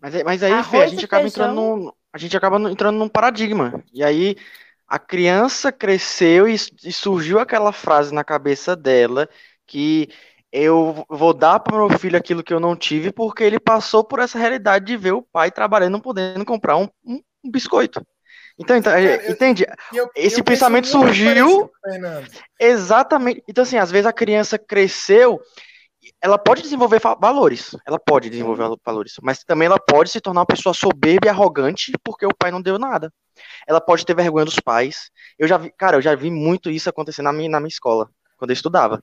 Mas, 0.00 0.22
mas 0.22 0.42
aí, 0.42 0.64
Fê, 0.64 0.84
a 0.84 0.86
gente 0.86 1.04
acaba 1.04 1.20
feijão... 1.20 1.44
entrando 1.44 1.54
num, 1.54 1.92
a 2.10 2.16
gente 2.16 2.34
acaba 2.34 2.58
entrando 2.70 2.96
num 2.96 3.08
paradigma. 3.08 3.84
E 3.92 4.02
aí 4.02 4.36
a 4.88 4.98
criança 4.98 5.70
cresceu 5.70 6.48
e, 6.48 6.54
e 6.54 6.92
surgiu 6.92 7.38
aquela 7.38 7.72
frase 7.72 8.12
na 8.12 8.24
cabeça 8.24 8.74
dela 8.74 9.28
que 9.66 10.08
eu 10.50 11.04
vou 11.10 11.34
dar 11.34 11.60
para 11.60 11.76
meu 11.76 11.98
filho 11.98 12.16
aquilo 12.16 12.42
que 12.42 12.54
eu 12.54 12.60
não 12.60 12.74
tive 12.74 13.12
porque 13.12 13.42
ele 13.44 13.60
passou 13.60 14.02
por 14.02 14.20
essa 14.20 14.38
realidade 14.38 14.86
de 14.86 14.96
ver 14.96 15.12
o 15.12 15.22
pai 15.22 15.50
trabalhando 15.50 15.92
não 15.92 16.00
podendo 16.00 16.44
comprar 16.44 16.76
um, 16.76 16.88
um, 17.04 17.20
um 17.44 17.50
biscoito. 17.50 18.00
Então, 18.58 18.76
então 18.76 18.92
Cara, 18.92 19.30
entende? 19.30 19.66
Eu, 19.92 20.08
Esse 20.14 20.40
eu 20.40 20.44
pensamento 20.44 20.86
surgiu 20.86 21.70
exatamente. 22.60 23.42
Então, 23.48 23.62
assim, 23.62 23.76
às 23.76 23.90
vezes 23.90 24.06
a 24.06 24.12
criança 24.12 24.58
cresceu, 24.58 25.40
ela 26.20 26.38
pode 26.38 26.62
desenvolver 26.62 27.00
valores, 27.20 27.76
ela 27.86 27.98
pode 27.98 28.30
desenvolver 28.30 28.76
valores, 28.84 29.14
mas 29.22 29.42
também 29.42 29.66
ela 29.66 29.78
pode 29.78 30.10
se 30.10 30.20
tornar 30.20 30.40
uma 30.40 30.46
pessoa 30.46 30.72
soberba 30.72 31.26
e 31.26 31.28
arrogante 31.28 31.92
porque 32.04 32.26
o 32.26 32.34
pai 32.34 32.50
não 32.50 32.62
deu 32.62 32.78
nada. 32.78 33.12
Ela 33.66 33.80
pode 33.80 34.06
ter 34.06 34.14
vergonha 34.14 34.44
dos 34.44 34.60
pais. 34.60 35.10
Eu 35.36 35.48
já 35.48 35.58
vi, 35.58 35.72
cara, 35.76 35.96
eu 35.96 36.02
já 36.02 36.14
vi 36.14 36.30
muito 36.30 36.70
isso 36.70 36.88
acontecer 36.88 37.22
na 37.22 37.32
minha, 37.32 37.50
na 37.50 37.58
minha 37.58 37.68
escola, 37.68 38.08
quando 38.36 38.50
eu 38.50 38.54
estudava. 38.54 39.02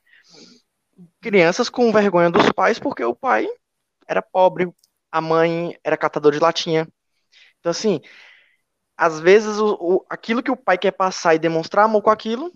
Crianças 1.19 1.69
com 1.69 1.91
vergonha 1.91 2.29
dos 2.29 2.49
pais 2.51 2.79
porque 2.79 3.03
o 3.03 3.15
pai 3.15 3.47
era 4.07 4.21
pobre, 4.21 4.71
a 5.11 5.19
mãe 5.19 5.77
era 5.83 5.97
catador 5.97 6.31
de 6.31 6.39
latinha. 6.39 6.87
Então, 7.59 7.69
assim, 7.69 7.99
às 9.01 9.19
vezes 9.19 9.57
o, 9.57 9.73
o, 9.81 10.05
aquilo 10.07 10.43
que 10.43 10.51
o 10.51 10.55
pai 10.55 10.77
quer 10.77 10.91
passar 10.91 11.33
e 11.33 11.39
demonstrar 11.39 11.85
amor 11.85 12.03
com 12.03 12.11
aquilo, 12.11 12.51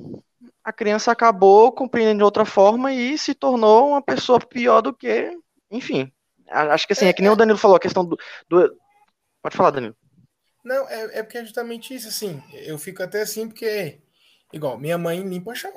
a 0.63 0.72
criança 0.72 1.11
acabou 1.11 1.72
compreendendo 1.72 2.19
de 2.19 2.23
outra 2.23 2.45
forma 2.45 2.93
e 2.93 3.17
se 3.17 3.34
tornou 3.34 3.89
uma 3.89 4.01
pessoa 4.01 4.39
pior 4.39 4.81
do 4.81 4.93
que, 4.93 5.35
enfim. 5.72 6.11
Acho 6.47 6.85
que 6.85 6.93
assim, 6.93 7.07
é, 7.07 7.13
que 7.13 7.23
nem 7.23 7.31
o. 7.31 7.35
Danilo 7.35 7.57
falou, 7.57 7.77
a 7.77 7.80
questão 7.80 8.05
do, 8.05 8.15
do... 8.47 8.77
Pode 9.41 9.57
falar, 9.57 9.72
Danilo. 9.72 9.97
Não, 10.63 10.88
é, 10.88 11.17
é 11.17 11.23
porque 11.23 11.39
é 11.39 11.43
justamente 11.43 11.95
isso, 11.95 12.07
assim. 12.07 12.39
Eu 12.53 12.77
fico 12.77 13.01
até 13.01 13.23
assim, 13.23 13.47
porque, 13.47 13.99
igual, 14.53 14.77
minha 14.77 14.99
mãe 14.99 15.22
limpa 15.22 15.55
chão. 15.55 15.73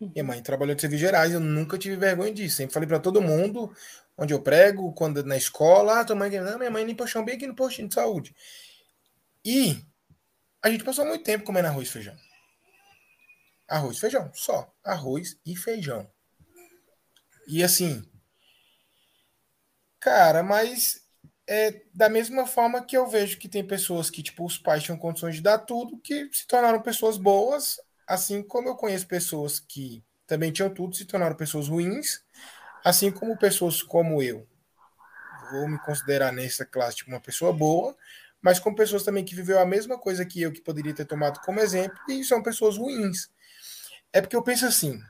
Minha 0.00 0.22
mãe 0.22 0.40
trabalhou 0.40 0.76
de 0.76 0.80
serviços 0.80 1.04
gerais, 1.04 1.32
eu 1.32 1.40
nunca 1.40 1.76
tive 1.76 1.96
vergonha 1.96 2.32
disso. 2.32 2.58
Sempre 2.58 2.74
falei 2.74 2.88
para 2.88 3.00
todo 3.00 3.20
mundo, 3.20 3.74
onde 4.16 4.32
eu 4.32 4.40
prego, 4.40 4.92
quando 4.92 5.24
na 5.24 5.36
escola, 5.36 5.98
ah, 5.98 6.04
tua 6.04 6.14
mãe, 6.14 6.30
não, 6.30 6.58
minha 6.58 6.70
mãe 6.70 6.84
limpa 6.84 7.08
chão 7.08 7.24
bem 7.24 7.34
aqui 7.34 7.46
no 7.48 7.56
postinho 7.56 7.88
de 7.88 7.94
saúde. 7.94 8.32
E 9.50 9.82
a 10.62 10.68
gente 10.68 10.84
passou 10.84 11.06
muito 11.06 11.24
tempo 11.24 11.42
comendo 11.42 11.68
arroz 11.68 11.88
e 11.88 11.90
feijão. 11.90 12.14
Arroz 13.66 13.96
e 13.96 14.00
feijão, 14.00 14.30
só. 14.34 14.70
Arroz 14.84 15.38
e 15.46 15.56
feijão. 15.56 16.06
E 17.46 17.64
assim. 17.64 18.06
Cara, 19.98 20.42
mas 20.42 21.00
é 21.46 21.80
da 21.94 22.10
mesma 22.10 22.46
forma 22.46 22.84
que 22.84 22.94
eu 22.94 23.06
vejo 23.06 23.38
que 23.38 23.48
tem 23.48 23.66
pessoas 23.66 24.10
que, 24.10 24.22
tipo, 24.22 24.44
os 24.44 24.58
pais 24.58 24.82
tinham 24.82 24.98
condições 24.98 25.36
de 25.36 25.40
dar 25.40 25.56
tudo, 25.60 25.98
que 25.98 26.28
se 26.30 26.46
tornaram 26.46 26.82
pessoas 26.82 27.16
boas, 27.16 27.80
assim 28.06 28.42
como 28.42 28.68
eu 28.68 28.76
conheço 28.76 29.06
pessoas 29.06 29.58
que 29.58 30.04
também 30.26 30.52
tinham 30.52 30.68
tudo, 30.68 30.94
se 30.94 31.06
tornaram 31.06 31.34
pessoas 31.34 31.68
ruins, 31.68 32.22
assim 32.84 33.10
como 33.10 33.38
pessoas 33.38 33.82
como 33.82 34.22
eu. 34.22 34.46
Vou 35.50 35.66
me 35.66 35.78
considerar 35.78 36.32
nessa 36.32 36.66
classe 36.66 36.98
tipo, 36.98 37.10
uma 37.10 37.20
pessoa 37.20 37.50
boa, 37.50 37.96
mas 38.40 38.58
com 38.58 38.74
pessoas 38.74 39.02
também 39.02 39.24
que 39.24 39.34
viveu 39.34 39.58
a 39.58 39.66
mesma 39.66 39.98
coisa 39.98 40.24
que 40.24 40.40
eu, 40.40 40.52
que 40.52 40.60
poderia 40.60 40.94
ter 40.94 41.04
tomado 41.04 41.40
como 41.40 41.60
exemplo, 41.60 41.98
e 42.08 42.24
são 42.24 42.42
pessoas 42.42 42.76
ruins. 42.76 43.28
É 44.12 44.20
porque 44.20 44.36
eu 44.36 44.42
penso 44.42 44.66
assim: 44.66 45.00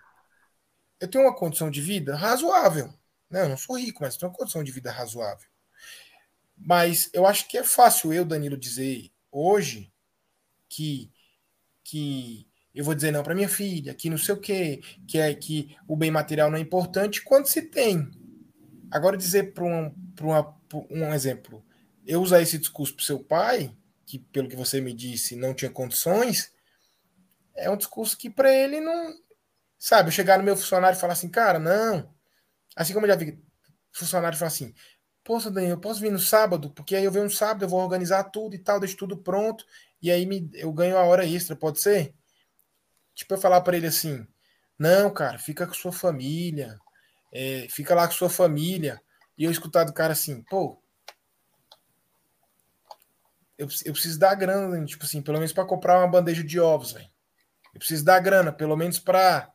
eu 1.01 1.09
tenho 1.09 1.25
uma 1.25 1.35
condição 1.35 1.71
de 1.71 1.81
vida 1.81 2.17
razoável. 2.17 2.93
Né? 3.31 3.43
Eu 3.43 3.49
não 3.49 3.57
sou 3.57 3.79
rico, 3.79 4.03
mas 4.03 4.17
tenho 4.17 4.31
uma 4.31 4.37
condição 4.37 4.65
de 4.65 4.73
vida 4.73 4.91
razoável. 4.91 5.49
Mas 6.57 7.11
eu 7.13 7.27
acho 7.27 7.47
que 7.49 7.59
é 7.59 7.63
fácil 7.63 8.13
eu, 8.13 8.25
Danilo, 8.25 8.57
dizer 8.57 9.11
hoje 9.31 9.93
que, 10.69 11.13
que 11.85 12.49
eu 12.75 12.85
vou 12.85 12.95
dizer 12.95 13.13
não 13.13 13.23
para 13.23 13.35
minha 13.35 13.49
filha, 13.49 13.95
que 13.95 14.11
não 14.11 14.19
sei 14.19 14.35
o 14.35 14.41
quê, 14.41 14.81
que 15.07 15.19
é 15.19 15.33
que 15.35 15.77
o 15.87 15.97
bem 15.97 16.11
material 16.11 16.51
não 16.51 16.59
é 16.59 16.61
importante, 16.61 17.23
quando 17.23 17.47
se 17.47 17.63
tem. 17.63 18.11
Agora 18.91 19.17
dizer 19.17 19.53
para 19.53 19.65
um, 19.65 19.95
um 20.91 21.13
exemplo, 21.15 21.65
eu 22.09 22.23
usar 22.23 22.41
esse 22.41 22.57
discurso 22.59 22.97
para 22.97 23.05
seu 23.05 23.23
pai, 23.23 23.71
que 24.07 24.19
pelo 24.19 24.49
que 24.49 24.57
você 24.57 24.81
me 24.81 24.95
disse 24.95 25.37
não 25.37 25.53
tinha 25.53 25.71
condições, 25.71 26.51
é 27.55 27.71
um 27.71 27.77
discurso 27.77 28.17
que 28.17 28.31
para 28.31 28.53
ele 28.53 28.81
não. 28.81 29.15
Sabe, 29.79 30.09
eu 30.09 30.13
chegar 30.13 30.39
no 30.39 30.45
meu 30.45 30.57
funcionário 30.57 30.97
e 30.97 31.01
falar 31.01 31.13
assim, 31.13 31.29
cara, 31.29 31.59
não. 31.59 32.13
Assim 32.75 32.95
como 32.95 33.05
eu 33.05 33.11
já 33.11 33.17
vi 33.17 33.39
funcionário 33.93 34.39
falar 34.39 34.49
assim, 34.49 34.75
poxa, 35.23 35.51
Daniel, 35.51 35.73
eu 35.73 35.81
posso 35.81 36.01
vir 36.01 36.11
no 36.11 36.19
sábado? 36.19 36.71
Porque 36.71 36.97
aí 36.97 37.05
eu 37.05 37.13
venho 37.13 37.27
no 37.27 37.31
sábado, 37.31 37.65
eu 37.65 37.69
vou 37.69 37.81
organizar 37.81 38.25
tudo 38.25 38.55
e 38.55 38.59
tal, 38.59 38.81
deixo 38.81 38.97
tudo 38.97 39.19
pronto, 39.19 39.65
e 40.01 40.11
aí 40.11 40.25
me, 40.25 40.51
eu 40.55 40.73
ganho 40.73 40.97
a 40.97 41.05
hora 41.05 41.27
extra, 41.27 41.55
pode 41.55 41.81
ser? 41.81 42.15
Tipo, 43.15 43.35
eu 43.35 43.39
falar 43.39 43.61
para 43.61 43.77
ele 43.77 43.87
assim, 43.87 44.27
não, 44.79 45.13
cara, 45.13 45.39
fica 45.39 45.67
com 45.67 45.75
sua 45.75 45.93
família, 45.93 46.79
é, 47.33 47.67
fica 47.69 47.95
lá 47.95 48.07
com 48.07 48.15
sua 48.15 48.31
família. 48.31 49.01
E 49.37 49.45
eu 49.45 49.51
escutar 49.51 49.85
do 49.85 49.93
cara 49.93 50.13
assim, 50.15 50.43
pô, 50.43 50.83
eu, 53.59 53.69
eu 53.85 53.93
preciso 53.93 54.19
dar 54.19 54.35
grana, 54.37 54.85
tipo 54.87 55.05
assim, 55.05 55.21
pelo 55.21 55.39
menos 55.39 55.53
para 55.53 55.67
comprar 55.67 55.99
uma 55.99 56.09
bandeja 56.09 56.45
de 56.45 56.61
ovos, 56.61 56.93
velho. 56.93 57.11
Eu 57.75 57.81
preciso 57.81 58.05
dar 58.05 58.21
grana, 58.21 58.53
pelo 58.53 58.77
menos 58.77 58.99
para 58.99 59.53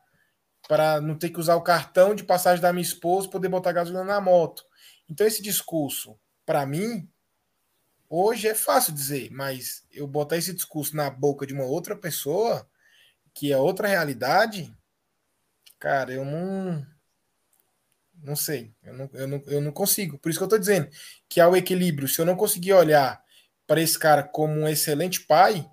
para 0.66 1.02
não 1.02 1.18
ter 1.18 1.30
que 1.30 1.40
usar 1.42 1.58
o 1.58 1.62
cartão 1.62 2.16
de 2.16 2.24
passagem 2.24 2.62
da 2.62 2.72
minha 2.72 2.84
esposa 2.84 3.28
poder 3.28 3.50
botar 3.50 3.74
gasolina 3.74 4.06
na 4.06 4.22
moto. 4.22 4.64
Então 5.10 5.28
esse 5.28 5.42
discurso, 5.42 6.18
para 6.46 6.66
mim, 6.66 7.10
hoje 8.10 8.48
é 8.48 8.56
fácil 8.56 8.94
dizer, 8.94 9.30
mas 9.30 9.86
eu 9.92 10.08
botar 10.08 10.38
esse 10.38 10.54
discurso 10.54 10.96
na 10.96 11.10
boca 11.10 11.46
de 11.46 11.54
uma 11.54 11.66
outra 11.66 11.98
pessoa, 11.98 12.66
que 13.34 13.52
é 13.52 13.58
outra 13.58 13.90
realidade, 13.90 14.74
cara, 15.78 16.14
eu 16.14 16.24
não 16.24 16.86
não 18.24 18.38
sei, 18.38 18.74
eu 18.82 18.94
não, 18.94 19.10
eu 19.14 19.28
não, 19.28 19.44
eu 19.48 19.62
não 19.62 19.72
consigo. 19.74 20.18
Por 20.18 20.30
isso 20.30 20.40
que 20.40 20.46
eu 20.46 20.50
tô 20.50 20.58
dizendo 20.58 20.90
que 21.28 21.42
há 21.42 21.50
o 21.50 21.58
equilíbrio. 21.58 22.08
Se 22.08 22.22
eu 22.22 22.26
não 22.26 22.38
conseguir 22.38 22.72
olhar 22.72 23.22
para 23.68 23.82
esse 23.82 23.98
cara 23.98 24.24
como 24.24 24.54
um 24.54 24.68
excelente 24.68 25.26
pai, 25.26 25.66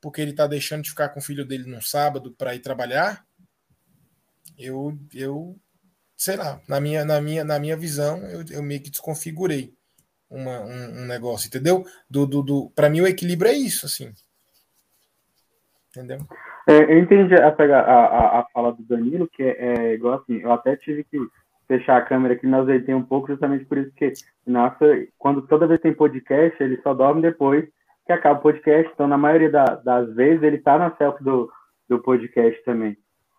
porque 0.00 0.20
ele 0.20 0.32
está 0.32 0.46
deixando 0.46 0.82
de 0.82 0.90
ficar 0.90 1.10
com 1.10 1.20
o 1.20 1.22
filho 1.22 1.44
dele 1.44 1.68
no 1.68 1.82
sábado 1.82 2.34
para 2.36 2.54
ir 2.54 2.60
trabalhar, 2.60 3.24
eu, 4.58 4.96
eu 5.12 5.56
sei 6.16 6.36
lá, 6.36 6.60
na 6.68 6.80
minha, 6.80 7.04
na 7.04 7.20
minha, 7.20 7.44
na 7.44 7.58
minha 7.58 7.76
visão, 7.76 8.18
eu, 8.28 8.44
eu 8.50 8.62
meio 8.62 8.82
que 8.82 8.90
desconfigurei 8.90 9.74
uma, 10.30 10.60
um, 10.60 11.02
um, 11.02 11.06
negócio, 11.06 11.48
entendeu? 11.48 11.84
Do, 12.08 12.26
do, 12.26 12.42
do, 12.42 12.70
para 12.74 12.88
mim, 12.88 13.00
o 13.00 13.06
equilíbrio 13.06 13.50
é 13.50 13.54
isso, 13.54 13.86
assim. 13.86 14.12
Entendeu? 15.90 16.18
É, 16.66 16.76
eu 16.76 16.98
entendi 16.98 17.34
a, 17.34 17.48
a, 17.48 17.90
a, 17.90 18.40
a 18.40 18.46
fala 18.52 18.72
do 18.72 18.82
Danilo, 18.82 19.28
que 19.28 19.42
é, 19.42 19.56
é, 19.58 19.94
igual 19.94 20.14
assim, 20.14 20.40
eu 20.40 20.52
até 20.52 20.76
tive 20.76 21.04
que 21.04 21.18
fechar 21.66 21.96
a 21.96 22.04
câmera 22.04 22.34
aqui, 22.34 22.46
me 22.46 22.54
azeitei 22.54 22.94
um 22.94 23.02
pouco, 23.02 23.28
justamente 23.28 23.64
por 23.64 23.78
isso 23.78 23.92
que, 23.94 24.12
nossa, 24.46 24.84
quando 25.18 25.42
toda 25.42 25.66
vez 25.66 25.80
tem 25.80 25.94
podcast, 25.94 26.62
ele 26.62 26.80
só 26.82 26.94
dorme 26.94 27.22
depois 27.22 27.66
que 28.06 28.12
acaba 28.12 28.38
o 28.38 28.42
podcast, 28.42 28.90
então 28.92 29.08
na 29.08 29.16
maioria 29.16 29.50
da, 29.50 29.64
das 29.64 30.14
vezes 30.14 30.42
ele 30.42 30.58
tá 30.58 30.78
na 30.78 30.94
selfie 30.96 31.24
do, 31.24 31.50
do 31.88 31.98
podcast 31.98 32.62
também. 32.64 32.96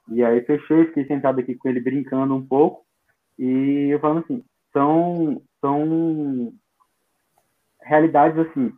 E 0.09 0.23
aí 0.23 0.41
fechei, 0.41 0.85
fiquei 0.85 1.05
sentado 1.05 1.39
aqui 1.39 1.55
com 1.55 1.69
ele 1.69 1.79
brincando 1.79 2.35
um 2.35 2.45
pouco, 2.45 2.83
e 3.37 3.89
eu 3.91 3.99
falando 3.99 4.23
assim, 4.23 4.43
são, 4.73 5.41
são 5.61 6.53
realidades 7.81 8.37
assim, 8.39 8.73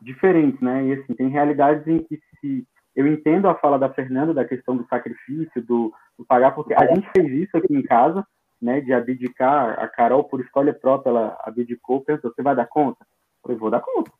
diferentes, 0.00 0.60
né? 0.60 0.86
E 0.86 0.92
assim, 0.94 1.14
tem 1.14 1.28
realidades 1.28 1.86
em 1.86 1.98
que 1.98 2.18
se 2.40 2.66
eu 2.94 3.06
entendo 3.06 3.46
a 3.46 3.54
fala 3.54 3.78
da 3.78 3.92
Fernanda 3.92 4.32
da 4.32 4.44
questão 4.44 4.76
do 4.76 4.86
sacrifício, 4.86 5.62
do, 5.62 5.92
do 6.18 6.24
pagar, 6.24 6.52
porque 6.52 6.72
a 6.72 6.86
gente 6.86 7.08
fez 7.10 7.30
isso 7.30 7.56
aqui 7.56 7.74
em 7.74 7.82
casa, 7.82 8.26
né, 8.60 8.80
de 8.80 8.92
abdicar, 8.92 9.78
a 9.78 9.88
Carol, 9.88 10.24
por 10.24 10.40
escolha 10.40 10.72
própria, 10.72 11.10
ela 11.10 11.38
abdicou, 11.44 12.02
pensou, 12.02 12.32
você 12.32 12.42
vai 12.42 12.54
dar 12.54 12.66
conta? 12.66 12.98
Eu 13.02 13.42
falei, 13.42 13.58
vou 13.58 13.70
dar 13.70 13.80
conta. 13.80 14.10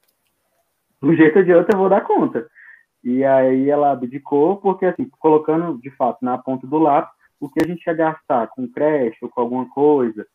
Do 1.00 1.14
jeito 1.14 1.38
ou 1.38 1.44
de 1.44 1.52
outro, 1.52 1.74
eu 1.74 1.78
vou 1.78 1.88
dar 1.88 2.02
conta. 2.02 2.46
E 3.02 3.24
aí 3.24 3.70
ela 3.70 3.92
abdicou, 3.92 4.56
porque, 4.56 4.86
assim, 4.86 5.08
colocando, 5.18 5.78
de 5.80 5.90
fato, 5.90 6.24
na 6.24 6.36
ponta 6.36 6.66
do 6.66 6.78
lápis, 6.78 7.14
o 7.38 7.48
que 7.48 7.62
a 7.62 7.66
gente 7.66 7.86
ia 7.86 7.94
gastar 7.94 8.48
com 8.48 8.68
creche 8.68 9.18
ou 9.22 9.28
com 9.28 9.40
alguma 9.40 9.68
coisa 9.70 10.26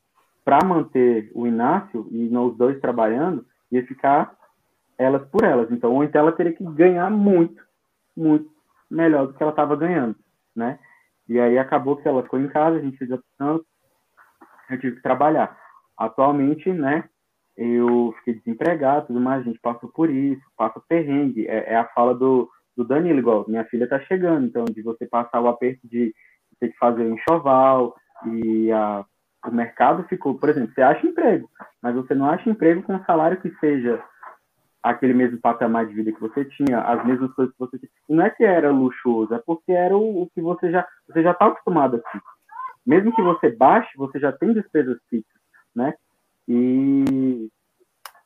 para 0.44 0.66
manter 0.66 1.32
o 1.36 1.46
Inácio, 1.46 2.08
e 2.12 2.30
nós 2.30 2.56
dois 2.58 2.80
trabalhando, 2.80 3.46
ia 3.72 3.86
ficar 3.86 4.36
elas 4.98 5.28
por 5.30 5.44
elas. 5.44 5.72
Então, 5.72 5.94
ou 5.94 6.04
então 6.04 6.22
ela 6.22 6.32
teria 6.32 6.54
que 6.54 6.64
ganhar 6.64 7.10
muito, 7.10 7.64
muito 8.16 8.50
melhor 8.90 9.28
do 9.28 9.34
que 9.34 9.42
ela 9.42 9.52
estava 9.52 9.76
ganhando, 9.76 10.16
né? 10.56 10.80
E 11.28 11.40
aí 11.40 11.58
acabou 11.58 11.96
que 11.96 12.08
ela 12.08 12.24
ficou 12.24 12.40
em 12.40 12.48
casa, 12.48 12.78
a 12.78 12.82
gente 12.82 12.98
fez 12.98 13.12
a 13.12 13.16
opção, 13.16 13.62
eu 14.76 14.80
tive 14.80 14.96
que 14.98 15.04
trabalhar. 15.04 15.58
Atualmente, 15.98 16.72
né, 16.72 17.04
eu 17.56 18.14
fiquei 18.18 18.36
desempregado, 18.36 19.08
tudo 19.08 19.20
mais, 19.20 19.42
a 19.42 19.44
gente 19.44 19.60
passou 19.60 19.90
por 19.90 20.10
isso, 20.10 20.42
passa 20.58 20.82
perrengue, 20.88 21.48
é, 21.48 21.74
é 21.74 21.76
a 21.76 21.86
fala 21.86 22.16
do, 22.16 22.50
do 22.76 22.84
Danilo, 22.84 23.20
igual, 23.20 23.46
minha 23.48 23.66
filha 23.66 23.88
tá 23.88 24.00
chegando, 24.02 24.46
então, 24.46 24.66
de 24.66 24.82
você 24.82 25.06
passar 25.06 25.42
o 25.42 25.48
aperto 25.48 25.88
de 25.88 26.14
ter 26.60 26.70
que 26.70 26.78
fazer 26.78 27.04
o 27.04 27.14
enxoval, 27.14 27.96
e 28.26 28.72
a, 28.72 29.06
o 29.46 29.52
mercado 29.52 30.04
ficou, 30.08 30.36
por 30.36 30.50
exemplo, 30.50 30.74
você 30.74 30.82
acha 30.82 31.06
emprego, 31.06 31.50
mas 31.82 31.96
você 31.96 32.14
não 32.14 32.28
acha 32.28 32.50
emprego 32.50 32.84
com 32.84 32.96
um 32.96 33.04
salário 33.06 33.42
que 33.42 33.50
seja 33.60 34.02
aquele 34.84 35.14
mesmo 35.14 35.40
patamar 35.40 35.86
de 35.86 35.94
vida 35.94 36.12
que 36.12 36.20
você 36.20 36.46
tinha, 36.46 36.80
as 36.80 37.06
mesmas 37.06 37.32
coisas 37.34 37.54
que 37.54 37.60
você 37.60 37.78
tinha. 37.78 37.92
Não 38.10 38.24
é 38.24 38.30
que 38.30 38.44
era 38.44 38.72
luxuoso, 38.72 39.34
é 39.34 39.40
porque 39.40 39.72
era 39.72 39.96
o, 39.96 40.24
o 40.24 40.30
que 40.30 40.42
você 40.42 40.72
já 40.72 40.88
você 41.08 41.22
já 41.22 41.32
está 41.32 41.48
acostumado 41.48 41.98
assim. 41.98 42.20
Mesmo 42.86 43.14
que 43.16 43.22
você 43.22 43.50
baixe, 43.50 43.90
você 43.96 44.20
já 44.20 44.32
tem 44.32 44.54
despesas 44.54 44.98
fixas, 45.10 45.42
né? 45.76 45.94
E, 46.48 47.50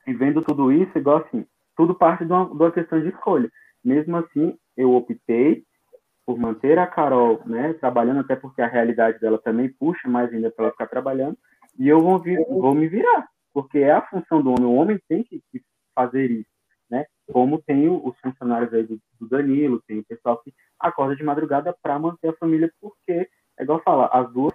e 0.07 0.13
vendo 0.13 0.41
tudo 0.41 0.71
isso, 0.71 0.97
igual 0.97 1.17
assim, 1.17 1.45
tudo 1.75 1.93
parte 1.93 2.25
de 2.25 2.31
uma, 2.31 2.45
de 2.45 2.53
uma 2.53 2.71
questão 2.71 2.99
de 3.01 3.09
escolha. 3.09 3.49
Mesmo 3.83 4.17
assim, 4.17 4.57
eu 4.75 4.93
optei 4.93 5.63
por 6.25 6.39
manter 6.39 6.79
a 6.79 6.87
Carol, 6.87 7.41
né, 7.45 7.73
trabalhando, 7.73 8.21
até 8.21 8.35
porque 8.35 8.61
a 8.61 8.67
realidade 8.67 9.19
dela 9.19 9.37
também 9.37 9.69
puxa 9.69 10.09
mais 10.09 10.33
ainda 10.33 10.49
para 10.49 10.65
ela 10.65 10.71
ficar 10.71 10.87
trabalhando, 10.87 11.37
e 11.77 11.87
eu 11.87 12.01
vou, 12.01 12.19
vir, 12.19 12.43
vou 12.47 12.73
me 12.73 12.87
virar, 12.87 13.27
porque 13.53 13.79
é 13.79 13.91
a 13.91 14.01
função 14.01 14.41
do 14.41 14.49
homem. 14.49 14.65
O 14.65 14.75
homem 14.75 14.99
tem 15.07 15.23
que, 15.23 15.41
que 15.51 15.61
fazer 15.93 16.31
isso, 16.31 16.49
né? 16.89 17.05
Como 17.31 17.61
tem 17.61 17.89
os 17.89 18.17
funcionários 18.19 18.73
aí 18.73 18.83
do, 18.83 18.99
do 19.19 19.27
Danilo, 19.27 19.83
tem 19.87 19.99
o 19.99 20.05
pessoal 20.05 20.41
que 20.41 20.53
acorda 20.79 21.15
de 21.15 21.23
madrugada 21.23 21.75
para 21.81 21.99
manter 21.99 22.29
a 22.29 22.37
família, 22.37 22.71
porque, 22.81 23.29
é 23.57 23.63
igual 23.63 23.81
fala, 23.83 24.07
as 24.07 24.31
duas 24.31 24.53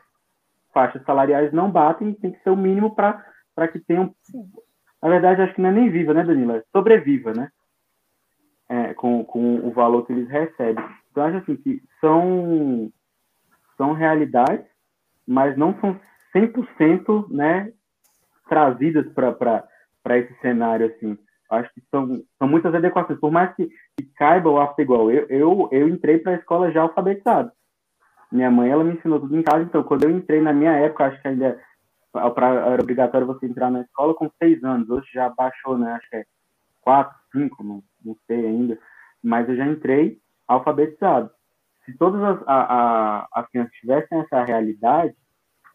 faixas 0.73 1.03
salariais 1.05 1.53
não 1.53 1.71
batem, 1.71 2.15
tem 2.15 2.33
que 2.33 2.43
ser 2.43 2.51
o 2.51 2.57
mínimo 2.57 2.95
para 2.95 3.69
que 3.73 3.79
tenham. 3.81 4.15
Na 5.03 5.09
verdade, 5.09 5.43
acho 5.43 5.55
que 5.55 5.61
não 5.61 5.71
é 5.71 5.73
nem 5.73 5.91
viva, 5.91 6.13
né, 6.15 6.23
Danilo? 6.23 6.53
É 6.53 6.63
sobreviva, 6.73 7.33
né? 7.33 7.51
É, 8.69 8.95
com, 8.95 9.25
com 9.25 9.67
o 9.67 9.73
valor 9.73 10.07
que 10.07 10.13
eles 10.13 10.29
recebem. 10.29 10.85
Então, 11.11 11.25
acho 11.25 11.39
assim 11.39 11.57
que 11.57 11.83
são, 12.01 12.93
são 13.77 13.93
realidades, 13.93 14.67
mas 15.27 15.57
não 15.57 15.79
são 15.81 15.99
100% 16.35 17.31
né, 17.31 17.73
trazidas 18.49 19.07
para 19.13 20.19
esse 20.19 20.33
cenário, 20.41 20.87
assim. 20.87 21.19
Acho 21.51 21.73
que 21.75 21.83
são, 21.91 22.23
são 22.39 22.47
muitas 22.47 22.73
adequações. 22.73 23.19
Por 23.19 23.33
mais 23.33 23.53
que, 23.57 23.69
que 23.97 24.05
caiba 24.15 24.49
o 24.49 24.61
after 24.61 24.85
igual, 24.85 25.11
eu, 25.11 25.27
eu, 25.29 25.69
eu 25.73 25.89
entrei 25.89 26.19
para 26.19 26.33
a 26.33 26.37
escola 26.37 26.71
já 26.71 26.83
alfabetizado. 26.83 27.51
Minha 28.31 28.51
mãe, 28.51 28.71
ela 28.71 28.85
me 28.85 28.95
ensinou 28.95 29.21
tudo 29.21 29.37
em 29.37 29.43
casa, 29.43 29.65
então 29.65 29.83
quando 29.83 30.05
eu 30.05 30.11
entrei 30.11 30.41
na 30.41 30.53
minha 30.53 30.73
época, 30.73 31.07
acho 31.07 31.21
que 31.21 31.29
ainda 31.29 31.61
pra, 32.13 32.49
era 32.49 32.83
obrigatório 32.83 33.27
você 33.27 33.47
entrar 33.47 33.71
na 33.71 33.83
escola 33.83 34.15
com 34.15 34.31
seis 34.39 34.63
anos. 34.65 34.89
Hoje 34.89 35.07
já 35.13 35.29
baixou, 35.29 35.79
né? 35.79 35.93
Acho 35.93 36.09
que 36.11 36.17
é 36.17 36.25
quatro, 36.81 37.17
cinco, 37.33 37.63
não, 37.63 37.83
não 38.05 38.17
sei 38.27 38.47
ainda. 38.47 38.79
Mas 39.23 39.49
eu 39.49 39.57
já 39.57 39.67
entrei 39.67 40.19
alfabetizado. 40.47 41.31
Se 41.85 41.97
todas 41.97 42.23
as, 42.23 42.43
a, 42.47 42.55
a, 42.55 43.29
as 43.33 43.49
crianças 43.51 43.73
tivessem 43.75 44.21
essa 44.21 44.45
realidade, 44.45 45.15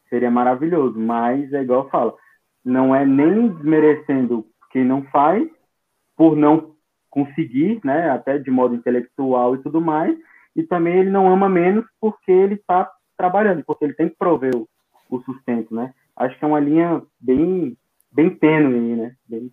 seria 0.10 0.32
maravilhoso. 0.32 1.00
Mas 1.00 1.52
é 1.54 1.62
igual 1.62 1.84
eu 1.84 1.90
falo, 1.90 2.18
não 2.64 2.96
é 2.96 3.06
nem 3.06 3.50
desmerecendo 3.50 4.46
quem 4.72 4.84
não 4.84 5.04
faz, 5.04 5.48
por 6.16 6.36
não 6.36 6.76
conseguir, 7.10 7.80
né, 7.84 8.10
até 8.10 8.38
de 8.38 8.52
modo 8.52 8.76
intelectual 8.76 9.56
e 9.56 9.60
tudo 9.60 9.80
mais, 9.80 10.18
e 10.56 10.64
também 10.64 11.00
ele 11.00 11.10
não 11.10 11.32
ama 11.32 11.50
menos 11.50 11.86
porque 12.00 12.32
ele 12.32 12.56
está 12.56 12.90
trabalhando, 13.18 13.64
porque 13.66 13.86
ele 13.86 13.94
tem 13.94 14.10
que 14.10 14.16
prover 14.16 14.56
o, 14.56 14.68
o, 15.10 15.22
sustento, 15.24 15.74
né? 15.74 15.94
Acho 16.16 16.38
que 16.38 16.46
é 16.46 16.48
uma 16.48 16.60
linha 16.60 17.02
bem, 17.20 17.78
bem 18.12 18.30
tênue, 18.30 18.96
né? 18.96 19.16
Bem... 19.28 19.52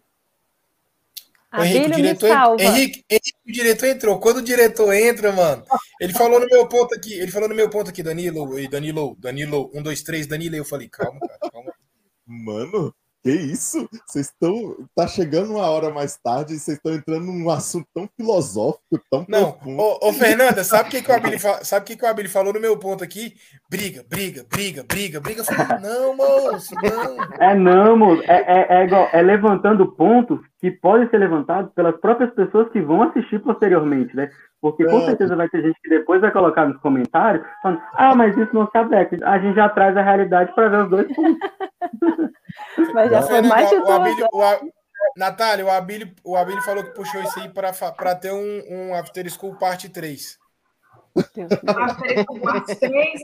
Henrique, 1.55 1.91
o 1.91 1.95
diretor, 1.95 2.57
Henrique, 2.59 3.05
Henrique, 3.11 3.35
o 3.47 3.53
diretor 3.53 3.87
entrou. 3.87 4.19
Quando 4.19 4.39
o 4.39 4.43
diretor 4.43 4.91
entra, 4.95 5.33
mano, 5.33 5.63
ele 6.01 6.15
falou 6.15 6.41
no 6.41 6.47
meu 6.47 6.67
ponto 6.67 6.95
aqui, 6.95 7.13
ele 7.13 7.31
falou 7.31 7.47
no 7.47 7.55
meu 7.55 7.69
ponto 7.69 7.91
aqui, 7.91 8.03
Danilo, 8.03 8.59
e 8.59 8.67
Danilo, 8.67 9.15
Danilo, 9.19 9.71
um, 9.75 9.83
dois, 9.83 10.03
três, 10.03 10.27
Danilo, 10.27 10.57
eu 10.57 10.65
falei, 10.65 10.89
calma, 10.89 11.21
cara, 11.21 11.39
calma. 11.53 11.75
Mano, 12.27 12.95
que 13.23 13.31
isso? 13.31 13.89
Vocês 14.07 14.27
estão. 14.27 14.77
Tá 14.95 15.07
chegando 15.07 15.53
uma 15.55 15.71
hora 15.71 15.91
mais 15.91 16.17
tarde 16.17 16.55
e 16.55 16.59
vocês 16.59 16.77
estão 16.77 16.93
entrando 16.93 17.27
num 17.27 17.49
assunto 17.49 17.87
tão 17.95 18.09
filosófico, 18.17 19.01
tão 19.11 19.25
Não, 19.29 19.53
profundo. 19.53 19.81
Ô, 19.81 20.09
ô, 20.09 20.13
Fernanda, 20.13 20.65
sabe 20.65 20.89
o 20.89 20.91
que, 20.91 21.03
que 21.03 21.11
o 21.11 21.15
Abili 21.15 21.39
sabe 21.39 21.87
que, 21.87 21.97
que 21.97 22.05
o 22.05 22.09
Abili 22.09 22.29
falou 22.29 22.53
no 22.53 22.61
meu 22.61 22.77
ponto 22.77 23.05
aqui? 23.05 23.35
Briga, 23.71 24.05
briga, 24.09 24.45
briga, 24.51 24.83
briga, 24.83 25.21
briga. 25.21 25.45
Falei, 25.45 25.79
não, 25.81 26.17
moço, 26.17 26.75
não. 26.83 27.25
É 27.39 27.55
não, 27.55 27.97
moço. 27.97 28.23
É, 28.25 28.43
é, 28.43 28.67
é, 28.81 28.85
igual, 28.85 29.09
é 29.13 29.23
levantando 29.23 29.93
pontos 29.93 30.41
que 30.61 30.71
podem 30.71 31.09
ser 31.09 31.19
levantados 31.19 31.73
pelas 31.75 31.99
próprias 32.01 32.33
pessoas 32.35 32.71
que 32.71 32.81
vão 32.81 33.03
assistir 33.03 33.41
posteriormente, 33.41 34.15
né? 34.17 34.31
Porque 34.63 34.85
com 34.85 35.01
certeza 35.01 35.35
vai 35.35 35.49
ter 35.49 35.61
gente 35.61 35.79
que 35.83 35.91
depois 35.91 36.21
vai 36.21 36.31
colocar 36.31 36.65
nos 36.67 36.81
comentários 36.81 37.45
falando, 37.61 37.83
ah, 37.95 38.15
mas 38.15 38.37
isso 38.37 38.55
não 38.55 38.71
se 38.71 38.79
adequa. 38.79 39.19
A 39.25 39.37
gente 39.41 39.57
já 39.57 39.69
traz 39.69 39.97
a 39.97 40.03
realidade 40.03 40.55
para 40.55 40.69
ver 40.69 40.85
os 40.85 40.89
dois 40.89 41.17
pontos. 41.17 41.51
Mas 42.95 43.11
já 43.11 43.23
foi 43.23 43.41
mais 43.43 43.69
de 43.71 43.81
duas. 43.81 44.61
Natália, 45.17 45.65
o 45.65 45.71
Abílio, 45.71 46.13
o 46.23 46.37
Abílio 46.37 46.63
falou 46.63 46.85
que 46.85 46.91
puxou 46.91 47.23
isso 47.23 47.41
aí 47.41 47.49
para 47.49 48.15
ter 48.15 48.31
um, 48.31 48.63
um 48.69 48.95
After 48.95 49.29
School 49.31 49.57
parte 49.57 49.89
3. 49.89 50.39
After 51.17 52.25
School 52.25 52.41
parte 52.41 52.77
3? 52.77 53.21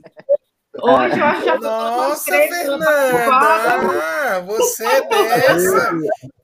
Hoje 0.81 1.19
eu 1.19 1.25
acho 1.25 1.43
que 1.43 1.59
Nossa, 1.59 2.31
Fernanda! 2.31 2.87
Você 4.47 4.85
é 4.85 5.09
dessa! 5.09 5.99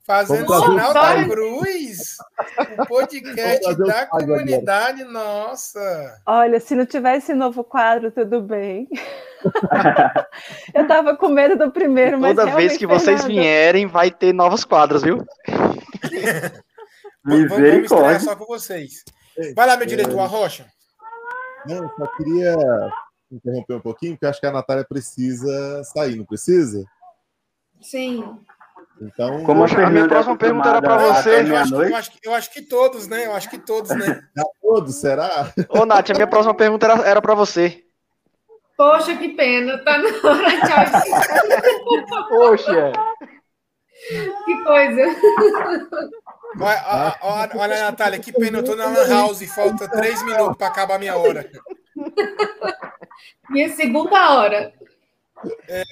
Fazendo 0.05 0.53
sinal 0.61 0.93
da 0.93 1.23
cruz! 1.23 2.17
O 2.77 2.85
podcast 2.85 3.75
da 3.75 4.05
comunidade, 4.07 5.05
nossa! 5.05 6.21
Olha, 6.25 6.59
se 6.59 6.75
não 6.75 6.85
tivesse 6.85 7.33
novo 7.33 7.63
quadro, 7.63 8.11
tudo 8.11 8.41
bem. 8.41 8.89
eu 10.75 10.85
tava 10.85 11.15
com 11.15 11.29
medo 11.29 11.57
do 11.57 11.71
primeiro, 11.71 12.19
mas. 12.19 12.35
Toda 12.35 12.55
vez 12.55 12.77
que 12.77 12.85
vocês 12.85 13.21
Fernanda... 13.21 13.41
vierem, 13.41 13.87
vai 13.87 14.11
ter 14.11 14.33
novos 14.33 14.65
quadros, 14.65 15.01
viu? 15.01 15.25
vamos, 17.23 17.49
vamos 17.49 17.83
estrear 17.83 18.19
só 18.19 18.35
com 18.35 18.45
vocês. 18.45 19.03
Vai 19.55 19.65
lá, 19.65 19.77
meu 19.77 19.87
diretor, 19.87 20.19
a 20.19 20.25
Rocha. 20.25 20.65
Não, 21.67 21.89
só 21.97 22.07
queria 22.17 22.55
interromper 23.35 23.75
um 23.75 23.81
pouquinho, 23.81 24.13
porque 24.13 24.25
acho 24.25 24.39
que 24.39 24.47
a 24.47 24.51
Natália 24.51 24.85
precisa 24.87 25.83
sair, 25.83 26.15
não 26.15 26.25
precisa? 26.25 26.85
Sim. 27.81 28.39
Então, 29.01 29.43
como 29.43 29.63
a, 29.65 29.89
minha 29.89 30.07
próxima 30.07 30.37
pergunta 30.37 30.69
era 30.69 30.81
para 30.81 30.97
você. 30.97 31.41
Eu 31.41 31.57
acho, 31.57 31.75
eu, 31.75 31.95
acho, 31.95 32.11
eu 32.23 32.33
acho, 32.33 32.51
que 32.51 32.61
todos, 32.61 33.07
né? 33.07 33.25
Eu 33.25 33.33
acho 33.33 33.49
que 33.49 33.57
todos, 33.57 33.91
né? 33.91 34.23
A 34.37 34.43
todos, 34.61 34.95
será? 34.95 35.53
Ô, 35.69 35.85
Nath, 35.85 36.09
a 36.11 36.13
minha 36.13 36.27
próxima 36.27 36.53
pergunta 36.53 36.85
era, 36.85 37.07
era 37.07 37.21
para 37.21 37.35
você. 37.35 37.83
Poxa, 38.77 39.15
que 39.15 39.29
pena, 39.29 39.77
tá 39.83 39.97
na 39.97 40.07
hora, 40.07 40.49
tchau. 40.61 42.27
Poxa. 42.29 42.91
Que 44.45 44.63
coisa. 44.63 45.01
Olha, 46.59 47.17
olha, 47.21 47.51
olha, 47.55 47.83
Natália, 47.83 48.19
que 48.19 48.31
pena, 48.31 48.59
eu 48.59 48.63
tô 48.63 48.75
na 48.75 48.85
Lan 48.85 49.07
House 49.07 49.41
e 49.41 49.47
falta 49.47 49.89
três 49.89 50.21
minutos 50.23 50.57
para 50.57 50.67
acabar 50.67 50.95
a 50.95 50.99
minha 50.99 51.17
hora. 51.17 51.49
Minha 53.49 53.69
segunda 53.69 54.31
hora. 54.33 54.73
É... 55.67 55.83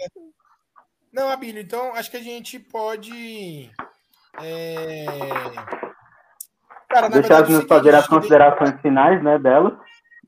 Não, 1.12 1.30
Abílio, 1.30 1.62
então 1.62 1.94
acho 1.94 2.10
que 2.10 2.18
a 2.18 2.24
gente 2.24 2.60
pode. 2.60 3.72
É... 4.42 5.06
Cara, 6.90 7.10
Deixar 7.10 7.42
verdade, 7.42 7.56
as 7.56 7.64
fazer 7.66 7.96
as 7.96 8.08
considerações 8.08 8.82
finais 8.82 9.24
né, 9.24 9.38
dela. 9.38 9.80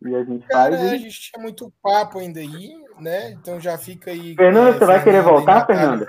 E 0.04 0.16
a 0.16 0.24
gente 0.24 0.46
Cara, 0.48 0.78
faz. 0.78 0.92
A 0.92 0.98
gente 0.98 1.20
tinha 1.20 1.42
muito 1.42 1.72
papo 1.82 2.20
ainda 2.20 2.40
aí, 2.40 2.72
né? 3.00 3.32
Então 3.32 3.60
já 3.60 3.78
fica 3.78 4.12
aí. 4.12 4.36
Fernanda, 4.36 4.70
é, 4.70 4.74
você 4.74 4.86
vai 4.86 5.04
querer 5.04 5.22
voltar, 5.22 5.66
Fernanda? 5.66 6.08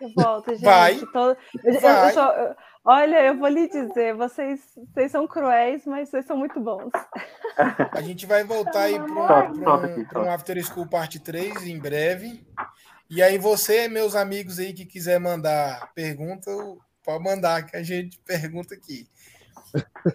Eu 0.00 0.10
volto, 0.14 0.50
gente. 0.50 0.64
Vai. 0.64 0.96
Tô... 1.12 1.36
Eu, 1.64 1.80
vai. 1.80 2.14
Eu, 2.14 2.22
eu, 2.22 2.56
olha, 2.88 3.22
eu 3.22 3.36
vou 3.36 3.48
lhe 3.48 3.68
dizer, 3.68 4.14
vocês, 4.14 4.60
vocês 4.94 5.12
são 5.12 5.26
cruéis, 5.26 5.84
mas 5.84 6.08
vocês 6.08 6.24
são 6.24 6.38
muito 6.38 6.58
bons. 6.58 6.90
A 7.92 8.00
gente 8.00 8.24
vai 8.24 8.44
voltar 8.44 8.84
aí 8.84 8.98
para 8.98 10.20
um, 10.22 10.24
um 10.24 10.30
After 10.30 10.64
School 10.64 10.88
Parte 10.88 11.20
3 11.20 11.66
em 11.66 11.78
breve. 11.78 12.46
E 13.10 13.22
aí, 13.22 13.36
você, 13.36 13.88
meus 13.88 14.14
amigos 14.14 14.58
aí 14.58 14.72
que 14.72 14.86
quiser 14.86 15.20
mandar 15.20 15.90
pergunta, 15.94 16.50
pode 17.04 17.22
mandar 17.22 17.64
que 17.66 17.76
a 17.76 17.82
gente 17.82 18.18
pergunta 18.24 18.74
aqui. 18.74 19.06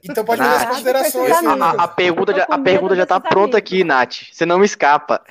Então 0.03 0.25
pode 0.25 0.41
fazer 0.41 0.55
as 0.55 0.69
considerações. 0.69 1.31
A, 1.31 1.53
a, 1.53 1.83
a, 1.83 1.87
pergunta 1.87 2.33
já, 2.33 2.43
a 2.49 2.57
pergunta 2.57 2.95
já 2.95 3.05
tá 3.05 3.19
pronta 3.19 3.55
aqui, 3.55 3.83
Nath. 3.83 4.31
Você 4.31 4.47
não 4.47 4.57
me 4.57 4.65
escapa. 4.65 5.23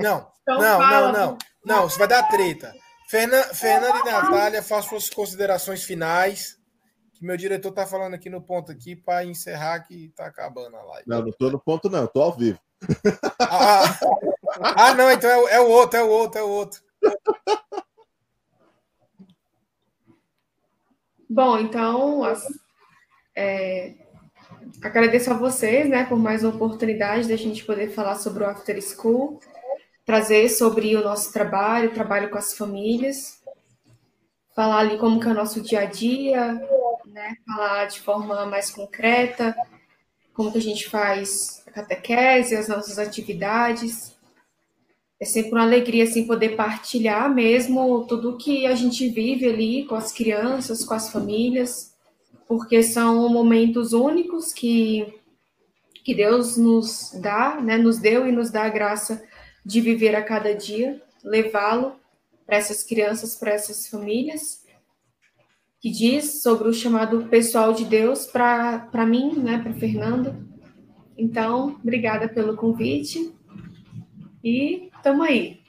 Não, 0.00 0.28
então 0.42 0.58
não, 0.58 0.78
não, 0.78 1.12
não. 1.12 1.38
Não, 1.64 1.82
você 1.88 1.98
vai 1.98 2.08
dar 2.08 2.22
treta. 2.24 2.72
Fernanda, 3.12 3.54
Fernanda 3.54 3.98
e 3.98 4.04
Natália, 4.10 4.62
façam 4.62 4.88
suas 4.88 5.10
considerações 5.10 5.84
finais. 5.84 6.58
que 7.12 7.22
meu 7.22 7.36
diretor 7.36 7.70
tá 7.70 7.86
falando 7.86 8.14
aqui 8.14 8.30
no 8.30 8.40
ponto 8.40 8.72
aqui 8.72 8.96
para 8.96 9.22
encerrar 9.22 9.80
que 9.80 10.08
tá 10.16 10.24
acabando 10.24 10.74
a 10.78 10.82
live. 10.82 11.04
Não, 11.06 11.20
não 11.20 11.30
tô 11.30 11.50
no 11.50 11.60
ponto, 11.60 11.90
não, 11.90 12.06
tô 12.06 12.22
ao 12.22 12.34
vivo. 12.34 12.58
Ah, 13.38 13.84
ah, 14.62 14.74
ah 14.88 14.94
não, 14.94 15.10
então 15.10 15.28
é, 15.28 15.56
é, 15.56 15.60
o 15.60 15.68
outro, 15.68 15.98
é 15.98 16.02
o 16.02 16.08
outro, 16.08 16.40
é 16.40 16.42
o 16.42 16.48
outro. 16.48 16.80
Bom, 21.28 21.58
então, 21.58 22.22
é, 23.36 23.94
agradeço 24.82 25.30
a 25.30 25.34
vocês, 25.34 25.86
né, 25.86 26.06
por 26.06 26.18
mais 26.18 26.42
uma 26.42 26.54
oportunidade 26.54 27.28
da 27.28 27.36
gente 27.36 27.62
poder 27.62 27.90
falar 27.90 28.14
sobre 28.16 28.42
o 28.42 28.46
After 28.46 28.80
School, 28.80 29.38
trazer 30.04 30.48
sobre 30.48 30.96
o 30.96 31.02
nosso 31.02 31.32
trabalho, 31.32 31.90
o 31.90 31.94
trabalho 31.94 32.30
com 32.30 32.38
as 32.38 32.54
famílias, 32.54 33.40
falar 34.54 34.78
ali 34.78 34.98
como 34.98 35.20
que 35.20 35.28
é 35.28 35.30
o 35.30 35.34
nosso 35.34 35.60
dia 35.60 35.80
a 35.80 35.84
dia, 35.84 36.54
né, 37.06 37.36
falar 37.46 37.86
de 37.86 38.00
forma 38.00 38.46
mais 38.46 38.70
concreta, 38.70 39.54
como 40.34 40.50
que 40.50 40.58
a 40.58 40.62
gente 40.62 40.88
faz 40.88 41.62
a 41.66 41.70
catequese, 41.70 42.56
as 42.56 42.68
nossas 42.68 42.98
atividades. 42.98 44.16
É 45.20 45.24
sempre 45.24 45.52
uma 45.52 45.62
alegria 45.62 46.04
assim 46.04 46.26
poder 46.26 46.56
partilhar 46.56 47.32
mesmo 47.32 48.06
tudo 48.06 48.36
que 48.36 48.66
a 48.66 48.74
gente 48.74 49.08
vive 49.08 49.48
ali 49.48 49.84
com 49.86 49.94
as 49.94 50.12
crianças, 50.12 50.84
com 50.84 50.94
as 50.94 51.10
famílias 51.10 51.92
porque 52.52 52.82
são 52.82 53.30
momentos 53.30 53.94
únicos 53.94 54.52
que, 54.52 55.06
que 56.04 56.14
Deus 56.14 56.58
nos 56.58 57.10
dá, 57.18 57.58
né, 57.58 57.78
nos 57.78 57.98
deu 57.98 58.28
e 58.28 58.32
nos 58.32 58.50
dá 58.50 58.64
a 58.64 58.68
graça 58.68 59.24
de 59.64 59.80
viver 59.80 60.14
a 60.14 60.22
cada 60.22 60.54
dia, 60.54 61.00
levá-lo 61.22 62.00
para 62.44 62.56
essas 62.56 62.82
crianças, 62.82 63.36
para 63.36 63.52
essas 63.52 63.88
famílias, 63.88 64.62
que 65.80 65.90
diz 65.90 66.42
sobre 66.42 66.68
o 66.68 66.72
chamado 66.72 67.26
pessoal 67.26 67.72
de 67.72 67.84
Deus 67.84 68.26
para 68.26 69.06
mim, 69.06 69.38
né, 69.38 69.58
para 69.58 69.72
Fernando. 69.74 70.48
Então, 71.16 71.76
obrigada 71.82 72.28
pelo 72.28 72.56
convite 72.56 73.34
e 74.42 74.90
estamos 74.96 75.26
aí. 75.26 75.62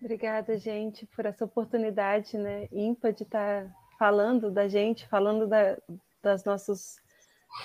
Obrigada, 0.00 0.58
gente, 0.58 1.06
por 1.06 1.24
essa 1.24 1.44
oportunidade 1.44 2.36
né, 2.36 2.68
ímpar 2.70 3.12
de 3.12 3.22
estar 3.22 3.74
falando 3.98 4.50
da 4.50 4.68
gente, 4.68 5.08
falando 5.08 5.46
da, 5.46 5.78
das, 6.22 6.44
nossos, 6.44 6.96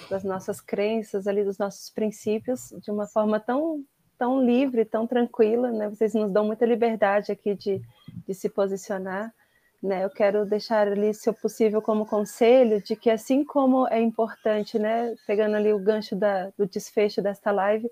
das 0.10 0.24
nossas 0.24 0.62
crenças 0.62 1.28
ali, 1.28 1.44
dos 1.44 1.58
nossos 1.58 1.90
princípios, 1.90 2.74
de 2.82 2.92
uma 2.92 3.08
forma 3.08 3.40
tão, 3.40 3.84
tão 4.20 4.44
livre, 4.44 4.84
tão 4.84 5.08
tranquila, 5.08 5.72
né? 5.72 5.90
Vocês 5.90 6.14
nos 6.14 6.30
dão 6.30 6.46
muita 6.46 6.66
liberdade 6.66 7.32
aqui 7.32 7.56
de, 7.56 7.82
de 8.28 8.34
se 8.36 8.50
posicionar. 8.50 9.34
Né, 9.82 10.04
eu 10.04 10.10
quero 10.10 10.46
deixar 10.46 10.90
ali, 10.90 11.14
se 11.14 11.32
possível, 11.32 11.82
como 11.82 12.06
conselho 12.06 12.82
de 12.84 12.98
que 12.98 13.10
assim 13.10 13.46
como 13.46 13.88
é 13.88 14.02
importante, 14.02 14.78
né, 14.78 15.16
pegando 15.26 15.56
ali 15.56 15.72
o 15.72 15.80
gancho 15.80 16.18
da, 16.18 16.50
do 16.58 16.68
desfecho 16.68 17.22
desta 17.22 17.50
live, 17.50 17.90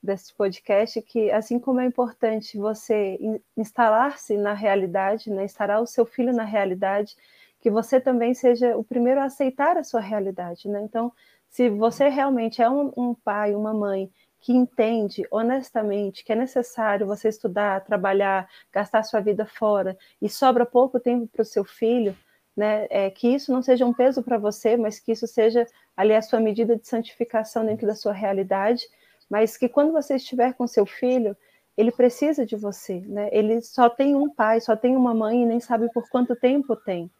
deste 0.00 0.32
podcast, 0.36 1.02
que 1.02 1.28
assim 1.32 1.58
como 1.58 1.80
é 1.80 1.84
importante 1.84 2.56
você 2.56 3.18
instalar-se 3.56 4.36
na 4.36 4.52
realidade, 4.52 5.28
né, 5.28 5.44
instalar 5.44 5.82
o 5.82 5.86
seu 5.86 6.06
filho 6.06 6.32
na 6.32 6.44
realidade, 6.44 7.16
que 7.60 7.70
você 7.72 8.00
também 8.00 8.32
seja 8.32 8.76
o 8.76 8.84
primeiro 8.84 9.20
a 9.20 9.24
aceitar 9.24 9.76
a 9.76 9.82
sua 9.82 10.00
realidade, 10.00 10.68
né? 10.68 10.80
Então, 10.82 11.12
se 11.48 11.68
você 11.68 12.08
realmente 12.08 12.62
é 12.62 12.70
um, 12.70 12.92
um 12.96 13.14
pai, 13.14 13.56
uma 13.56 13.74
mãe 13.74 14.08
que 14.40 14.52
entende 14.52 15.26
honestamente 15.30 16.24
que 16.24 16.32
é 16.32 16.36
necessário 16.36 17.06
você 17.06 17.28
estudar, 17.28 17.84
trabalhar, 17.84 18.48
gastar 18.72 19.02
sua 19.02 19.20
vida 19.20 19.44
fora 19.44 19.96
e 20.20 20.28
sobra 20.28 20.64
pouco 20.64 21.00
tempo 21.00 21.26
para 21.26 21.42
o 21.42 21.44
seu 21.44 21.64
filho, 21.64 22.16
né? 22.56 22.86
É, 22.90 23.10
que 23.10 23.28
isso 23.28 23.52
não 23.52 23.62
seja 23.62 23.84
um 23.84 23.92
peso 23.92 24.22
para 24.22 24.38
você, 24.38 24.76
mas 24.76 24.98
que 24.98 25.12
isso 25.12 25.26
seja 25.26 25.66
ali 25.96 26.14
a 26.14 26.22
sua 26.22 26.40
medida 26.40 26.76
de 26.76 26.86
santificação 26.86 27.66
dentro 27.66 27.86
da 27.86 27.94
sua 27.94 28.12
realidade, 28.12 28.86
mas 29.28 29.56
que 29.56 29.68
quando 29.68 29.92
você 29.92 30.16
estiver 30.16 30.54
com 30.54 30.66
seu 30.66 30.86
filho, 30.86 31.36
ele 31.76 31.92
precisa 31.92 32.46
de 32.46 32.56
você, 32.56 33.00
né? 33.00 33.28
Ele 33.32 33.60
só 33.60 33.90
tem 33.90 34.14
um 34.14 34.30
pai, 34.30 34.60
só 34.60 34.74
tem 34.74 34.96
uma 34.96 35.14
mãe 35.14 35.42
e 35.42 35.46
nem 35.46 35.60
sabe 35.60 35.92
por 35.92 36.08
quanto 36.08 36.34
tempo 36.34 36.74
tem. 36.74 37.10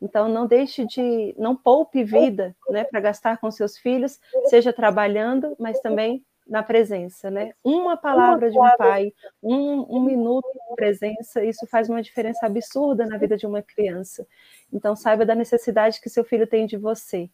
Então, 0.00 0.28
não 0.28 0.46
deixe 0.46 0.84
de, 0.86 1.34
não 1.38 1.56
poupe 1.56 2.04
vida, 2.04 2.54
né, 2.68 2.84
para 2.84 3.00
gastar 3.00 3.38
com 3.38 3.50
seus 3.50 3.78
filhos, 3.78 4.20
seja 4.46 4.72
trabalhando, 4.72 5.56
mas 5.58 5.80
também 5.80 6.22
na 6.46 6.62
presença, 6.62 7.30
né? 7.30 7.52
Uma 7.62 7.96
palavra 7.96 8.50
de 8.50 8.58
um 8.58 8.76
pai, 8.76 9.12
um, 9.42 9.96
um 9.96 10.00
minuto 10.00 10.46
de 10.52 10.76
presença, 10.76 11.44
isso 11.44 11.66
faz 11.66 11.88
uma 11.88 12.00
diferença 12.00 12.46
absurda 12.46 13.04
na 13.04 13.18
vida 13.18 13.36
de 13.36 13.46
uma 13.46 13.62
criança. 13.62 14.26
Então, 14.72 14.94
saiba 14.94 15.26
da 15.26 15.34
necessidade 15.34 16.00
que 16.00 16.08
seu 16.08 16.24
filho 16.24 16.46
tem 16.46 16.66
de 16.66 16.76
você. 16.76 17.28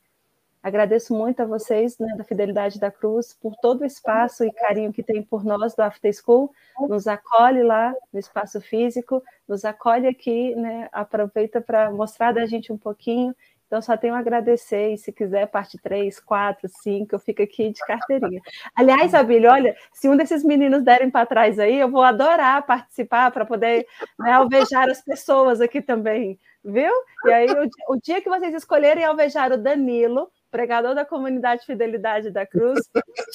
Agradeço 0.63 1.13
muito 1.13 1.41
a 1.41 1.45
vocês, 1.45 1.99
né, 1.99 2.15
da 2.17 2.23
Fidelidade 2.23 2.79
da 2.79 2.89
Cruz, 2.89 3.35
por 3.35 3.53
todo 3.57 3.81
o 3.81 3.85
espaço 3.85 4.45
e 4.45 4.53
carinho 4.53 4.93
que 4.93 5.03
tem 5.03 5.21
por 5.21 5.45
nós 5.45 5.75
do 5.75 5.81
After 5.81 6.13
School. 6.15 6.53
Nos 6.89 7.09
acolhe 7.09 7.65
lá 7.65 7.93
no 8.13 8.21
espaço 8.21 8.61
físico, 8.61 9.21
nos 9.49 9.65
acolhe 9.65 10.07
aqui, 10.07 10.55
né, 10.55 10.89
aproveita 10.93 11.61
para 11.61 11.91
mostrar 11.91 12.31
da 12.31 12.47
gente 12.47 12.73
um 12.73 12.79
pouquinho. 12.79 13.35
Então, 13.73 13.81
só 13.81 13.97
tenho 13.97 14.15
a 14.15 14.19
agradecer, 14.19 14.93
e 14.93 14.99
se 14.99 15.11
quiser, 15.11 15.47
parte 15.47 15.79
3, 15.79 16.21
4, 16.21 16.69
5, 16.69 17.15
eu 17.15 17.19
fico 17.19 17.43
aqui 17.43 17.71
de 17.71 17.81
carteirinha. 17.87 18.39
Aliás, 18.77 19.15
Abílio, 19.15 19.51
olha, 19.51 19.75
se 19.95 20.11
um 20.11 20.15
desses 20.15 20.45
meninos 20.45 20.83
derem 20.83 21.11
para 21.11 21.25
trás 21.25 21.59
aí, 21.59 21.79
eu 21.79 21.91
vou 21.91 22.03
adorar 22.03 22.67
participar 22.67 23.31
para 23.31 23.47
poder 23.47 23.87
né, 24.19 24.31
alvejar 24.31 24.91
as 24.91 25.01
pessoas 25.01 25.63
aqui 25.63 25.81
também, 25.81 26.39
viu? 26.63 26.93
E 27.25 27.33
aí, 27.33 27.47
o, 27.47 27.95
o 27.95 27.97
dia 27.99 28.21
que 28.21 28.29
vocês 28.29 28.53
escolherem 28.53 29.05
alvejar 29.05 29.51
o 29.51 29.57
Danilo, 29.57 30.31
pregador 30.51 30.95
da 30.95 31.07
comunidade 31.07 31.65
Fidelidade 31.65 32.31
da 32.31 32.45
Cruz, 32.45 32.79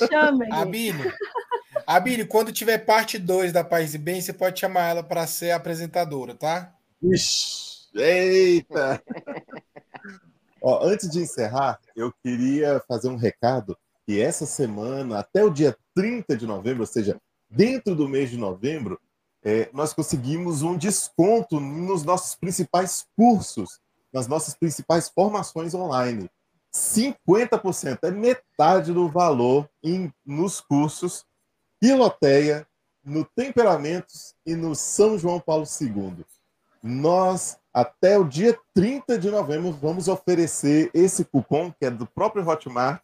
chamem. 0.07 0.53
Abílio, 0.53 1.11
Abílio, 1.87 2.27
quando 2.27 2.51
tiver 2.51 2.77
parte 2.77 3.17
2 3.17 3.51
da 3.51 3.63
Paz 3.63 3.95
e 3.95 3.97
Bem, 3.97 4.21
você 4.21 4.33
pode 4.33 4.59
chamar 4.59 4.91
ela 4.91 5.01
para 5.01 5.25
ser 5.25 5.49
apresentadora, 5.49 6.35
tá? 6.35 6.75
Ixi, 7.01 7.89
eita! 7.95 9.01
Ó, 10.69 10.85
antes 10.85 11.09
de 11.09 11.21
encerrar, 11.21 11.79
eu 11.95 12.11
queria 12.21 12.83
fazer 12.89 13.07
um 13.07 13.15
recado 13.15 13.77
que 14.05 14.19
essa 14.19 14.45
semana, 14.45 15.19
até 15.19 15.41
o 15.41 15.49
dia 15.49 15.77
30 15.95 16.35
de 16.35 16.45
novembro, 16.45 16.81
ou 16.81 16.85
seja, 16.85 17.17
dentro 17.49 17.95
do 17.95 18.05
mês 18.05 18.29
de 18.29 18.35
novembro, 18.35 18.99
é, 19.41 19.69
nós 19.71 19.93
conseguimos 19.93 20.63
um 20.63 20.77
desconto 20.77 21.57
nos 21.61 22.03
nossos 22.03 22.35
principais 22.35 23.05
cursos, 23.15 23.79
nas 24.11 24.27
nossas 24.27 24.55
principais 24.55 25.07
formações 25.07 25.73
online. 25.73 26.29
50%, 26.75 27.99
é 28.03 28.11
metade 28.11 28.91
do 28.91 29.07
valor 29.07 29.69
em, 29.81 30.11
nos 30.25 30.59
cursos 30.59 31.23
Piloteia, 31.79 32.67
no 33.05 33.23
Temperamentos 33.23 34.35
e 34.45 34.53
no 34.53 34.75
São 34.75 35.17
João 35.17 35.39
Paulo 35.39 35.63
II. 35.79 36.25
Nós, 36.83 37.57
até 37.77 38.17
o 38.17 38.23
dia 38.23 38.57
30 38.73 39.19
de 39.19 39.29
novembro, 39.29 39.71
vamos 39.71 40.07
oferecer 40.07 40.89
esse 40.95 41.23
cupom, 41.23 41.71
que 41.71 41.85
é 41.85 41.91
do 41.91 42.07
próprio 42.07 42.43
Hotmart, 42.43 43.03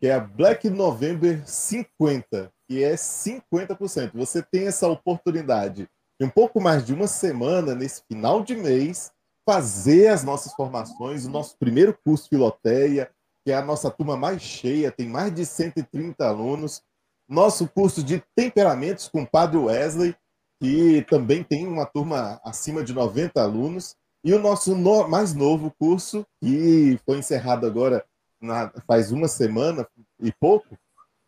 que 0.00 0.06
é 0.06 0.14
a 0.14 0.20
Black 0.20 0.70
November 0.70 1.42
50, 1.44 2.48
que 2.68 2.84
é 2.84 2.94
50%. 2.94 4.12
Você 4.14 4.40
tem 4.40 4.68
essa 4.68 4.86
oportunidade 4.86 5.88
de 6.20 6.24
um 6.24 6.30
pouco 6.30 6.60
mais 6.60 6.86
de 6.86 6.94
uma 6.94 7.08
semana, 7.08 7.74
nesse 7.74 8.04
final 8.06 8.44
de 8.44 8.54
mês, 8.54 9.10
fazer 9.44 10.06
as 10.06 10.22
nossas 10.22 10.52
formações, 10.54 11.26
o 11.26 11.30
nosso 11.30 11.58
primeiro 11.58 11.98
curso 12.04 12.28
Filoteia, 12.28 13.10
que 13.44 13.50
é 13.50 13.56
a 13.56 13.64
nossa 13.64 13.90
turma 13.90 14.16
mais 14.16 14.40
cheia, 14.40 14.92
tem 14.92 15.08
mais 15.08 15.34
de 15.34 15.44
130 15.44 16.24
alunos. 16.24 16.84
Nosso 17.28 17.66
curso 17.66 18.00
de 18.00 18.22
temperamentos 18.36 19.08
com 19.08 19.22
o 19.22 19.28
Padre 19.28 19.58
Wesley, 19.58 20.14
que 20.62 21.04
também 21.10 21.42
tem 21.42 21.66
uma 21.66 21.84
turma 21.84 22.40
acima 22.44 22.84
de 22.84 22.92
90 22.92 23.42
alunos. 23.42 23.96
E 24.24 24.32
o 24.32 24.40
nosso 24.40 24.74
no, 24.74 25.06
mais 25.06 25.34
novo 25.34 25.70
curso, 25.78 26.26
que 26.40 26.98
foi 27.04 27.18
encerrado 27.18 27.66
agora 27.66 28.02
na, 28.40 28.72
faz 28.86 29.12
uma 29.12 29.28
semana 29.28 29.86
e 30.18 30.32
pouco, 30.32 30.78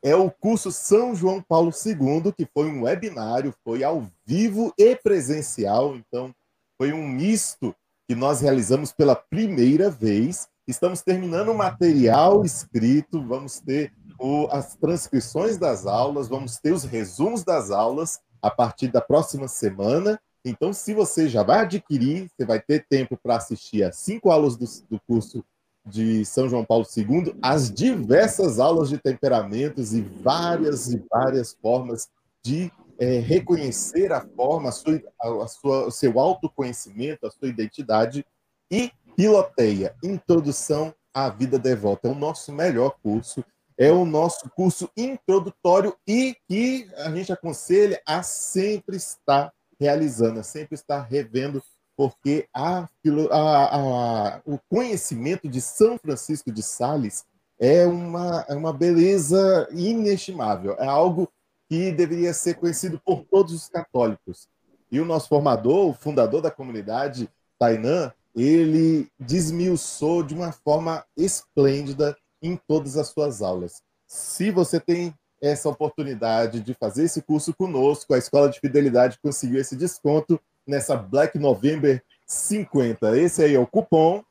é 0.02 0.16
o 0.16 0.31
curso 0.31 0.73
São 0.73 1.15
João 1.15 1.42
Paulo 1.42 1.70
II, 1.70 2.33
que 2.33 2.49
foi 2.55 2.68
um 2.68 2.84
webinário, 2.84 3.55
foi 3.62 3.84
ao 3.84 4.07
vivo 4.25 4.73
e 4.78 4.97
presencial, 4.97 5.94
então 5.94 6.34
foi 6.78 6.92
um 6.94 7.07
misto 7.07 7.75
que 8.08 8.15
nós 8.15 8.41
realizamos 8.41 8.92
pela 8.92 9.15
primeira 9.15 9.91
vez. 9.91 10.49
Estamos 10.66 11.02
terminando 11.02 11.50
o 11.50 11.55
material 11.55 12.44
escrito, 12.47 13.23
vamos 13.23 13.60
ter 13.60 13.92
o, 14.18 14.49
as 14.50 14.75
transcrições 14.75 15.58
das 15.58 15.86
aulas, 15.86 16.28
vamos 16.28 16.58
ter 16.58 16.73
os 16.73 16.84
resumos 16.84 17.44
das 17.44 17.70
aulas 17.70 18.20
a 18.41 18.50
partir 18.50 18.89
da 18.89 19.02
próxima 19.02 19.49
semana. 19.49 20.18
Então, 20.49 20.73
se 20.73 20.94
você 20.94 21.28
já 21.28 21.42
vai 21.42 21.60
adquirir, 21.60 22.31
você 22.31 22.47
vai 22.47 22.60
ter 22.60 22.86
tempo 22.89 23.18
para 23.20 23.36
assistir 23.36 23.83
as 23.83 23.97
cinco 23.97 24.31
aulas 24.31 24.57
do, 24.57 24.65
do 24.89 25.00
curso 25.05 25.44
de 25.84 26.25
São 26.25 26.49
João 26.49 26.65
Paulo 26.65 26.86
II, 26.97 27.36
as 27.42 27.68
diversas 27.68 28.60
aulas 28.60 28.89
de 28.89 28.97
temperamentos 28.97 29.92
e 29.92 30.00
várias 30.00 30.92
e 30.92 31.02
várias 31.10 31.52
formas 31.60 32.08
de 32.44 32.70
é, 32.97 33.18
reconhecer 33.18 34.12
a 34.12 34.20
forma, 34.20 34.68
a 34.68 34.73
sua, 34.73 35.02
a 35.20 35.49
sua, 35.49 35.86
o 35.86 35.91
seu 35.91 36.20
autoconhecimento, 36.20 37.26
a 37.26 37.31
sua 37.31 37.49
identidade 37.49 38.25
e 38.70 38.92
Piloteia, 39.16 39.97
Introdução 40.02 40.94
à 41.12 41.28
Vida 41.28 41.58
Devota. 41.58 42.07
É 42.07 42.10
o 42.12 42.15
nosso 42.15 42.52
melhor 42.52 42.97
curso, 43.02 43.44
é 43.76 43.91
o 43.91 44.05
nosso 44.05 44.49
curso 44.50 44.89
introdutório 44.97 45.97
e 46.07 46.36
que 46.49 46.89
a 46.99 47.10
gente 47.10 47.33
aconselha 47.33 48.00
a 48.07 48.23
sempre 48.23 48.97
estar 48.97 49.52
realizando, 49.79 50.41
a 50.41 50.43
sempre 50.43 50.75
estar 50.75 51.03
revendo, 51.03 51.63
porque 51.97 52.47
a, 52.53 52.89
a, 53.31 53.77
a, 53.77 54.41
o 54.45 54.59
conhecimento 54.69 55.49
de 55.49 55.61
São 55.61 55.99
Francisco 55.99 56.53
de 56.53 56.63
Sales 56.63 57.25
é 57.59 57.87
uma, 57.87 58.45
é 58.49 58.55
uma 58.55 58.73
beleza 58.73 59.69
inestimável, 59.73 60.77
é 60.79 60.87
algo 60.87 61.29
que 61.69 61.91
deveria 61.91 62.33
ser 62.33 62.55
conhecido 62.55 63.01
por 63.05 63.25
todos 63.25 63.53
os 63.53 63.69
católicos. 63.69 64.49
E 64.91 65.01
o 65.01 65.05
nosso 65.05 65.29
formador, 65.29 65.89
o 65.89 65.95
fundador 65.95 66.41
da 66.41 66.51
comunidade, 66.51 67.29
Tainan, 67.59 68.13
ele 68.35 69.09
desmiuçou 69.19 70.23
de 70.23 70.35
uma 70.35 70.53
forma 70.53 71.05
esplêndida 71.17 72.17
em 72.43 72.57
todas 72.69 72.97
as 72.97 73.09
suas 73.09 73.43
aulas. 73.43 73.83
Se 74.07 74.51
você 74.51 74.79
tem 74.79 75.15
essa 75.41 75.69
oportunidade 75.69 76.61
de 76.61 76.75
fazer 76.75 77.05
esse 77.05 77.23
curso 77.23 77.55
conosco, 77.55 78.15
a 78.15 78.19
Escola 78.19 78.49
de 78.49 78.61
Fidelidade 78.61 79.19
conseguiu 79.23 79.61
esse 79.61 79.77
desconto 79.77 80.41
nessa 80.67 80.97
Black 80.97 81.39
November 81.39 82.03
50. 82.27 83.19
Esse 83.19 83.43
aí 83.45 83.55
é 83.55 83.59
o 83.59 83.67
cupom. 83.67 84.23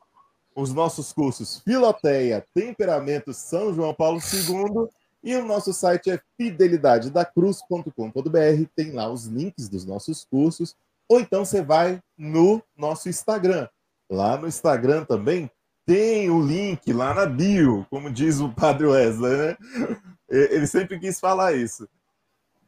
Os 0.54 0.72
nossos 0.72 1.12
cursos 1.12 1.58
Filoteia, 1.58 2.42
Temperamento 2.54 3.34
São 3.34 3.74
João 3.74 3.92
Paulo 3.92 4.18
II 4.18 4.88
e 5.22 5.34
o 5.36 5.44
nosso 5.44 5.72
site 5.72 6.10
é 6.10 6.20
fidelidadedacruz.com.br. 6.36 7.90
Tem 8.74 8.92
lá 8.92 9.10
os 9.10 9.26
links 9.26 9.68
dos 9.68 9.84
nossos 9.84 10.24
cursos. 10.24 10.74
Ou 11.08 11.20
então 11.20 11.44
você 11.44 11.62
vai 11.62 12.00
no 12.16 12.62
nosso 12.76 13.08
Instagram. 13.08 13.68
Lá 14.10 14.36
no 14.36 14.46
Instagram 14.46 15.04
também 15.04 15.50
tem 15.84 16.30
o 16.30 16.40
link 16.40 16.92
lá 16.92 17.12
na 17.12 17.26
bio, 17.26 17.86
como 17.90 18.10
diz 18.10 18.40
o 18.40 18.48
Padre 18.48 18.86
Wesley, 18.86 19.36
né? 19.36 19.56
Ele 20.28 20.66
sempre 20.66 20.98
quis 20.98 21.20
falar 21.20 21.54
isso. 21.54 21.88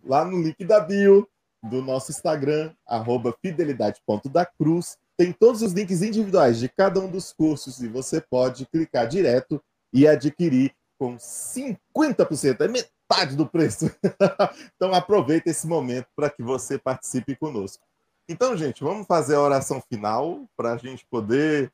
Lá 0.04 0.24
no 0.24 0.40
link 0.40 0.64
da 0.64 0.80
bio 0.80 1.28
do 1.62 1.82
nosso 1.82 2.10
Instagram, 2.10 2.72
arroba 2.86 3.34
fidelidade.dacruz, 3.42 4.96
tem 5.16 5.32
todos 5.32 5.62
os 5.62 5.72
links 5.72 6.02
individuais 6.02 6.60
de 6.60 6.68
cada 6.68 7.00
um 7.00 7.10
dos 7.10 7.32
cursos 7.32 7.80
e 7.82 7.88
você 7.88 8.20
pode 8.20 8.66
clicar 8.66 9.08
direto 9.08 9.60
e 9.92 10.06
adquirir 10.06 10.72
com 10.96 11.16
50%, 11.16 12.60
é 12.60 12.68
metade 12.68 13.36
do 13.36 13.46
preço. 13.46 13.90
então 14.76 14.94
aproveita 14.94 15.50
esse 15.50 15.66
momento 15.66 16.06
para 16.14 16.30
que 16.30 16.42
você 16.42 16.78
participe 16.78 17.34
conosco. 17.34 17.84
Então, 18.28 18.56
gente, 18.56 18.84
vamos 18.84 19.06
fazer 19.06 19.36
a 19.36 19.40
oração 19.40 19.82
final 19.88 20.46
para 20.56 20.74
a 20.74 20.76
gente 20.76 21.06
poder 21.10 21.72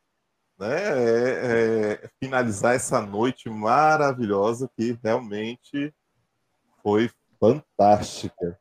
né, 0.59 0.69
é, 0.69 1.93
é, 2.05 2.11
finalizar 2.23 2.75
essa 2.75 3.01
noite 3.01 3.49
maravilhosa 3.49 4.71
que 4.77 4.99
realmente 5.03 5.93
foi 6.83 7.11
fantástica. 7.41 8.59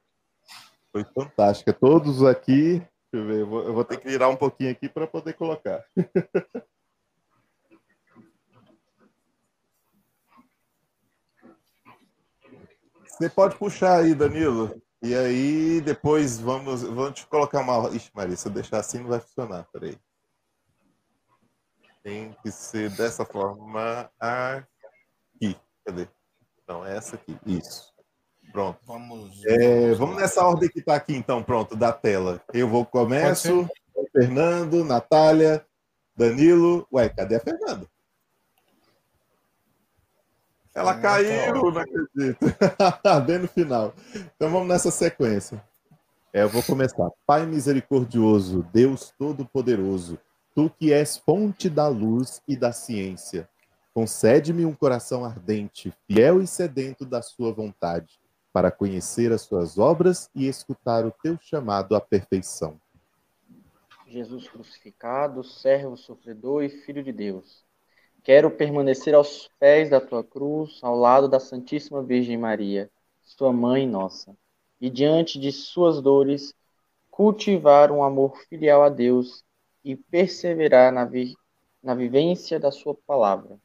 Foi 0.92 1.04
fantástica. 1.04 1.74
Todos 1.74 2.24
aqui, 2.24 2.80
deixa 3.12 3.14
eu 3.14 3.26
ver, 3.26 3.40
eu 3.42 3.48
vou, 3.48 3.64
eu 3.64 3.74
vou 3.74 3.84
ter 3.84 3.98
que 3.98 4.08
virar 4.08 4.30
um 4.30 4.36
pouquinho 4.36 4.72
aqui 4.72 4.90
para 4.90 5.08
poder 5.08 5.34
colocar. 5.34 5.84
Você 13.06 13.30
pode 13.30 13.56
puxar 13.58 14.00
aí, 14.00 14.16
Danilo. 14.16 14.82
E 15.02 15.14
aí, 15.14 15.82
depois 15.82 16.40
vamos. 16.40 16.82
Vamos 16.82 17.20
te 17.20 17.28
colocar 17.28 17.60
uma. 17.60 17.90
Ixi, 17.96 18.10
Maria, 18.14 18.36
se 18.36 18.48
eu 18.48 18.52
deixar 18.52 18.80
assim 18.80 19.00
não 19.00 19.08
vai 19.08 19.20
funcionar. 19.20 19.68
Peraí. 19.72 19.96
Tem 22.04 22.36
que 22.44 22.52
ser 22.52 22.90
dessa 22.90 23.24
forma 23.26 24.12
aqui. 24.20 25.58
Cadê? 25.86 26.08
É 26.86 26.98
essa 26.98 27.16
aqui. 27.16 27.38
Isso. 27.46 27.94
Pronto. 28.52 28.80
Vamos, 28.86 29.44
é, 29.46 29.94
vamos 29.94 30.18
nessa 30.18 30.46
ordem 30.46 30.70
que 30.70 30.80
está 30.80 30.96
aqui, 30.96 31.16
então, 31.16 31.42
pronto, 31.42 31.76
da 31.76 31.92
tela. 31.92 32.42
Eu 32.54 32.68
vou 32.68 32.86
começo. 32.86 33.68
Fernando, 34.12 34.84
Natália, 34.84 35.66
Danilo. 36.16 36.88
Ué, 36.92 37.10
cadê 37.10 37.36
a 37.36 37.40
Fernanda? 37.40 37.88
Ela 40.76 41.00
caiu, 41.00 41.72
não 41.72 41.78
acredito. 41.80 42.40
Bem 43.26 43.40
no 43.40 43.48
final. 43.48 43.94
Então 44.36 44.50
vamos 44.50 44.68
nessa 44.68 44.92
sequência. 44.92 45.64
É, 46.34 46.42
eu 46.42 46.50
vou 46.50 46.64
começar. 46.64 47.10
Pai 47.28 47.46
misericordioso, 47.46 48.68
Deus 48.74 49.14
todo-poderoso, 49.18 50.20
tu 50.56 50.70
que 50.70 50.94
és 50.94 51.18
fonte 51.18 51.70
da 51.70 51.88
luz 51.88 52.42
e 52.48 52.56
da 52.56 52.72
ciência, 52.72 53.50
concede-me 53.94 54.66
um 54.66 54.74
coração 54.74 55.24
ardente, 55.24 55.94
fiel 56.08 56.42
e 56.42 56.48
sedento 56.48 57.06
da 57.06 57.22
sua 57.22 57.52
vontade, 57.52 58.20
para 58.52 58.72
conhecer 58.72 59.32
as 59.32 59.42
suas 59.42 59.78
obras 59.78 60.30
e 60.36 60.48
escutar 60.48 61.06
o 61.06 61.12
teu 61.24 61.38
chamado 61.42 61.96
à 61.96 62.02
perfeição. 62.02 62.80
Jesus 64.08 64.48
crucificado, 64.48 65.44
servo 65.44 65.98
sofredor 65.98 66.64
e 66.64 66.70
filho 66.70 67.04
de 67.04 67.12
Deus 67.12 67.64
Quero 68.24 68.50
permanecer 68.50 69.14
aos 69.14 69.50
pés 69.60 69.90
da 69.90 70.00
tua 70.00 70.24
cruz, 70.24 70.80
ao 70.82 70.96
lado 70.96 71.28
da 71.28 71.42
Santíssima 71.42 72.02
Virgem 72.02 72.38
Maria, 72.38 72.90
sua 73.22 73.52
mãe 73.52 73.86
nossa, 73.86 74.34
e 74.80 74.90
diante 74.90 75.38
de 75.38 75.52
suas 75.52 76.02
dores, 76.02 76.56
cultivar 77.12 77.92
um 77.92 78.02
amor 78.02 78.38
filial 78.48 78.82
a 78.82 78.88
Deus 78.88 79.43
e 79.84 79.96
perseverar 79.96 80.92
na, 80.92 81.06
vi 81.06 81.36
na 81.84 81.94
vivência 81.94 82.60
da 82.60 82.72
sua 82.72 82.96
palavra. 83.08 83.58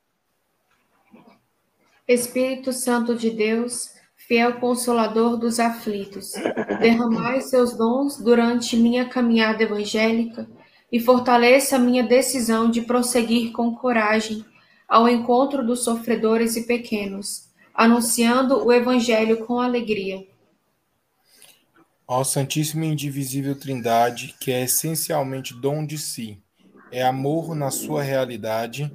Espírito 2.07 2.73
Santo 2.73 3.15
de 3.15 3.31
Deus, 3.31 3.95
fiel 4.17 4.59
consolador 4.59 5.37
dos 5.37 5.61
aflitos, 5.61 6.33
derramai 6.81 7.43
seus 7.43 7.77
dons 7.77 8.17
durante 8.17 8.77
minha 8.77 9.09
caminhada 9.09 9.63
evangélica 9.63 10.49
e 10.91 10.99
fortaleça 10.99 11.79
minha 11.79 12.03
decisão 12.03 12.71
de 12.71 12.81
prosseguir 12.83 13.53
com 13.53 13.75
coragem 13.75 14.45
ao 14.89 15.07
encontro 15.07 15.65
dos 15.65 15.85
sofredores 15.85 16.57
e 16.57 16.67
pequenos, 16.67 17.51
anunciando 17.75 18.67
o 18.67 18.73
Evangelho 18.73 19.45
com 19.45 19.61
alegria. 19.61 20.27
Ó 22.11 22.25
Santíssima 22.25 22.87
e 22.87 22.89
Indivisível 22.89 23.55
Trindade, 23.55 24.35
que 24.41 24.51
é 24.51 24.63
essencialmente 24.63 25.53
dom 25.53 25.85
de 25.85 25.99
si, 25.99 26.43
é 26.91 27.05
amor 27.05 27.55
na 27.55 27.71
sua 27.71 28.03
realidade 28.03 28.91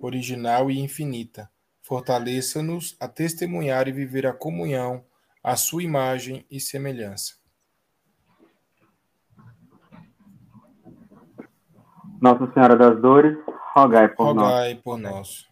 original 0.00 0.70
e 0.70 0.80
infinita. 0.80 1.50
Fortaleça-nos 1.82 2.96
a 2.98 3.06
testemunhar 3.06 3.88
e 3.88 3.92
viver 3.92 4.26
a 4.26 4.32
comunhão, 4.32 5.04
a 5.44 5.54
sua 5.54 5.82
imagem 5.82 6.46
e 6.50 6.58
semelhança. 6.58 7.34
Nossa 12.22 12.50
Senhora 12.54 12.74
das 12.74 12.98
Dores, 13.02 13.36
rogai 13.74 14.08
por 14.08 14.28
rogai 14.28 14.34
nós. 14.34 14.48
Rogai 14.48 14.74
por 14.76 14.98
nós. 14.98 15.48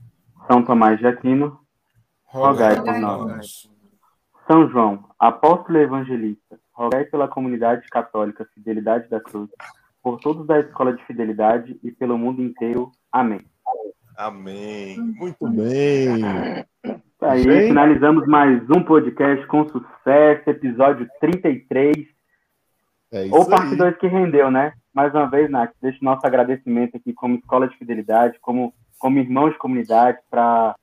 São 0.46 0.64
Tomás 0.64 0.98
de 0.98 1.06
Aquino, 1.06 1.60
rogai, 2.24 2.76
rogai 2.76 2.94
por 2.94 3.00
nós. 3.00 3.26
nós. 3.28 3.70
São 4.46 4.70
João, 4.70 5.04
apóstolo 5.18 5.78
evangelista, 5.78 6.63
rogai 6.74 7.04
pela 7.04 7.28
comunidade 7.28 7.86
católica 7.88 8.46
Fidelidade 8.52 9.08
da 9.08 9.20
Cruz, 9.20 9.48
por 10.02 10.20
todos 10.20 10.46
da 10.46 10.60
Escola 10.60 10.92
de 10.92 11.04
Fidelidade 11.04 11.78
e 11.82 11.90
pelo 11.90 12.18
mundo 12.18 12.42
inteiro. 12.42 12.90
Amém. 13.10 13.40
Amém. 14.16 14.98
Muito 14.98 15.48
bem. 15.48 16.22
Aí, 17.20 17.46
bem? 17.46 17.68
finalizamos 17.68 18.26
mais 18.26 18.62
um 18.68 18.82
podcast 18.82 19.46
com 19.46 19.66
sucesso, 19.68 20.50
episódio 20.50 21.08
33. 21.20 21.96
É 23.12 23.26
isso 23.26 23.34
Ou 23.34 23.48
parte 23.48 23.76
2 23.76 23.96
que 23.96 24.06
rendeu, 24.06 24.50
né? 24.50 24.74
mais 24.94 25.12
uma 25.12 25.28
vez, 25.28 25.50
Nath, 25.50 25.72
deixo 25.82 26.04
nosso 26.04 26.24
agradecimento 26.24 26.96
aqui 26.96 27.12
como 27.12 27.34
Escola 27.34 27.66
de 27.66 27.76
Fidelidade, 27.76 28.38
como, 28.40 28.72
como 28.96 29.18
irmãos 29.18 29.50
de 29.50 29.58
comunidade, 29.58 30.18
para 30.30 30.76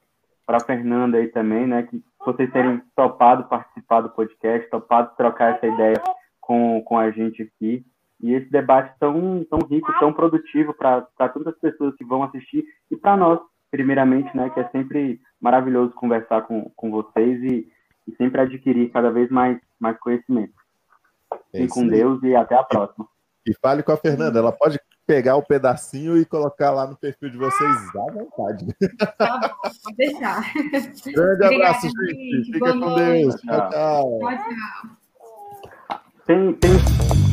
a 0.48 0.60
Fernanda 0.60 1.18
aí 1.18 1.30
também, 1.30 1.66
né? 1.66 1.84
Que 1.84 2.04
vocês 2.26 2.52
terem 2.52 2.82
topado 2.96 3.46
participar 3.46 4.02
do 4.02 4.10
podcast, 4.10 4.70
topado 4.70 5.16
trocar 5.16 5.56
essa 5.56 5.68
ideia 5.68 6.02
com, 6.40 6.82
com 6.84 6.98
a 6.98 7.10
gente 7.12 7.44
aqui. 7.44 7.86
E 8.22 8.34
esse 8.34 8.50
debate 8.52 8.94
tão, 9.00 9.44
tão 9.50 9.60
rico, 9.68 9.92
tão 10.00 10.14
produtivo 10.14 10.74
para 10.74 11.02
tantas 11.18 11.58
pessoas 11.58 11.96
que 11.96 12.06
vão 12.06 12.24
assistir 12.24 12.64
e 12.92 12.96
para 12.96 13.18
nós, 13.18 13.40
primeiramente, 13.72 14.36
né? 14.38 14.50
Que 14.52 14.60
é 14.60 14.70
sempre 14.70 15.20
maravilhoso 15.42 15.94
conversar 15.94 16.44
com, 16.44 16.72
com 16.76 16.92
vocês 16.92 17.42
e, 17.42 17.68
e 18.08 18.16
sempre 18.18 18.42
adquirir 18.42 18.92
cada 18.92 19.10
vez 19.10 19.30
mais, 19.32 19.60
mais 19.80 19.98
conhecimento. 19.98 20.54
Fiquem 21.52 21.68
com 21.68 21.88
Deus 21.88 22.22
e 22.22 22.36
até 22.36 22.56
a 22.56 22.64
próxima. 22.64 23.08
E 23.46 23.54
fale 23.60 23.82
com 23.82 23.92
a 23.92 23.98
Fernanda, 23.98 24.40
ela 24.40 24.52
pode 24.52 24.80
pegar 25.06 25.36
o 25.36 25.44
pedacinho 25.44 26.18
e 26.18 26.26
colocar 26.26 26.72
lá 26.72 26.88
no 26.88 26.96
perfil 26.96 27.30
de 27.30 27.38
vocês 27.38 27.78
à 27.96 28.12
vontade. 28.12 28.68
Tá 29.18 29.40
bom, 29.40 29.72
pode 29.84 29.96
deixar. 29.98 30.54
Grande 31.14 31.46
abraço, 31.46 31.88
gente. 31.88 32.52
Fica 32.54 32.72
com 32.72 32.96
Deus. 32.96 33.36
Tchau, 33.42 33.70
tchau. 33.70 34.20
tchau, 34.20 34.38
tchau. 34.38 36.00
Tem, 36.26 36.54
tem... 36.54 37.31